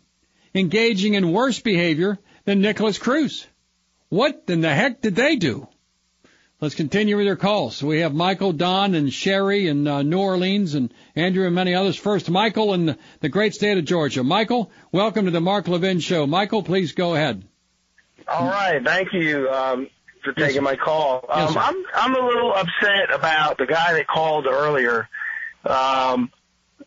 engaging 0.53 1.13
in 1.13 1.31
worse 1.31 1.59
behavior 1.59 2.19
than 2.45 2.61
Nikolas 2.61 2.97
Cruz. 2.97 3.47
What 4.09 4.43
in 4.47 4.61
the 4.61 4.73
heck 4.73 5.01
did 5.01 5.15
they 5.15 5.37
do? 5.37 5.67
Let's 6.63 6.75
continue 6.75 7.17
with 7.17 7.25
your 7.25 7.35
calls. 7.35 7.83
We 7.83 7.99
have 7.99 8.13
Michael, 8.13 8.53
Don, 8.53 8.95
and 8.95 9.11
Sherry 9.11 9.67
in 9.67 9.85
uh, 9.85 10.01
New 10.01 10.17
Orleans, 10.17 10.75
and 10.75 10.93
Andrew 11.13 11.45
and 11.45 11.53
many 11.53 11.75
others. 11.75 11.97
First, 11.97 12.29
Michael 12.29 12.73
in 12.73 12.97
the, 13.19 13.27
great 13.27 13.53
state 13.53 13.77
of 13.77 13.83
Georgia. 13.83 14.23
Michael, 14.23 14.71
welcome 14.89 15.25
to 15.25 15.31
the 15.31 15.41
Mark 15.41 15.67
Levin 15.67 15.99
Show. 15.99 16.25
Michael, 16.25 16.63
please 16.63 16.93
go 16.93 17.15
ahead. 17.15 17.43
All 18.29 18.45
right, 18.45 18.81
thank 18.81 19.09
you 19.11 19.49
um, 19.49 19.89
for 20.23 20.31
taking 20.31 20.55
Yes, 20.55 20.63
my 20.63 20.77
call. 20.77 21.25
Um, 21.27 21.51
sir. 21.51 21.59
I'm 21.59 21.83
I'm 21.95 22.15
a 22.15 22.25
little 22.25 22.53
upset 22.53 23.13
about 23.13 23.57
the 23.57 23.65
guy 23.65 23.91
that 23.95 24.07
called 24.07 24.45
earlier, 24.45 25.09
um, 25.65 26.31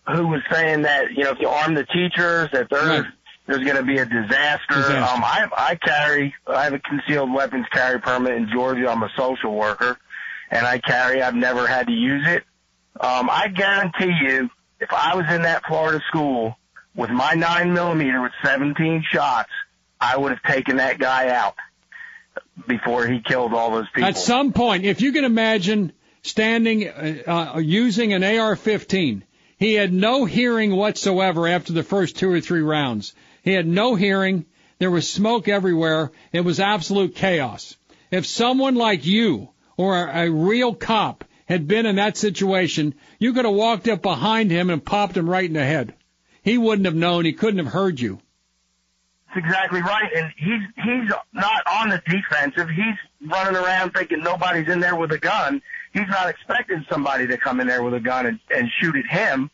who 0.06 0.28
was 0.28 0.40
saying 0.50 0.82
that 0.82 1.12
you 1.14 1.24
know 1.24 1.32
if 1.32 1.38
you 1.38 1.48
arm 1.48 1.74
the 1.74 1.84
teachers 1.84 2.48
that 2.54 2.68
there's 2.70 3.02
Right. 3.02 3.12
There's 3.46 3.64
going 3.64 3.76
to 3.76 3.82
be 3.82 3.98
a 3.98 4.06
disaster. 4.06 4.74
Disaster. 4.74 4.96
Um, 4.96 5.22
I 5.24 5.48
I 5.56 5.74
carry 5.76 6.34
I 6.46 6.64
have 6.64 6.72
a 6.72 6.78
concealed 6.78 7.32
weapons 7.32 7.66
carry 7.72 8.00
permit 8.00 8.34
in 8.34 8.48
Georgia. 8.52 8.88
I'm 8.88 9.02
a 9.02 9.10
social 9.16 9.54
worker, 9.54 9.98
and 10.50 10.66
I 10.66 10.78
carry. 10.78 11.22
I've 11.22 11.34
never 11.34 11.66
had 11.66 11.86
to 11.86 11.92
use 11.92 12.26
it. 12.26 12.44
Um, 13.00 13.28
I 13.30 13.48
guarantee 13.48 14.12
you 14.22 14.50
if 14.80 14.92
I 14.92 15.14
was 15.16 15.26
in 15.30 15.42
that 15.42 15.64
Florida 15.66 16.02
school 16.08 16.56
with 16.94 17.10
my 17.10 17.34
nine 17.34 17.72
millimeter 17.72 18.22
with 18.22 18.32
17 18.44 19.04
shots, 19.10 19.50
I 20.00 20.16
would 20.16 20.32
have 20.32 20.42
taken 20.42 20.78
that 20.78 20.98
guy 20.98 21.28
out 21.28 21.54
before 22.66 23.06
he 23.06 23.20
killed 23.20 23.52
all 23.52 23.70
those 23.70 23.88
people. 23.94 24.08
At 24.08 24.16
some 24.16 24.52
point, 24.52 24.84
if 24.84 25.00
you 25.00 25.12
can 25.12 25.24
imagine 25.24 25.92
standing, 26.22 26.88
uh, 26.88 27.52
uh, 27.54 27.58
using 27.58 28.12
an 28.12 28.24
AR-15, 28.24 29.22
he 29.58 29.74
had 29.74 29.92
no 29.92 30.24
hearing 30.24 30.74
whatsoever 30.74 31.46
after 31.46 31.72
the 31.72 31.82
first 31.82 32.16
two 32.16 32.30
or 32.30 32.40
three 32.40 32.60
rounds. 32.60 33.14
He 33.46 33.52
had 33.52 33.68
no 33.68 33.94
hearing. 33.94 34.44
There 34.80 34.90
was 34.90 35.08
smoke 35.08 35.46
everywhere. 35.46 36.10
It 36.32 36.40
was 36.40 36.58
absolute 36.58 37.14
chaos. 37.14 37.76
If 38.10 38.26
someone 38.26 38.74
like 38.74 39.06
you 39.06 39.50
or 39.76 39.96
a, 39.96 40.28
real 40.28 40.74
cop 40.74 41.24
had 41.44 41.68
been 41.68 41.86
in 41.86 41.94
that 41.94 42.16
situation, 42.16 42.96
you 43.20 43.32
could 43.32 43.44
have 43.44 43.54
walked 43.54 43.86
up 43.86 44.02
behind 44.02 44.50
him 44.50 44.68
and 44.68 44.84
popped 44.84 45.16
him 45.16 45.30
right 45.30 45.44
in 45.44 45.52
the 45.52 45.64
head. 45.64 45.94
He 46.42 46.58
wouldn't 46.58 46.86
have 46.86 46.96
known. 46.96 47.24
He 47.24 47.34
couldn't 47.34 47.64
have 47.64 47.72
heard 47.72 48.00
you. 48.00 48.18
Exactly 49.36 49.80
right. 49.80 50.10
And 50.16 50.32
he's 50.36 50.62
he's 50.84 51.12
not 51.32 51.62
on 51.70 51.90
the 51.90 52.02
defensive. 52.04 52.68
He's 52.68 53.30
running 53.30 53.54
around 53.54 53.92
thinking 53.92 54.24
nobody's 54.24 54.68
in 54.68 54.80
there 54.80 54.96
with 54.96 55.12
a 55.12 55.18
gun. 55.18 55.62
He's 55.92 56.08
not 56.08 56.28
expecting 56.28 56.84
somebody 56.90 57.28
to 57.28 57.38
come 57.38 57.60
in 57.60 57.68
there 57.68 57.84
with 57.84 57.94
a 57.94 58.00
gun 58.00 58.26
and, 58.26 58.40
and 58.50 58.68
shoot 58.80 58.96
at 58.96 59.06
him. 59.06 59.50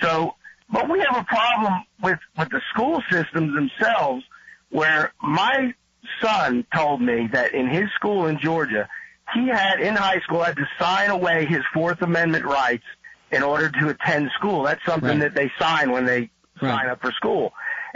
So, 0.00 0.36
but 0.70 0.88
we 0.90 0.98
have 1.00 1.16
a 1.16 1.24
problem 1.24 1.84
with 2.02 2.18
with 2.38 2.48
the 2.50 2.60
school 2.72 3.02
systems 3.10 3.54
themselves, 3.54 4.24
where 4.70 5.12
my 5.22 5.74
son 6.22 6.64
told 6.74 7.00
me 7.00 7.28
that 7.32 7.54
in 7.54 7.68
his 7.68 7.90
school 7.94 8.26
in 8.26 8.38
Georgia, 8.38 8.88
he 9.34 9.48
had 9.48 9.80
in 9.80 9.94
high 9.96 10.20
school 10.20 10.42
had 10.42 10.56
to 10.56 10.66
sign 10.78 11.10
away 11.10 11.44
his 11.46 11.62
Fourth 11.74 12.00
Amendment 12.02 12.44
rights 12.44 12.84
in 13.32 13.42
order 13.42 13.68
to 13.70 13.88
attend 13.88 14.30
school. 14.38 14.62
That's 14.62 14.84
something 14.84 15.18
Right. 15.18 15.20
that 15.20 15.34
they 15.34 15.50
sign 15.58 15.90
when 15.90 16.04
they 16.06 16.30
Right. 16.60 16.70
sign 16.70 16.88
up 16.88 17.00
for 17.00 17.12
school, 17.12 17.52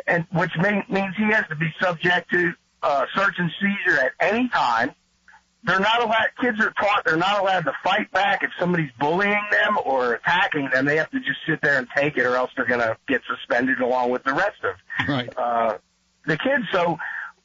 and 0.06 0.26
which 0.32 0.50
mean, 0.58 0.84
means 0.88 1.14
he 1.16 1.24
has 1.30 1.46
to 1.48 1.54
be 1.56 1.72
subject 1.80 2.30
to 2.32 2.52
uh, 2.82 3.06
search 3.14 3.34
and 3.38 3.50
seizure 3.60 4.00
at 4.00 4.12
any 4.20 4.48
time. 4.48 4.94
They're 5.64 5.80
not 5.80 6.02
allowed. 6.02 6.28
Kids 6.40 6.58
are 6.60 6.70
taught 6.72 7.04
they're 7.04 7.16
not 7.16 7.40
allowed 7.40 7.66
to 7.66 7.72
fight 7.84 8.10
back 8.12 8.42
if 8.42 8.50
somebody's 8.58 8.90
bullying 8.98 9.42
them 9.50 9.78
or 9.84 10.14
attacking 10.14 10.70
them. 10.72 10.86
They 10.86 10.96
have 10.96 11.10
to 11.10 11.18
just 11.20 11.38
sit 11.46 11.60
there 11.62 11.78
and 11.78 11.86
take 11.94 12.16
it, 12.16 12.24
or 12.24 12.34
else 12.36 12.50
they're 12.56 12.66
going 12.66 12.80
to 12.80 12.96
get 13.06 13.20
suspended 13.28 13.80
along 13.80 14.10
with 14.10 14.24
the 14.24 14.32
rest 14.32 14.56
of 14.64 15.06
Right. 15.08 15.32
uh, 15.36 15.76
the 16.26 16.38
kids. 16.38 16.64
So, 16.72 16.98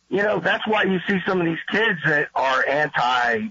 you 0.10 0.24
know, 0.24 0.40
that's 0.40 0.66
why 0.66 0.84
you 0.84 1.00
see 1.08 1.18
some 1.28 1.42
of 1.42 1.46
these 1.46 1.60
kids 1.70 2.00
that 2.06 2.30
are 2.36 2.66
anti 2.68 3.48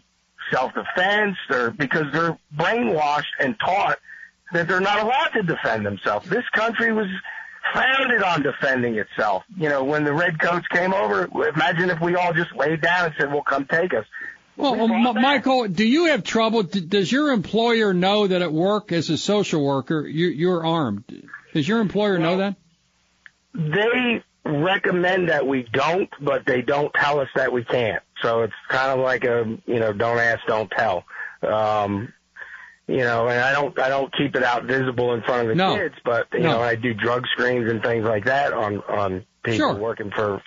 self-defense 0.53 1.36
or 1.51 1.70
because 1.70 2.05
they're 2.12 2.39
brainwashed 2.57 3.24
and 3.41 3.57
taught 3.65 3.99
that 4.53 4.69
they're 4.69 4.81
not 4.81 5.01
allowed 5.01 5.28
to 5.35 5.43
defend 5.43 5.85
themselves. 5.85 6.28
This 6.28 6.45
country 6.55 6.93
was 6.93 7.09
founded 7.73 8.23
on 8.23 8.43
defending 8.43 8.97
itself. 8.97 9.43
You 9.59 9.69
know, 9.69 9.85
when 9.85 10.05
the 10.05 10.12
redcoats 10.12 10.66
came 10.69 10.93
over, 10.95 11.28
imagine 11.49 11.91
if 11.91 12.01
we 12.01 12.15
all 12.15 12.32
just 12.32 12.55
laid 12.55 12.81
down 12.82 13.07
and 13.07 13.15
said, 13.19 13.32
well, 13.32 13.43
come 13.43 13.66
take 13.66 13.93
us. 13.95 14.05
Well, 14.56 14.76
well 14.76 14.93
M- 14.93 15.20
Michael, 15.20 15.68
do 15.68 15.85
you 15.85 16.06
have 16.06 16.22
trouble? 16.24 16.62
D- 16.62 16.81
does 16.81 17.10
your 17.10 17.32
employer 17.32 17.93
know 17.93 18.26
that 18.26 18.43
at 18.43 18.52
work 18.52 18.93
as 18.93 19.10
a 19.10 19.18
social 19.18 19.64
worker 19.64 20.06
you, 20.06 20.28
you're 20.28 20.64
armed? 20.64 21.05
Does 21.52 21.66
your 21.66 21.81
employer 21.81 22.18
know 22.18 22.39
that? 22.39 22.56
They 23.55 24.22
recommend 24.44 25.28
that 25.31 25.47
we 25.47 25.62
don't, 25.72 26.10
but 26.20 26.44
they 26.47 26.62
don't 26.62 26.93
tell 26.94 27.20
us 27.20 27.28
that 27.35 27.52
we 27.52 27.64
can't. 27.64 28.02
So 28.22 28.43
it's 28.43 28.55
kind 28.68 28.90
of 28.90 28.98
like 29.05 29.24
a, 29.24 29.59
you 29.66 29.81
know, 29.81 29.93
don't 29.93 30.18
ask, 30.18 30.40
don't 30.47 30.70
tell. 30.70 31.05
Um, 31.43 32.12
you 32.86 32.98
know, 32.98 33.28
and 33.28 33.40
I 33.40 33.52
don't, 33.52 33.78
I 33.78 33.89
don't 33.89 34.14
keep 34.16 34.36
it 34.36 34.43
out 34.43 34.64
visible 34.64 35.14
in 35.14 35.22
front 35.22 35.43
of 35.43 35.48
the 35.48 35.55
No. 35.55 35.76
kids, 35.76 35.94
but 36.05 36.26
you 36.32 36.40
No. 36.40 36.52
know, 36.52 36.60
I 36.62 36.74
do 36.74 36.93
drug 36.94 37.26
screens 37.28 37.70
and 37.70 37.82
things 37.82 38.05
like 38.05 38.24
that 38.26 38.52
on, 38.52 38.78
on 38.89 39.24
people 39.43 39.59
Sure. 39.59 39.74
working 39.74 40.10
for 40.10 40.43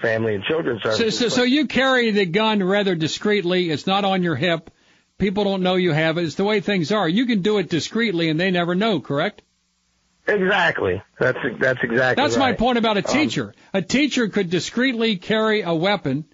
family 0.00 0.34
and 0.34 0.44
children's 0.44 0.82
So, 0.82 0.90
services. 0.92 1.18
so, 1.18 1.28
so 1.28 1.42
you 1.42 1.66
carry 1.66 2.10
the 2.10 2.26
gun 2.26 2.62
rather 2.62 2.94
discreetly. 2.94 3.70
It's 3.70 3.86
not 3.86 4.04
on 4.04 4.22
your 4.22 4.36
hip. 4.36 4.70
People 5.18 5.44
don't 5.44 5.62
know 5.62 5.76
you 5.76 5.92
have 5.92 6.18
it. 6.18 6.24
It's 6.24 6.34
the 6.34 6.44
way 6.44 6.60
things 6.60 6.92
are. 6.92 7.08
You 7.08 7.24
can 7.26 7.40
do 7.42 7.58
it 7.58 7.70
discreetly 7.70 8.28
and 8.28 8.38
they 8.38 8.50
never 8.50 8.74
know, 8.74 9.00
correct? 9.00 9.42
exactly. 10.28 11.00
That's, 11.20 11.38
that's 11.60 11.78
exactly 11.82 12.22
That's 12.22 12.36
my 12.36 12.52
point 12.52 12.78
about 12.78 12.96
a 12.98 13.06
Um, 13.08 13.12
teacher. 13.14 13.54
a 13.72 13.80
teacher 13.82 14.28
could 14.28 14.50
discreetly 14.50 15.16
carry 15.16 15.62
a 15.62 15.72
weapon 15.72 16.24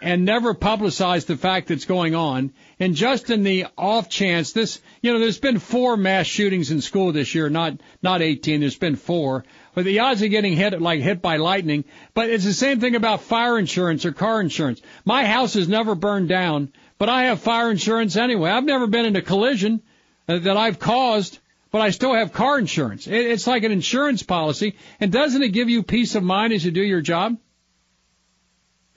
and 0.00 0.24
never 0.24 0.54
publicize 0.54 1.26
the 1.26 1.36
fact 1.36 1.68
that's 1.68 1.84
going 1.84 2.14
on. 2.14 2.52
And 2.80 2.94
just 2.94 3.30
in 3.30 3.42
the 3.42 3.66
off 3.76 4.08
chance, 4.08 4.52
this, 4.52 4.80
you 5.00 5.12
know, 5.12 5.18
there's 5.18 5.38
been 5.40 5.58
four 5.58 5.96
mass 5.96 6.26
shootings 6.26 6.70
in 6.70 6.80
school 6.80 7.12
this 7.12 7.34
year, 7.34 7.48
not, 7.50 7.74
not 8.02 8.22
18, 8.22 8.60
there's 8.60 8.78
been 8.78 8.96
four. 8.96 9.44
But 9.74 9.84
the 9.84 10.00
odds 10.00 10.20
of 10.22 10.30
getting 10.30 10.54
hit, 10.54 10.80
like 10.80 11.00
hit 11.00 11.22
by 11.22 11.38
lightning, 11.38 11.84
but 12.12 12.28
it's 12.28 12.44
the 12.44 12.52
same 12.52 12.80
thing 12.80 12.94
about 12.94 13.22
fire 13.22 13.58
insurance 13.58 14.04
or 14.04 14.12
car 14.12 14.40
insurance. 14.40 14.82
My 15.04 15.24
house 15.24 15.54
has 15.54 15.66
never 15.66 15.94
burned 15.94 16.28
down, 16.28 16.72
but 16.98 17.08
I 17.08 17.24
have 17.24 17.40
fire 17.40 17.70
insurance 17.70 18.16
anyway. 18.16 18.50
I've 18.50 18.64
never 18.64 18.86
been 18.86 19.06
in 19.06 19.16
a 19.16 19.22
collision 19.22 19.80
uh, 20.28 20.38
that 20.38 20.56
I've 20.56 20.78
caused, 20.78 21.38
but 21.70 21.80
I 21.80 21.90
still 21.90 22.14
have 22.14 22.34
car 22.34 22.58
insurance. 22.58 23.06
It's 23.06 23.46
like 23.46 23.64
an 23.64 23.72
insurance 23.72 24.22
policy. 24.22 24.76
And 25.00 25.10
doesn't 25.10 25.42
it 25.42 25.48
give 25.48 25.70
you 25.70 25.82
peace 25.82 26.14
of 26.14 26.22
mind 26.22 26.52
as 26.52 26.64
you 26.64 26.70
do 26.70 26.82
your 26.82 27.00
job? 27.00 27.38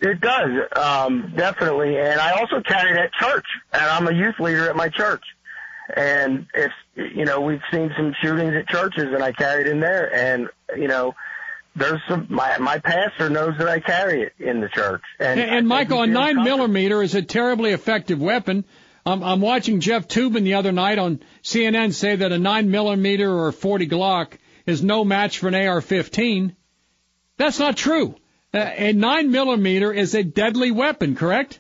It 0.02 0.20
does, 0.20 0.52
um, 0.76 1.34
definitely. 1.38 1.98
And 1.98 2.20
I 2.20 2.32
also 2.32 2.62
carry 2.62 2.92
it 2.92 2.98
at 2.98 3.14
church, 3.14 3.46
and 3.72 3.84
I'm 3.84 4.08
a 4.08 4.14
youth 4.14 4.40
leader 4.40 4.70
at 4.70 4.76
my 4.76 4.90
church. 4.90 5.24
And 5.94 6.48
if 6.54 6.72
you 6.96 7.26
know, 7.26 7.42
we've 7.42 7.62
seen 7.72 7.92
some 7.96 8.14
shootings 8.22 8.54
at 8.56 8.68
churches, 8.68 9.06
and 9.14 9.24
I 9.24 9.32
carry 9.32 9.62
it 9.62 9.68
in 9.68 9.80
there. 9.80 10.14
And 10.14 10.50
you 10.76 10.88
know, 10.88 11.14
there's 11.76 12.02
some. 12.08 12.28
My 12.30 12.58
my 12.58 12.80
pastor 12.80 13.30
knows 13.30 13.54
that 13.60 13.68
I 13.68 13.80
carry 13.80 14.24
it 14.24 14.34
in 14.40 14.62
the 14.62 14.70
church. 14.70 15.04
And, 15.20 15.40
And, 15.40 15.52
and 15.52 15.68
Michael, 15.68 16.02
a 16.02 16.08
nine 16.08 16.44
millimeter 16.44 17.04
is 17.04 17.16
a 17.16 17.22
terribly 17.22 17.72
effective 17.72 18.20
weapon. 18.20 18.66
Um, 19.06 19.24
I'm 19.24 19.42
watching 19.42 19.82
Jeff 19.82 20.08
Toobin 20.08 20.44
the 20.44 20.56
other 20.56 20.72
night 20.72 20.98
on 20.98 21.20
CNN 21.44 21.94
say 21.94 22.16
that 22.16 22.32
a 22.32 22.40
nine 22.40 22.72
millimeter 22.72 23.32
or 23.32 23.50
a 23.50 23.54
40 23.54 23.88
Glock 23.88 24.34
is 24.66 24.82
no 24.82 25.06
match 25.06 25.38
for 25.38 25.48
an 25.48 25.54
AR-15. 25.54 26.56
That's 27.38 27.60
not 27.60 27.78
true. 27.78 28.16
Uh, 28.52 28.72
a 28.76 28.94
nine 28.94 29.30
millimeter 29.32 29.94
is 29.94 30.16
a 30.16 30.24
deadly 30.24 30.72
weapon, 30.72 31.16
correct? 31.16 31.60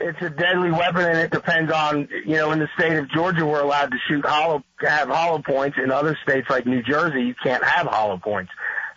It's 0.00 0.20
a 0.22 0.30
deadly 0.30 0.70
weapon, 0.70 1.02
and 1.02 1.18
it 1.18 1.30
depends 1.30 1.70
on 1.70 2.08
you 2.24 2.36
know. 2.36 2.52
In 2.52 2.58
the 2.58 2.68
state 2.78 2.96
of 2.96 3.10
Georgia, 3.10 3.44
we're 3.44 3.60
allowed 3.60 3.90
to 3.90 3.98
shoot 4.08 4.24
hollow, 4.24 4.64
have 4.80 5.08
hollow 5.08 5.42
points. 5.42 5.76
In 5.82 5.90
other 5.90 6.18
states 6.22 6.48
like 6.48 6.66
New 6.66 6.82
Jersey, 6.82 7.22
you 7.22 7.34
can't 7.42 7.62
have 7.62 7.86
hollow 7.86 8.16
points. 8.16 8.50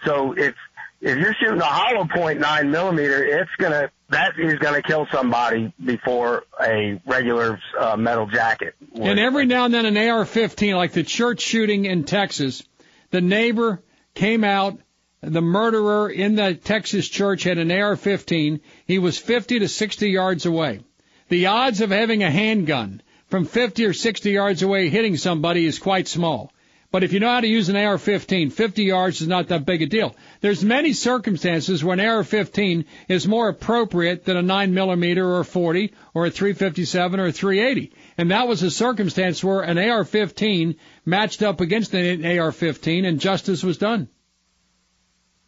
So 0.05 0.33
if 0.33 0.55
if 1.01 1.17
you're 1.17 1.35
shooting 1.35 1.59
a 1.59 1.65
hollow 1.65 2.07
point 2.07 2.39
nine 2.39 2.71
millimeter, 2.71 3.23
it's 3.23 3.51
gonna 3.59 3.91
that 4.09 4.39
is 4.39 4.55
gonna 4.59 4.81
kill 4.81 5.05
somebody 5.11 5.73
before 5.83 6.43
a 6.61 7.01
regular 7.05 7.59
uh, 7.77 7.97
metal 7.97 8.25
jacket. 8.27 8.75
would. 8.91 9.09
And 9.09 9.19
every 9.19 9.45
now 9.45 9.65
and 9.65 9.73
then 9.73 9.85
an 9.85 9.97
AR-15, 9.97 10.75
like 10.75 10.93
the 10.93 11.03
church 11.03 11.41
shooting 11.41 11.85
in 11.85 12.05
Texas, 12.05 12.63
the 13.11 13.21
neighbor 13.21 13.81
came 14.13 14.43
out. 14.43 14.79
The 15.21 15.41
murderer 15.41 16.09
in 16.09 16.35
the 16.35 16.53
Texas 16.53 17.07
church 17.07 17.43
had 17.43 17.57
an 17.57 17.71
AR-15. 17.71 18.59
He 18.85 18.99
was 18.99 19.17
50 19.17 19.59
to 19.59 19.69
60 19.69 20.09
yards 20.09 20.45
away. 20.45 20.81
The 21.29 21.47
odds 21.47 21.81
of 21.81 21.89
having 21.89 22.23
a 22.23 22.31
handgun 22.31 23.01
from 23.27 23.45
50 23.45 23.85
or 23.85 23.93
60 23.93 24.31
yards 24.31 24.61
away 24.61 24.89
hitting 24.89 25.17
somebody 25.17 25.65
is 25.65 25.79
quite 25.79 26.07
small. 26.07 26.51
But 26.93 27.03
if 27.03 27.11
you 27.11 27.19
know 27.19 27.29
how 27.29 27.41
to 27.41 27.47
use 27.47 27.69
an 27.69 27.75
AR-15, 27.75 28.53
50 28.53 28.83
yards 28.83 29.19
is 29.19 29.27
not 29.27 29.47
that 29.47 29.65
big 29.65 29.81
a 29.81 29.87
deal. 29.87 30.15
There's 30.41 30.63
many 30.63 30.93
circumstances 30.93 31.83
where 31.83 31.95
an 31.95 31.99
AR-15 31.99 32.85
is 33.07 33.27
more 33.27 33.49
appropriate 33.49 34.25
than 34.25 34.37
a 34.37 34.43
9 34.43 34.75
millimeter 34.75 35.27
or 35.27 35.43
40 35.43 35.91
or 36.13 36.27
a 36.27 36.29
357 36.29 37.19
or 37.19 37.25
a 37.25 37.31
380. 37.31 37.93
And 38.19 38.29
that 38.29 38.47
was 38.47 38.61
a 38.61 38.69
circumstance 38.69 39.43
where 39.43 39.61
an 39.61 39.79
AR-15 39.79 40.75
matched 41.03 41.41
up 41.41 41.61
against 41.61 41.95
an 41.95 42.23
AR-15 42.23 43.07
and 43.07 43.19
justice 43.19 43.63
was 43.63 43.79
done. 43.79 44.07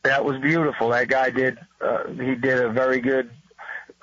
that 0.01 0.25
was 0.25 0.41
beautiful. 0.41 0.89
That 0.89 1.09
guy 1.09 1.29
did 1.29 1.59
uh, 1.79 2.07
he 2.07 2.33
did 2.33 2.59
a 2.59 2.71
very 2.71 3.01
good 3.01 3.29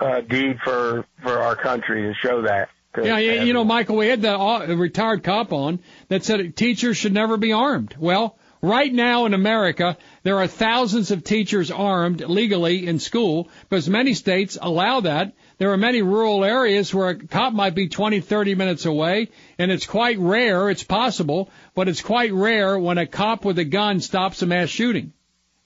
uh, 0.02 0.20
deed 0.20 0.58
for 0.64 1.06
for 1.22 1.38
our 1.38 1.56
country 1.56 2.02
to 2.02 2.14
show 2.14 2.42
that. 2.42 2.68
to 2.94 3.06
Yeah, 3.06 3.18
you, 3.18 3.42
you 3.42 3.52
know, 3.52 3.64
Michael, 3.64 3.96
we 3.96 4.08
had 4.08 4.22
that 4.22 4.38
uh, 4.38 4.66
retired 4.74 5.22
cop 5.22 5.52
on 5.52 5.80
that 6.08 6.24
said 6.24 6.56
teachers 6.56 6.96
should 6.96 7.12
never 7.12 7.36
be 7.36 7.52
armed. 7.52 7.94
Well, 7.98 8.36
right 8.60 8.92
now 8.92 9.26
in 9.26 9.34
America, 9.34 9.96
there 10.22 10.38
are 10.38 10.46
thousands 10.46 11.10
of 11.10 11.24
teachers 11.24 11.70
armed 11.70 12.20
legally 12.20 12.86
in 12.86 12.98
school 12.98 13.48
because 13.68 13.88
many 13.88 14.14
states 14.14 14.58
allow 14.60 15.00
that. 15.00 15.34
There 15.58 15.72
are 15.72 15.76
many 15.76 16.02
rural 16.02 16.44
areas 16.44 16.92
where 16.92 17.10
a 17.10 17.14
cop 17.14 17.52
might 17.52 17.74
be 17.74 17.88
20, 17.88 18.20
30 18.20 18.54
minutes 18.56 18.84
away, 18.84 19.28
and 19.58 19.70
it's 19.70 19.86
quite 19.86 20.18
rare, 20.18 20.70
it's 20.70 20.84
possible, 20.84 21.50
but 21.74 21.88
it's 21.88 22.02
quite 22.02 22.32
rare 22.32 22.78
when 22.78 22.98
a 22.98 23.06
cop 23.06 23.44
with 23.44 23.58
a 23.58 23.64
gun 23.64 24.00
stops 24.00 24.42
a 24.42 24.46
mass 24.46 24.68
shooting. 24.68 25.12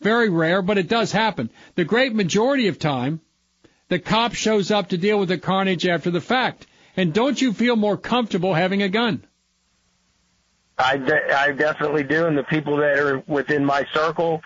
Very 0.00 0.28
rare, 0.28 0.60
but 0.60 0.76
it 0.76 0.88
does 0.88 1.10
happen. 1.10 1.50
The 1.74 1.84
great 1.84 2.14
majority 2.14 2.68
of 2.68 2.78
time, 2.78 3.20
the 3.88 3.98
cop 3.98 4.34
shows 4.34 4.70
up 4.70 4.88
to 4.88 4.98
deal 4.98 5.18
with 5.18 5.28
the 5.28 5.38
carnage 5.38 5.86
after 5.86 6.10
the 6.10 6.20
fact. 6.20 6.66
And 6.96 7.12
don't 7.12 7.40
you 7.40 7.52
feel 7.52 7.76
more 7.76 7.96
comfortable 7.96 8.54
having 8.54 8.82
a 8.82 8.88
gun? 8.88 9.24
I, 10.78 10.96
de- 10.96 11.34
I 11.34 11.52
definitely 11.52 12.02
do, 12.02 12.26
and 12.26 12.36
the 12.36 12.44
people 12.44 12.78
that 12.78 12.98
are 12.98 13.22
within 13.26 13.64
my 13.64 13.84
circle 13.94 14.42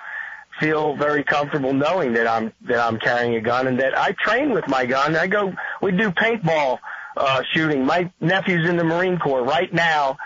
feel 0.61 0.95
very 0.97 1.25
comfortable 1.25 1.73
knowing 1.73 2.13
that 2.15 2.27
I'm 2.27 2.53
that 2.63 2.79
I'm 2.79 2.99
carrying 2.99 3.35
a 3.35 3.41
gun 3.41 3.67
and 3.67 3.81
that 3.81 3.97
I 3.97 4.13
train 4.13 4.53
with 4.53 4.69
my 4.69 4.85
gun. 4.85 5.17
I 5.17 5.27
go, 5.27 5.53
we 5.81 5.93
do 5.93 6.11
paintball 6.11 6.79
uh, 7.17 7.43
shooting. 7.55 7.85
My 7.85 8.13
nephew's 8.21 8.69
in 8.69 8.77
the 8.77 8.85
Marine 8.85 9.19
Corps 9.19 9.43
right 9.43 9.73
now, 9.73 10.19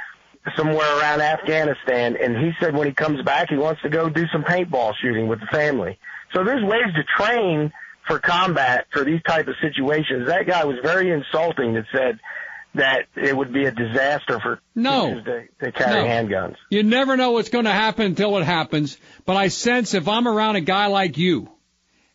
somewhere 0.57 0.99
around 0.99 1.21
Afghanistan, 1.23 2.17
and 2.21 2.37
he 2.37 2.53
said 2.61 2.75
when 2.75 2.87
he 2.87 2.93
comes 2.93 3.23
back, 3.23 3.49
he 3.49 3.57
wants 3.57 3.81
to 3.83 3.89
go 3.89 4.11
do 4.11 4.27
some 4.33 4.43
paintball 4.43 4.95
shooting 5.01 5.29
with 5.29 5.41
the 5.41 5.47
family. 5.47 5.99
So 6.35 6.45
there's 6.45 6.65
ways 6.65 6.93
to 6.97 7.05
train 7.17 7.73
for 8.07 8.19
combat 8.19 8.87
for 8.93 9.05
these 9.05 9.23
type 9.27 9.49
of 9.49 9.55
situations. 9.61 10.27
That 10.29 10.47
guy 10.47 10.65
was 10.65 10.77
very 10.83 11.11
insulting. 11.11 11.75
That 11.75 11.87
said 11.95 12.21
that 12.75 13.07
it 13.17 13.37
would 13.37 13.53
be 13.53 13.65
a 13.67 13.71
disaster 13.71 14.41
for 14.41 14.61
No. 14.75 15.21
to, 15.21 15.45
to 15.63 15.73
carry 15.73 16.03
No. 16.03 16.07
handguns. 16.09 16.57
You 16.71 16.83
never 16.83 17.17
know 17.17 17.33
what's 17.33 17.49
going 17.51 17.67
to 17.67 17.71
happen 17.73 18.07
until 18.07 18.37
it 18.39 18.45
happens. 18.45 18.99
But 19.25 19.37
I 19.37 19.49
sense 19.49 19.95
if 19.95 20.09
I'm 20.09 20.27
around 20.27 20.57
a 20.57 20.61
guy 20.61 20.87
like 20.87 21.17
you, 21.17 21.49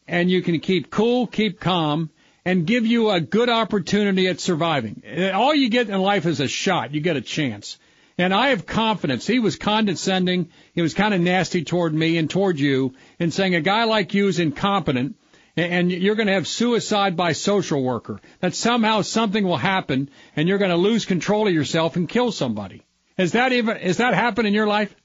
and 0.07 0.30
you 0.30 0.41
can 0.41 0.60
keep 0.60 0.90
cool, 0.91 1.28
keep 1.28 1.60
calm, 1.60 2.10
and 2.45 2.66
give 2.66 2.86
you 2.86 3.10
a 3.11 3.22
good 3.22 3.48
opportunity 3.49 4.28
at 4.28 4.40
surviving. 4.40 5.03
Uh, 5.07 5.30
All 5.32 5.53
you 5.53 5.70
get 5.70 5.90
in 5.90 6.02
life 6.02 6.26
is 6.26 6.40
a 6.40 6.48
shot. 6.48 6.94
You 6.94 6.99
get 7.02 7.16
a 7.16 7.22
chance. 7.22 7.78
And 8.18 8.34
I 8.34 8.49
have 8.49 8.66
confidence. 8.66 9.26
He 9.26 9.40
was 9.40 9.56
condescending. 9.56 10.49
He 10.74 10.82
was 10.82 10.94
kind 10.94 11.14
of 11.14 11.22
nasty 11.22 11.64
toward 11.64 11.94
me 11.94 12.18
and 12.18 12.30
toward 12.30 12.60
you 12.60 12.95
and 13.20 13.34
saying 13.34 13.56
a 13.56 13.61
guy 13.61 13.86
like 13.86 14.14
you 14.14 14.28
is 14.28 14.40
incompetent 14.40 15.16
and- 15.60 15.91
you're 15.91 16.15
going 16.15 16.27
to 16.27 16.34
have 16.34 16.48
suicide 16.48 17.15
by 17.15 17.34
social 17.34 17.84
worker. 17.84 18.19
That 18.40 18.56
somehow 18.56 19.02
something 19.02 19.44
will 19.44 19.57
happen 19.57 20.10
and 20.36 20.48
you're 20.48 20.57
going 20.57 20.72
to 20.72 20.77
lose 20.77 21.06
control 21.06 21.48
of 21.48 21.53
yourself 21.53 21.95
and 21.95 22.07
kill 22.07 22.31
somebody. 22.31 22.84
Has 23.18 23.34
that 23.34 23.52
even, 23.52 23.77
has 23.77 23.98
that 23.98 24.14
happened 24.14 24.48
in 24.48 24.53
your 24.53 24.68
life? 24.68 24.95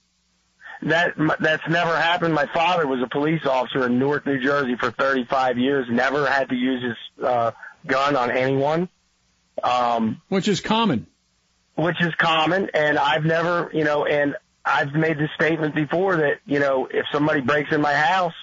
That 0.81 1.13
that's 1.39 1.63
never 1.69 1.95
happened. 1.95 2.33
My 2.33 2.47
father 2.53 2.85
was 2.85 3.01
a 3.01 3.07
police 3.07 3.45
officer 3.45 3.85
in 3.85 3.97
Newark, 3.97 4.25
New 4.25 4.39
Jersey 4.39 4.75
for 4.79 4.91
35 4.91 5.57
years. 5.57 5.87
Never 5.89 6.27
had 6.27 6.49
to 6.49 6.55
use 6.55 6.83
his 6.83 7.25
uh, 7.25 7.51
gun 7.87 8.15
on 8.15 8.29
anyone. 8.29 8.89
Um, 9.63 10.21
which 10.27 10.47
is 10.47 10.59
common. 10.59 11.07
Which 11.75 11.95
is 12.01 12.13
common, 12.15 12.69
and 12.73 12.97
I've 12.97 13.25
never, 13.25 13.69
you 13.73 13.83
know, 13.83 14.05
and 14.05 14.35
I've 14.63 14.93
made 14.93 15.17
this 15.17 15.29
statement 15.35 15.75
before 15.75 16.17
that, 16.17 16.39
you 16.45 16.59
know, 16.59 16.87
if 16.89 17.05
somebody 17.11 17.41
breaks 17.41 17.71
in 17.71 17.81
my 17.81 17.93
house, 17.93 18.33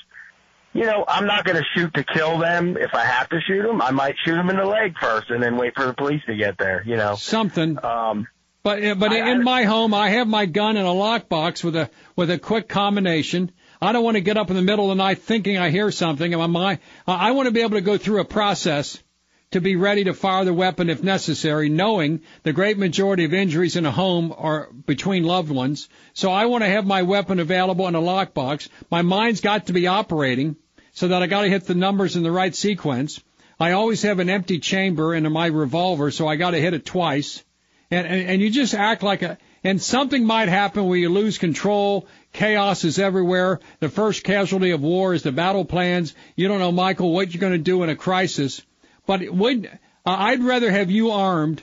you 0.73 0.85
know, 0.85 1.05
I'm 1.07 1.27
not 1.27 1.45
going 1.45 1.57
to 1.57 1.65
shoot 1.75 1.93
to 1.95 2.05
kill 2.05 2.39
them. 2.39 2.77
If 2.77 2.95
I 2.95 3.05
have 3.05 3.29
to 3.31 3.41
shoot 3.41 3.63
them, 3.63 3.83
I 3.83 3.91
might 3.91 4.17
shoot 4.25 4.35
them 4.35 4.49
in 4.51 4.57
the 4.57 4.65
leg 4.65 4.95
first, 4.99 5.31
and 5.31 5.43
then 5.43 5.57
wait 5.57 5.75
for 5.77 5.87
the 5.87 5.95
police 5.95 6.23
to 6.27 6.35
get 6.37 6.59
there. 6.59 6.83
You 6.87 6.97
know, 6.97 7.15
something. 7.17 7.83
Um, 7.85 8.27
But 8.63 8.85
uh, 8.85 8.95
but 8.95 9.13
in 9.13 9.43
my 9.43 9.65
home, 9.65 9.93
I 9.93 10.11
have 10.11 10.29
my 10.29 10.47
gun 10.47 10.77
in 10.77 10.87
a 10.87 10.89
lockbox 10.89 11.65
with 11.65 11.77
a 11.77 11.91
with 12.17 12.31
a 12.31 12.39
quick 12.39 12.69
combination. 12.69 13.51
I 13.81 13.91
don't 13.93 14.05
want 14.05 14.17
to 14.17 14.21
get 14.21 14.37
up 14.37 14.49
in 14.51 14.57
the 14.57 14.63
middle 14.63 14.91
of 14.91 14.97
the 14.97 15.03
night 15.03 15.19
thinking 15.23 15.59
I 15.59 15.71
hear 15.71 15.91
something. 15.91 16.33
And 16.33 16.53
my 16.53 16.79
I 17.07 17.33
want 17.33 17.47
to 17.47 17.53
be 17.53 17.63
able 17.63 17.77
to 17.77 17.81
go 17.81 17.99
through 17.99 18.21
a 18.21 18.25
process 18.25 19.03
to 19.51 19.61
be 19.61 19.77
ready 19.77 20.05
to 20.05 20.15
fire 20.15 20.45
the 20.45 20.55
weapon 20.55 20.89
if 20.89 21.03
necessary, 21.03 21.69
knowing 21.69 22.21
the 22.43 22.53
great 22.53 22.79
majority 22.79 23.25
of 23.25 23.35
injuries 23.35 23.77
in 23.77 23.85
a 23.85 23.91
home 23.91 24.33
are 24.37 24.71
between 24.87 25.25
loved 25.25 25.51
ones. 25.51 25.89
So 26.15 26.31
I 26.31 26.47
want 26.47 26.65
to 26.65 26.71
have 26.71 26.87
my 26.87 27.03
weapon 27.03 27.39
available 27.39 27.87
in 27.89 27.95
a 27.95 28.01
lockbox. 28.01 28.69
My 28.91 29.03
mind's 29.03 29.41
got 29.41 29.67
to 29.67 29.73
be 29.73 29.89
operating 29.89 30.57
so 30.93 31.09
that 31.09 31.23
I 31.23 31.27
got 31.27 31.43
to 31.43 31.49
hit 31.49 31.67
the 31.67 31.75
numbers 31.75 32.17
in 32.17 32.23
the 32.23 32.31
right 32.31 32.55
sequence. 32.55 33.21
I 33.59 33.73
always 33.73 34.03
have 34.03 34.19
an 34.19 34.31
empty 34.31 34.59
chamber 34.59 35.15
in 35.15 35.31
my 35.33 35.47
revolver, 35.47 36.11
so 36.11 36.27
I 36.27 36.37
got 36.37 36.51
to 36.51 36.61
hit 36.61 36.75
it 36.75 36.85
twice. 36.85 37.43
And, 37.91 38.07
and 38.07 38.29
and 38.31 38.43
you 38.43 38.51
just 38.51 38.75
act 38.75 39.03
like 39.03 39.23
a 39.23 39.39
and 39.65 39.81
something 39.81 40.25
might 40.25 40.49
happen 40.49 40.87
where 40.87 40.99
you 40.99 41.09
lose 41.09 41.39
control. 41.39 42.09
Chaos 42.33 42.85
is 42.85 42.99
everywhere. 42.99 43.61
The 43.81 43.89
first 43.89 44.25
casualty 44.25 44.71
of 44.71 44.81
war 44.81 45.15
is 45.15 45.23
the 45.23 45.31
battle 45.31 45.65
plans. 45.65 46.15
You 46.35 46.49
don't 46.49 46.59
know, 46.59 46.73
Michael, 46.73 47.13
what 47.13 47.33
you're 47.33 47.41
going 47.41 47.53
to 47.53 47.59
do 47.59 47.83
in 47.83 47.91
a 47.91 47.97
crisis. 47.97 48.63
But 49.07 49.29
would 49.31 49.67
uh, 49.67 50.17
I'd 50.19 50.43
rather 50.43 50.71
have 50.71 50.91
you 50.91 51.11
armed 51.13 51.63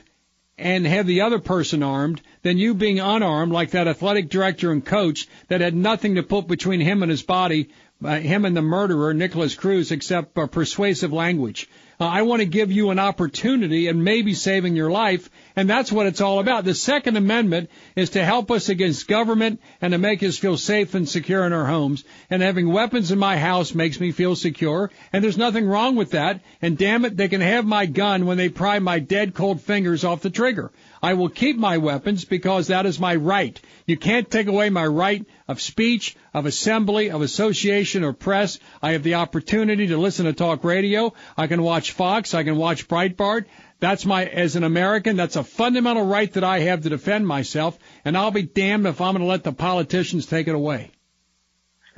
and 0.56 0.86
have 0.86 1.06
the 1.06 1.22
other 1.22 1.38
person 1.38 1.82
armed 1.82 2.20
than 2.42 2.58
you 2.58 2.74
being 2.74 3.00
unarmed 3.00 3.52
like 3.52 3.72
that 3.72 3.88
athletic 3.88 4.28
director 4.28 4.70
and 4.70 4.84
coach 4.84 5.26
that 5.48 5.60
had 5.60 5.74
nothing 5.74 6.14
to 6.14 6.22
put 6.22 6.46
between 6.46 6.80
him 6.80 7.02
and 7.02 7.10
his 7.10 7.22
body, 7.22 7.70
uh, 8.04 8.18
him 8.18 8.44
and 8.44 8.56
the 8.56 8.62
murderer, 8.62 9.12
Nikolas 9.14 9.54
Cruz, 9.54 9.90
except 9.90 10.36
uh, 10.36 10.46
persuasive 10.46 11.12
language. 11.12 11.68
Uh, 12.00 12.06
I 12.06 12.22
want 12.22 12.40
to 12.40 12.46
give 12.46 12.72
you 12.72 12.88
an 12.88 12.98
opportunity 12.98 13.88
and 13.88 14.02
maybe 14.02 14.32
saving 14.32 14.74
your 14.74 14.90
life, 14.90 15.28
and 15.54 15.68
that's 15.68 15.92
what 15.92 16.06
it's 16.06 16.22
all 16.22 16.38
about. 16.38 16.64
The 16.64 16.74
Second 16.74 17.18
Amendment 17.18 17.68
is 17.94 18.10
to 18.10 18.24
help 18.24 18.50
us 18.50 18.70
against 18.70 19.06
government 19.06 19.60
and 19.82 19.92
to 19.92 19.98
make 19.98 20.22
us 20.22 20.38
feel 20.38 20.56
safe 20.56 20.94
and 20.94 21.06
secure 21.06 21.44
in 21.44 21.52
our 21.52 21.66
homes. 21.66 22.04
And 22.30 22.40
having 22.40 22.72
weapons 22.72 23.12
in 23.12 23.18
my 23.18 23.36
house 23.36 23.74
makes 23.74 24.00
me 24.00 24.12
feel 24.12 24.34
secure, 24.34 24.90
and 25.12 25.22
there's 25.22 25.36
nothing 25.36 25.66
wrong 25.66 25.94
with 25.94 26.12
that. 26.12 26.40
And 26.62 26.78
damn 26.78 27.04
it, 27.04 27.18
they 27.18 27.28
can 27.28 27.42
have 27.42 27.66
my 27.66 27.84
gun 27.84 28.24
when 28.24 28.38
they 28.38 28.48
pry 28.48 28.78
my 28.78 28.98
dead 28.98 29.34
cold 29.34 29.60
fingers 29.60 30.02
off 30.02 30.22
the 30.22 30.30
trigger. 30.30 30.72
I 31.02 31.14
will 31.14 31.28
keep 31.28 31.58
my 31.58 31.76
weapons 31.76 32.24
because 32.24 32.68
that 32.68 32.86
is 32.86 32.98
my 32.98 33.16
right. 33.16 33.60
You 33.84 33.98
can't 33.98 34.30
take 34.30 34.46
away 34.46 34.70
my 34.70 34.86
right 34.86 35.26
of 35.48 35.60
speech, 35.60 36.16
of 36.32 36.46
assembly, 36.46 37.10
of 37.10 37.22
association, 37.22 38.04
or 38.04 38.12
press. 38.12 38.58
I 38.82 38.92
have 38.92 39.02
the 39.02 39.14
opportunity 39.14 39.88
to 39.88 39.96
listen 39.96 40.26
to 40.26 40.32
talk 40.32 40.64
radio. 40.64 41.12
I 41.36 41.46
can 41.46 41.62
watch 41.62 41.92
Fox. 41.92 42.34
I 42.34 42.44
can 42.44 42.56
watch 42.56 42.88
Breitbart. 42.88 43.46
That's 43.80 44.04
my, 44.04 44.26
as 44.26 44.56
an 44.56 44.64
American, 44.64 45.16
that's 45.16 45.36
a 45.36 45.44
fundamental 45.44 46.04
right 46.04 46.30
that 46.34 46.44
I 46.44 46.60
have 46.60 46.82
to 46.82 46.90
defend 46.90 47.26
myself, 47.26 47.78
and 48.04 48.16
I'll 48.16 48.30
be 48.30 48.42
damned 48.42 48.86
if 48.86 49.00
I'm 49.00 49.14
going 49.14 49.22
to 49.22 49.28
let 49.28 49.42
the 49.42 49.52
politicians 49.52 50.26
take 50.26 50.48
it 50.48 50.54
away. 50.54 50.90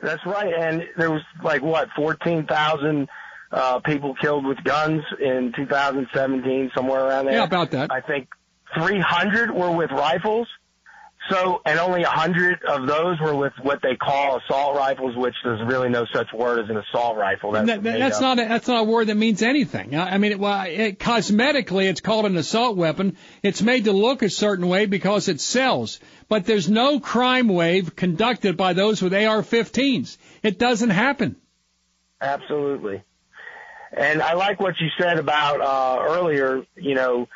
That's 0.00 0.24
right. 0.24 0.52
And 0.52 0.84
there 0.96 1.10
was 1.10 1.22
like 1.42 1.62
what, 1.62 1.88
14,000 1.96 3.08
uh, 3.50 3.80
people 3.80 4.14
killed 4.14 4.46
with 4.46 4.62
guns 4.64 5.02
in 5.20 5.52
2017, 5.54 6.70
somewhere 6.74 7.04
around 7.04 7.26
there. 7.26 7.34
Yeah, 7.34 7.44
about 7.44 7.72
that. 7.72 7.92
I 7.92 8.00
think 8.00 8.28
300 8.74 9.50
were 9.50 9.70
with 9.70 9.90
rifles. 9.90 10.48
So, 11.32 11.62
and 11.64 11.78
only 11.78 12.00
a 12.02 12.08
100 12.08 12.62
of 12.64 12.86
those 12.86 13.18
were 13.20 13.34
with 13.34 13.54
what 13.62 13.80
they 13.82 13.96
call 13.96 14.38
assault 14.38 14.76
rifles, 14.76 15.16
which 15.16 15.34
there's 15.42 15.60
really 15.66 15.88
no 15.88 16.04
such 16.12 16.26
word 16.34 16.62
as 16.64 16.68
an 16.68 16.76
assault 16.76 17.16
rifle. 17.16 17.52
That's, 17.52 17.66
That- 17.66 17.82
that- 17.84 17.98
that's 17.98 18.16
up. 18.16 18.22
not 18.22 18.38
a, 18.38 18.48
that's 18.48 18.68
not 18.68 18.80
a 18.80 18.84
word 18.84 19.06
that 19.06 19.16
means 19.16 19.40
anything. 19.42 19.94
I 19.94 20.10
I 20.14 20.18
mean, 20.18 20.32
it, 20.32 20.38
well, 20.38 20.64
it, 20.66 20.98
cosmetically, 20.98 21.88
it's 21.88 22.00
called 22.02 22.26
an 22.26 22.36
assault 22.36 22.76
weapon. 22.76 23.16
It's 23.42 23.62
made 23.62 23.84
to 23.84 23.92
look 23.92 24.22
a 24.22 24.28
certain 24.28 24.68
way 24.68 24.84
because 24.86 25.28
it 25.28 25.40
sells. 25.40 26.00
But 26.28 26.44
there's 26.44 26.68
no 26.68 27.00
crime 27.00 27.48
wave 27.48 27.96
conducted 27.96 28.56
by 28.56 28.74
those 28.74 29.00
with 29.00 29.14
AR-15s. 29.14 30.18
It 30.42 30.58
doesn't 30.58 30.90
happen. 30.90 31.36
Absolutely. 32.20 33.02
And 33.94 34.22
I 34.22 34.34
like 34.34 34.60
what 34.60 34.74
you 34.80 34.88
said 34.98 35.18
about 35.18 35.60
uh 35.60 36.02
earlier, 36.14 36.64
you 36.76 36.94
know, 36.94 37.28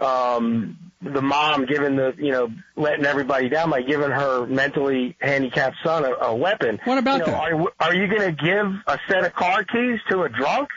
um 0.00 0.78
the 1.02 1.22
mom 1.22 1.66
giving 1.66 1.96
the 1.96 2.14
you 2.16 2.30
know, 2.30 2.48
letting 2.76 3.04
everybody 3.04 3.48
down 3.48 3.70
by 3.70 3.82
giving 3.82 4.10
her 4.10 4.46
mentally 4.46 5.16
handicapped 5.20 5.76
son 5.82 6.04
a, 6.04 6.12
a 6.26 6.34
weapon. 6.34 6.80
What 6.84 6.98
about 6.98 7.20
you 7.20 7.26
know, 7.26 7.32
that? 7.32 7.52
Are, 7.52 7.72
are 7.80 7.94
you 7.94 8.06
going 8.06 8.36
to 8.36 8.44
give 8.44 8.66
a 8.86 8.98
set 9.08 9.24
of 9.24 9.34
car 9.34 9.64
keys 9.64 9.98
to 10.10 10.22
a 10.22 10.28
drunk? 10.28 10.68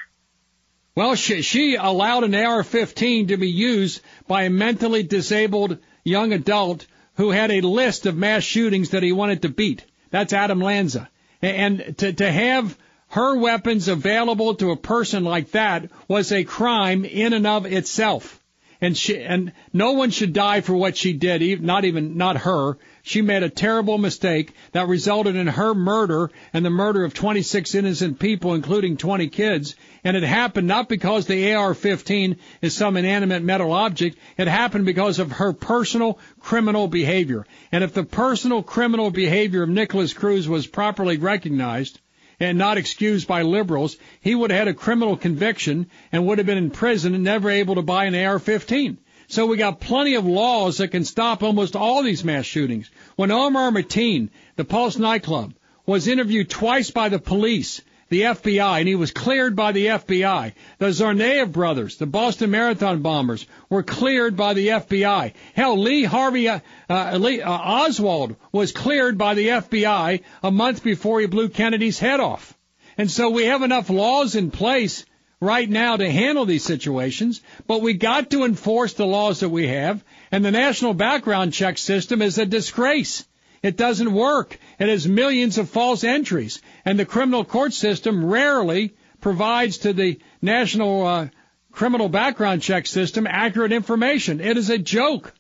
Well, 0.96 1.16
she, 1.16 1.42
she 1.42 1.76
allowed 1.76 2.24
an 2.24 2.34
AR-15 2.34 3.28
to 3.28 3.38
be 3.38 3.50
used 3.50 4.02
by 4.28 4.44
a 4.44 4.50
mentally 4.50 5.04
disabled 5.04 5.78
young 6.04 6.32
adult 6.32 6.88
who 7.16 7.32
had 7.32 7.52
a 7.52 7.62
list 7.62 8.06
of 8.06 8.16
mass 8.16 8.44
shootings 8.44 8.92
that 8.92 9.04
he 9.04 9.12
wanted 9.12 9.42
to 9.42 9.50
beat. 9.50 9.86
That's 10.10 10.34
Adam 10.34 10.62
Lanza. 10.62 11.10
And 11.42 11.98
to, 11.98 12.14
to 12.14 12.32
have 12.32 12.78
her 13.10 13.38
weapons 13.38 13.90
available 13.90 14.56
to 14.56 14.72
a 14.72 14.78
person 14.78 15.24
like 15.24 15.52
that 15.52 15.92
was 16.08 16.32
a 16.32 16.44
crime 16.46 17.06
in 17.06 17.34
and 17.34 17.46
of 17.46 17.66
itself. 17.66 18.42
And 18.82 18.98
she, 18.98 19.22
and 19.22 19.54
no 19.72 19.94
one 19.94 20.12
should 20.12 20.34
die 20.34 20.62
for 20.62 20.76
what 20.76 20.98
she 20.98 21.14
did, 21.14 21.62
not 21.62 21.86
even, 21.86 22.18
not 22.18 22.38
her. 22.38 22.78
She 23.04 23.22
made 23.22 23.44
a 23.44 23.50
terrible 23.50 23.98
mistake 23.98 24.54
that 24.72 24.88
resulted 24.88 25.36
in 25.36 25.48
her 25.48 25.74
murder 25.74 26.32
and 26.54 26.66
the 26.66 26.70
murder 26.70 27.04
of 27.06 27.14
26 27.14 27.76
innocent 27.76 28.20
people, 28.20 28.54
including 28.54 28.98
20 28.98 29.28
kids. 29.30 29.76
And 30.04 30.18
it 30.18 30.24
happened 30.24 30.68
not 30.68 30.90
because 30.90 31.26
the 31.26 31.54
AR-15 31.54 32.38
is 32.62 32.76
some 32.76 32.98
inanimate 32.98 33.44
metal 33.44 33.72
object. 33.72 34.18
It 34.38 34.48
happened 34.48 34.86
because 34.86 35.20
of 35.20 35.34
her 35.34 35.54
personal 35.54 36.20
criminal 36.40 36.88
behavior. 36.88 37.46
And 37.72 37.84
if 37.84 37.94
the 37.94 38.04
personal 38.04 38.64
criminal 38.64 39.12
behavior 39.12 39.64
of 39.64 39.70
Nikolas 39.70 40.14
Cruz 40.14 40.48
was 40.48 40.68
properly 40.68 41.18
recognized, 41.18 42.00
and 42.40 42.58
not 42.58 42.78
excused 42.78 43.28
by 43.28 43.42
liberals, 43.42 43.98
he 44.22 44.36
would 44.36 44.52
have 44.52 44.60
had 44.60 44.68
a 44.68 44.74
criminal 44.74 45.18
conviction 45.18 45.90
and 46.12 46.26
would 46.26 46.38
have 46.38 46.48
been 46.48 46.58
in 46.58 46.72
prison 46.72 47.16
and 47.16 47.24
never 47.24 47.50
able 47.50 47.76
to 47.76 47.82
buy 47.82 48.06
an 48.06 48.16
AR-15. 48.16 48.98
So 49.28 49.46
we 49.46 49.58
got 49.58 49.80
plenty 49.80 50.16
of 50.16 50.26
laws 50.26 50.78
that 50.78 50.90
can 50.90 51.04
stop 51.04 51.42
almost 51.42 51.76
all 51.76 52.04
these 52.04 52.24
mass 52.24 52.46
shootings. 52.46 52.90
When 53.16 53.32
Omar 53.32 53.72
Mateen, 53.72 54.30
the 54.56 54.66
Pulse 54.66 54.98
nightclub, 54.98 55.54
was 55.86 56.08
interviewed 56.08 56.50
twice 56.50 56.92
by 56.92 57.10
the 57.10 57.20
police 57.20 57.82
the 58.10 58.22
FBI, 58.22 58.80
and 58.80 58.88
he 58.88 58.96
was 58.96 59.12
cleared 59.12 59.56
by 59.56 59.72
the 59.72 59.88
FBI. 59.88 60.54
The 60.78 60.88
Tsarnaev 60.88 61.52
brothers, 61.52 61.98
the 61.98 62.06
Boston 62.06 62.52
Marathon 62.52 63.02
bombers, 63.02 63.46
were 63.70 63.84
cleared 63.84 64.36
by 64.38 64.54
the 64.54 64.68
FBI. 64.68 65.34
Hell, 65.56 65.80
Lee 65.80 66.04
Harvey 66.04 66.48
uh, 66.48 66.60
uh, 66.90 67.18
Lee, 67.18 67.42
uh, 67.42 67.52
Oswald 67.52 68.36
was 68.52 68.72
cleared 68.72 69.18
by 69.18 69.34
the 69.34 69.48
FBI 69.48 70.22
a 70.44 70.52
month 70.52 70.84
before 70.84 71.20
he 71.20 71.26
blew 71.26 71.50
Kennedy's 71.50 71.98
head 71.98 72.20
off. 72.20 72.56
And 72.98 73.10
so 73.10 73.30
we 73.30 73.46
have 73.46 73.64
enough 73.64 73.90
laws 73.90 74.36
in 74.36 74.52
place 74.52 75.06
right 75.42 75.70
now 75.70 75.98
to 75.98 76.10
handle 76.10 76.46
these 76.46 76.64
situations, 76.64 77.42
but 77.68 77.82
we 77.82 77.94
got 77.94 78.30
to 78.30 78.46
enforce 78.46 78.94
the 78.94 79.06
laws 79.06 79.42
that 79.42 79.50
we 79.50 79.68
have, 79.68 80.04
and 80.32 80.46
the 80.46 80.52
national 80.52 80.94
background 80.94 81.54
check 81.54 81.78
system 81.78 82.22
is 82.22 82.38
a 82.38 82.46
disgrace. 82.46 83.26
It 83.66 83.78
doesn't 83.78 84.14
work. 84.14 84.60
It 84.78 84.90
has 84.90 85.08
millions 85.08 85.58
of 85.58 85.72
false 85.72 86.04
entries, 86.04 86.62
and 86.86 87.00
the 87.00 87.06
criminal 87.06 87.44
court 87.44 87.74
system 87.74 88.24
rarely 88.24 88.94
provides 89.22 89.80
to 89.80 89.92
the 89.92 90.20
national 90.40 91.08
uh, 91.08 91.30
criminal 91.72 92.08
background 92.08 92.62
check 92.62 92.86
system 92.86 93.26
accurate 93.26 93.72
information. 93.72 94.40
It 94.40 94.56
is 94.58 94.70
a 94.70 94.78
joke. 94.78 95.34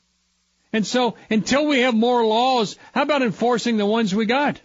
And 0.74 0.88
so, 0.88 1.18
until 1.30 1.68
we 1.68 1.82
have 1.82 1.94
more 1.94 2.26
laws, 2.26 2.78
how 2.96 3.04
about 3.04 3.22
enforcing 3.22 3.78
the 3.78 3.86
ones 3.86 4.16
we 4.16 4.26
got? 4.26 4.60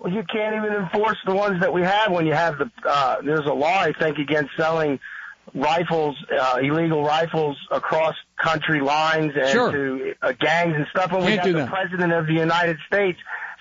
Well, 0.00 0.12
you 0.12 0.24
can't 0.24 0.56
even 0.56 0.76
enforce 0.82 1.18
the 1.24 1.36
ones 1.36 1.60
that 1.60 1.72
we 1.72 1.82
have 1.82 2.10
when 2.10 2.26
you 2.26 2.32
have 2.32 2.58
the. 2.58 2.68
Uh, 2.84 3.22
there's 3.22 3.46
a 3.46 3.54
law, 3.54 3.78
I 3.78 3.92
think, 3.92 4.18
against 4.18 4.50
selling 4.56 4.98
rifles, 5.54 6.16
uh, 6.38 6.58
illegal 6.62 7.04
rifles 7.04 7.56
across 7.70 8.14
country 8.42 8.80
lines 8.80 9.32
and 9.36 9.48
Sure. 9.48 9.70
to 9.72 10.14
uh, 10.20 10.32
gangs 10.32 10.74
and 10.76 10.86
stuff. 10.90 11.12
And 11.12 11.24
we 11.24 11.32
have 11.36 11.46
the 11.46 11.52
that. 11.52 11.68
president 11.70 12.12
of 12.12 12.26
the 12.26 12.34
United 12.34 12.76
States 12.86 13.18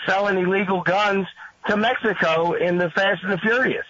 selling 0.08 0.38
illegal 0.38 0.82
guns 0.82 1.28
to 1.68 1.78
Mexico 1.78 2.54
in 2.54 2.78
the 2.78 2.90
Fast 2.90 3.24
and 3.24 3.32
the 3.32 3.38
Furious. 3.38 3.86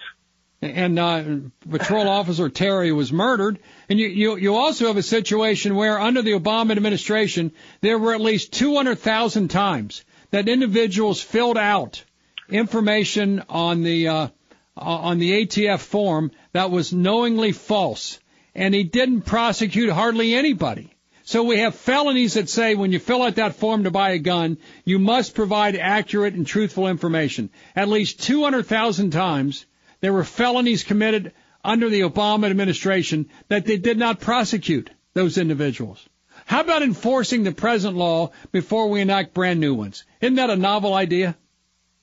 and 0.62 0.98
uh, 0.98 1.22
Patrol 1.68 2.08
Officer 2.08 2.48
Terry 2.48 2.92
was 2.92 3.12
murdered. 3.12 3.58
And 3.88 3.98
you, 3.98 4.08
you, 4.08 4.36
you 4.36 4.54
also 4.54 4.86
have 4.86 4.96
a 4.96 5.02
situation 5.02 5.74
where, 5.74 5.98
under 5.98 6.22
the 6.22 6.32
Obama 6.32 6.72
administration, 6.72 7.52
there 7.80 7.98
were 7.98 8.14
at 8.14 8.20
least 8.20 8.52
200,000 8.52 9.48
times 9.48 10.04
that 10.30 10.48
individuals 10.48 11.20
filled 11.20 11.58
out 11.58 12.04
information 12.48 13.42
on 13.48 13.82
the 13.82 14.08
uh, 14.08 14.28
on 14.76 15.18
the 15.18 15.46
ATF 15.46 15.80
form 15.80 16.30
that 16.54 16.70
was 16.70 16.92
knowingly 16.92 17.50
false, 17.50 18.20
and 18.54 18.72
he 18.72 18.84
didn't 18.84 19.22
prosecute 19.22 19.90
hardly 19.90 20.34
anybody. 20.34 20.94
So 21.24 21.42
we 21.42 21.58
have 21.58 21.74
felonies 21.74 22.34
that 22.34 22.48
say 22.48 22.76
when 22.76 22.92
you 22.92 23.00
fill 23.00 23.22
out 23.22 23.34
that 23.34 23.56
form 23.56 23.84
to 23.84 23.90
buy 23.90 24.10
a 24.10 24.18
gun, 24.18 24.58
you 24.84 25.00
must 25.00 25.34
provide 25.34 25.74
accurate 25.74 26.34
and 26.34 26.46
truthful 26.46 26.86
information. 26.86 27.50
At 27.74 27.88
least 27.88 28.22
200,000 28.22 29.10
times 29.10 29.66
there 30.00 30.12
were 30.12 30.22
felonies 30.22 30.84
committed 30.84 31.32
under 31.64 31.88
the 31.88 32.02
Obama 32.02 32.48
administration 32.48 33.30
that 33.48 33.64
they 33.64 33.76
did 33.76 33.98
not 33.98 34.20
prosecute 34.20 34.90
those 35.12 35.38
individuals. 35.38 36.08
How 36.46 36.60
about 36.60 36.82
enforcing 36.82 37.42
the 37.42 37.52
present 37.52 37.96
law 37.96 38.30
before 38.52 38.90
we 38.90 39.00
enact 39.00 39.34
brand 39.34 39.58
new 39.58 39.74
ones? 39.74 40.04
Isn't 40.20 40.36
that 40.36 40.50
a 40.50 40.56
novel 40.56 40.94
idea? 40.94 41.36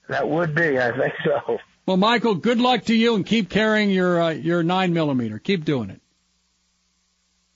That 0.10 0.28
would 0.28 0.54
be, 0.54 0.78
I 0.78 0.92
think 0.98 1.14
so. 1.24 1.60
Well, 1.92 1.98
Michael, 1.98 2.36
good 2.36 2.62
luck 2.62 2.86
to 2.86 2.96
you 2.96 3.16
and 3.16 3.26
keep 3.26 3.50
carrying 3.50 3.90
your 3.90 4.22
uh, 4.22 4.30
your 4.30 4.64
nine 4.64 4.94
millimeter. 4.94 5.40
Keep 5.40 5.66
doing 5.66 5.90
it. 5.90 6.00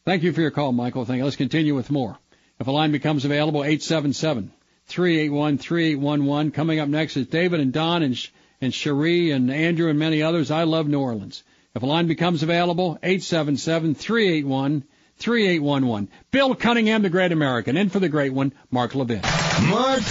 Thank 0.04 0.24
you 0.24 0.34
for 0.34 0.42
your 0.42 0.52
call, 0.52 0.74
Michael. 0.74 1.06
Thank 1.06 1.20
you. 1.20 1.24
Let's 1.24 1.38
continue 1.38 1.74
with 1.74 1.90
more. 1.90 2.18
If 2.60 2.68
a 2.68 2.72
line 2.72 2.92
becomes 2.92 3.24
available, 3.24 3.64
877 3.64 4.52
381 4.88 5.58
3811. 5.58 6.52
Coming 6.52 6.80
up 6.82 6.90
next 6.90 7.16
is 7.16 7.28
David 7.28 7.62
and 7.62 7.72
Don 7.72 8.04
and, 8.04 8.18
Sh- 8.18 8.28
and 8.60 8.74
Cherie 8.74 9.32
and 9.32 9.50
Andrew 9.50 9.90
and 9.90 9.98
many 9.98 10.22
others. 10.22 10.52
I 10.52 10.64
love 10.64 10.90
New 10.90 11.00
Orleans. 11.00 11.42
If 11.74 11.84
a 11.84 11.86
line 11.86 12.08
becomes 12.08 12.44
available, 12.44 13.00
877 13.04 13.96
381 13.96 14.84
3811. 15.20 16.10
Bill 16.32 16.56
Cunningham, 16.56 17.04
the 17.04 17.10
great 17.10 17.32
American. 17.32 17.78
In 17.78 17.88
for 17.88 18.02
the 18.02 18.10
great 18.10 18.34
one, 18.34 18.52
Mark 18.70 18.96
Levin. 18.96 19.22
Mark 19.70 20.04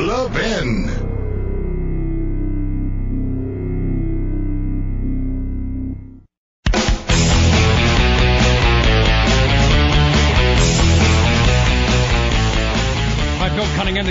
Levin. 0.00 1.11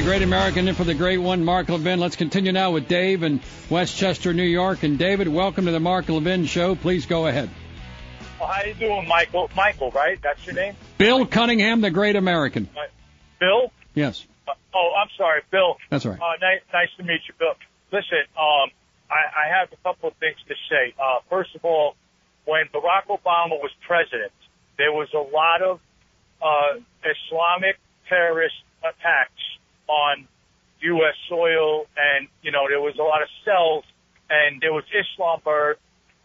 The 0.02 0.08
great 0.08 0.24
American, 0.24 0.68
and 0.68 0.76
for 0.76 0.84
the 0.84 0.96
great 0.96 1.20
one, 1.20 1.46
Mark 1.46 1.70
Levin. 1.70 2.00
Let's 2.00 2.16
continue 2.16 2.52
now 2.52 2.72
with 2.72 2.88
Dave 2.88 3.22
in 3.22 3.40
Westchester, 3.70 4.34
New 4.34 4.42
York. 4.42 4.82
And 4.82 4.98
David, 4.98 5.28
welcome 5.28 5.66
to 5.66 5.72
the 5.72 5.80
Mark 5.80 6.10
Levin 6.10 6.46
Show. 6.46 6.74
Please 6.74 7.06
go 7.06 7.28
ahead. 7.28 7.52
Well, 8.40 8.50
how 8.50 8.64
you 8.64 8.74
doing, 8.74 9.08
Michael? 9.08 9.52
Michael, 9.56 9.92
right? 9.92 10.20
That's 10.24 10.44
your 10.44 10.56
name? 10.56 10.76
Bill 10.98 11.28
Cunningham, 11.28 11.82
the 11.82 11.92
great 11.92 12.16
American. 12.16 12.68
Bill? 13.40 13.72
Yes, 13.94 14.26
Uh, 14.48 14.54
oh, 14.74 14.92
I'm 15.00 15.10
sorry, 15.20 15.42
Bill. 15.52 15.78
that's 15.92 16.06
right. 16.08 16.20
Uh, 16.20 16.34
nice, 16.42 16.62
nice 16.74 16.90
to 16.98 17.04
meet 17.04 17.22
you, 17.28 17.36
Bill. 17.38 17.54
Listen, 17.92 18.24
um, 18.40 18.72
I, 19.12 19.22
I 19.46 19.60
have 19.60 19.70
a 19.72 19.78
couple 19.84 20.10
of 20.10 20.16
things 20.16 20.38
to 20.48 20.56
say. 20.68 20.96
Uh, 21.00 21.20
first 21.30 21.54
of 21.54 21.64
all, 21.64 21.96
when 22.46 22.64
Barack 22.74 23.06
Obama 23.08 23.62
was 23.62 23.70
president, 23.86 24.32
there 24.80 24.92
was 24.92 25.10
a 25.14 25.20
lot 25.20 25.62
of 25.62 25.80
uh, 26.42 26.80
Islamic 27.06 27.78
terrorist 28.10 28.56
attacks 28.84 29.34
on 29.88 30.28
U.S. 30.82 31.16
soil, 31.30 31.86
and 31.98 32.28
you 32.42 32.52
know 32.52 32.68
there 32.70 32.82
was 32.82 32.96
a 33.00 33.04
lot 33.04 33.22
of 33.22 33.28
cells, 33.46 33.84
and 34.30 34.60
there 34.62 34.74
was 34.74 34.84
Islamberg 34.94 35.76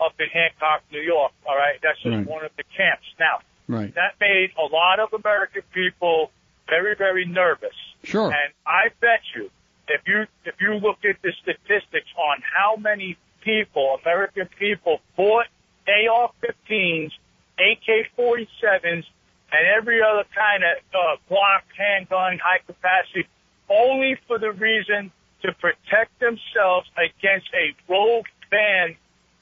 up 0.00 0.12
in 0.20 0.26
Hancock, 0.32 0.82
New 0.92 1.00
York. 1.00 1.32
All 1.48 1.56
right, 1.56 1.78
that's 1.82 1.98
just 2.02 2.14
Right. 2.14 2.26
one 2.26 2.44
of 2.44 2.52
the 2.56 2.64
camps. 2.76 3.06
Now, 3.18 3.40
Right. 3.68 3.92
that 3.94 4.14
made 4.20 4.52
a 4.58 4.64
lot 4.66 5.00
of 5.00 5.12
American 5.12 5.62
people 5.72 6.30
very, 6.68 6.94
very 6.96 7.24
nervous. 7.24 7.74
Sure. 8.04 8.26
And 8.32 8.52
I 8.66 8.88
bet 9.00 9.20
you, 9.34 9.50
if 9.88 10.02
you 10.06 10.26
if 10.44 10.54
you 10.60 10.74
look 10.74 11.04
at 11.04 11.20
the 11.22 11.32
statistics 11.42 12.08
on 12.16 12.42
how 12.42 12.76
many 12.76 13.16
people, 13.42 13.98
American 14.04 14.48
people, 14.58 15.00
bought 15.16 15.46
AR-15s, 15.86 17.12
AK-47s, 17.58 19.04
and 19.52 19.66
every 19.76 20.02
other 20.02 20.24
kind 20.34 20.64
of 20.64 20.76
uh, 20.92 21.16
Glock 21.30 21.62
handgun, 21.76 22.38
high 22.42 22.58
capacity, 22.66 23.26
only 23.68 24.16
for 24.26 24.38
the 24.38 24.52
reason 24.52 25.10
to 25.42 25.52
protect 25.52 26.18
themselves 26.20 26.88
against 26.96 27.48
a 27.54 27.74
rogue 27.90 28.26
band 28.50 28.96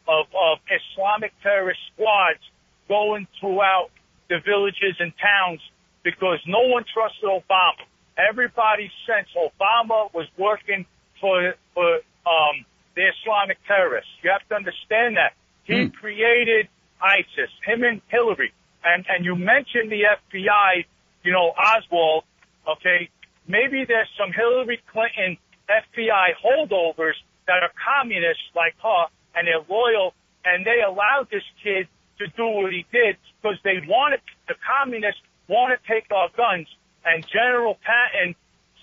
of, 0.09 0.27
of 0.35 0.59
Islamic 0.69 1.33
terrorist 1.43 1.81
squads 1.93 2.41
going 2.89 3.27
throughout 3.41 3.91
the 4.29 4.39
villages 4.45 4.97
and 4.99 5.13
towns 5.21 5.61
because 6.03 6.39
no 6.47 6.69
one 6.69 6.85
trusted 6.93 7.25
Obama. 7.25 7.85
Everybody 8.17 8.91
since 9.07 9.29
Obama 9.37 10.13
was 10.13 10.27
working 10.39 10.87
for 11.21 11.55
for 11.73 11.97
um, 12.27 12.65
the 12.95 13.11
Islamic 13.11 13.59
terrorists. 13.67 14.11
You 14.23 14.31
have 14.31 14.47
to 14.49 14.55
understand 14.55 15.17
that 15.17 15.33
he 15.65 15.89
created 15.89 16.69
ISIS. 17.01 17.51
Him 17.65 17.83
and 17.83 18.01
Hillary. 18.09 18.53
And 18.85 19.05
and 19.09 19.25
you 19.25 19.35
mentioned 19.35 19.91
the 19.91 20.03
FBI. 20.05 20.85
You 21.25 21.33
know 21.33 21.53
Oswald. 21.59 22.25
Okay, 22.69 23.09
maybe 23.47 23.85
there's 23.87 24.09
some 24.19 24.33
Hillary 24.33 24.81
Clinton 24.93 25.39
FBI 25.69 26.35
holdovers 26.43 27.15
that 27.47 27.63
are 27.63 27.73
communists 27.77 28.45
like 28.55 28.75
her, 28.83 29.07
and 29.35 29.47
they're 29.47 29.65
loyal, 29.69 30.15
and 30.45 30.65
they 30.65 30.81
allowed 30.81 31.29
this 31.31 31.45
kid 31.63 31.89
to 32.19 32.27
do 32.37 32.47
what 32.47 32.73
he 32.73 32.87
did 32.93 33.17
because 33.43 33.59
they 33.65 33.81
wanted 33.87 34.21
the 34.49 34.55
communists 34.65 35.21
want 35.49 35.79
to 35.79 35.93
take 35.93 36.11
our 36.13 36.29
guns. 36.37 36.69
And 37.05 37.27
General 37.27 37.77
Patton 37.85 38.35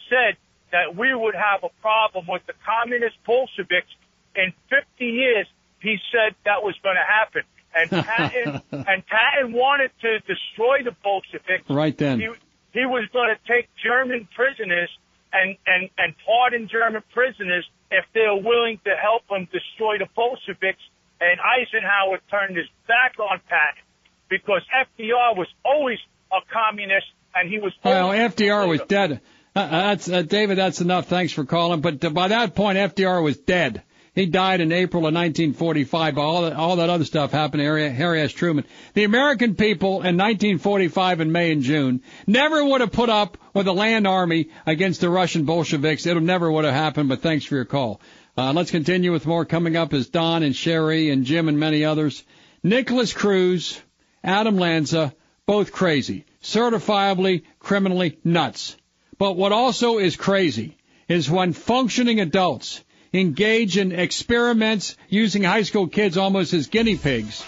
said 0.09 0.37
that 0.71 0.95
we 0.95 1.13
would 1.13 1.35
have 1.35 1.63
a 1.63 1.69
problem 1.81 2.25
with 2.27 2.45
the 2.45 2.53
communist 2.65 3.15
Bolsheviks 3.25 3.89
in 4.35 4.53
50 4.69 5.05
years. 5.05 5.47
He 5.79 5.97
said 6.11 6.35
that 6.45 6.63
was 6.63 6.75
going 6.83 6.95
to 6.95 7.01
happen. 7.01 7.43
And 7.73 7.89
Patton, 8.05 8.61
and 8.71 9.05
Patton 9.07 9.53
wanted 9.53 9.91
to 10.01 10.19
destroy 10.19 10.83
the 10.83 10.95
Bolsheviks. 11.03 11.69
Right 11.69 11.97
then. 11.97 12.19
He, 12.19 12.29
he 12.73 12.85
was 12.85 13.07
going 13.13 13.33
to 13.33 13.39
take 13.51 13.69
German 13.83 14.27
prisoners 14.35 14.89
and, 15.33 15.57
and, 15.67 15.89
and 15.97 16.15
pardon 16.25 16.67
German 16.71 17.03
prisoners 17.13 17.65
if 17.89 18.05
they're 18.13 18.35
willing 18.35 18.79
to 18.85 18.91
help 18.95 19.23
him 19.29 19.47
destroy 19.51 19.97
the 19.97 20.07
Bolsheviks. 20.15 20.81
And 21.19 21.39
Eisenhower 21.39 22.19
turned 22.31 22.57
his 22.57 22.67
back 22.87 23.19
on 23.19 23.39
Patton 23.47 23.83
because 24.29 24.61
FDR 24.73 25.37
was 25.37 25.47
always 25.63 25.99
a 26.31 26.39
communist 26.51 27.07
and 27.35 27.49
he 27.49 27.59
was 27.59 27.73
Well, 27.83 28.09
FDR 28.09 28.67
was 28.67 28.81
dead. 28.87 29.21
Uh, 29.55 29.59
uh, 29.59 29.69
that's 29.69 30.09
uh, 30.09 30.21
David. 30.21 30.57
That's 30.57 30.81
enough. 30.81 31.07
Thanks 31.07 31.33
for 31.33 31.45
calling. 31.45 31.81
But 31.81 32.03
uh, 32.03 32.09
by 32.09 32.29
that 32.29 32.55
point, 32.55 32.77
FDR 32.77 33.21
was 33.21 33.37
dead. 33.37 33.83
He 34.13 34.25
died 34.25 34.59
in 34.59 34.73
April 34.73 35.01
of 35.01 35.13
1945. 35.13 36.17
All 36.17 36.41
that, 36.41 36.53
all 36.53 36.75
that 36.77 36.89
other 36.89 37.05
stuff 37.05 37.31
happened 37.31 37.61
to 37.61 37.91
Harry, 37.91 38.21
S. 38.21 38.33
Truman. 38.33 38.65
The 38.93 39.05
American 39.05 39.55
people 39.55 40.01
in 40.01 40.17
1945 40.17 41.21
in 41.21 41.31
May 41.31 41.53
and 41.53 41.63
June 41.63 42.01
never 42.27 42.63
would 42.63 42.81
have 42.81 42.91
put 42.91 43.09
up 43.09 43.37
with 43.53 43.67
a 43.67 43.71
land 43.71 44.05
army 44.07 44.49
against 44.65 44.99
the 44.99 45.09
Russian 45.09 45.45
Bolsheviks. 45.45 46.05
It 46.05 46.21
never 46.21 46.51
would 46.51 46.65
have 46.65 46.73
happened. 46.73 47.07
But 47.07 47.21
thanks 47.21 47.45
for 47.45 47.55
your 47.55 47.63
call. 47.63 48.01
Uh, 48.37 48.51
let's 48.51 48.71
continue 48.71 49.13
with 49.13 49.25
more 49.25 49.45
coming 49.45 49.77
up 49.77 49.93
as 49.93 50.09
Don 50.09 50.43
and 50.43 50.55
Sherry 50.55 51.09
and 51.09 51.23
Jim 51.23 51.47
and 51.47 51.57
many 51.57 51.85
others. 51.85 52.23
Nikolas 52.63 53.13
Cruz, 53.13 53.81
Adam 54.25 54.57
Lanza, 54.57 55.15
both 55.45 55.71
crazy, 55.71 56.25
certifiably 56.43 57.43
criminally 57.59 58.19
nuts. 58.25 58.75
But 59.17 59.37
what 59.37 59.53
also 59.53 59.99
is 59.99 60.17
crazy 60.17 60.75
is 61.07 61.29
when 61.29 61.53
functioning 61.53 62.19
adults 62.19 62.83
engage 63.13 63.77
in 63.77 63.91
experiments 63.91 64.95
using 65.09 65.43
high 65.43 65.63
school 65.63 65.87
kids 65.87 66.17
almost 66.17 66.53
as 66.53 66.67
guinea 66.67 66.97
pigs, 66.97 67.43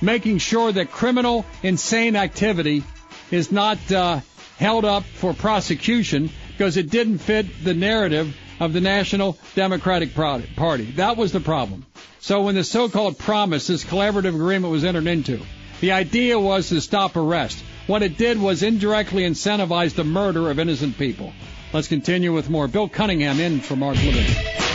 making 0.00 0.38
sure 0.38 0.72
that 0.72 0.90
criminal, 0.90 1.44
insane 1.62 2.16
activity 2.16 2.82
is 3.30 3.52
not 3.52 3.78
uh, 3.92 4.20
held 4.56 4.84
up 4.84 5.04
for 5.04 5.34
prosecution 5.34 6.30
because 6.52 6.76
it 6.76 6.90
didn't 6.90 7.18
fit 7.18 7.46
the 7.64 7.74
narrative 7.74 8.34
of 8.60 8.72
the 8.72 8.80
National 8.80 9.36
Democratic 9.54 10.14
Party. 10.14 10.84
That 10.92 11.16
was 11.16 11.32
the 11.32 11.40
problem. 11.40 11.84
So 12.20 12.42
when 12.42 12.54
the 12.54 12.64
so-called 12.64 13.18
promise, 13.18 13.66
this 13.66 13.84
collaborative 13.84 14.34
agreement 14.34 14.72
was 14.72 14.84
entered 14.84 15.06
into, 15.06 15.40
the 15.80 15.92
idea 15.92 16.38
was 16.38 16.70
to 16.70 16.80
stop 16.80 17.16
arrest. 17.16 17.62
What 17.86 18.02
it 18.02 18.16
did 18.16 18.40
was 18.40 18.62
indirectly 18.62 19.24
incentivize 19.24 19.94
the 19.94 20.04
murder 20.04 20.50
of 20.50 20.58
innocent 20.58 20.96
people. 20.96 21.34
Let's 21.74 21.88
continue 21.88 22.32
with 22.32 22.48
more. 22.48 22.68
Bill 22.68 22.88
Cunningham 22.88 23.40
in 23.40 23.60
for 23.60 23.76
Mark 23.76 23.96
Levin. 23.96 24.73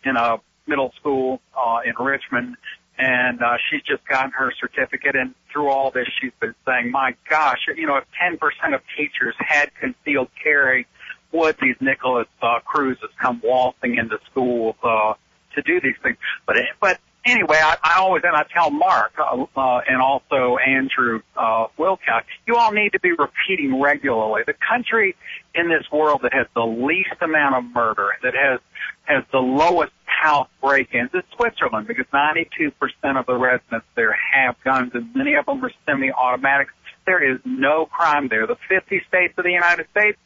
in 0.05 0.15
a 0.15 0.37
middle 0.65 0.93
school 0.97 1.41
uh, 1.57 1.79
in 1.85 1.93
Richmond, 2.01 2.55
and 2.97 3.41
uh, 3.41 3.57
she's 3.69 3.81
just 3.81 4.05
gotten 4.07 4.31
her 4.31 4.51
certificate. 4.59 5.15
And 5.15 5.33
through 5.51 5.69
all 5.69 5.91
this, 5.91 6.07
she's 6.21 6.31
been 6.39 6.55
saying, 6.65 6.91
"My 6.91 7.15
gosh, 7.29 7.59
you 7.75 7.87
know, 7.87 7.97
if 7.97 8.05
10% 8.21 8.39
of 8.73 8.81
teachers 8.97 9.35
had 9.39 9.71
concealed 9.75 10.29
carry, 10.41 10.87
would 11.31 11.57
these 11.61 11.75
Nikolas 11.79 12.27
uh, 12.41 12.59
Cruzes 12.61 13.09
come 13.21 13.41
waltzing 13.43 13.97
into 13.97 14.19
schools 14.29 14.75
uh, 14.83 15.13
to 15.55 15.61
do 15.61 15.81
these 15.81 15.95
things?" 16.03 16.17
But 16.45 16.57
but 16.79 16.99
anyway, 17.25 17.57
I, 17.61 17.77
I 17.83 17.99
always 17.99 18.23
and 18.25 18.35
I 18.35 18.43
tell 18.53 18.69
Mark 18.69 19.13
uh, 19.17 19.45
uh, 19.55 19.81
and 19.87 20.01
also 20.01 20.57
Andrew 20.57 21.21
uh, 21.35 21.67
Wilkow, 21.77 22.21
you 22.45 22.55
all 22.55 22.71
need 22.71 22.93
to 22.93 22.99
be 22.99 23.11
repeating 23.11 23.81
regularly. 23.81 24.43
The 24.45 24.53
country 24.53 25.15
in 25.55 25.69
this 25.69 25.83
world 25.91 26.21
that 26.23 26.33
has 26.33 26.47
the 26.55 26.65
least 26.65 27.21
amount 27.21 27.55
of 27.55 27.63
murder, 27.73 28.09
that 28.23 28.33
has 28.33 28.59
has 29.05 29.23
the 29.31 29.39
lowest 29.39 29.91
house 30.23 30.47
break-ins 30.61 31.09
is 31.13 31.23
Switzerland 31.35 31.87
because 31.87 32.05
92% 32.13 32.71
of 33.19 33.25
the 33.25 33.35
residents 33.35 33.85
there 33.95 34.15
have 34.33 34.55
guns 34.63 34.91
and 34.93 35.13
many 35.13 35.35
of 35.35 35.45
them 35.45 35.63
are 35.63 35.71
semi-automatics. 35.85 36.71
There 37.05 37.21
is 37.33 37.39
no 37.43 37.85
crime 37.85 38.29
there. 38.29 38.47
The 38.47 38.55
50 38.69 39.01
states 39.07 39.33
of 39.37 39.43
the 39.43 39.51
United 39.51 39.87
States, 39.91 40.17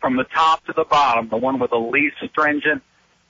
from 0.00 0.16
the 0.16 0.24
top 0.24 0.64
to 0.66 0.74
the 0.76 0.84
bottom, 0.84 1.28
the 1.30 1.38
one 1.38 1.58
with 1.58 1.70
the 1.70 1.78
least 1.78 2.16
stringent 2.30 2.82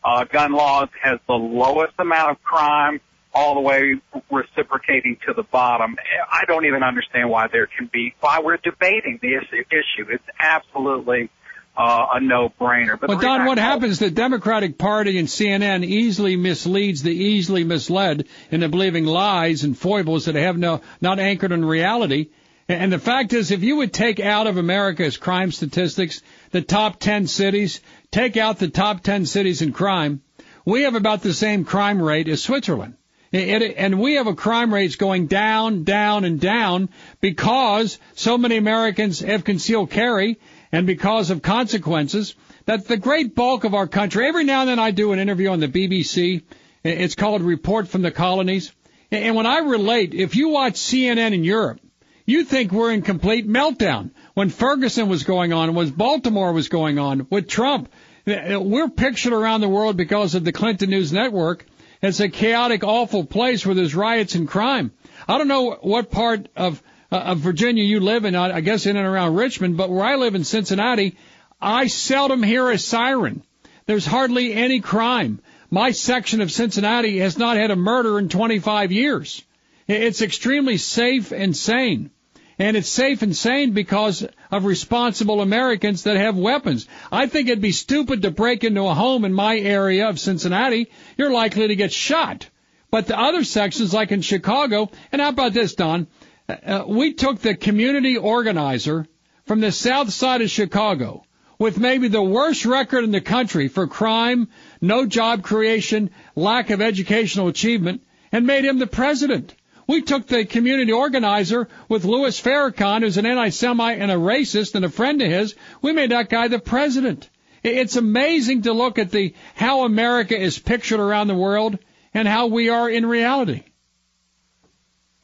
uh, 0.03 0.25
gun 0.25 0.53
laws 0.53 0.89
has 1.01 1.21
the 1.29 1.35
lowest 1.35 1.95
amount 1.99 2.33
of 2.33 2.43
crime 2.43 3.01
all 3.33 3.55
the 3.55 3.61
way 3.61 3.95
reciprocating 4.31 5.19
to 5.27 5.35
the 5.35 5.43
bottom. 5.45 5.95
I 6.33 6.45
don't 6.47 6.65
even 6.65 6.83
understand 6.83 7.31
why 7.31 7.47
there 7.53 7.67
can 7.67 7.89
be, 7.93 8.15
why 8.21 8.41
we're 8.43 8.57
debating 8.57 9.21
the 9.23 9.35
issue. 9.37 10.11
It's 10.11 10.25
absolutely 10.41 11.31
uh, 11.77 12.07
a 12.15 12.21
no-brainer. 12.21 12.99
But, 12.99 13.09
but 13.09 13.21
Don, 13.21 13.45
what 13.45 13.59
happens? 13.59 13.99
The 13.99 14.11
Democratic 14.11 14.79
Party 14.79 15.19
and 15.19 15.29
CNN 15.29 15.85
easily 15.85 16.37
misleads 16.37 17.03
the 17.03 17.11
easily 17.11 17.65
misled 17.65 18.27
into 18.51 18.69
believing 18.69 19.05
lies 19.05 19.65
and 19.65 19.77
foibles 19.77 20.25
that 20.25 20.35
have 20.35 20.57
no 20.57 20.81
not 21.01 21.19
anchored 21.19 21.53
in 21.53 21.65
reality. 21.65 22.29
And 22.69 22.93
the 22.93 22.99
fact 22.99 23.33
is, 23.33 23.53
if 23.53 23.63
you 23.63 23.77
would 23.77 23.93
take 23.93 24.19
out 24.19 24.49
of 24.49 24.57
America's 24.57 25.17
crime 25.17 25.53
statistics 25.53 26.21
the 26.51 26.63
top 26.63 26.99
10 26.99 27.29
cities, 27.29 27.81
take 28.11 28.37
out 28.37 28.59
the 28.59 28.69
top 28.69 29.03
10 29.03 29.27
cities 29.27 29.63
in 29.63 29.73
crime, 29.73 30.21
we 30.65 30.83
have 30.83 30.97
about 30.97 31.23
the 31.23 31.33
same 31.33 31.65
crime 31.65 32.03
rate 32.03 32.29
as 32.29 32.43
Switzerland. 32.43 32.95
And 33.33 34.01
we 34.01 34.15
have 34.15 34.27
a 34.27 34.35
crime 34.35 34.73
rates 34.73 34.97
going 34.97 35.27
down, 35.27 35.85
down, 35.85 36.25
and 36.25 36.41
down 36.41 36.89
because 37.21 37.99
so 38.15 38.39
many 38.39 38.57
Americans 38.57 39.21
have 39.21 39.45
concealed 39.45 39.91
carry 39.91 40.39
and 40.77 40.87
because 40.87 41.31
of 41.31 41.41
consequences 41.41 42.35
that 42.67 42.87
the 42.87 42.99
great 42.99 43.35
bulk 43.35 43.65
of 43.65 43.73
our 43.73 43.87
country, 43.87 44.29
every 44.29 44.45
now 44.45 44.61
and 44.61 44.69
then 44.69 44.79
I 44.79 44.91
do 44.91 45.13
an 45.13 45.19
interview 45.19 45.49
on 45.49 45.59
the 45.59 45.69
BBC. 45.69 46.43
It's 46.85 47.15
called 47.15 47.41
Report 47.41 47.89
from 47.89 48.03
the 48.03 48.11
Colonies. 48.11 48.73
And 49.11 49.35
when 49.35 49.47
I 49.47 49.61
relate, 49.61 50.13
if 50.13 50.37
you 50.37 50.51
watch 50.51 50.75
CNN 50.75 51.33
in 51.33 51.45
Europe, 51.45 51.81
you 52.27 52.45
think 52.45 52.73
we're 52.73 52.93
in 52.93 53.01
complete 53.01 53.49
meltdown. 53.49 54.11
When 54.35 54.51
Ferguson 54.51 55.09
was 55.09 55.25
going 55.25 55.55
on, 55.55 55.75
when 55.75 55.89
Baltimore 55.91 56.53
was 56.53 56.69
going 56.69 56.99
on, 56.99 57.27
with 57.31 57.49
Trump, 57.49 57.91
we're 58.27 58.91
pictured 58.91 59.33
around 59.33 59.63
the 59.63 59.71
world 59.71 59.97
because 59.97 60.35
of 60.35 60.45
the 60.45 60.53
Clinton 60.53 60.91
News 60.91 61.11
Network 61.11 61.65
as 62.03 62.21
a 62.21 62.29
chaotic, 62.29 62.85
awful 62.85 63.25
place 63.25 63.65
where 63.65 63.75
there's 63.75 63.95
riots 63.95 64.35
and 64.35 64.47
crime. 64.47 64.93
I 65.27 65.39
don't 65.39 65.49
know 65.49 65.79
what 65.81 66.11
part 66.11 66.51
of 66.55 66.83
uh, 67.11 67.17
of 67.17 67.39
Virginia 67.39 67.85
you 67.85 68.01
live 68.01 68.25
in, 68.25 68.35
I 68.35 68.61
guess 68.61 68.87
in 68.87 68.97
and 68.97 69.07
around 69.07 69.35
Richmond, 69.35 69.77
but 69.77 69.91
where 69.91 70.05
I 70.05 70.17
live 70.17 70.35
in 70.35 70.45
Cincinnati, 70.45 71.17
I 71.61 71.87
seldom 71.87 72.43
hear 72.43 72.71
a 72.71 72.79
siren. 72.79 73.43
There's 73.87 74.07
hardly 74.07 74.53
any 74.53 74.81
crime. 74.81 75.41
My 75.71 75.93
section 75.93 76.41
of 76.41 76.53
Cincinnati 76.53 77.19
has 77.19 77.39
not 77.39 77.57
had 77.57 77.71
a 77.71 77.77
murder 77.77 78.19
in 78.19 78.29
25 78.29 78.93
years. 78.93 79.43
It's 79.89 80.23
extremely 80.23 80.77
safe 80.77 81.33
and 81.33 81.57
sane. 81.57 82.11
And 82.59 82.77
it's 82.77 82.89
safe 82.89 83.23
and 83.23 83.37
sane 83.37 83.73
because 83.73 84.27
of 84.51 84.65
responsible 84.65 85.41
Americans 85.43 86.05
that 86.05 86.17
have 86.17 86.37
weapons. 86.37 86.89
I 87.13 87.27
think 87.27 87.49
it'd 87.49 87.61
be 87.61 87.73
stupid 87.73 88.23
to 88.23 88.31
break 88.31 88.65
into 88.65 88.87
a 88.87 88.95
home 88.95 89.25
in 89.25 89.33
my 89.33 89.59
area 89.59 90.09
of 90.09 90.19
Cincinnati. 90.19 90.91
You're 91.19 91.33
likely 91.33 91.69
to 91.69 91.77
get 91.77 91.93
shot. 91.93 92.49
But 92.91 93.07
the 93.09 93.19
other 93.19 93.45
sections, 93.45 93.93
like 93.93 94.11
in 94.11 94.23
Chicago, 94.23 94.91
and 95.13 95.21
how 95.21 95.29
about 95.29 95.53
this, 95.53 95.75
Don? 95.75 96.07
Uh, 96.49 96.85
we 96.87 97.15
took 97.15 97.41
the 97.41 97.55
community 97.55 98.17
organizer 98.17 99.07
from 99.45 99.61
the 99.61 99.73
south 99.73 100.13
side 100.13 100.43
of 100.43 100.51
Chicago 100.51 101.25
with 101.59 101.79
maybe 101.79 102.09
the 102.09 102.23
worst 102.23 102.67
record 102.67 103.05
in 103.05 103.11
the 103.11 103.21
country 103.21 103.69
for 103.69 103.87
crime, 103.87 104.49
no 104.81 105.07
job 105.07 105.43
creation, 105.43 106.11
lack 106.35 106.71
of 106.71 106.81
educational 106.81 107.49
achievement, 107.49 108.03
and 108.31 108.47
made 108.47 108.65
him 108.65 108.79
the 108.79 108.87
president. 108.87 109.55
We 109.87 110.03
took 110.03 110.27
the 110.27 110.45
community 110.45 110.93
organizer 110.93 111.69
with 111.89 112.05
Louis 112.05 112.39
Farrakhan, 112.41 113.03
who's 113.03 113.19
an 113.19 113.27
anti-Semite 113.27 114.01
and 114.01 114.11
a 114.11 114.17
racist 114.17 114.75
and 114.75 114.85
a 114.85 114.91
friend 114.91 115.23
of 115.23 115.31
his. 115.31 115.55
We 115.81 115.93
made 115.93 116.11
that 116.11 116.29
guy 116.29 116.49
the 116.49 116.59
president. 116.59 117.31
It's 117.63 117.97
amazing 117.97 118.63
to 118.63 118.73
look 118.73 118.99
at 118.99 119.11
the 119.11 119.35
how 119.55 119.85
America 119.85 120.39
is 120.39 120.59
pictured 120.59 121.01
around 121.01 121.29
the 121.29 121.35
world 121.35 121.79
and 122.13 122.27
how 122.27 122.49
we 122.49 122.69
are 122.69 122.91
in 122.91 123.07
reality. 123.07 123.63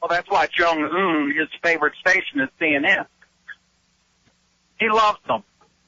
Well, 0.03 0.09
that's 0.09 0.29
why 0.29 0.47
Jong 0.53 0.83
Un, 0.83 1.33
his 1.33 1.47
favorite 1.61 1.93
station 1.95 2.41
is 2.41 2.49
CNN. 2.59 3.05
He 4.77 4.89
loves 4.89 5.19
them. 5.25 5.43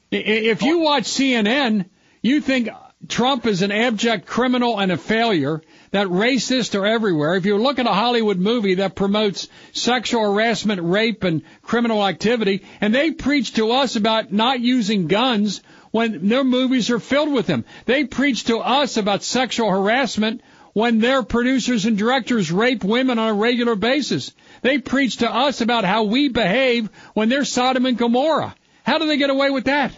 If 0.09 0.61
you 0.61 0.79
watch 0.79 1.03
CNN, 1.03 1.89
you 2.21 2.39
think 2.39 2.69
Trump 3.09 3.45
is 3.45 3.61
an 3.61 3.73
abject 3.73 4.25
criminal 4.25 4.79
and 4.79 4.93
a 4.93 4.95
failure, 4.95 5.61
that 5.91 6.07
racists 6.07 6.79
are 6.79 6.85
everywhere. 6.85 7.35
If 7.35 7.45
you 7.45 7.57
look 7.57 7.77
at 7.77 7.87
a 7.87 7.93
Hollywood 7.93 8.37
movie 8.37 8.75
that 8.75 8.95
promotes 8.95 9.49
sexual 9.73 10.31
harassment, 10.31 10.81
rape, 10.81 11.25
and 11.25 11.41
criminal 11.61 12.07
activity, 12.07 12.63
and 12.79 12.95
they 12.95 13.11
preach 13.11 13.55
to 13.55 13.71
us 13.71 13.97
about 13.97 14.31
not 14.31 14.61
using 14.61 15.07
guns 15.07 15.61
when 15.91 16.29
their 16.29 16.45
movies 16.45 16.89
are 16.89 16.99
filled 16.99 17.33
with 17.33 17.47
them. 17.47 17.65
They 17.83 18.05
preach 18.05 18.45
to 18.45 18.59
us 18.59 18.95
about 18.95 19.23
sexual 19.23 19.69
harassment 19.69 20.39
when 20.75 20.99
their 20.99 21.23
producers 21.23 21.85
and 21.85 21.97
directors 21.97 22.51
rape 22.51 22.83
women 22.83 23.17
on 23.17 23.29
a 23.29 23.33
regular 23.33 23.75
basis. 23.75 24.33
They 24.61 24.77
preach 24.77 25.17
to 25.17 25.33
us 25.33 25.61
about 25.61 25.85
how 25.85 26.03
we 26.03 26.27
behave 26.27 26.89
when 27.13 27.29
they're 27.29 27.45
Sodom 27.45 27.85
and 27.85 27.97
Gomorrah. 27.97 28.53
How 28.85 28.97
do 28.97 29.07
they 29.07 29.15
get 29.15 29.29
away 29.29 29.49
with 29.51 29.63
that? 29.65 29.97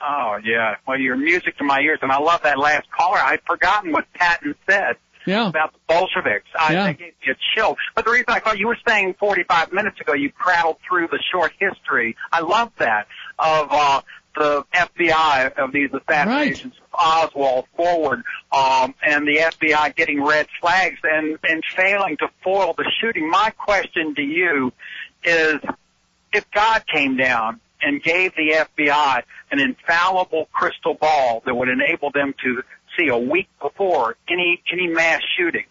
Oh 0.00 0.38
yeah. 0.44 0.76
Well, 0.86 1.00
you're 1.00 1.16
music 1.16 1.58
to 1.58 1.64
my 1.64 1.80
ears, 1.80 1.98
and 2.00 2.12
I 2.12 2.18
love 2.18 2.42
that 2.44 2.58
last 2.60 2.86
caller. 2.96 3.18
I'd 3.18 3.40
forgotten 3.44 3.90
what 3.90 4.04
Patton 4.14 4.54
said 4.70 4.96
Yeah. 5.24 5.48
about 5.48 5.72
the 5.72 5.80
Bolsheviks. 5.88 6.46
I 6.56 6.72
Yeah. 6.72 6.84
think 6.86 7.00
it 7.00 7.14
gave 7.20 7.28
me 7.28 7.32
a 7.32 7.54
chill. 7.58 7.76
But 7.96 8.04
the 8.04 8.12
reason 8.12 8.26
I 8.28 8.38
thought 8.38 8.58
you 8.58 8.68
were 8.68 8.78
saying 8.86 9.14
45 9.18 9.72
minutes 9.72 10.00
ago, 10.00 10.12
you 10.12 10.30
prattled 10.30 10.76
through 10.88 11.08
the 11.08 11.18
short 11.32 11.52
history. 11.58 12.14
I 12.30 12.38
love 12.40 12.70
that 12.78 13.08
of 13.40 13.66
uh, 13.72 14.02
the 14.36 14.64
FBI 14.74 15.54
of 15.54 15.72
these 15.72 15.90
assassinations 15.92 16.74
of 16.92 16.98
Oswald 16.98 17.66
forward, 17.76 18.22
um, 18.52 18.94
and 19.02 19.26
the 19.26 19.38
FBI 19.38 19.94
getting 19.96 20.22
red 20.22 20.46
flags 20.60 20.98
and 21.02 21.38
and 21.42 21.62
failing 21.74 22.16
to 22.18 22.28
foil 22.44 22.74
the 22.76 22.90
shooting. 23.00 23.28
My 23.28 23.50
question 23.50 24.14
to 24.14 24.22
you 24.22 24.72
is, 25.24 25.56
if 26.32 26.50
God 26.50 26.84
came 26.86 27.16
down 27.16 27.60
and 27.82 28.02
gave 28.02 28.34
the 28.36 28.66
FBI 28.76 29.22
an 29.50 29.60
infallible 29.60 30.48
crystal 30.52 30.94
ball 30.94 31.42
that 31.46 31.54
would 31.54 31.68
enable 31.68 32.10
them 32.10 32.34
to 32.42 32.62
see 32.98 33.08
a 33.08 33.18
week 33.18 33.48
before 33.60 34.16
any 34.28 34.62
any 34.72 34.86
mass 34.88 35.22
shooting, 35.36 35.64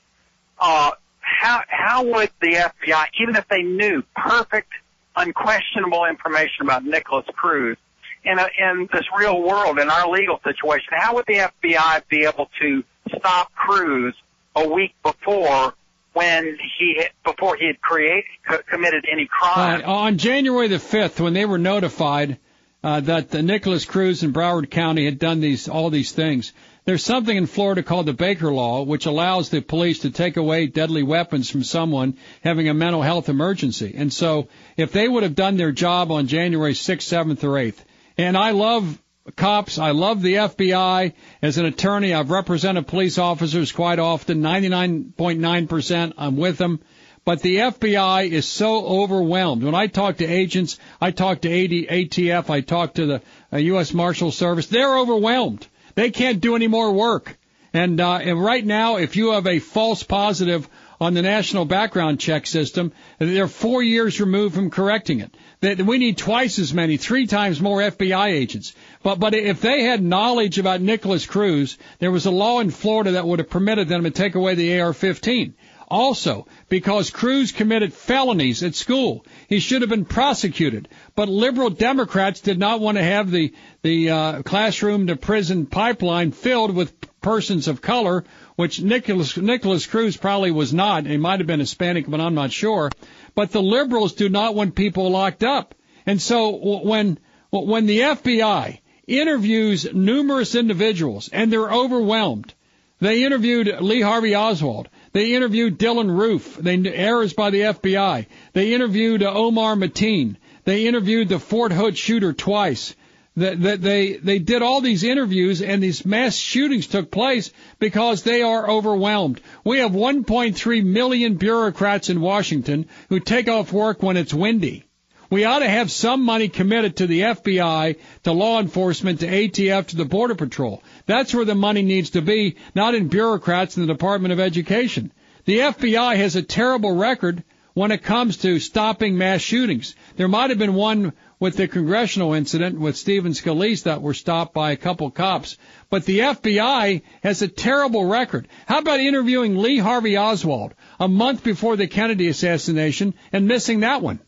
uh, 0.60 0.92
how 1.20 1.62
how 1.68 2.04
would 2.04 2.32
the 2.42 2.54
FBI, 2.54 3.06
even 3.22 3.36
if 3.36 3.48
they 3.48 3.62
knew 3.62 4.04
perfect, 4.16 4.72
unquestionable 5.16 6.06
information 6.06 6.64
about 6.64 6.84
Nikolas 6.84 7.26
Cruz 7.36 7.78
in 8.26 8.40
a, 8.40 8.48
in 8.58 8.90
this 8.92 9.04
real 9.18 9.42
world, 9.42 9.80
in 9.80 9.90
our 9.90 10.10
legal 10.10 10.40
situation, 10.44 10.90
how 10.92 11.16
would 11.16 11.26
the 11.28 11.50
FBI 11.64 12.02
be 12.10 12.26
able 12.26 12.50
to 12.62 12.84
stop 13.18 13.54
Cruz 13.54 14.16
a 14.56 14.68
week 14.68 14.96
before 15.04 15.74
when 16.14 16.58
he 16.80 17.06
before 17.24 17.56
he 17.58 17.68
had 17.68 17.82
create 17.82 18.26
co- 18.48 18.62
committed 18.70 19.06
any 19.12 19.28
crime? 19.28 19.84
Uh, 19.84 19.88
on 19.88 20.18
January 20.18 20.68
the 20.68 20.78
5th, 20.78 21.20
when 21.20 21.34
they 21.34 21.46
were 21.46 21.58
notified 21.58 22.38
uh, 22.84 23.00
that 23.02 23.30
the 23.30 23.42
Nikolas 23.42 23.86
Cruz 23.86 24.24
in 24.24 24.34
Broward 24.34 24.70
County 24.70 25.06
had 25.06 25.20
done 25.20 25.40
these 25.40 25.68
all 25.68 25.90
these 25.90 26.12
things, 26.12 26.54
there's 26.86 27.04
something 27.04 27.36
in 27.36 27.48
Florida 27.48 27.84
called 27.84 28.06
the 28.06 28.14
Baker 28.14 28.52
Law, 28.52 28.84
which 28.84 29.08
allows 29.08 29.50
the 29.50 29.62
police 29.62 30.00
to 30.00 30.12
take 30.12 30.38
away 30.38 30.68
deadly 30.68 31.04
weapons 31.04 31.50
from 31.50 31.64
someone 31.64 32.18
having 32.44 32.70
a 32.70 32.74
mental 32.74 33.02
health 33.02 33.28
emergency. 33.28 33.94
And 33.98 34.14
so, 34.14 34.48
if 34.78 34.92
they 34.92 35.08
would 35.08 35.24
have 35.24 35.36
done 35.36 35.58
their 35.58 35.72
job 35.72 36.12
on 36.12 36.28
January 36.28 36.74
6th, 36.74 37.02
7th, 37.02 37.44
or 37.44 37.54
8th, 37.54 37.84
and 38.18 38.38
I 38.38 38.52
love 38.52 39.02
cops. 39.36 39.80
I 39.80 39.92
love 39.92 40.22
the 40.22 40.36
FBI. 40.36 41.14
As 41.42 41.58
an 41.58 41.66
attorney, 41.66 42.14
I've 42.14 42.30
represented 42.30 42.88
police 42.88 43.18
officers 43.18 43.72
quite 43.72 44.00
often. 44.00 44.42
99.9% 44.42 46.14
I'm 46.18 46.38
with 46.38 46.58
them. 46.58 46.80
But 47.26 47.42
the 47.42 47.58
FBI 47.58 48.30
is 48.30 48.46
so 48.48 48.86
overwhelmed. 48.86 49.64
When 49.64 49.74
I 49.74 49.88
talk 49.88 50.18
to 50.18 50.26
agents, 50.26 50.78
I 51.02 51.10
talk 51.10 51.42
to 51.42 51.50
AD, 51.50 51.72
ATF, 51.72 52.52
I 52.52 52.62
talk 52.62 52.94
to 52.96 53.06
the 53.08 53.22
uh, 53.52 53.58
U.S. 53.58 53.96
Marshal 53.96 54.32
Service, 54.32 54.68
they're 54.68 55.00
overwhelmed. 55.00 55.68
They 55.96 56.12
can't 56.12 56.40
do 56.40 56.56
any 56.56 56.68
more 56.68 56.92
work. 56.92 57.36
And, 57.74 58.00
uh, 58.00 58.18
and 58.18 58.42
right 58.42 58.64
now, 58.64 58.98
if 58.98 59.16
you 59.16 59.32
have 59.32 59.48
a 59.48 59.58
false 59.58 60.04
positive 60.04 60.70
on 61.02 61.16
the 61.16 61.24
national 61.24 61.66
background 61.66 62.20
check 62.20 62.46
system, 62.46 62.94
they're 63.18 63.48
four 63.48 63.82
years 63.82 64.22
removed 64.22 64.54
from 64.54 64.70
correcting 64.70 65.20
it. 65.20 65.36
That 65.62 65.82
we 65.82 65.98
need 65.98 66.18
twice 66.18 66.60
as 66.60 66.74
many, 66.74 66.98
three 66.98 67.28
times 67.28 67.62
more 67.62 67.80
FBI 67.80 68.28
agents. 68.28 68.74
But 69.04 69.20
but 69.20 69.34
if 69.34 69.62
they 69.62 69.84
had 69.84 70.04
knowledge 70.04 70.60
about 70.60 70.82
Nikolas 70.82 71.26
Cruz, 71.26 71.78
there 72.00 72.12
was 72.12 72.26
a 72.26 72.32
law 72.32 72.60
in 72.60 72.72
Florida 72.72 73.12
that 73.12 73.28
would 73.28 73.40
have 73.40 73.50
permitted 73.50 73.88
them 73.88 74.04
to 74.04 74.12
take 74.12 74.36
away 74.36 74.56
the 74.56 74.80
AR-15. 74.80 75.54
Also, 75.88 76.48
because 76.68 77.12
Cruz 77.12 77.52
committed 77.52 77.94
felonies 77.94 78.64
at 78.64 78.74
school, 78.74 79.24
he 79.48 79.60
should 79.60 79.82
have 79.82 79.90
been 79.90 80.06
prosecuted. 80.06 80.90
But 81.14 81.30
liberal 81.30 81.70
Democrats 81.70 82.42
did 82.42 82.58
not 82.58 82.80
want 82.80 82.98
to 82.98 83.04
have 83.04 83.30
the 83.30 83.54
the 83.84 84.10
uh, 84.10 84.42
classroom 84.42 85.08
to 85.08 85.16
prison 85.16 85.68
pipeline 85.68 86.32
filled 86.32 86.74
with 86.74 86.94
persons 87.22 87.68
of 87.68 87.82
color, 87.82 88.24
which 88.56 88.82
Nikolas 88.82 89.38
Nikolas 89.38 89.86
Cruz 89.86 90.18
probably 90.18 90.52
was 90.52 90.74
not. 90.74 91.06
He 91.06 91.18
might 91.18 91.40
have 91.40 91.48
been 91.48 91.60
Hispanic, 91.60 92.08
but 92.08 92.20
I'm 92.20 92.36
not 92.36 92.52
sure. 92.52 92.90
But 93.36 93.52
the 93.52 93.62
liberals 93.62 94.14
do 94.14 94.30
not 94.30 94.56
want 94.56 94.76
people 94.76 95.12
locked 95.12 95.44
up. 95.44 95.76
And 96.06 96.22
so 96.22 96.56
when 96.84 97.20
when 97.52 97.86
the 97.86 98.00
FBI 98.00 98.80
interviews 99.08 99.94
numerous 99.94 100.56
individuals 100.56 101.30
and 101.32 101.52
they're 101.52 101.72
overwhelmed, 101.72 102.54
they 103.00 103.24
interviewed 103.24 103.68
Lee 103.82 104.02
Harvey 104.02 104.36
Oswald. 104.36 104.90
They 105.12 105.36
interviewed 105.36 105.78
Dylann 105.78 106.18
Roof. 106.18 106.56
They 106.56 106.78
errors 106.78 107.34
by 107.34 107.50
the 107.50 107.62
FBI. 107.62 108.26
They 108.54 108.74
interviewed 108.74 109.22
Omar 109.22 109.76
Mateen. 109.76 110.38
They 110.64 110.88
interviewed 110.88 111.30
the 111.30 111.40
Fort 111.40 111.72
Hood 111.72 111.98
shooter 111.98 112.34
twice. 112.34 112.96
That, 113.38 113.62
that 113.64 113.82
they 113.82 114.14
they 114.14 114.40
did 114.40 114.62
all 114.62 114.80
these 114.80 115.04
interviews 115.04 115.62
and 115.62 115.84
these 115.84 116.06
mass 116.06 116.38
shootings 116.38 116.88
took 116.88 117.12
place 117.12 117.52
because 117.80 118.24
they 118.24 118.42
are 118.42 118.70
overwhelmed. 118.70 119.42
We 119.66 119.80
have 119.80 119.92
1.3 119.92 120.86
million 120.86 121.36
bureaucrats 121.36 122.10
in 122.10 122.22
Washington 122.22 122.88
who 123.10 123.20
take 123.20 123.50
off 123.50 123.74
work 123.74 124.02
when 124.02 124.16
it's 124.16 124.34
windy. 124.34 124.86
We 125.30 125.44
ought 125.44 125.60
to 125.60 125.70
have 125.70 125.92
some 125.92 126.22
money 126.22 126.48
committed 126.48 126.98
to 126.98 127.08
the 127.08 127.22
FBI, 127.22 127.98
to 128.24 128.32
law 128.32 128.60
enforcement, 128.60 129.22
to 129.22 129.28
ATF, 129.28 129.88
to 129.88 129.96
the 129.96 130.06
Border 130.06 130.36
Patrol. 130.36 130.84
That's 131.08 131.34
where 131.34 131.46
the 131.46 131.56
money 131.56 131.82
needs 131.82 132.12
to 132.12 132.22
be, 132.22 132.56
not 132.76 132.96
in 132.96 133.08
bureaucrats 133.08 133.76
in 133.76 133.86
the 133.86 133.94
Department 133.94 134.34
of 134.34 134.40
Education. 134.40 135.12
The 135.46 135.60
FBI 135.60 136.16
has 136.18 136.36
a 136.36 136.44
terrible 136.44 136.96
record 136.96 137.44
when 137.74 137.92
it 137.92 138.04
comes 138.04 138.38
to 138.38 138.60
stopping 138.60 139.18
mass 139.18 139.42
shootings. 139.42 139.96
There 140.16 140.28
might 140.28 140.52
have 140.52 140.60
been 140.60 140.76
one 140.76 141.12
with 141.46 141.58
the 141.58 141.68
congressional 141.68 142.34
incident 142.34 142.80
with 142.80 142.98
Stephen 142.98 143.32
Scalise 143.32 143.84
that 143.84 144.02
were 144.02 144.16
stopped 144.16 144.52
by 144.52 144.72
a 144.72 144.76
couple 144.76 145.12
cops. 145.12 145.60
But 145.92 146.04
the 146.04 146.22
FBI 146.22 147.04
has 147.22 147.44
a 147.44 147.48
terrible 147.48 148.04
record. 148.04 148.48
How 148.66 148.80
about 148.80 149.00
interviewing 149.00 149.56
Lee 149.56 149.78
Harvey 149.78 150.18
Oswald 150.18 150.74
a 151.00 151.08
month 151.08 151.44
before 151.44 151.76
the 151.76 151.86
Kennedy 151.86 152.30
assassination 152.30 153.14
and 153.32 153.48
missing 153.48 153.82
that 153.82 154.02
one? 154.02 154.22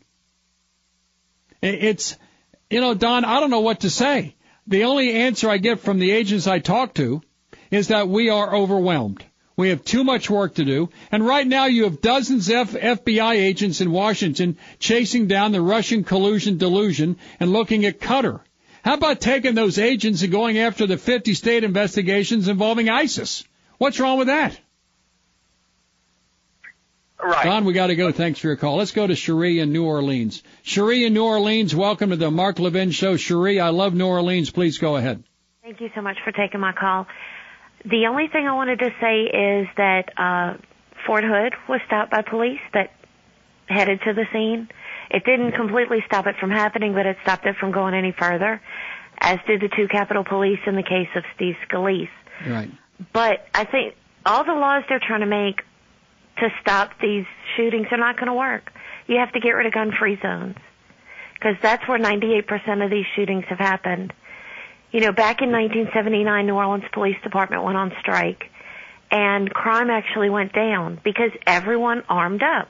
It's, 1.59 2.15
you 2.69 2.81
know, 2.81 2.93
Don, 2.93 3.25
I 3.25 3.39
don't 3.39 3.49
know 3.49 3.61
what 3.61 3.79
to 3.79 3.89
say. 3.89 4.35
The 4.67 4.83
only 4.83 5.11
answer 5.11 5.49
I 5.49 5.57
get 5.57 5.79
from 5.79 5.97
the 5.97 6.11
agents 6.11 6.45
I 6.45 6.59
talk 6.59 6.93
to 6.93 7.23
is 7.71 7.87
that 7.87 8.07
we 8.07 8.29
are 8.29 8.55
overwhelmed. 8.55 9.25
We 9.57 9.69
have 9.69 9.83
too 9.83 10.03
much 10.03 10.29
work 10.29 10.55
to 10.55 10.65
do. 10.65 10.89
And 11.11 11.25
right 11.25 11.45
now 11.45 11.65
you 11.65 11.85
have 11.85 11.99
dozens 11.99 12.47
of 12.49 12.69
FBI 12.69 13.33
agents 13.33 13.81
in 13.81 13.91
Washington 13.91 14.57
chasing 14.79 15.27
down 15.27 15.51
the 15.51 15.61
Russian 15.61 16.03
collusion 16.03 16.59
delusion 16.59 17.17
and 17.39 17.51
looking 17.51 17.85
at 17.85 17.99
Qatar. 17.99 18.41
How 18.83 18.93
about 18.93 19.19
taking 19.19 19.55
those 19.55 19.79
agents 19.79 20.21
and 20.21 20.31
going 20.31 20.59
after 20.59 20.85
the 20.85 20.97
50 20.97 21.33
state 21.33 21.63
investigations 21.63 22.47
involving 22.47 22.87
ISIS? 22.87 23.43
What's 23.79 23.99
wrong 23.99 24.19
with 24.19 24.27
that? 24.27 24.57
Right. 27.21 27.45
Don, 27.45 27.65
we 27.65 27.73
got 27.73 27.87
to 27.87 27.95
go. 27.95 28.11
Thanks 28.11 28.39
for 28.39 28.47
your 28.47 28.57
call. 28.57 28.75
Let's 28.75 28.91
go 28.91 29.07
to 29.07 29.15
Cherie 29.15 29.59
in 29.59 29.73
New 29.73 29.85
Orleans. 29.85 30.43
Cherie 30.61 31.03
in 31.03 31.15
New 31.15 31.25
Orleans, 31.25 31.75
welcome 31.75 32.11
to 32.11 32.15
the 32.15 32.29
Mark 32.29 32.59
Levin 32.59 32.91
Show. 32.91 33.17
Cherie, 33.17 33.59
I 33.59 33.69
love 33.69 33.95
New 33.95 34.05
Orleans. 34.05 34.51
Please 34.51 34.77
go 34.77 34.97
ahead. 34.97 35.23
Thank 35.63 35.81
you 35.81 35.89
so 35.95 36.01
much 36.01 36.17
for 36.23 36.31
taking 36.31 36.59
my 36.59 36.73
call. 36.73 37.07
The 37.85 38.07
only 38.07 38.27
thing 38.27 38.47
I 38.47 38.53
wanted 38.53 38.79
to 38.79 38.89
say 38.99 39.21
is 39.23 39.67
that 39.77 40.09
uh, 40.17 40.57
Fort 41.05 41.23
Hood 41.23 41.53
was 41.69 41.79
stopped 41.85 42.11
by 42.11 42.21
police 42.21 42.59
that 42.73 42.91
headed 43.67 44.01
to 44.05 44.13
the 44.13 44.25
scene. 44.33 44.69
It 45.09 45.23
didn't 45.23 45.53
completely 45.53 45.99
stop 46.05 46.27
it 46.27 46.35
from 46.39 46.51
happening, 46.51 46.93
but 46.93 47.05
it 47.05 47.17
stopped 47.23 47.45
it 47.45 47.55
from 47.59 47.71
going 47.71 47.93
any 47.93 48.11
further, 48.11 48.61
as 49.19 49.39
did 49.47 49.61
the 49.61 49.69
two 49.69 49.87
Capitol 49.87 50.23
Police 50.23 50.59
in 50.65 50.75
the 50.75 50.83
case 50.83 51.09
of 51.15 51.23
Steve 51.35 51.55
Scalise. 51.67 52.09
Right. 52.45 52.71
But 53.13 53.47
I 53.53 53.65
think 53.65 53.95
all 54.25 54.43
the 54.43 54.53
laws 54.53 54.83
they're 54.89 54.99
trying 55.05 55.21
to 55.21 55.27
make 55.27 55.61
to 56.39 56.49
stop 56.61 56.91
these 57.01 57.25
shootings 57.55 57.87
are 57.91 57.97
not 57.97 58.15
going 58.15 58.27
to 58.27 58.33
work. 58.33 58.71
You 59.07 59.17
have 59.19 59.31
to 59.33 59.39
get 59.39 59.51
rid 59.51 59.65
of 59.65 59.73
gun-free 59.73 60.19
zones 60.21 60.55
because 61.33 61.55
that's 61.61 61.87
where 61.87 61.99
98% 61.99 62.83
of 62.83 62.91
these 62.91 63.05
shootings 63.15 63.45
have 63.49 63.59
happened. 63.59 64.13
You 64.91 65.01
know, 65.01 65.11
back 65.11 65.41
in 65.41 65.51
1979, 65.51 66.45
New 66.45 66.55
Orleans 66.55 66.85
Police 66.93 67.17
Department 67.23 67.63
went 67.63 67.77
on 67.77 67.91
strike, 67.99 68.43
and 69.11 69.49
crime 69.49 69.89
actually 69.89 70.29
went 70.29 70.53
down 70.53 70.99
because 71.03 71.31
everyone 71.45 72.03
armed 72.09 72.43
up. 72.43 72.69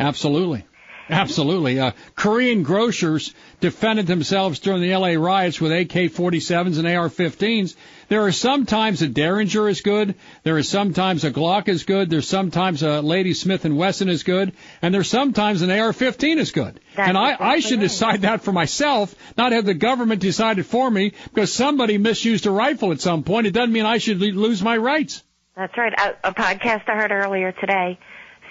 Absolutely. 0.00 0.64
Absolutely. 1.08 1.78
Uh, 1.78 1.92
Korean 2.14 2.62
grocers 2.62 3.34
defended 3.60 4.06
themselves 4.06 4.60
during 4.60 4.80
the 4.80 4.94
LA 4.94 5.14
riots 5.14 5.60
with 5.60 5.72
AK-47s 5.72 6.78
and 6.78 6.86
AR-15s. 6.86 7.76
There 8.08 8.22
are 8.22 8.32
sometimes 8.32 9.02
a 9.02 9.08
Derringer 9.08 9.68
is 9.68 9.80
good. 9.80 10.14
There 10.42 10.58
is 10.58 10.68
sometimes 10.68 11.24
a 11.24 11.30
Glock 11.30 11.68
is 11.68 11.84
good. 11.84 12.10
There's 12.10 12.28
sometimes 12.28 12.82
a 12.82 13.00
Lady 13.00 13.34
Smith 13.34 13.64
and 13.64 13.76
Wesson 13.76 14.08
is 14.08 14.22
good. 14.22 14.52
And 14.80 14.94
there's 14.94 15.08
sometimes 15.08 15.62
an 15.62 15.70
AR-15 15.70 16.36
is 16.36 16.52
good. 16.52 16.80
That's 16.94 17.08
and 17.08 17.18
I, 17.18 17.36
I 17.38 17.60
should 17.60 17.80
decide 17.80 18.22
that 18.22 18.42
for 18.42 18.52
myself, 18.52 19.14
not 19.36 19.52
have 19.52 19.64
the 19.64 19.74
government 19.74 20.20
decide 20.20 20.58
it 20.58 20.64
for 20.64 20.90
me 20.90 21.12
because 21.24 21.52
somebody 21.52 21.98
misused 21.98 22.46
a 22.46 22.50
rifle 22.50 22.92
at 22.92 23.00
some 23.00 23.22
point. 23.22 23.46
It 23.46 23.52
doesn't 23.52 23.72
mean 23.72 23.86
I 23.86 23.98
should 23.98 24.18
lose 24.18 24.62
my 24.62 24.76
rights. 24.76 25.22
That's 25.56 25.76
right. 25.76 25.92
A, 25.98 26.28
a 26.28 26.34
podcast 26.34 26.88
I 26.88 26.96
heard 26.96 27.12
earlier 27.12 27.52
today 27.52 27.98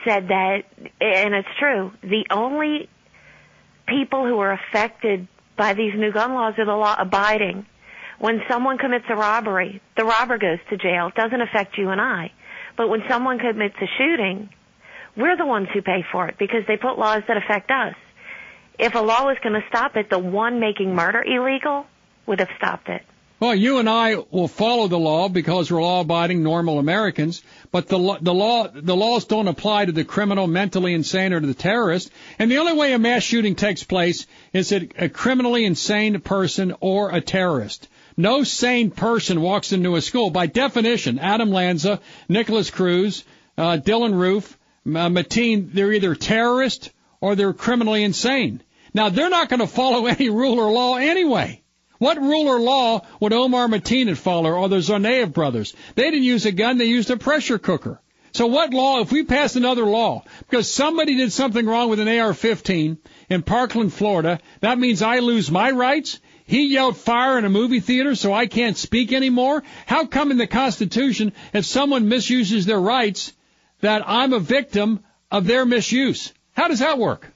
said 0.06 0.28
that, 0.30 0.64
and 1.00 1.34
it's 1.34 1.48
true, 1.60 1.92
the 2.02 2.26
only 2.30 2.90
people 3.88 4.26
who 4.26 4.40
are 4.40 4.52
affected 4.54 5.28
by 5.58 5.74
these 5.74 5.94
new 5.96 6.12
gun 6.12 6.34
laws 6.34 6.54
are 6.58 6.66
the 6.66 6.76
law 6.76 6.96
abiding. 6.98 7.66
When 8.20 8.42
someone 8.50 8.78
commits 8.78 9.06
a 9.10 9.16
robbery, 9.16 9.82
the 9.98 10.06
robber 10.06 10.38
goes 10.38 10.60
to 10.70 10.78
jail. 10.78 11.08
It 11.08 11.16
doesn't 11.16 11.42
affect 11.42 11.78
you 11.78 11.90
and 11.90 12.00
I. 12.00 12.32
But 12.78 12.88
when 12.88 13.02
someone 13.10 13.40
commits 13.40 13.76
a 13.82 13.88
shooting, 13.98 14.50
we're 15.18 15.38
the 15.38 15.46
ones 15.46 15.68
who 15.74 15.82
pay 15.82 16.06
for 16.12 16.28
it 16.28 16.38
because 16.38 16.62
they 16.68 16.78
put 16.78 16.98
laws 16.98 17.24
that 17.28 17.38
affect 17.38 17.70
us. 17.72 17.96
If 18.80 18.96
a 18.96 19.00
law 19.00 19.26
was 19.26 19.38
going 19.44 19.60
to 19.60 19.68
stop 19.68 19.96
it, 19.96 20.10
the 20.10 20.20
one 20.20 20.60
making 20.60 20.96
murder 20.96 21.24
illegal 21.24 21.86
would 22.26 22.40
have 22.40 22.50
stopped 22.58 22.90
it. 22.90 23.04
Well, 23.42 23.56
you 23.56 23.80
and 23.80 23.90
I 23.90 24.18
will 24.30 24.48
follow 24.48 24.88
the 24.88 25.00
law 25.00 25.28
because 25.28 25.72
we're 25.72 25.82
law-abiding, 25.82 26.44
normal 26.44 26.78
Americans. 26.78 27.42
But 27.72 27.88
the 27.88 27.98
lo- 27.98 28.20
the 28.22 28.36
law 28.36 28.68
the 28.68 28.96
laws 28.96 29.26
don't 29.26 29.48
apply 29.48 29.86
to 29.86 29.92
the 29.92 30.04
criminal, 30.04 30.46
mentally 30.46 30.94
insane, 30.94 31.34
or 31.34 31.42
to 31.42 31.48
the 31.48 31.56
terrorist. 31.56 32.12
And 32.38 32.52
the 32.52 32.60
only 32.60 32.74
way 32.74 32.94
a 32.94 33.00
mass 33.00 33.24
shooting 33.24 33.56
takes 33.56 33.84
place 33.84 34.28
is 34.54 34.70
that 34.70 34.92
a 34.96 35.10
criminally 35.10 35.66
insane 35.66 36.20
person 36.20 36.76
or 36.82 37.10
a 37.10 37.20
terrorist. 37.20 37.88
No 38.16 38.44
sane 38.44 38.92
person 38.92 39.42
walks 39.42 39.72
into 39.72 39.96
a 39.96 40.02
school. 40.02 40.30
By 40.30 40.46
definition, 40.46 41.18
Adam 41.18 41.50
Lanza, 41.50 42.00
Nikolas 42.30 42.70
Cruz, 42.70 43.24
uh, 43.58 43.80
Dylann 43.84 44.14
Roof, 44.14 44.56
uh, 44.86 45.10
Mateen, 45.10 45.74
they're 45.74 45.94
either 45.94 46.14
terrorist 46.14 46.92
or 47.22 47.34
they're 47.34 47.54
criminally 47.54 48.04
insane. 48.04 48.62
Now 48.94 49.10
they're 49.10 49.32
not 49.32 49.50
going 49.50 49.62
to 49.62 49.66
follow 49.66 50.06
any 50.16 50.30
rule 50.30 50.60
or 50.60 50.72
law 50.72 50.98
anyway. 50.98 51.62
What 52.02 52.20
rule 52.20 52.48
or 52.48 52.60
law 52.60 53.06
would 53.20 53.32
Omar 53.32 53.68
Mateen 53.68 54.18
follow 54.18 54.54
or 54.54 54.68
the 54.68 54.78
Tsarnaev 54.78 55.34
brothers? 55.34 55.76
They 55.94 56.10
didn't 56.10 56.24
use 56.24 56.48
a 56.48 56.52
gun, 56.52 56.80
they 56.80 56.86
used 56.86 57.12
a 57.12 57.16
pressure 57.16 57.60
cooker. 57.60 58.02
So 58.32 58.48
what 58.48 58.74
law, 58.74 59.02
if 59.02 59.12
we 59.12 59.24
pass 59.24 59.56
another 59.56 59.84
law, 59.84 60.24
because 60.40 60.74
somebody 60.74 61.16
did 61.16 61.32
something 61.32 61.64
wrong 61.64 61.92
with 61.92 62.00
an 62.00 62.08
AR-15 62.08 62.98
in 63.30 63.44
Parkland, 63.44 63.94
Florida, 63.94 64.40
that 64.62 64.80
means 64.80 65.04
I 65.04 65.20
lose 65.20 65.52
my 65.52 65.70
rights? 65.70 66.20
He 66.44 66.74
yelled 66.74 66.98
fire 66.98 67.38
in 67.38 67.46
a 67.46 67.52
movie 67.52 67.82
theater 67.82 68.16
so 68.16 68.34
I 68.34 68.48
can't 68.48 68.76
speak 68.76 69.14
anymore? 69.14 69.62
How 69.86 70.08
come 70.08 70.32
in 70.32 70.40
the 70.40 70.48
Constitution, 70.48 71.34
if 71.54 71.66
someone 71.66 72.10
misuses 72.10 72.66
their 72.66 72.82
rights, 72.82 73.32
that 73.82 74.02
I'm 74.08 74.34
a 74.34 74.40
victim 74.40 75.04
of 75.30 75.46
their 75.46 75.68
misuse? 75.68 76.34
How 76.54 76.68
does 76.68 76.80
that 76.80 76.98
work? 76.98 77.32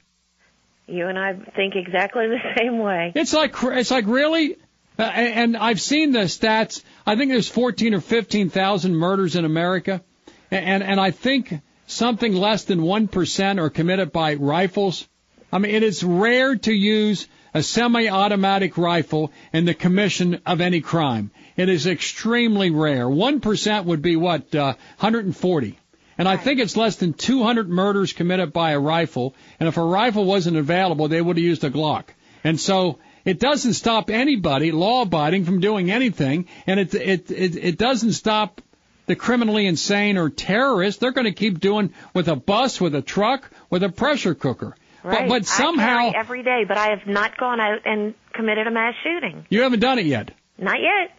You 0.88 1.08
and 1.08 1.18
I 1.18 1.34
think 1.56 1.76
exactly 1.76 2.28
the 2.28 2.40
same 2.58 2.80
way. 2.80 3.12
It's 3.16 3.34
like 3.34 3.56
it's 3.64 3.92
like 3.92 4.06
really, 4.08 4.58
uh, 5.00 5.04
and 5.04 5.58
I've 5.58 5.82
seen 5.82 6.12
the 6.12 6.20
stats. 6.20 6.84
I 7.06 7.16
think 7.16 7.32
there's 7.32 7.50
14 7.50 7.94
or 7.94 8.02
15 8.02 8.50
thousand 8.50 8.96
murders 8.96 9.36
in 9.36 9.46
America, 9.46 10.04
and 10.52 10.84
and 10.84 11.00
I 11.00 11.12
think 11.12 11.54
something 11.88 12.34
less 12.34 12.66
than 12.66 12.82
one 12.84 13.08
percent 13.08 13.60
are 13.60 13.70
committed 13.70 14.12
by 14.12 14.36
rifles. 14.36 15.08
I 15.52 15.58
mean, 15.58 15.74
it 15.74 15.84
is 15.84 16.04
rare 16.04 16.56
to 16.56 16.74
use 16.74 17.28
a 17.54 17.64
semi-automatic 17.64 18.78
rifle 18.78 19.32
in 19.54 19.64
the 19.64 19.74
commission 19.74 20.42
of 20.46 20.60
any 20.60 20.82
crime. 20.82 21.32
It 21.56 21.70
is 21.70 21.88
extremely 21.88 22.70
rare. 22.70 23.10
One 23.10 23.40
percent 23.40 23.86
would 23.86 24.02
be 24.02 24.18
what, 24.18 24.54
uh, 24.54 24.76
140. 25.00 25.80
And 26.18 26.28
I 26.28 26.38
think 26.38 26.60
it's 26.60 26.78
less 26.78 26.96
than 26.96 27.14
200 27.14 27.70
murders 27.70 28.14
committed 28.14 28.54
by 28.54 28.72
a 28.72 28.80
rifle. 28.80 29.36
And 29.60 29.68
if 29.68 29.78
a 29.78 29.84
rifle 29.84 30.26
wasn't 30.26 30.58
available, 30.58 31.08
they 31.08 31.22
would 31.22 31.38
have 31.38 31.44
used 31.44 31.64
a 31.64 31.70
Glock. 31.70 32.06
And 32.44 32.60
so 32.60 33.00
it 33.26 33.40
doesn't 33.40 33.74
stop 33.74 34.10
anybody 34.10 34.72
law 34.72 35.02
abiding 35.02 35.46
from 35.46 35.60
doing 35.60 35.92
anything. 35.92 36.48
And 36.68 36.80
it, 36.80 36.94
it, 36.94 37.32
it, 37.32 37.56
it 37.56 37.78
doesn't 37.78 38.14
stop 38.14 38.62
the 39.08 39.16
criminally 39.16 39.66
insane 39.66 40.18
or 40.18 40.30
terrorists. 40.30 41.00
They're 41.00 41.12
going 41.12 41.26
to 41.26 41.34
keep 41.34 41.60
doing 41.60 41.94
with 42.14 42.28
a 42.28 42.36
bus, 42.36 42.80
with 42.80 42.96
a 42.96 43.02
truck, 43.02 43.50
with 43.70 43.84
a 43.84 43.90
pressure 43.90 44.36
cooker. 44.36 44.76
Right. 45.04 45.28
But, 45.28 45.30
but 45.30 45.46
somehow. 45.46 46.12
Every 46.16 46.44
day, 46.44 46.64
but 46.68 46.78
I 46.78 46.90
have 46.90 47.06
not 47.06 47.38
gone 47.38 47.60
out 47.60 47.86
and 47.86 48.16
committed 48.34 48.68
a 48.68 48.72
mass 48.72 48.96
shooting. 49.04 49.46
You 49.50 49.62
haven't 49.62 49.80
done 49.80 50.00
it 50.00 50.06
yet. 50.06 50.32
Not 50.58 50.80
yet. 50.80 51.16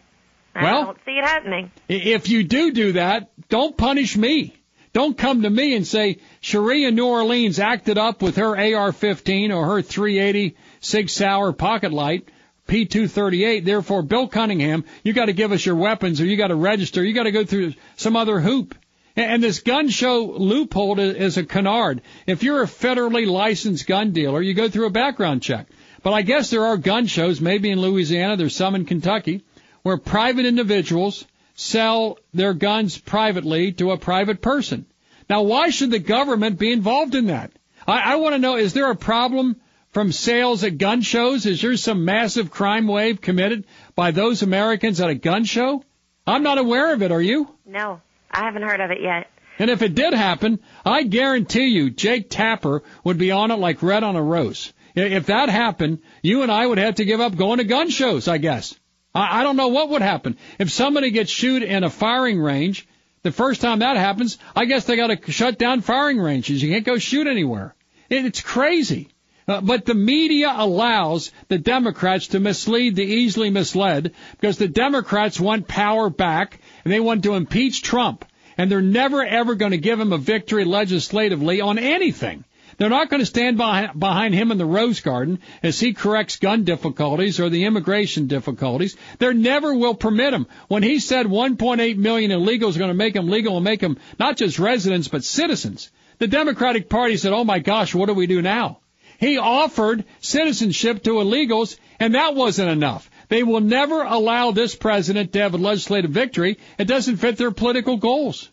I 0.55 0.63
well, 0.63 0.85
don't 0.85 0.97
see 1.05 1.11
it 1.11 1.23
happening. 1.23 1.71
If 1.87 2.29
you 2.29 2.43
do 2.43 2.71
do 2.71 2.93
that, 2.93 3.29
don't 3.47 3.77
punish 3.77 4.17
me. 4.17 4.55
Don't 4.93 5.17
come 5.17 5.43
to 5.43 5.49
me 5.49 5.75
and 5.75 5.85
say 5.85 6.17
Cherie 6.41 6.89
New 6.91 7.07
Orleans 7.07 7.59
acted 7.59 7.97
up 7.97 8.21
with 8.21 8.37
her 8.37 8.55
AR-15 8.55 9.55
or 9.55 9.65
her 9.65 9.81
380 9.81 10.55
Sig 10.79 11.09
Sauer 11.09 11.53
pocket 11.53 11.93
light. 11.93 12.29
P238. 12.67 13.63
Therefore, 13.63 14.01
Bill 14.01 14.27
Cunningham, 14.27 14.83
you 15.03 15.13
got 15.13 15.25
to 15.25 15.33
give 15.33 15.53
us 15.53 15.65
your 15.65 15.75
weapons, 15.75 16.19
or 16.19 16.25
you 16.25 16.35
got 16.35 16.47
to 16.47 16.55
register. 16.55 17.03
You 17.03 17.13
got 17.13 17.23
to 17.23 17.31
go 17.31 17.45
through 17.45 17.73
some 17.95 18.15
other 18.15 18.39
hoop. 18.41 18.75
And 19.15 19.41
this 19.41 19.61
gun 19.61 19.89
show 19.89 20.25
loophole 20.25 20.99
is 20.99 21.37
a 21.37 21.43
canard. 21.43 22.01
If 22.27 22.43
you're 22.43 22.61
a 22.61 22.67
federally 22.67 23.25
licensed 23.25 23.87
gun 23.87 24.11
dealer, 24.11 24.41
you 24.41 24.53
go 24.53 24.69
through 24.69 24.85
a 24.85 24.91
background 24.91 25.41
check. 25.41 25.67
But 26.03 26.13
I 26.13 26.21
guess 26.21 26.51
there 26.51 26.65
are 26.65 26.77
gun 26.77 27.07
shows, 27.07 27.41
maybe 27.41 27.71
in 27.71 27.81
Louisiana, 27.81 28.37
there's 28.37 28.55
some 28.55 28.75
in 28.75 28.85
Kentucky, 28.85 29.43
where 29.81 29.97
private 29.97 30.45
individuals 30.45 31.25
sell 31.57 32.19
their 32.33 32.53
guns 32.53 32.97
privately 32.97 33.73
to 33.73 33.91
a 33.91 33.97
private 33.97 34.41
person. 34.41 34.85
Now, 35.29 35.41
why 35.41 35.71
should 35.71 35.91
the 35.91 35.99
government 35.99 36.57
be 36.57 36.71
involved 36.71 37.15
in 37.15 37.25
that? 37.25 37.51
I, 37.85 38.13
I 38.13 38.15
want 38.15 38.35
to 38.35 38.39
know, 38.39 38.55
is 38.55 38.73
there 38.73 38.89
a 38.89 38.95
problem 38.95 39.59
from 39.89 40.11
sales 40.11 40.63
at 40.63 40.77
gun 40.77 41.01
shows? 41.01 41.45
Is 41.45 41.61
there 41.61 41.75
some 41.75 42.05
massive 42.05 42.51
crime 42.51 42.87
wave 42.87 43.19
committed 43.19 43.65
by 43.95 44.11
those 44.11 44.43
Americans 44.43 45.01
at 45.01 45.09
a 45.09 45.15
gun 45.15 45.43
show? 45.43 45.83
I'm 46.25 46.43
not 46.43 46.59
aware 46.59 46.93
of 46.93 47.01
it, 47.01 47.11
are 47.11 47.21
you? 47.21 47.49
No, 47.65 48.01
I 48.31 48.43
haven't 48.43 48.61
heard 48.61 48.79
of 48.79 48.91
it 48.91 49.01
yet. 49.01 49.27
And 49.59 49.71
if 49.71 49.81
it 49.81 49.95
did 49.95 50.13
happen, 50.13 50.59
I 50.85 51.03
guarantee 51.03 51.65
you 51.65 51.89
Jake 51.89 52.29
Tapper 52.29 52.83
would 53.03 53.17
be 53.17 53.31
on 53.31 53.49
it 53.49 53.55
like 53.55 53.81
red 53.81 54.03
on 54.03 54.15
a 54.15 54.21
rose. 54.21 54.71
If 54.93 55.27
that 55.27 55.49
happened, 55.49 55.99
you 56.21 56.43
and 56.43 56.51
I 56.51 56.65
would 56.65 56.77
have 56.77 56.95
to 56.95 57.05
give 57.05 57.19
up 57.19 57.35
going 57.35 57.57
to 57.57 57.63
gun 57.63 57.89
shows, 57.89 58.27
I 58.27 58.37
guess. 58.37 58.77
I, 59.17 59.39
I 59.39 59.43
don't 59.43 59.57
know 59.57 59.69
what 59.69 59.89
would 59.89 60.01
happen. 60.01 60.37
If 60.59 60.71
somebody 60.71 61.11
gets 61.11 61.31
shoot 61.31 61.63
in 61.63 61.83
a 61.83 61.89
firing 61.89 62.39
range, 62.39 62.87
the 63.23 63.31
first 63.31 63.61
time 63.61 63.79
that 63.79 63.97
happens, 63.97 64.37
I 64.55 64.65
guess 64.65 64.85
they 64.85 64.95
got 64.95 65.07
to 65.07 65.31
shut 65.31 65.57
down 65.57 65.81
firing 65.81 66.19
ranges. 66.19 66.61
You 66.61 66.71
can't 66.71 66.85
go 66.85 66.97
shoot 66.97 67.27
anywhere. 67.27 67.75
It, 68.09 68.25
it's 68.25 68.41
crazy. 68.41 69.09
Uh, 69.47 69.61
but 69.61 69.85
the 69.85 69.93
media 69.93 70.53
allows 70.55 71.31
the 71.47 71.57
Democrats 71.57 72.27
to 72.27 72.39
mislead 72.39 72.95
the 72.95 73.03
easily 73.03 73.49
misled 73.49 74.13
because 74.31 74.57
the 74.57 74.67
Democrats 74.67 75.39
want 75.39 75.67
power 75.67 76.09
back 76.09 76.59
and 76.83 76.93
they 76.93 76.99
want 76.99 77.23
to 77.23 77.33
impeach 77.33 77.81
Trump. 77.81 78.25
And 78.57 78.69
they're 78.69 78.81
never 78.81 79.23
ever 79.23 79.55
going 79.55 79.71
to 79.71 79.77
give 79.77 79.99
him 79.99 80.13
a 80.13 80.17
victory 80.17 80.65
legislatively 80.65 81.61
on 81.61 81.79
anything. 81.79 82.43
They're 82.77 82.89
not 82.89 83.09
going 83.09 83.21
to 83.21 83.25
stand 83.25 83.57
behind, 83.57 83.99
behind 83.99 84.35
him 84.35 84.51
in 84.51 84.59
the 84.59 84.65
Rose 84.65 84.99
Garden 85.01 85.39
as 85.63 85.79
he 85.79 85.93
corrects 85.93 86.37
gun 86.37 86.63
difficulties 86.63 87.39
or 87.39 87.49
the 87.49 87.65
immigration 87.65 88.27
difficulties. 88.27 88.95
They 89.17 89.33
never 89.33 89.73
will 89.73 89.95
permit 89.95 90.33
him. 90.33 90.45
When 90.67 90.83
he 90.83 90.99
said 90.99 91.25
1.8 91.25 91.97
million 91.97 92.31
illegals 92.31 92.75
are 92.75 92.79
going 92.79 92.89
to 92.89 92.93
make 92.93 93.15
them 93.15 93.29
legal 93.29 93.57
and 93.57 93.63
make 93.63 93.79
them 93.79 93.97
not 94.19 94.37
just 94.37 94.59
residents 94.59 95.07
but 95.07 95.23
citizens, 95.23 95.89
the 96.19 96.27
Democratic 96.27 96.87
Party 96.87 97.17
said, 97.17 97.33
"Oh 97.33 97.43
my 97.43 97.59
gosh, 97.59 97.95
what 97.95 98.07
do 98.07 98.13
we 98.13 98.27
do 98.27 98.41
now?" 98.43 98.79
He 99.19 99.39
offered 99.39 100.05
citizenship 100.19 101.03
to 101.03 101.19
illegals, 101.19 101.77
and 101.99 102.13
that 102.13 102.35
wasn't 102.35 102.69
enough. 102.69 103.09
They 103.29 103.41
will 103.41 103.61
never 103.61 104.03
allow 104.03 104.51
this 104.51 104.75
president 104.75 105.33
to 105.33 105.39
have 105.39 105.55
a 105.55 105.57
legislative 105.57 106.11
victory. 106.11 106.59
It 106.77 106.85
doesn't 106.85 107.17
fit 107.17 107.37
their 107.37 107.51
political 107.51 107.97
goals. 107.97 108.49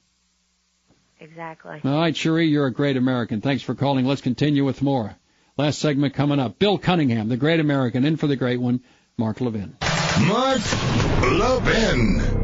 Exactly. 1.20 1.81
All 1.85 1.99
right, 2.01 2.16
Cherie, 2.16 2.49
you're 2.49 2.66
a 2.66 2.73
great 2.73 2.97
American. 2.97 3.41
Thanks 3.41 3.62
for 3.62 3.74
calling. 3.74 4.05
Let's 4.05 4.20
continue 4.20 4.65
with 4.65 4.82
more. 4.82 5.16
Last 5.57 5.78
segment 5.78 6.15
coming 6.15 6.41
up. 6.41 6.59
Bill 6.59 6.78
Cunningham, 6.78 7.28
the 7.28 7.36
great 7.36 7.61
American, 7.61 8.05
in 8.05 8.16
for 8.16 8.27
the 8.27 8.36
great 8.36 8.61
one, 8.61 8.82
Mark 9.16 9.41
Levin. 9.41 9.77
Mark 10.27 10.61
Levin. 11.23 12.44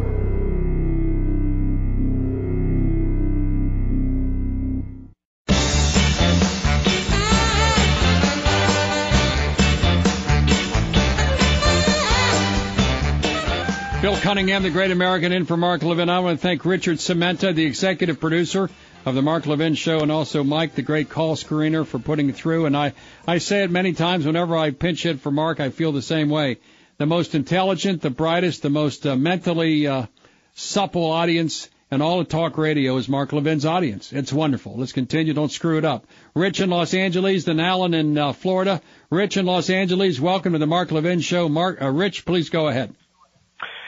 Bill 14.01 14.17
Cunningham, 14.17 14.63
the 14.63 14.71
great 14.71 14.93
American, 14.93 15.31
in 15.31 15.45
for 15.45 15.59
Mark 15.59 15.83
Levin. 15.83 16.09
I 16.09 16.21
want 16.21 16.39
to 16.39 16.43
thank 16.43 16.65
Richard 16.65 16.97
Sementa, 16.97 17.55
the 17.55 17.67
executive 17.67 18.19
producer 18.19 18.71
of 19.05 19.15
the 19.15 19.21
Mark 19.21 19.45
Levin 19.45 19.75
Show, 19.75 20.01
and 20.01 20.11
also 20.11 20.43
Mike, 20.43 20.75
the 20.75 20.81
great 20.81 21.11
call 21.11 21.37
screener, 21.37 21.87
for 21.87 21.99
putting 21.99 22.31
it 22.31 22.35
through. 22.35 22.65
And 22.65 22.75
I, 22.75 22.95
I 23.29 23.37
say 23.37 23.63
it 23.63 23.71
many 23.71 23.93
times 23.93 24.25
whenever 24.25 24.57
I 24.57 24.71
pinch 24.71 25.03
hit 25.03 25.21
for 25.21 25.31
Mark, 25.31 25.61
I 25.61 25.69
feel 25.69 25.93
the 25.93 26.01
same 26.01 26.31
way. 26.31 26.57
The 26.97 27.05
most 27.05 27.35
intelligent, 27.35 28.01
the 28.01 28.09
brightest, 28.09 28.63
the 28.63 28.71
most 28.71 29.07
uh, 29.07 29.17
mentally 29.17 29.87
uh, 29.87 30.07
supple 30.55 31.05
audience 31.05 31.69
and 31.91 32.03
all 32.03 32.21
of 32.21 32.29
talk 32.29 32.57
radio 32.57 32.97
is 32.97 33.07
Mark 33.07 33.35
Levin's 33.35 33.67
audience. 33.67 34.15
It's 34.15 34.33
wonderful. 34.33 34.77
Let's 34.79 34.93
continue. 34.93 35.35
Don't 35.35 35.53
screw 35.53 35.77
it 35.77 35.85
up. 35.85 36.07
Rich 36.35 36.61
in 36.61 36.71
Los 36.71 36.95
Angeles, 36.95 37.45
then 37.45 37.61
Allen 37.61 37.93
in 37.93 38.17
uh, 38.17 38.33
Florida. 38.33 38.81
Rich 39.11 39.37
in 39.37 39.45
Los 39.45 39.69
Angeles, 39.69 40.19
welcome 40.19 40.55
to 40.55 40.59
the 40.59 40.67
Mark 40.67 40.91
Levin 40.91 41.21
Show. 41.21 41.51
Mark, 41.51 41.83
uh, 41.83 41.91
Rich, 41.91 42.25
please 42.25 42.49
go 42.49 42.69
ahead. 42.69 42.95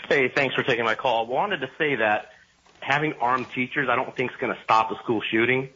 Hey, 0.09 0.29
thanks 0.29 0.55
for 0.55 0.62
taking 0.62 0.85
my 0.85 0.95
call. 0.95 1.27
I 1.27 1.29
wanted 1.29 1.61
to 1.61 1.70
say 1.79 1.97
that 1.97 2.33
having 2.81 3.15
armed 3.15 3.47
teachers, 3.55 3.89
I 3.89 3.97
don't 3.97 4.15
think 4.15 4.33
is 4.33 4.37
going 4.39 4.55
to 4.55 4.62
stop 4.65 4.91
a 4.91 4.97
school 5.03 5.23
shooting 5.31 5.69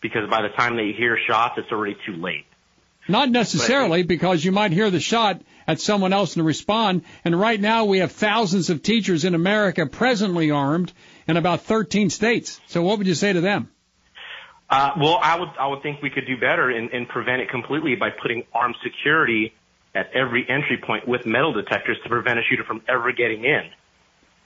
because 0.00 0.28
by 0.28 0.42
the 0.42 0.48
time 0.48 0.76
they 0.76 0.92
hear 0.92 1.18
shots, 1.26 1.54
it's 1.58 1.70
already 1.70 1.96
too 2.06 2.14
late. 2.14 2.46
Not 3.08 3.30
necessarily, 3.30 4.04
because 4.04 4.44
you 4.44 4.52
might 4.52 4.70
hear 4.70 4.88
the 4.88 5.00
shot 5.00 5.42
at 5.66 5.80
someone 5.80 6.12
else 6.12 6.36
and 6.36 6.46
respond. 6.46 7.02
And 7.24 7.38
right 7.38 7.60
now, 7.60 7.84
we 7.84 7.98
have 7.98 8.12
thousands 8.12 8.70
of 8.70 8.82
teachers 8.82 9.24
in 9.24 9.34
America 9.34 9.86
presently 9.86 10.50
armed 10.50 10.92
in 11.26 11.36
about 11.36 11.62
13 11.62 12.10
states. 12.10 12.60
So, 12.68 12.82
what 12.82 12.98
would 12.98 13.08
you 13.08 13.14
say 13.14 13.32
to 13.32 13.40
them? 13.40 13.70
Uh, 14.70 14.92
well, 14.98 15.18
I 15.20 15.38
would 15.38 15.50
I 15.60 15.66
would 15.66 15.82
think 15.82 16.00
we 16.00 16.10
could 16.10 16.26
do 16.26 16.38
better 16.38 16.70
and, 16.70 16.90
and 16.92 17.08
prevent 17.08 17.42
it 17.42 17.50
completely 17.50 17.94
by 17.96 18.10
putting 18.10 18.44
armed 18.54 18.76
security 18.82 19.52
at 19.94 20.10
every 20.14 20.48
entry 20.48 20.78
point 20.78 21.06
with 21.06 21.26
metal 21.26 21.52
detectors 21.52 21.98
to 22.02 22.08
prevent 22.08 22.38
a 22.38 22.42
shooter 22.42 22.64
from 22.64 22.82
ever 22.88 23.12
getting 23.12 23.44
in. 23.44 23.70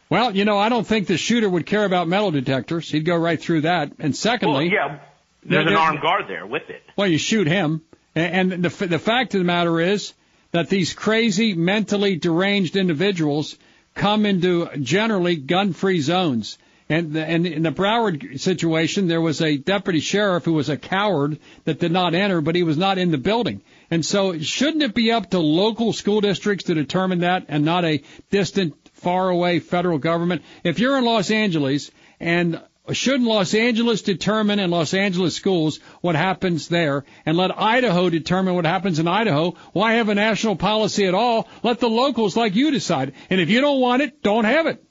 Well, 0.08 0.34
you 0.34 0.44
know, 0.44 0.58
I 0.58 0.68
don't 0.68 0.86
think 0.86 1.08
the 1.08 1.16
shooter 1.16 1.48
would 1.48 1.66
care 1.66 1.84
about 1.84 2.08
metal 2.08 2.30
detectors. 2.30 2.90
He'd 2.90 3.04
go 3.04 3.16
right 3.16 3.40
through 3.40 3.62
that. 3.62 3.92
And 3.98 4.14
secondly, 4.14 4.68
well, 4.68 4.90
yeah, 4.90 4.98
there's 5.44 5.66
an 5.66 5.74
armed 5.74 6.00
guard 6.00 6.26
there 6.28 6.46
with 6.46 6.68
it. 6.70 6.82
Well, 6.96 7.08
you 7.08 7.18
shoot 7.18 7.46
him. 7.46 7.82
And 8.14 8.50
the 8.50 8.86
the 8.86 8.98
fact 8.98 9.34
of 9.34 9.40
the 9.40 9.44
matter 9.44 9.80
is 9.80 10.14
that 10.52 10.68
these 10.68 10.94
crazy, 10.94 11.54
mentally 11.54 12.16
deranged 12.16 12.76
individuals 12.76 13.58
come 13.94 14.24
into 14.24 14.68
generally 14.78 15.36
gun-free 15.36 16.00
zones. 16.00 16.58
And, 16.88 17.12
the, 17.12 17.24
and 17.24 17.46
in 17.46 17.62
the 17.64 17.72
Broward 17.72 18.38
situation, 18.38 19.08
there 19.08 19.20
was 19.20 19.42
a 19.42 19.56
deputy 19.56 19.98
sheriff 19.98 20.44
who 20.44 20.52
was 20.52 20.68
a 20.68 20.76
coward 20.76 21.40
that 21.64 21.80
did 21.80 21.90
not 21.90 22.14
enter, 22.14 22.40
but 22.40 22.54
he 22.54 22.62
was 22.62 22.76
not 22.76 22.98
in 22.98 23.10
the 23.10 23.18
building. 23.18 23.62
And 23.90 24.06
so, 24.06 24.38
shouldn't 24.38 24.84
it 24.84 24.94
be 24.94 25.10
up 25.10 25.30
to 25.30 25.40
local 25.40 25.92
school 25.92 26.20
districts 26.20 26.66
to 26.66 26.74
determine 26.74 27.20
that, 27.20 27.46
and 27.48 27.64
not 27.64 27.84
a 27.84 28.02
distant, 28.30 28.74
far 28.94 29.28
away 29.28 29.58
federal 29.58 29.98
government? 29.98 30.42
If 30.62 30.78
you're 30.78 30.96
in 30.96 31.04
Los 31.04 31.30
Angeles 31.30 31.90
and 32.20 32.60
Shouldn't 32.92 33.28
Los 33.28 33.52
Angeles 33.52 34.02
determine 34.02 34.60
in 34.60 34.70
Los 34.70 34.94
Angeles 34.94 35.34
schools 35.34 35.80
what 36.02 36.14
happens 36.14 36.68
there 36.68 37.04
and 37.24 37.36
let 37.36 37.58
Idaho 37.58 38.08
determine 38.10 38.54
what 38.54 38.64
happens 38.64 39.00
in 39.00 39.08
Idaho? 39.08 39.56
Why 39.72 39.94
have 39.94 40.08
a 40.08 40.14
national 40.14 40.54
policy 40.54 41.04
at 41.04 41.14
all? 41.14 41.48
Let 41.64 41.80
the 41.80 41.88
locals 41.88 42.36
like 42.36 42.54
you 42.54 42.70
decide. 42.70 43.14
And 43.28 43.40
if 43.40 43.50
you 43.50 43.60
don't 43.60 43.80
want 43.80 44.02
it, 44.02 44.22
don't 44.22 44.44
have 44.44 44.66
it. 44.66 44.84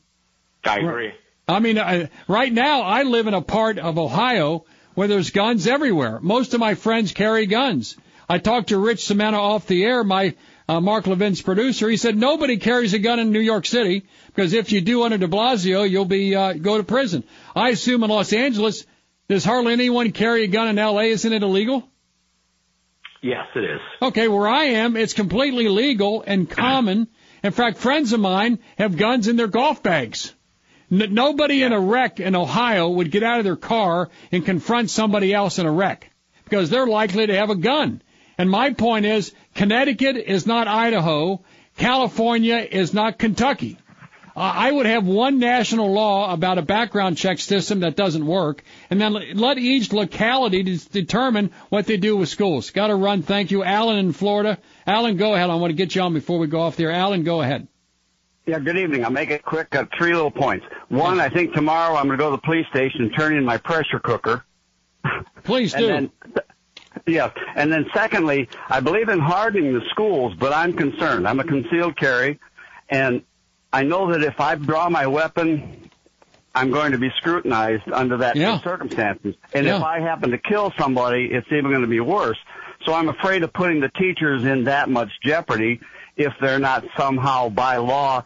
I 0.65 0.79
agree. 0.79 1.13
I 1.47 1.59
mean, 1.59 1.77
I, 1.77 2.09
right 2.27 2.51
now 2.51 2.81
I 2.81 3.03
live 3.03 3.27
in 3.27 3.33
a 3.33 3.41
part 3.41 3.77
of 3.77 3.99
Ohio 3.99 4.65
where 4.95 5.07
there's 5.07 5.29
guns 5.29 5.67
everywhere. 5.67 6.19
Most 6.21 6.53
of 6.53 6.59
my 6.59 6.75
friends 6.75 7.11
carry 7.11 7.45
guns. 7.45 7.97
I 8.27 8.39
talked 8.39 8.69
to 8.69 8.79
Rich 8.79 9.01
Sementa 9.01 9.37
off 9.37 9.67
the 9.67 9.83
air, 9.83 10.03
my 10.03 10.33
uh, 10.67 10.81
Mark 10.81 11.05
Levin's 11.05 11.43
producer. 11.43 11.87
He 11.87 11.97
said 11.97 12.17
nobody 12.17 12.57
carries 12.57 12.93
a 12.93 12.99
gun 12.99 13.19
in 13.19 13.31
New 13.31 13.39
York 13.39 13.67
City 13.67 14.05
because 14.27 14.53
if 14.53 14.71
you 14.71 14.81
do 14.81 15.03
under 15.03 15.19
De 15.19 15.27
Blasio, 15.27 15.87
you'll 15.87 16.05
be 16.05 16.33
uh, 16.33 16.53
go 16.53 16.77
to 16.77 16.83
prison. 16.83 17.23
I 17.55 17.69
assume 17.69 18.03
in 18.03 18.09
Los 18.09 18.33
Angeles, 18.33 18.85
does 19.27 19.45
hardly 19.45 19.73
anyone 19.73 20.11
carry 20.11 20.43
a 20.43 20.47
gun 20.47 20.67
in 20.67 20.79
L.A. 20.79 21.09
Isn't 21.11 21.33
it 21.33 21.43
illegal? 21.43 21.87
Yes, 23.21 23.45
it 23.55 23.63
is. 23.63 23.79
Okay, 24.01 24.27
where 24.27 24.47
I 24.47 24.65
am, 24.65 24.95
it's 24.95 25.13
completely 25.13 25.67
legal 25.67 26.23
and 26.25 26.49
common. 26.49 27.07
In 27.43 27.51
fact, 27.51 27.77
friends 27.77 28.13
of 28.13 28.19
mine 28.19 28.59
have 28.77 28.97
guns 28.97 29.27
in 29.27 29.35
their 29.35 29.47
golf 29.47 29.81
bags. 29.81 30.33
Nobody 30.89 31.63
in 31.63 31.73
a 31.73 31.79
wreck 31.79 32.19
in 32.19 32.35
Ohio 32.35 32.89
would 32.89 33.11
get 33.11 33.23
out 33.23 33.39
of 33.39 33.43
their 33.43 33.55
car 33.55 34.09
and 34.31 34.45
confront 34.45 34.89
somebody 34.89 35.33
else 35.33 35.57
in 35.57 35.65
a 35.65 35.71
wreck 35.71 36.11
because 36.43 36.69
they're 36.69 36.87
likely 36.87 37.27
to 37.27 37.35
have 37.35 37.49
a 37.49 37.55
gun. 37.55 38.01
And 38.37 38.49
my 38.49 38.73
point 38.73 39.05
is, 39.05 39.33
Connecticut 39.55 40.17
is 40.17 40.45
not 40.45 40.67
Idaho. 40.67 41.43
California 41.77 42.57
is 42.57 42.93
not 42.93 43.17
Kentucky. 43.17 43.77
Uh, 44.35 44.41
I 44.41 44.69
would 44.69 44.85
have 44.85 45.07
one 45.07 45.39
national 45.39 45.93
law 45.93 46.33
about 46.33 46.57
a 46.57 46.61
background 46.61 47.17
check 47.17 47.39
system 47.39 47.79
that 47.79 47.95
doesn't 47.95 48.25
work, 48.25 48.63
and 48.89 48.99
then 48.99 49.13
let 49.13 49.57
each 49.57 49.93
locality 49.93 50.77
determine 50.91 51.51
what 51.69 51.85
they 51.85 51.95
do 51.95 52.17
with 52.17 52.27
schools. 52.27 52.69
Got 52.71 52.87
to 52.87 52.95
run. 52.95 53.23
Thank 53.23 53.51
you, 53.51 53.63
Alan 53.63 53.97
in 53.97 54.11
Florida. 54.11 54.57
Alan, 54.85 55.15
go 55.15 55.33
ahead. 55.33 55.49
I 55.49 55.55
want 55.55 55.71
to 55.71 55.75
get 55.75 55.95
you 55.95 56.01
on 56.01 56.13
before 56.13 56.37
we 56.37 56.47
go 56.47 56.61
off 56.61 56.75
there. 56.75 56.91
Alan, 56.91 57.23
go 57.23 57.41
ahead. 57.41 57.69
Yeah, 58.45 58.59
good 58.59 58.77
evening. 58.77 59.03
I'll 59.03 59.11
make 59.11 59.31
it 59.31 59.43
quick. 59.43 59.71
Got 59.71 59.89
three 59.97 60.13
little 60.13 60.31
points. 60.31 60.65
One, 60.89 61.19
I 61.19 61.29
think 61.29 61.53
tomorrow 61.53 61.95
I'm 61.95 62.05
going 62.05 62.17
to 62.17 62.23
go 62.23 62.29
to 62.29 62.37
the 62.37 62.41
police 62.41 62.67
station 62.67 63.01
and 63.01 63.15
turn 63.15 63.35
in 63.35 63.43
my 63.43 63.57
pressure 63.57 63.99
cooker. 63.99 64.45
Please 65.43 65.73
do. 65.73 65.89
And 65.89 66.11
then, 66.33 66.43
Yes. 67.07 67.33
And 67.55 67.71
then 67.71 67.85
secondly, 67.93 68.49
I 68.69 68.79
believe 68.79 69.09
in 69.09 69.19
hardening 69.19 69.73
the 69.73 69.85
schools, 69.89 70.33
but 70.39 70.53
I'm 70.53 70.73
concerned. 70.73 71.27
I'm 71.27 71.39
a 71.39 71.43
concealed 71.43 71.97
carry, 71.97 72.39
and 72.89 73.23
I 73.73 73.83
know 73.83 74.11
that 74.11 74.23
if 74.23 74.39
I 74.39 74.55
draw 74.55 74.89
my 74.89 75.07
weapon, 75.07 75.89
I'm 76.53 76.71
going 76.71 76.93
to 76.93 76.97
be 76.97 77.09
scrutinized 77.17 77.91
under 77.91 78.17
that 78.17 78.35
yeah. 78.35 78.59
circumstances. 78.61 79.35
And 79.53 79.65
yeah. 79.65 79.77
if 79.77 79.83
I 79.83 79.99
happen 79.99 80.31
to 80.31 80.37
kill 80.37 80.71
somebody, 80.79 81.25
it's 81.25 81.47
even 81.51 81.69
going 81.69 81.81
to 81.81 81.87
be 81.87 81.99
worse. 81.99 82.37
So 82.85 82.93
I'm 82.93 83.09
afraid 83.09 83.43
of 83.43 83.51
putting 83.51 83.81
the 83.81 83.89
teachers 83.89 84.43
in 84.45 84.65
that 84.65 84.89
much 84.89 85.09
jeopardy 85.23 85.81
if 86.15 86.33
they're 86.41 86.59
not 86.59 86.85
somehow 86.97 87.49
by 87.49 87.77
law 87.77 88.23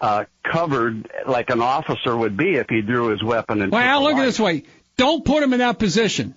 uh, 0.00 0.24
covered 0.44 1.10
like 1.26 1.50
an 1.50 1.60
officer 1.60 2.16
would 2.16 2.36
be 2.36 2.56
if 2.56 2.68
he 2.68 2.82
drew 2.82 3.08
his 3.08 3.22
weapon. 3.22 3.62
And 3.62 3.72
well, 3.72 4.02
look 4.02 4.16
at 4.16 4.24
this 4.24 4.40
way. 4.40 4.64
Don't 4.96 5.24
put 5.24 5.40
them 5.40 5.52
in 5.52 5.58
that 5.60 5.78
position. 5.78 6.34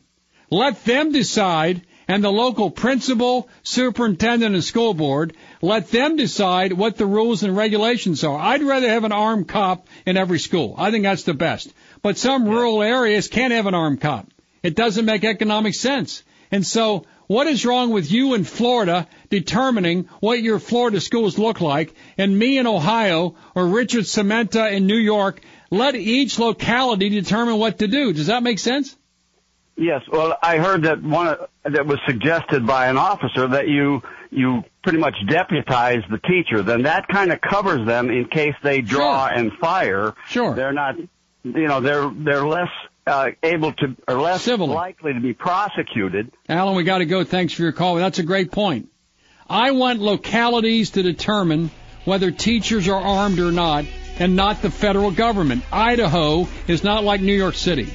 Let 0.49 0.83
them 0.83 1.11
decide, 1.11 1.83
and 2.07 2.23
the 2.23 2.31
local 2.31 2.71
principal, 2.71 3.47
superintendent, 3.63 4.55
and 4.55 4.63
school 4.63 4.93
board, 4.93 5.35
let 5.61 5.91
them 5.91 6.15
decide 6.15 6.73
what 6.73 6.97
the 6.97 7.05
rules 7.05 7.43
and 7.43 7.55
regulations 7.55 8.23
are. 8.23 8.37
I'd 8.37 8.63
rather 8.63 8.89
have 8.89 9.03
an 9.03 9.11
armed 9.11 9.47
cop 9.47 9.87
in 10.05 10.17
every 10.17 10.39
school. 10.39 10.75
I 10.77 10.91
think 10.91 11.03
that's 11.03 11.23
the 11.23 11.35
best. 11.35 11.71
But 12.01 12.17
some 12.17 12.47
rural 12.47 12.81
areas 12.81 13.27
can't 13.27 13.53
have 13.53 13.67
an 13.67 13.75
armed 13.75 14.01
cop. 14.01 14.27
It 14.63 14.75
doesn't 14.75 15.05
make 15.05 15.23
economic 15.23 15.75
sense. 15.75 16.23
And 16.51 16.65
so, 16.65 17.05
what 17.29 17.45
is 17.45 17.63
wrong 17.63 17.91
with 17.91 18.11
you 18.11 18.33
in 18.33 18.43
Florida 18.43 19.07
determining 19.29 20.05
what 20.19 20.41
your 20.41 20.57
Florida 20.57 20.99
schools 20.99 21.37
look 21.37 21.61
like, 21.61 21.93
and 22.17 22.37
me 22.37 22.57
in 22.57 22.65
Ohio 22.65 23.35
or 23.53 23.67
Richard 23.67 24.05
Sementa 24.05 24.71
in 24.71 24.87
New 24.87 24.97
York? 24.97 25.39
Let 25.69 25.93
each 25.93 26.39
locality 26.39 27.09
determine 27.09 27.59
what 27.59 27.77
to 27.79 27.87
do. 27.87 28.13
Does 28.13 28.27
that 28.27 28.41
make 28.41 28.57
sense? 28.57 28.97
Yes, 29.77 30.01
well, 30.11 30.35
I 30.41 30.57
heard 30.57 30.83
that 30.83 31.03
one 31.03 31.37
that 31.63 31.85
was 31.85 31.99
suggested 32.07 32.65
by 32.65 32.87
an 32.87 32.97
officer 32.97 33.47
that 33.49 33.67
you 33.67 34.01
you 34.31 34.63
pretty 34.83 34.97
much 34.97 35.15
deputize 35.27 36.01
the 36.09 36.17
teacher. 36.17 36.63
Then 36.63 36.81
that 36.83 37.07
kind 37.07 37.31
of 37.31 37.41
covers 37.41 37.85
them 37.85 38.09
in 38.09 38.25
case 38.25 38.55
they 38.63 38.81
draw 38.81 39.27
Sure. 39.27 39.37
and 39.37 39.53
fire. 39.53 40.15
Sure. 40.27 40.55
They're 40.55 40.73
not, 40.73 40.95
you 40.97 41.67
know, 41.67 41.79
they're 41.79 42.09
they're 42.13 42.45
less 42.47 42.69
uh, 43.09 43.31
able 43.43 43.73
to 43.73 43.95
or 44.07 44.21
less 44.21 44.47
likely 44.47 45.13
to 45.13 45.19
be 45.19 45.33
prosecuted. 45.33 46.31
Alan, 46.47 46.75
we 46.75 46.83
got 46.83 46.99
to 46.99 47.05
go. 47.05 47.23
Thanks 47.23 47.53
for 47.53 47.63
your 47.63 47.71
call. 47.71 47.95
That's 47.95 48.19
a 48.19 48.23
great 48.23 48.51
point. 48.51 48.89
I 49.49 49.71
want 49.71 49.99
localities 49.99 50.91
to 50.91 51.03
determine 51.03 51.71
whether 52.05 52.31
teachers 52.31 52.87
are 52.87 53.01
armed 53.01 53.39
or 53.39 53.51
not, 53.51 53.85
and 54.19 54.35
not 54.35 54.61
the 54.61 54.71
federal 54.71 55.11
government. 55.11 55.63
Idaho 55.71 56.47
is 56.67 56.83
not 56.83 57.03
like 57.03 57.21
New 57.21 57.33
York 57.33 57.55
City. 57.55 57.91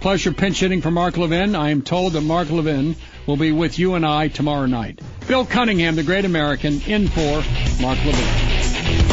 Pleasure 0.00 0.32
pinch 0.32 0.60
hitting 0.60 0.80
for 0.80 0.90
Mark 0.90 1.16
Levin. 1.16 1.54
I 1.54 1.70
am 1.70 1.82
told 1.82 2.14
that 2.14 2.22
Mark 2.22 2.50
Levin 2.50 2.96
will 3.26 3.36
be 3.36 3.52
with 3.52 3.78
you 3.78 3.94
and 3.94 4.06
I 4.06 4.28
tomorrow 4.28 4.66
night. 4.66 5.00
Bill 5.28 5.44
Cunningham, 5.44 5.96
the 5.96 6.02
great 6.02 6.24
American, 6.24 6.80
in 6.82 7.08
for 7.08 7.42
Mark 7.82 7.98
Levin. 8.04 9.09